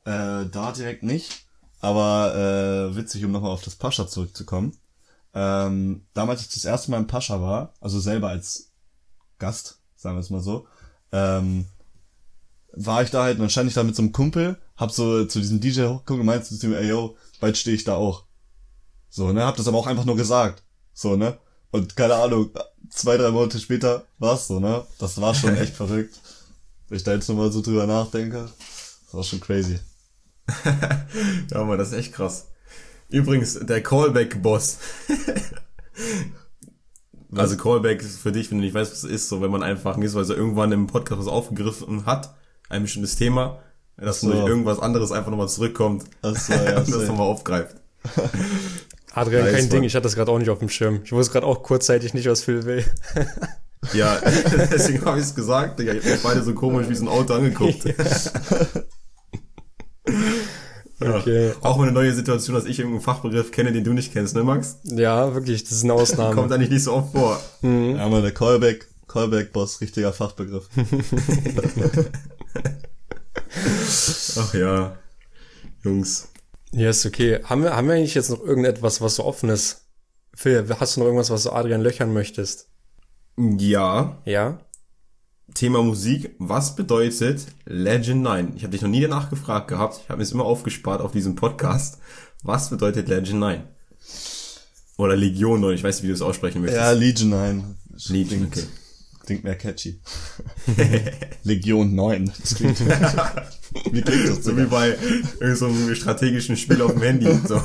Äh, 0.04 0.46
da 0.50 0.72
direkt 0.76 1.04
nicht. 1.04 1.46
Aber 1.80 2.34
äh, 2.92 2.96
witzig, 2.96 3.24
um 3.24 3.32
nochmal 3.32 3.52
auf 3.52 3.62
das 3.62 3.76
Pascha 3.76 4.06
zurückzukommen. 4.06 4.76
Ähm, 5.32 6.06
damals, 6.12 6.40
als 6.40 6.48
ich 6.48 6.54
das 6.54 6.64
erste 6.64 6.90
Mal 6.90 6.98
im 6.98 7.06
Pascha 7.06 7.40
war, 7.40 7.74
also 7.80 8.00
selber 8.00 8.28
als 8.28 8.72
Gast, 9.38 9.80
sagen 9.96 10.16
wir 10.16 10.20
es 10.20 10.30
mal 10.30 10.40
so, 10.40 10.66
ähm, 11.12 11.66
war 12.72 13.02
ich 13.02 13.10
da 13.10 13.24
halt 13.24 13.36
und 13.36 13.42
dann 13.42 13.50
stand 13.50 13.68
ich 13.68 13.74
da 13.74 13.82
mit 13.82 13.96
so 13.96 14.02
einem 14.02 14.12
Kumpel, 14.12 14.58
hab 14.76 14.92
so 14.92 15.24
zu 15.24 15.40
diesem 15.40 15.60
DJ 15.60 15.86
hochgeguckt 15.86 16.20
und 16.20 16.26
meinte 16.26 16.56
zu 16.56 16.66
ihm, 16.66 16.74
ey 16.74 16.88
yo, 16.88 17.16
bald 17.40 17.56
stehe 17.56 17.76
ich 17.76 17.84
da 17.84 17.94
auch. 17.94 18.24
So, 19.08 19.32
ne, 19.32 19.44
hab 19.44 19.56
das 19.56 19.68
aber 19.68 19.78
auch 19.78 19.86
einfach 19.86 20.04
nur 20.04 20.16
gesagt. 20.16 20.62
So, 20.92 21.16
ne? 21.16 21.38
Und 21.72 21.96
keine 21.96 22.14
Ahnung, 22.14 22.50
zwei, 22.90 23.16
drei 23.16 23.30
Monate 23.30 23.58
später 23.58 24.06
war's 24.18 24.46
so, 24.46 24.60
ne? 24.60 24.84
Das 24.98 25.20
war 25.20 25.34
schon 25.34 25.56
echt 25.56 25.74
verrückt. 25.74 26.18
Wenn 26.88 26.96
ich 26.96 27.04
da 27.04 27.12
jetzt 27.12 27.28
nochmal 27.28 27.50
so 27.52 27.60
drüber 27.60 27.86
nachdenke, 27.86 28.50
das 29.04 29.14
war 29.14 29.24
schon 29.24 29.40
crazy. 29.40 29.78
ja, 31.50 31.64
man, 31.64 31.78
das 31.78 31.88
ist 31.92 31.98
echt 31.98 32.12
krass. 32.12 32.48
Übrigens, 33.08 33.58
der 33.60 33.82
Callback-Boss. 33.82 34.78
Also 37.36 37.56
Callback 37.56 38.02
ist 38.02 38.18
für 38.18 38.32
dich, 38.32 38.50
wenn 38.50 38.58
du 38.58 38.64
nicht 38.64 38.74
weißt, 38.74 38.90
was 38.90 39.04
es 39.04 39.10
ist, 39.10 39.28
so 39.28 39.40
wenn 39.40 39.52
man 39.52 39.62
einfach 39.62 39.96
also 39.96 40.34
irgendwann 40.34 40.72
im 40.72 40.88
Podcast 40.88 41.20
was 41.20 41.28
aufgegriffen 41.28 42.04
hat, 42.06 42.34
ein 42.68 42.82
bestimmtes 42.82 43.14
Thema, 43.16 43.60
dass 43.96 44.20
so. 44.20 44.32
durch 44.32 44.46
irgendwas 44.46 44.80
anderes 44.80 45.12
einfach 45.12 45.30
nochmal 45.30 45.48
zurückkommt 45.48 46.04
so, 46.22 46.52
ja, 46.52 46.78
und 46.78 46.92
das 46.92 47.06
nochmal 47.06 47.26
aufgreift. 47.28 47.76
Adrian, 49.12 49.44
nice, 49.44 49.54
kein 49.54 49.68
Ding, 49.68 49.82
ich 49.84 49.94
hatte 49.94 50.04
das 50.04 50.14
gerade 50.14 50.30
auch 50.30 50.38
nicht 50.38 50.50
auf 50.50 50.58
dem 50.58 50.68
Schirm. 50.68 51.02
Ich 51.04 51.12
wusste 51.12 51.34
gerade 51.34 51.46
auch 51.46 51.62
kurzzeitig 51.62 52.14
nicht, 52.14 52.28
was 52.28 52.42
Phil 52.42 52.64
will. 52.64 52.84
ja, 53.92 54.18
deswegen 54.70 55.04
habe 55.04 55.18
ich 55.18 55.24
es 55.24 55.34
gesagt, 55.34 55.78
Digga. 55.78 55.92
Ich 55.92 56.04
hab 56.04 56.22
beide 56.22 56.42
so 56.42 56.54
komisch 56.54 56.88
wie 56.88 56.94
so 56.94 57.04
ein 57.04 57.08
Auto 57.08 57.34
angeguckt. 57.34 57.84
Ja. 61.02 61.16
Okay. 61.16 61.52
Auch 61.62 61.76
mal 61.78 61.84
eine 61.84 61.92
neue 61.92 62.12
Situation, 62.12 62.54
dass 62.54 62.66
ich 62.66 62.78
irgendeinen 62.78 63.02
Fachbegriff 63.02 63.50
kenne, 63.52 63.72
den 63.72 63.84
du 63.84 63.92
nicht 63.92 64.12
kennst, 64.12 64.34
ne, 64.34 64.42
Max? 64.44 64.78
Ja, 64.84 65.34
wirklich, 65.34 65.64
das 65.64 65.72
ist 65.72 65.84
eine 65.84 65.94
Ausnahme. 65.94 66.34
Kommt 66.34 66.52
eigentlich 66.52 66.70
nicht 66.70 66.84
so 66.84 66.92
oft 66.92 67.12
vor. 67.12 67.40
Mhm. 67.62 67.96
Ja, 67.96 68.08
mal 68.08 68.22
der 68.22 68.32
Callback, 68.32 68.86
Callback-Boss, 69.08 69.80
richtiger 69.80 70.12
Fachbegriff. 70.12 70.68
Ach 74.38 74.54
ja, 74.54 74.96
Jungs. 75.82 76.28
Ja, 76.72 76.90
ist 76.90 77.06
okay. 77.06 77.40
Haben 77.44 77.62
wir, 77.64 77.74
haben 77.74 77.88
wir 77.88 77.94
eigentlich 77.94 78.14
jetzt 78.14 78.30
noch 78.30 78.44
irgendetwas, 78.44 79.00
was 79.00 79.16
so 79.16 79.24
offen 79.24 79.48
ist? 79.48 79.86
Phil, 80.34 80.64
hast 80.78 80.96
du 80.96 81.00
noch 81.00 81.06
irgendwas, 81.06 81.30
was 81.30 81.42
du 81.44 81.50
Adrian 81.50 81.80
löchern 81.80 82.12
möchtest? 82.12 82.68
Ja. 83.36 84.18
Ja? 84.24 84.60
Thema 85.54 85.82
Musik. 85.82 86.34
Was 86.38 86.76
bedeutet 86.76 87.46
Legend 87.66 88.22
9? 88.22 88.52
Ich 88.56 88.62
habe 88.62 88.72
dich 88.72 88.82
noch 88.82 88.88
nie 88.88 89.00
danach 89.00 89.30
gefragt 89.30 89.68
gehabt. 89.68 90.00
Ich 90.02 90.08
habe 90.08 90.18
mir 90.18 90.24
es 90.24 90.32
immer 90.32 90.44
aufgespart 90.44 91.00
auf 91.00 91.12
diesem 91.12 91.34
Podcast. 91.34 91.98
Was 92.42 92.70
bedeutet 92.70 93.08
Legend 93.08 93.40
9? 93.40 93.62
Oder 94.96 95.16
Legion 95.16 95.60
9, 95.60 95.74
ich 95.74 95.82
weiß 95.82 95.96
nicht, 95.96 96.04
wie 96.04 96.08
du 96.08 96.14
es 96.14 96.22
aussprechen 96.22 96.60
möchtest. 96.60 96.80
Ja, 96.80 96.92
Legion 96.92 97.30
9. 97.30 97.76
Legion, 98.08 98.46
okay. 98.46 98.64
Klingt 99.24 99.44
mehr 99.44 99.56
catchy. 99.56 100.00
Legion 101.44 101.94
9. 101.94 102.32
Das 102.40 102.54
klingt, 102.54 102.80
wie 103.92 104.02
klingt 104.02 104.28
das? 104.28 104.44
So 104.44 104.56
wie 104.56 104.64
bei 104.64 104.96
so 105.54 105.66
einem 105.66 105.94
strategischen 105.94 106.56
Spiel 106.56 106.82
auf 106.82 106.92
dem 106.92 107.02
Handy. 107.02 107.38
So, 107.46 107.62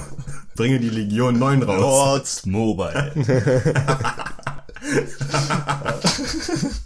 bringe 0.55 0.79
die 0.79 0.89
Legion 0.89 1.39
9 1.39 1.63
raus. 1.63 1.81
Lords 1.81 2.45
Mobile. 2.45 3.13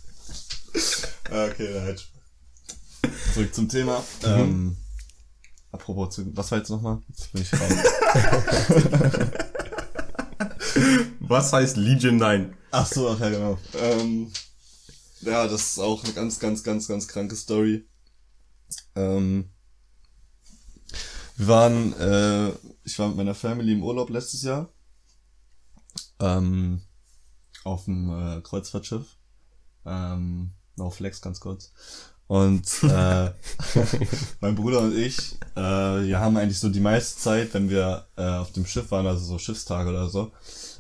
okay, 1.30 1.70
nein. 1.74 1.96
Zurück 3.34 3.54
zum 3.54 3.70
Thema. 3.70 4.00
Mhm. 4.22 4.28
Ähm, 4.28 4.78
apropos, 5.72 6.16
zu, 6.16 6.36
was 6.36 6.52
war 6.52 6.58
jetzt 6.60 6.70
nochmal? 6.70 7.02
Jetzt 7.08 7.32
bin 7.32 7.42
ich 7.42 7.52
Was 11.20 11.54
heißt 11.54 11.78
Legion 11.78 12.18
9? 12.18 12.56
Ach 12.72 12.86
so, 12.86 13.10
ach 13.10 13.20
ja, 13.20 13.30
genau. 13.30 13.58
Ähm, 13.76 14.32
ja, 15.22 15.48
das 15.48 15.72
ist 15.72 15.80
auch 15.80 16.04
eine 16.04 16.14
ganz, 16.14 16.40
ganz, 16.40 16.64
ganz, 16.64 16.88
ganz 16.88 17.08
kranke 17.08 17.36
Story. 17.36 17.88
Ähm, 18.96 19.50
wir 21.36 21.48
waren, 21.48 21.94
äh, 21.94 22.52
ich 22.84 22.98
war 23.00 23.08
mit 23.10 23.18
meiner 23.18 23.36
Family 23.36 23.74
im 23.74 23.84
Urlaub 23.84 24.10
letztes 24.10 24.44
Jahr. 24.44 24.74
Ähm, 26.20 26.82
auf 27.64 27.86
dem 27.86 28.10
äh, 28.10 28.42
Kreuzfahrtschiff. 28.42 29.18
Ähm, 29.86 30.54
no 30.80 30.90
flex 30.90 31.22
ganz 31.22 31.40
kurz. 31.40 31.72
Und 32.28 32.66
äh, 32.84 33.32
mein 34.42 34.56
Bruder 34.56 34.82
und 34.82 34.96
ich, 34.96 35.36
äh, 35.56 35.60
wir 35.62 36.20
haben 36.20 36.38
eigentlich 36.38 36.60
so 36.60 36.70
die 36.70 36.80
meiste 36.80 37.20
Zeit, 37.20 37.54
wenn 37.54 37.70
wir 37.70 38.08
äh, 38.18 38.24
auf 38.24 38.52
dem 38.52 38.66
Schiff 38.66 38.92
waren, 38.92 39.08
also 39.08 39.26
so 39.26 39.40
Schiffstage 39.40 39.90
oder 39.90 40.10
so, 40.10 40.32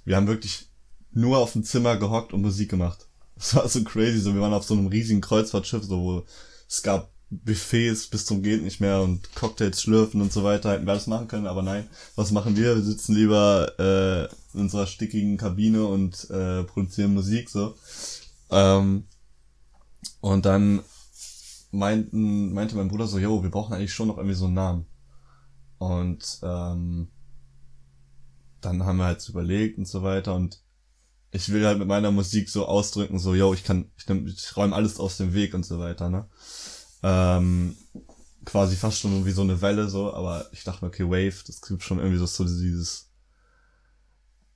wir 0.05 0.15
haben 0.15 0.27
wirklich 0.27 0.69
nur 1.11 1.39
auf 1.39 1.53
dem 1.53 1.63
Zimmer 1.63 1.97
gehockt 1.97 2.33
und 2.33 2.41
Musik 2.41 2.69
gemacht. 2.69 3.07
Das 3.35 3.55
war 3.55 3.67
so 3.67 3.83
crazy, 3.83 4.19
so 4.19 4.33
wir 4.33 4.41
waren 4.41 4.53
auf 4.53 4.65
so 4.65 4.75
einem 4.75 4.87
riesigen 4.87 5.21
Kreuzfahrtschiff, 5.21 5.83
so 5.83 5.99
wo 5.99 6.23
es 6.67 6.83
gab 6.83 7.09
Buffets 7.31 8.07
bis 8.07 8.25
zum 8.25 8.41
geht 8.41 8.63
nicht 8.63 8.81
mehr 8.81 9.01
und 9.01 9.33
Cocktails 9.35 9.81
schlürfen 9.81 10.21
und 10.21 10.33
so 10.33 10.43
weiter, 10.43 10.71
hätten 10.71 10.85
wir 10.85 10.93
das 10.93 11.07
machen 11.07 11.27
können, 11.27 11.47
aber 11.47 11.61
nein, 11.61 11.87
was 12.15 12.31
machen 12.31 12.55
wir? 12.57 12.75
Wir 12.75 12.83
sitzen 12.83 13.15
lieber 13.15 13.71
äh, 13.79 14.25
in 14.55 14.61
unserer 14.61 14.87
stickigen 14.87 15.37
Kabine 15.37 15.85
und 15.85 16.29
äh, 16.29 16.63
produzieren 16.63 17.13
Musik 17.13 17.49
so. 17.49 17.75
Ähm, 18.49 19.05
und 20.21 20.45
dann 20.45 20.81
meinten, 21.71 22.53
meinte 22.53 22.75
mein 22.75 22.87
Bruder 22.87 23.07
so, 23.07 23.19
yo, 23.19 23.43
wir 23.43 23.51
brauchen 23.51 23.73
eigentlich 23.73 23.93
schon 23.93 24.07
noch 24.07 24.17
irgendwie 24.17 24.35
so 24.35 24.45
einen 24.45 24.55
Namen. 24.55 24.85
Und 25.77 26.39
ähm, 26.43 27.07
dann 28.61 28.85
haben 28.85 28.97
wir 28.97 29.05
halt 29.05 29.21
so 29.21 29.31
überlegt 29.31 29.77
und 29.77 29.87
so 29.87 30.03
weiter 30.03 30.35
und 30.35 30.61
ich 31.31 31.49
will 31.49 31.65
halt 31.65 31.77
mit 31.77 31.87
meiner 31.87 32.11
Musik 32.11 32.49
so 32.49 32.65
ausdrücken, 32.65 33.19
so, 33.19 33.35
yo, 33.35 33.53
ich 33.53 33.63
kann, 33.63 33.91
ich, 33.97 34.07
nehm, 34.07 34.27
ich 34.27 34.57
räume 34.57 34.75
alles 34.75 34.99
aus 34.99 35.17
dem 35.17 35.33
Weg 35.33 35.53
und 35.53 35.65
so 35.65 35.79
weiter, 35.79 36.09
ne? 36.09 36.27
Ähm, 37.03 37.77
quasi 38.45 38.75
fast 38.75 38.99
schon 38.99 39.25
wie 39.25 39.31
so 39.31 39.43
eine 39.43 39.61
Welle, 39.61 39.89
so, 39.89 40.13
aber 40.13 40.47
ich 40.51 40.63
dachte 40.63 40.83
mir, 40.83 40.89
okay, 40.89 41.05
Wave, 41.05 41.43
das 41.45 41.61
gibt 41.61 41.83
schon 41.83 41.99
irgendwie 41.99 42.17
so, 42.17 42.25
so 42.25 42.43
dieses, 42.43 43.08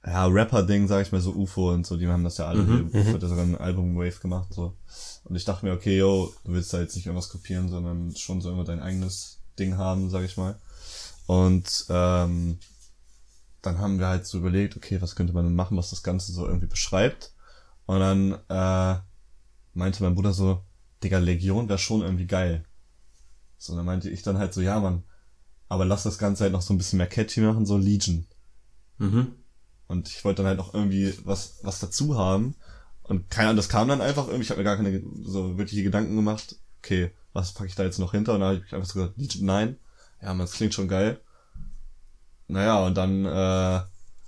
ja, 0.05 0.25
Rapper-Ding, 0.25 0.87
sag 0.87 1.01
ich 1.01 1.11
mal, 1.11 1.21
so 1.21 1.31
UFO 1.31 1.71
und 1.71 1.85
so, 1.85 1.95
die 1.95 2.07
haben 2.07 2.23
das 2.23 2.37
ja 2.37 2.47
alle, 2.47 2.63
mhm, 2.63 2.87
UFO 2.87 2.97
mhm. 2.97 3.13
hat 3.13 3.21
ja 3.21 3.27
sogar 3.29 3.45
ein 3.45 3.57
Album 3.57 3.95
Wave 3.95 4.19
gemacht, 4.19 4.53
so. 4.53 4.75
Und 5.23 5.35
ich 5.35 5.45
dachte 5.45 5.65
mir, 5.65 5.73
okay, 5.73 5.97
yo, 5.97 6.33
du 6.43 6.51
willst 6.51 6.73
da 6.73 6.81
jetzt 6.81 6.95
nicht 6.95 7.05
irgendwas 7.05 7.29
kopieren, 7.29 7.69
sondern 7.69 8.13
schon 8.15 8.41
so 8.41 8.51
immer 8.51 8.65
dein 8.65 8.81
eigenes 8.81 9.39
Ding 9.57 9.77
haben, 9.77 10.09
sag 10.09 10.23
ich 10.23 10.35
mal. 10.35 10.59
Und 11.25 11.85
ähm, 11.89 12.59
dann 13.61 13.77
haben 13.77 13.97
wir 13.97 14.07
halt 14.07 14.27
so 14.27 14.37
überlegt, 14.37 14.75
okay, 14.75 15.01
was 15.01 15.15
könnte 15.15 15.31
man 15.31 15.45
denn 15.45 15.55
machen, 15.55 15.77
was 15.77 15.89
das 15.89 16.03
Ganze 16.03 16.33
so 16.33 16.45
irgendwie 16.45 16.67
beschreibt. 16.67 17.31
Und 17.85 17.99
dann 17.99 18.33
äh, 18.49 18.99
meinte 19.73 20.03
mein 20.03 20.15
Bruder 20.15 20.33
so, 20.33 20.63
Digga, 21.01 21.19
Legion 21.19 21.69
wäre 21.69 21.79
schon 21.79 22.01
irgendwie 22.01 22.27
geil. 22.27 22.65
So, 23.57 23.75
dann 23.75 23.85
meinte 23.85 24.09
ich 24.09 24.21
dann 24.21 24.37
halt 24.37 24.53
so, 24.53 24.59
ja, 24.59 24.79
Mann, 24.81 25.03
aber 25.69 25.85
lass 25.85 26.03
das 26.03 26.17
Ganze 26.17 26.43
halt 26.43 26.53
noch 26.53 26.61
so 26.61 26.73
ein 26.73 26.77
bisschen 26.77 26.97
mehr 26.97 27.07
catchy 27.07 27.39
machen, 27.39 27.65
so 27.65 27.77
Legion. 27.77 28.27
Mhm. 28.97 29.33
Und 29.87 30.09
ich 30.09 30.23
wollte 30.23 30.41
dann 30.41 30.47
halt 30.47 30.57
noch 30.57 30.73
irgendwie 30.73 31.13
was, 31.23 31.59
was 31.63 31.79
dazu 31.79 32.17
haben. 32.17 32.55
Und 33.03 33.29
keine 33.29 33.49
Ahnung, 33.49 33.57
das 33.57 33.69
kam 33.69 33.87
dann 33.87 34.01
einfach 34.01 34.27
irgendwie, 34.27 34.43
ich 34.43 34.49
habe 34.49 34.59
mir 34.59 34.65
gar 34.65 34.77
keine 34.77 35.03
so 35.23 35.57
wirkliche 35.57 35.83
Gedanken 35.83 36.15
gemacht, 36.15 36.55
okay, 36.79 37.11
was 37.33 37.53
packe 37.53 37.69
ich 37.69 37.75
da 37.75 37.83
jetzt 37.83 37.99
noch 37.99 38.11
hinter? 38.11 38.33
Und 38.33 38.39
dann 38.39 38.55
habe 38.55 38.63
ich 38.65 38.73
einfach 38.73 38.87
so 38.87 38.99
gesagt, 38.99 39.41
9. 39.41 39.77
Ja, 40.21 40.27
man, 40.29 40.39
das 40.39 40.53
klingt 40.53 40.73
schon 40.73 40.87
geil. 40.87 41.19
Naja, 42.47 42.85
und 42.85 42.95
dann 42.95 43.25
äh, 43.25 43.81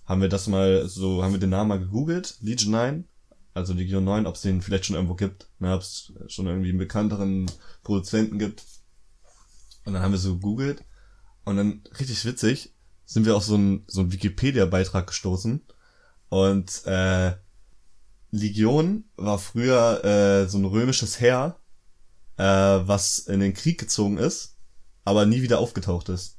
haben 0.06 0.22
wir 0.22 0.30
das 0.30 0.48
mal 0.48 0.88
so, 0.88 1.24
haben 1.24 1.34
wir 1.34 1.40
den 1.40 1.50
Namen 1.50 1.70
mal 1.70 1.80
gegoogelt, 1.80 2.38
Legion 2.42 2.72
9, 2.72 3.08
also 3.54 3.74
Legion 3.74 4.04
9, 4.04 4.26
ob 4.26 4.36
es 4.36 4.42
den 4.42 4.62
vielleicht 4.62 4.86
schon 4.86 4.96
irgendwo 4.96 5.16
gibt, 5.16 5.48
ne, 5.60 5.74
ob 5.74 5.82
es 5.82 6.14
schon 6.28 6.48
irgendwie 6.48 6.70
einen 6.70 6.78
bekannteren 6.78 7.50
Produzenten 7.84 8.40
gibt. 8.40 8.64
Und 9.86 9.94
dann 9.94 10.02
haben 10.02 10.12
wir 10.12 10.18
so 10.18 10.36
gegoogelt 10.36 10.84
und 11.44 11.58
dann 11.58 11.84
richtig 12.00 12.26
witzig 12.26 12.74
sind 13.06 13.26
wir 13.26 13.36
auf 13.36 13.44
so 13.44 13.56
einen 13.56 13.84
so 13.88 14.02
einen 14.02 14.12
Wikipedia-Beitrag 14.12 15.08
gestoßen 15.08 15.62
und 16.30 16.86
äh, 16.86 17.34
Legion 18.32 19.06
war 19.16 19.40
früher 19.40 20.04
äh, 20.04 20.48
so 20.48 20.58
ein 20.58 20.66
römisches 20.66 21.20
Heer, 21.20 21.58
äh, 22.38 22.44
was 22.44 23.20
in 23.20 23.40
den 23.40 23.54
Krieg 23.54 23.80
gezogen 23.80 24.18
ist, 24.18 24.58
aber 25.04 25.26
nie 25.26 25.42
wieder 25.42 25.60
aufgetaucht 25.60 26.10
ist. 26.10 26.38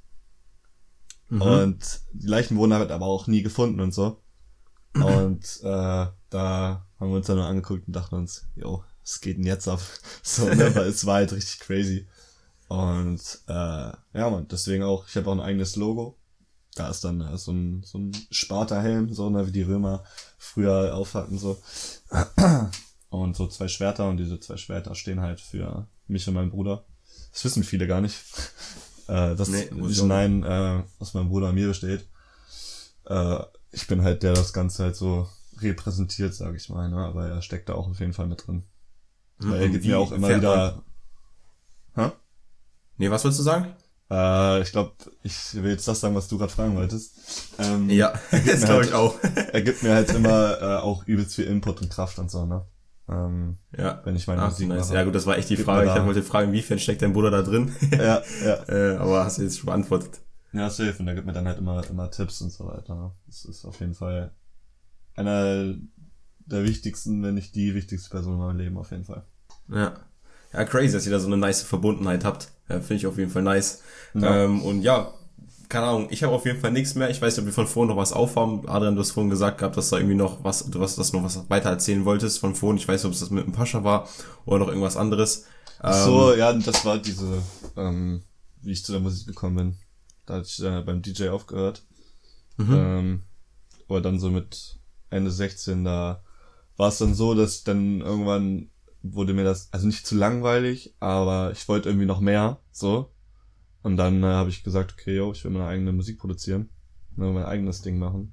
Mhm. 1.28 1.42
Und 1.42 2.00
die 2.12 2.26
Leichen 2.26 2.56
wurden 2.56 2.74
halt 2.74 2.90
aber 2.90 3.06
auch 3.06 3.26
nie 3.26 3.42
gefunden 3.42 3.80
und 3.80 3.94
so. 3.94 4.20
Und 4.94 5.60
äh, 5.62 6.06
da 6.30 6.86
haben 6.98 7.10
wir 7.10 7.16
uns 7.16 7.26
dann 7.26 7.36
nur 7.36 7.46
angeguckt 7.46 7.86
und 7.86 7.94
dachten 7.94 8.14
uns, 8.14 8.46
jo, 8.54 8.82
was 9.02 9.20
geht 9.20 9.36
denn 9.36 9.46
jetzt 9.46 9.68
ab? 9.68 9.80
So, 10.22 10.46
ne, 10.48 10.74
weil 10.74 10.88
es 10.88 11.06
war 11.06 11.16
halt 11.16 11.32
richtig 11.32 11.60
crazy. 11.60 12.06
Und 12.68 13.20
äh, 13.46 13.52
ja, 13.52 14.30
man, 14.30 14.48
deswegen 14.48 14.82
auch, 14.82 15.06
ich 15.06 15.16
habe 15.16 15.30
auch 15.30 15.34
ein 15.34 15.40
eigenes 15.40 15.76
Logo. 15.76 16.16
Da 16.76 16.90
ist 16.90 17.04
dann 17.04 17.36
so 17.36 17.52
ein, 17.52 17.82
so 17.84 17.98
ein 17.98 18.12
Sparta-Helm, 18.30 19.12
so 19.12 19.30
ne, 19.30 19.46
wie 19.46 19.52
die 19.52 19.62
Römer 19.62 20.04
früher 20.38 20.94
aufhatten, 20.94 21.38
so. 21.38 21.60
Und 23.08 23.36
so 23.36 23.46
zwei 23.46 23.68
Schwerter 23.68 24.08
und 24.08 24.18
diese 24.18 24.38
zwei 24.40 24.56
Schwerter 24.56 24.94
stehen 24.94 25.20
halt 25.20 25.40
für 25.40 25.86
mich 26.06 26.28
und 26.28 26.34
meinen 26.34 26.50
Bruder. 26.50 26.84
Das 27.32 27.44
wissen 27.44 27.64
viele 27.64 27.86
gar 27.86 28.00
nicht 28.00 28.16
äh, 29.08 29.34
das 29.34 29.48
nee, 29.48 29.68
Vision 29.72 30.08
9 30.08 30.42
äh, 30.42 30.82
aus 30.98 31.14
meinem 31.14 31.28
Bruder 31.28 31.48
und 31.48 31.54
mir 31.54 31.68
besteht. 31.68 32.06
Äh, 33.06 33.38
ich 33.70 33.86
bin 33.86 34.02
halt 34.02 34.22
der, 34.22 34.32
der 34.32 34.42
das 34.42 34.52
Ganze 34.52 34.84
halt 34.84 34.96
so 34.96 35.28
repräsentiert, 35.58 36.34
sage 36.34 36.56
ich 36.56 36.68
mal, 36.68 36.90
ne? 36.90 36.98
aber 36.98 37.28
er 37.28 37.42
steckt 37.42 37.68
da 37.68 37.74
auch 37.74 37.88
auf 37.88 38.00
jeden 38.00 38.12
Fall 38.12 38.26
mit 38.26 38.46
drin. 38.46 38.64
Mhm, 39.38 39.50
Weil 39.50 39.60
er 39.62 39.68
gibt 39.68 39.84
mir 39.84 39.98
auch 39.98 40.12
immer 40.12 40.28
wieder... 40.36 40.82
Hä? 41.94 42.10
Nee, 42.98 43.10
was 43.10 43.24
wolltest 43.24 43.40
du 43.40 43.44
sagen? 43.44 43.74
Äh, 44.10 44.62
ich 44.62 44.72
glaube, 44.72 44.92
ich 45.22 45.54
will 45.54 45.72
jetzt 45.72 45.88
das 45.88 46.00
sagen, 46.00 46.14
was 46.14 46.28
du 46.28 46.38
gerade 46.38 46.52
fragen 46.52 46.76
wolltest. 46.76 47.18
Ähm, 47.58 47.90
ja, 47.90 48.12
das 48.30 48.60
glaube 48.60 48.74
halt, 48.74 48.86
ich 48.86 48.94
auch. 48.94 49.16
er 49.52 49.62
gibt 49.62 49.82
mir 49.82 49.94
halt 49.94 50.14
immer 50.14 50.60
äh, 50.60 50.76
auch 50.76 51.06
übelst 51.06 51.34
viel 51.34 51.46
Input 51.46 51.82
und 51.82 51.90
Kraft 51.90 52.18
und 52.18 52.30
so, 52.30 52.46
ne? 52.46 52.64
Ähm, 53.08 53.58
ja. 53.76 54.00
Wenn 54.04 54.16
ich 54.16 54.26
meine 54.26 54.42
Ach, 54.42 54.50
Musik 54.50 54.68
nice. 54.68 54.88
mache. 54.88 54.94
Ja 54.94 55.04
gut, 55.04 55.14
das 55.14 55.26
war 55.26 55.38
echt 55.38 55.50
die 55.50 55.56
Frage. 55.56 55.88
Ich 55.88 56.04
wollte 56.04 56.22
fragen, 56.22 56.48
inwiefern 56.48 56.78
steckt 56.78 57.02
dein 57.02 57.12
Bruder 57.12 57.30
da 57.30 57.42
drin? 57.42 57.74
ja, 57.92 58.22
ja. 58.44 58.62
äh, 58.68 58.96
aber 58.96 59.24
hast 59.24 59.38
du 59.38 59.42
jetzt 59.42 59.58
schon 59.58 59.66
beantwortet. 59.66 60.20
Ja, 60.52 60.70
safe. 60.70 60.94
Und 60.98 61.06
der 61.06 61.14
gibt 61.14 61.26
mir 61.26 61.32
dann 61.32 61.46
halt 61.46 61.58
immer, 61.58 61.84
immer 61.88 62.10
Tipps 62.10 62.40
und 62.40 62.50
so 62.50 62.66
weiter. 62.66 62.94
Ne? 62.94 63.12
Das 63.26 63.44
ist 63.44 63.64
auf 63.64 63.78
jeden 63.80 63.94
Fall 63.94 64.32
einer 65.14 65.74
der 66.46 66.64
wichtigsten, 66.64 67.22
wenn 67.22 67.34
nicht 67.34 67.54
die 67.54 67.74
wichtigste 67.74 68.10
Person 68.10 68.34
in 68.34 68.38
meinem 68.38 68.58
Leben 68.58 68.78
auf 68.78 68.90
jeden 68.90 69.04
Fall. 69.04 69.24
Ja. 69.68 69.94
Ja, 70.52 70.64
crazy, 70.64 70.92
dass 70.92 71.06
ihr 71.06 71.12
da 71.12 71.18
so 71.18 71.26
eine 71.26 71.36
nice 71.36 71.62
Verbundenheit 71.62 72.24
habt. 72.24 72.52
Ja, 72.68 72.80
Finde 72.80 72.94
ich 72.94 73.06
auf 73.06 73.18
jeden 73.18 73.30
Fall 73.30 73.42
nice. 73.42 73.82
Ja. 74.14 74.44
Ähm, 74.44 74.62
und 74.62 74.82
ja, 74.82 75.12
keine 75.68 75.86
Ahnung, 75.86 76.08
ich 76.10 76.22
habe 76.22 76.34
auf 76.34 76.46
jeden 76.46 76.60
Fall 76.60 76.72
nichts 76.72 76.94
mehr. 76.94 77.10
Ich 77.10 77.20
weiß 77.20 77.34
nicht, 77.34 77.42
ob 77.42 77.46
wir 77.46 77.52
von 77.52 77.66
vorhin 77.66 77.90
noch 77.90 78.00
was 78.00 78.12
aufhaben. 78.12 78.68
Adrian, 78.68 78.94
du 78.94 79.00
hast 79.00 79.12
vorhin 79.12 79.30
gesagt 79.30 79.58
gehabt, 79.58 79.76
dass 79.76 79.90
da 79.90 79.96
irgendwie 79.96 80.14
noch 80.14 80.44
was, 80.44 80.70
du 80.70 80.80
hast 80.80 80.98
das 80.98 81.12
noch 81.12 81.24
was 81.24 81.48
weiter 81.50 81.70
erzählen 81.70 82.04
wolltest 82.04 82.38
von 82.38 82.54
vorhin. 82.54 82.78
Ich 82.78 82.86
weiß 82.86 83.02
nicht, 83.02 83.06
ob 83.06 83.14
es 83.14 83.20
das 83.20 83.30
mit 83.30 83.44
dem 83.44 83.52
Pascha 83.52 83.82
war 83.82 84.08
oder 84.44 84.60
noch 84.60 84.68
irgendwas 84.68 84.96
anderes. 84.96 85.46
Ähm, 85.82 86.04
so, 86.04 86.34
ja, 86.34 86.52
das 86.52 86.84
war 86.84 86.98
diese, 86.98 87.42
ähm, 87.76 88.22
wie 88.62 88.72
ich 88.72 88.84
zu 88.84 88.92
der 88.92 89.00
Musik 89.00 89.26
gekommen 89.26 89.56
bin. 89.56 89.76
Da 90.24 90.34
hatte 90.34 90.48
ich 90.48 90.62
äh, 90.62 90.82
beim 90.82 91.02
DJ 91.02 91.28
aufgehört. 91.28 91.82
Mhm. 92.56 92.74
Ähm, 92.74 93.22
aber 93.88 94.00
dann 94.00 94.18
so 94.18 94.30
mit 94.30 94.78
Ende 95.10 95.30
16, 95.30 95.84
da 95.84 96.22
war 96.76 96.88
es 96.88 96.98
dann 96.98 97.14
so, 97.14 97.34
dass 97.34 97.64
dann 97.64 98.00
irgendwann 98.00 98.70
wurde 99.14 99.34
mir 99.34 99.44
das, 99.44 99.72
also 99.72 99.86
nicht 99.86 100.06
zu 100.06 100.16
langweilig, 100.16 100.94
aber 101.00 101.52
ich 101.52 101.66
wollte 101.68 101.88
irgendwie 101.88 102.06
noch 102.06 102.20
mehr, 102.20 102.60
so. 102.70 103.12
Und 103.82 103.96
dann 103.96 104.22
äh, 104.22 104.26
habe 104.26 104.50
ich 104.50 104.64
gesagt, 104.64 104.92
okay, 104.92 105.16
yo, 105.16 105.32
ich 105.32 105.44
will 105.44 105.52
meine 105.52 105.66
eigene 105.66 105.92
Musik 105.92 106.18
produzieren, 106.18 106.70
ne, 107.16 107.30
mein 107.30 107.44
eigenes 107.44 107.82
Ding 107.82 107.98
machen. 107.98 108.32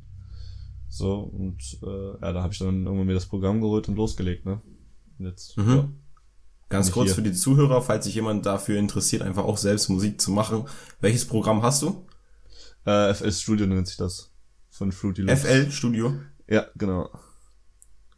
So, 0.90 1.20
und 1.20 1.80
äh, 1.84 2.22
ja, 2.22 2.34
da 2.34 2.44
habe 2.44 2.54
ich 2.54 2.60
dann 2.60 2.86
irgendwann 2.86 3.08
mir 3.08 3.14
das 3.14 3.26
Programm 3.26 3.62
geholt 3.62 3.88
und 3.88 3.96
losgelegt, 3.96 4.46
ne? 4.46 4.62
Und 5.18 5.26
jetzt, 5.26 5.58
mhm. 5.58 5.70
ja. 5.70 5.90
Ganz 6.70 6.92
kurz 6.92 7.10
hier. 7.10 7.16
für 7.16 7.22
die 7.22 7.34
Zuhörer, 7.34 7.82
falls 7.82 8.06
sich 8.06 8.16
jemand 8.16 8.46
dafür 8.46 8.80
interessiert, 8.80 9.22
einfach 9.22 9.44
auch 9.44 9.58
selbst 9.58 9.90
Musik 9.90 10.20
zu 10.20 10.32
machen. 10.32 10.66
Welches 11.02 11.26
Programm 11.26 11.62
hast 11.62 11.84
du? 11.84 12.06
Äh, 12.86 13.14
FL 13.14 13.32
Studio 13.32 13.68
nennt 13.68 13.88
sich 13.88 13.98
das. 13.98 14.32
Von 14.70 14.92
Fruity 14.92 15.22
Loops. 15.22 15.42
FL 15.42 15.70
Studio? 15.70 16.16
Ja, 16.48 16.66
genau. 16.76 17.10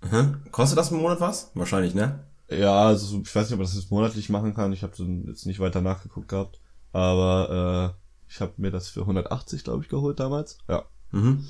Mhm. 0.10 0.42
Kostet 0.52 0.78
das 0.78 0.92
im 0.92 0.98
Monat 0.98 1.20
was? 1.20 1.52
Wahrscheinlich, 1.54 1.96
ne? 1.96 2.26
Ja, 2.50 2.88
also 2.88 3.22
ich 3.22 3.36
weiß 3.36 3.46
nicht, 3.46 3.54
ob 3.54 3.60
man 3.60 3.68
das 3.68 3.76
jetzt 3.76 3.92
monatlich 3.92 4.30
machen 4.30 4.54
kann. 4.54 4.74
Ich 4.74 4.84
habe 4.84 4.94
jetzt 5.28 5.46
nicht 5.46 5.60
weiter 5.60 5.82
nachgeguckt 5.82 6.28
gehabt. 6.28 6.60
Aber 6.92 7.96
äh, 7.96 8.32
ich 8.32 8.40
habe 8.40 8.54
mir 8.58 8.72
das 8.72 8.88
für 8.90 9.02
180, 9.02 9.64
glaube 9.64 9.84
ich, 9.84 9.90
geholt 9.90 10.20
damals. 10.20 10.58
Ja. 10.70 10.86
Mhm. 11.12 11.46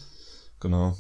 Genau. 0.59 0.97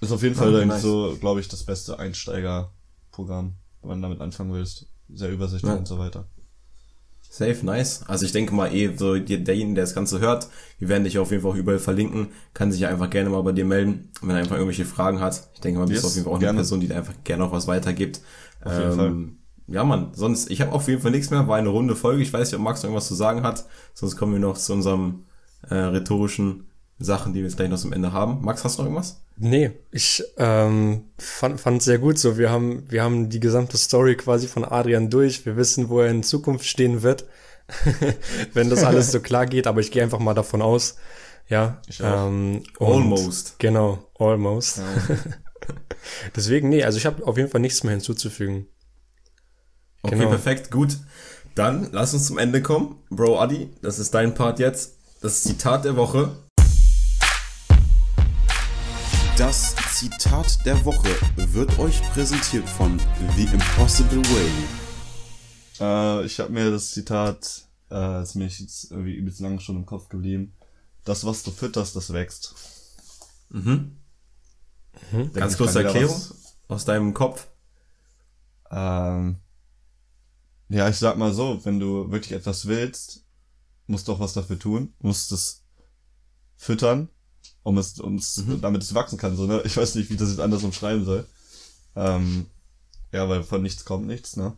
Ist 0.00 0.12
auf 0.12 0.22
jeden 0.22 0.34
Fall 0.34 0.54
okay, 0.54 0.66
nice. 0.66 0.82
so, 0.82 1.16
glaube 1.20 1.40
ich, 1.40 1.48
das 1.48 1.64
beste 1.64 1.98
Einsteigerprogramm, 1.98 3.54
wenn 3.80 3.88
man 3.88 4.02
damit 4.02 4.20
anfangen 4.20 4.52
willst. 4.52 4.86
Sehr 5.12 5.30
übersichtlich 5.30 5.70
ja. 5.70 5.78
und 5.78 5.88
so 5.88 5.98
weiter. 5.98 6.28
Safe, 7.32 7.64
nice. 7.64 8.02
Also 8.08 8.26
ich 8.26 8.32
denke 8.32 8.54
mal 8.54 8.74
eh, 8.74 8.96
so 8.96 9.16
derjenige, 9.16 9.74
der 9.74 9.84
das 9.84 9.94
Ganze 9.94 10.18
hört, 10.18 10.48
wir 10.80 10.88
werden 10.88 11.04
dich 11.04 11.16
auf 11.18 11.30
jeden 11.30 11.42
Fall 11.42 11.52
auch 11.52 11.56
überall 11.56 11.78
verlinken, 11.78 12.32
kann 12.54 12.72
sich 12.72 12.80
ja 12.80 12.88
einfach 12.88 13.08
gerne 13.08 13.30
mal 13.30 13.42
bei 13.42 13.52
dir 13.52 13.64
melden, 13.64 14.10
wenn 14.20 14.30
er 14.30 14.38
einfach 14.38 14.56
irgendwelche 14.56 14.84
Fragen 14.84 15.20
hat. 15.20 15.48
Ich 15.54 15.60
denke 15.60 15.78
mal, 15.78 15.86
du 15.86 15.92
yes, 15.92 16.02
bist 16.02 16.06
auf 16.06 16.14
jeden 16.16 16.24
Fall 16.24 16.34
auch 16.34 16.38
gerne. 16.40 16.50
eine 16.50 16.58
Person, 16.58 16.80
die 16.80 16.88
da 16.88 16.96
einfach 16.96 17.14
gerne 17.22 17.44
auch 17.44 17.52
was 17.52 17.68
weitergibt. 17.68 18.20
Auf 18.64 18.72
jeden 18.72 18.90
ähm, 18.90 18.96
Fall 18.96 19.40
ja, 19.70 19.84
Mann, 19.84 20.08
sonst, 20.14 20.50
ich 20.50 20.60
habe 20.60 20.72
auf 20.72 20.88
jeden 20.88 21.00
Fall 21.00 21.12
nichts 21.12 21.30
mehr, 21.30 21.46
war 21.46 21.56
eine 21.56 21.68
runde 21.68 21.94
Folge. 21.94 22.22
Ich 22.22 22.32
weiß 22.32 22.50
nicht, 22.50 22.58
ob 22.58 22.64
Max 22.64 22.80
noch 22.80 22.88
irgendwas 22.88 23.06
zu 23.06 23.14
sagen 23.14 23.44
hat. 23.44 23.66
Sonst 23.94 24.16
kommen 24.16 24.32
wir 24.32 24.40
noch 24.40 24.58
zu 24.58 24.72
unserem 24.72 25.26
äh, 25.68 25.76
rhetorischen 25.76 26.66
Sachen, 26.98 27.32
die 27.32 27.40
wir 27.40 27.46
jetzt 27.46 27.56
gleich 27.56 27.70
noch 27.70 27.78
zum 27.78 27.92
Ende 27.92 28.12
haben. 28.12 28.44
Max, 28.44 28.64
hast 28.64 28.78
du 28.78 28.82
noch 28.82 28.88
irgendwas? 28.88 29.22
Nee, 29.36 29.70
ich 29.92 30.24
ähm, 30.38 31.04
fand 31.18 31.60
fand 31.60 31.82
sehr 31.82 31.98
gut 31.98 32.18
so. 32.18 32.36
Wir 32.36 32.50
haben 32.50 32.82
wir 32.90 33.02
haben 33.02 33.30
die 33.30 33.40
gesamte 33.40 33.78
Story 33.78 34.16
quasi 34.16 34.48
von 34.48 34.64
Adrian 34.64 35.08
durch. 35.08 35.46
Wir 35.46 35.56
wissen, 35.56 35.88
wo 35.88 36.00
er 36.00 36.10
in 36.10 36.24
Zukunft 36.24 36.66
stehen 36.66 37.02
wird, 37.02 37.24
wenn 38.52 38.70
das 38.70 38.82
alles 38.82 39.12
so 39.12 39.20
klar 39.20 39.46
geht. 39.46 39.68
Aber 39.68 39.80
ich 39.80 39.92
gehe 39.92 40.02
einfach 40.02 40.18
mal 40.18 40.34
davon 40.34 40.62
aus. 40.62 40.96
Ja. 41.48 41.80
Ich 41.86 42.00
ähm, 42.02 42.64
almost. 42.80 43.54
Genau, 43.58 43.98
almost. 44.18 44.78
Ja. 44.78 45.16
Deswegen 46.36 46.68
nee, 46.68 46.82
also 46.84 46.98
ich 46.98 47.06
habe 47.06 47.26
auf 47.26 47.36
jeden 47.36 47.50
Fall 47.50 47.60
nichts 47.60 47.84
mehr 47.84 47.92
hinzuzufügen. 47.92 48.66
Okay, 50.02 50.16
genau. 50.16 50.30
perfekt, 50.30 50.70
gut. 50.70 50.96
Dann 51.54 51.88
lass 51.92 52.14
uns 52.14 52.26
zum 52.26 52.38
Ende 52.38 52.62
kommen. 52.62 52.96
Bro 53.10 53.38
Adi, 53.38 53.70
das 53.82 53.98
ist 53.98 54.14
dein 54.14 54.34
Part 54.34 54.58
jetzt. 54.58 54.96
Das 55.20 55.42
Zitat 55.42 55.84
der 55.84 55.96
Woche. 55.96 56.30
Das 59.36 59.74
Zitat 59.94 60.64
der 60.64 60.84
Woche 60.84 61.08
wird 61.36 61.78
euch 61.78 62.00
präsentiert 62.12 62.68
von 62.68 63.00
The 63.36 63.44
Impossible 63.44 64.22
Way. 64.22 64.50
Äh, 65.80 66.26
ich 66.26 66.40
habe 66.40 66.52
mir 66.52 66.70
das 66.70 66.90
Zitat, 66.92 67.66
äh, 67.90 68.22
ist 68.22 68.34
mir 68.34 68.46
jetzt 68.46 68.90
irgendwie 68.90 69.14
übelst 69.14 69.40
lange 69.40 69.60
schon 69.60 69.76
im 69.76 69.86
Kopf 69.86 70.08
geblieben. 70.08 70.54
Das, 71.04 71.24
was 71.24 71.42
du 71.42 71.50
fütterst, 71.50 71.96
das 71.96 72.12
wächst. 72.12 72.54
Mhm. 73.50 73.96
Mhm. 75.12 75.32
Ganz 75.32 75.56
kurze 75.56 75.84
Erklärung 75.84 76.20
aus 76.68 76.84
deinem 76.84 77.14
Kopf. 77.14 77.48
Ähm, 78.70 79.36
ja, 80.68 80.88
ich 80.88 80.96
sag 80.96 81.18
mal 81.18 81.32
so, 81.32 81.64
wenn 81.64 81.80
du 81.80 82.10
wirklich 82.10 82.32
etwas 82.32 82.66
willst, 82.66 83.24
musst 83.86 84.06
du 84.06 84.12
auch 84.12 84.20
was 84.20 84.34
dafür 84.34 84.58
tun, 84.58 84.94
musst 85.00 85.32
es 85.32 85.64
füttern, 86.56 87.08
um 87.62 87.76
es, 87.78 87.98
um 87.98 88.16
es, 88.16 88.36
mhm. 88.36 88.60
damit 88.60 88.82
es 88.82 88.94
wachsen 88.94 89.18
kann, 89.18 89.36
so, 89.36 89.46
ne? 89.46 89.62
Ich 89.64 89.76
weiß 89.76 89.96
nicht, 89.96 90.10
wie 90.10 90.16
das 90.16 90.30
jetzt 90.30 90.40
anders 90.40 90.62
umschreiben 90.62 91.04
soll. 91.04 91.26
Ähm, 91.96 92.46
ja, 93.12 93.28
weil 93.28 93.42
von 93.42 93.62
nichts 93.62 93.84
kommt 93.84 94.06
nichts, 94.06 94.36
ne? 94.36 94.56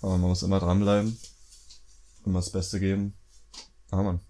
Aber 0.00 0.18
man 0.18 0.30
muss 0.30 0.42
immer 0.42 0.60
dranbleiben, 0.60 1.16
immer 2.24 2.38
das 2.38 2.50
Beste 2.50 2.80
geben. 2.80 3.14
Ah, 3.90 4.02
man. 4.02 4.20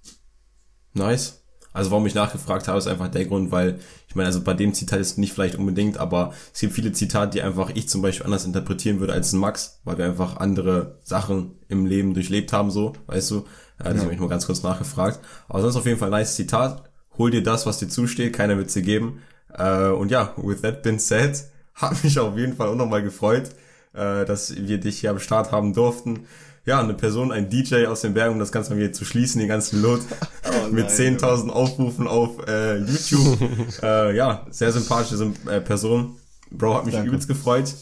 Nice. 0.94 1.41
Also 1.72 1.90
warum 1.90 2.06
ich 2.06 2.14
nachgefragt 2.14 2.68
habe, 2.68 2.78
ist 2.78 2.86
einfach 2.86 3.08
der 3.08 3.24
Grund, 3.24 3.50
weil 3.50 3.78
ich 4.08 4.14
meine, 4.14 4.26
also 4.26 4.42
bei 4.42 4.54
dem 4.54 4.74
Zitat 4.74 5.00
ist 5.00 5.18
nicht 5.18 5.32
vielleicht 5.32 5.56
unbedingt, 5.56 5.98
aber 5.98 6.32
es 6.52 6.60
gibt 6.60 6.74
viele 6.74 6.92
Zitate, 6.92 7.32
die 7.32 7.42
einfach 7.42 7.70
ich 7.74 7.88
zum 7.88 8.02
Beispiel 8.02 8.26
anders 8.26 8.44
interpretieren 8.44 9.00
würde 9.00 9.14
als 9.14 9.32
Max, 9.32 9.80
weil 9.84 9.98
wir 9.98 10.04
einfach 10.04 10.36
andere 10.36 10.98
Sachen 11.02 11.52
im 11.68 11.86
Leben 11.86 12.14
durchlebt 12.14 12.52
haben, 12.52 12.70
so, 12.70 12.92
weißt 13.06 13.30
du. 13.30 13.44
Ja, 13.78 13.86
das 13.86 13.96
ja. 13.96 14.02
habe 14.02 14.12
ich 14.12 14.20
nur 14.20 14.28
ganz 14.28 14.46
kurz 14.46 14.62
nachgefragt. 14.62 15.20
Aber 15.48 15.62
sonst 15.62 15.76
auf 15.76 15.86
jeden 15.86 15.98
Fall 15.98 16.08
ein 16.08 16.20
nice 16.20 16.36
Zitat. 16.36 16.84
Hol 17.18 17.30
dir 17.30 17.42
das, 17.42 17.66
was 17.66 17.78
dir 17.78 17.88
zusteht, 17.88 18.34
keiner 18.34 18.56
wird 18.56 18.74
dir 18.74 18.82
geben. 18.82 19.22
Äh, 19.52 19.88
und 19.88 20.10
ja, 20.10 20.34
with 20.36 20.60
that 20.60 20.82
been 20.82 20.98
said, 20.98 21.44
hat 21.74 22.04
mich 22.04 22.18
auf 22.18 22.36
jeden 22.36 22.54
Fall 22.54 22.68
auch 22.68 22.76
nochmal 22.76 23.02
gefreut, 23.02 23.50
äh, 23.94 24.24
dass 24.24 24.54
wir 24.54 24.78
dich 24.78 25.00
hier 25.00 25.10
am 25.10 25.18
Start 25.18 25.52
haben 25.52 25.72
durften 25.72 26.26
ja, 26.64 26.80
eine 26.80 26.94
Person, 26.94 27.32
ein 27.32 27.48
DJ 27.50 27.86
aus 27.86 28.02
den 28.02 28.14
Bergen, 28.14 28.34
um 28.34 28.38
das 28.38 28.52
Ganze 28.52 28.70
mal 28.70 28.78
wieder 28.78 28.92
zu 28.92 29.04
schließen, 29.04 29.40
den 29.40 29.48
ganzen 29.48 29.82
Lot 29.82 30.00
oh 30.48 30.68
mit 30.70 30.88
10.000 30.88 31.48
Aufrufen 31.48 32.06
auf 32.06 32.46
äh, 32.46 32.78
YouTube. 32.78 33.38
äh, 33.82 34.16
ja, 34.16 34.46
sehr 34.50 34.70
sympathische 34.70 35.32
äh, 35.50 35.60
Person. 35.60 36.16
Bro, 36.50 36.74
hat 36.76 36.84
mich 36.84 36.94
danke. 36.94 37.08
übelst 37.08 37.26
gefreut. 37.26 37.74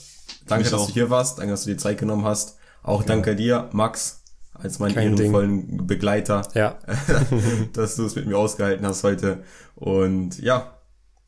Danke, 0.46 0.64
dass 0.64 0.74
auch. 0.74 0.86
du 0.86 0.94
hier 0.94 1.10
warst. 1.10 1.38
Danke, 1.38 1.50
dass 1.50 1.64
du 1.64 1.70
dir 1.70 1.76
Zeit 1.76 1.98
genommen 1.98 2.24
hast. 2.24 2.56
Auch 2.82 3.02
ja. 3.02 3.08
danke 3.08 3.36
dir, 3.36 3.68
Max, 3.72 4.22
als 4.54 4.78
meinen 4.78 4.94
Kein 4.94 5.16
ehrenvollen 5.16 5.66
Ding. 5.66 5.86
Begleiter. 5.86 6.42
Ja. 6.54 6.78
dass 7.74 7.96
du 7.96 8.06
es 8.06 8.14
mit 8.14 8.26
mir 8.26 8.38
ausgehalten 8.38 8.86
hast 8.86 9.04
heute. 9.04 9.42
Und 9.74 10.38
ja. 10.40 10.78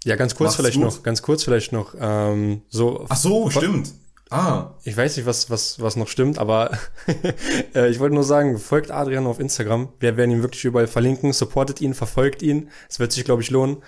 Ja, 0.05 0.17
ganz 0.17 0.35
kurz 0.35 0.57
vielleicht 0.57 0.77
gut. 0.77 0.85
noch, 0.85 1.03
ganz 1.03 1.21
kurz 1.21 1.45
vielleicht 1.45 1.73
noch, 1.73 1.95
ähm, 2.01 2.63
so. 2.69 3.05
Ach 3.09 3.17
so, 3.17 3.51
stimmt. 3.51 3.93
Ah. 4.33 4.71
Ich 4.85 4.97
weiß 4.97 5.17
nicht, 5.17 5.27
was, 5.27 5.51
was, 5.51 5.81
was 5.81 5.97
noch 5.97 6.09
stimmt, 6.09 6.39
aber 6.39 6.71
äh, 7.75 7.91
ich 7.91 8.01
wollte 8.01 8.15
nur 8.15 8.25
sagen, 8.25 8.59
folgt 8.59 8.91
Adrian 8.91 9.27
auf 9.27 9.39
Instagram. 9.39 9.89
Wir 10.01 10.17
werden 10.17 10.31
ihn 10.31 10.43
wirklich 10.43 10.65
überall 10.65 10.87
verlinken. 10.87 11.33
Supportet 11.33 11.83
ihn, 11.83 11.93
verfolgt 11.93 12.43
ihn. 12.43 12.71
Es 12.89 12.99
wird 12.99 13.13
sich, 13.13 13.25
glaube 13.25 13.43
ich, 13.43 13.51
lohnen. 13.51 13.83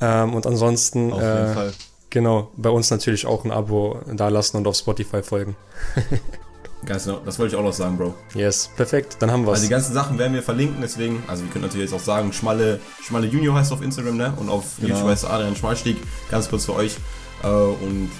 Ähm, 0.00 0.34
und 0.34 0.46
ansonsten, 0.46 1.12
auf 1.12 1.20
jeden 1.20 1.46
äh, 1.46 1.54
Fall. 1.54 1.72
genau, 2.08 2.50
bei 2.56 2.70
uns 2.70 2.90
natürlich 2.90 3.26
auch 3.26 3.44
ein 3.44 3.50
Abo 3.50 4.00
dalassen 4.14 4.58
und 4.58 4.66
auf 4.68 4.76
Spotify 4.76 5.22
folgen. 5.22 5.56
Ganz 6.86 7.04
genau, 7.04 7.20
das 7.24 7.38
wollte 7.38 7.54
ich 7.54 7.60
auch 7.60 7.64
noch 7.64 7.74
sagen, 7.74 7.98
Bro. 7.98 8.14
Yes, 8.34 8.70
perfekt, 8.74 9.16
dann 9.18 9.30
haben 9.30 9.44
wir 9.44 9.52
Also 9.52 9.64
die 9.64 9.68
ganzen 9.68 9.92
Sachen 9.92 10.18
werden 10.18 10.32
wir 10.32 10.42
verlinken, 10.42 10.80
deswegen, 10.80 11.22
also 11.26 11.42
wir 11.42 11.50
können 11.50 11.66
natürlich 11.66 11.90
jetzt 11.90 12.00
auch 12.00 12.02
sagen, 12.02 12.32
Schmalle, 12.32 12.80
Schmalle 13.02 13.26
Junior 13.26 13.54
heißt 13.54 13.70
auf 13.72 13.82
Instagram, 13.82 14.16
ne? 14.16 14.32
Und 14.38 14.48
auf 14.48 14.76
genau. 14.78 14.94
YouTube 14.94 15.08
heißt 15.10 15.26
Adrian 15.26 15.56
Schmalstieg, 15.56 15.98
ganz 16.30 16.48
kurz 16.48 16.64
für 16.64 16.74
euch. 16.74 16.96
Äh, 17.42 17.48
und 17.48 18.10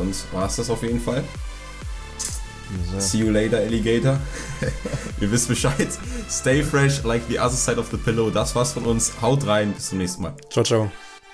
Sonst 0.00 0.32
war 0.32 0.46
es 0.46 0.56
das 0.56 0.70
auf 0.70 0.82
jeden 0.82 0.98
Fall. 0.98 1.22
So. 2.90 3.00
See 3.00 3.18
you 3.18 3.30
later, 3.30 3.58
Alligator. 3.58 4.18
Ihr 5.20 5.30
wisst 5.30 5.48
Bescheid. 5.48 5.88
Stay 6.30 6.62
fresh 6.62 7.02
like 7.04 7.22
the 7.28 7.38
other 7.38 7.50
side 7.50 7.78
of 7.78 7.90
the 7.90 7.98
pillow. 7.98 8.30
Das 8.30 8.54
war's 8.54 8.72
von 8.72 8.86
uns. 8.86 9.12
Haut 9.20 9.46
rein. 9.46 9.74
Bis 9.74 9.90
zum 9.90 9.98
nächsten 9.98 10.22
Mal. 10.22 10.34
Ciao, 10.48 10.64
ciao. 10.64 10.90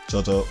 Ciao, 0.08 0.22
ciao. 0.22 0.46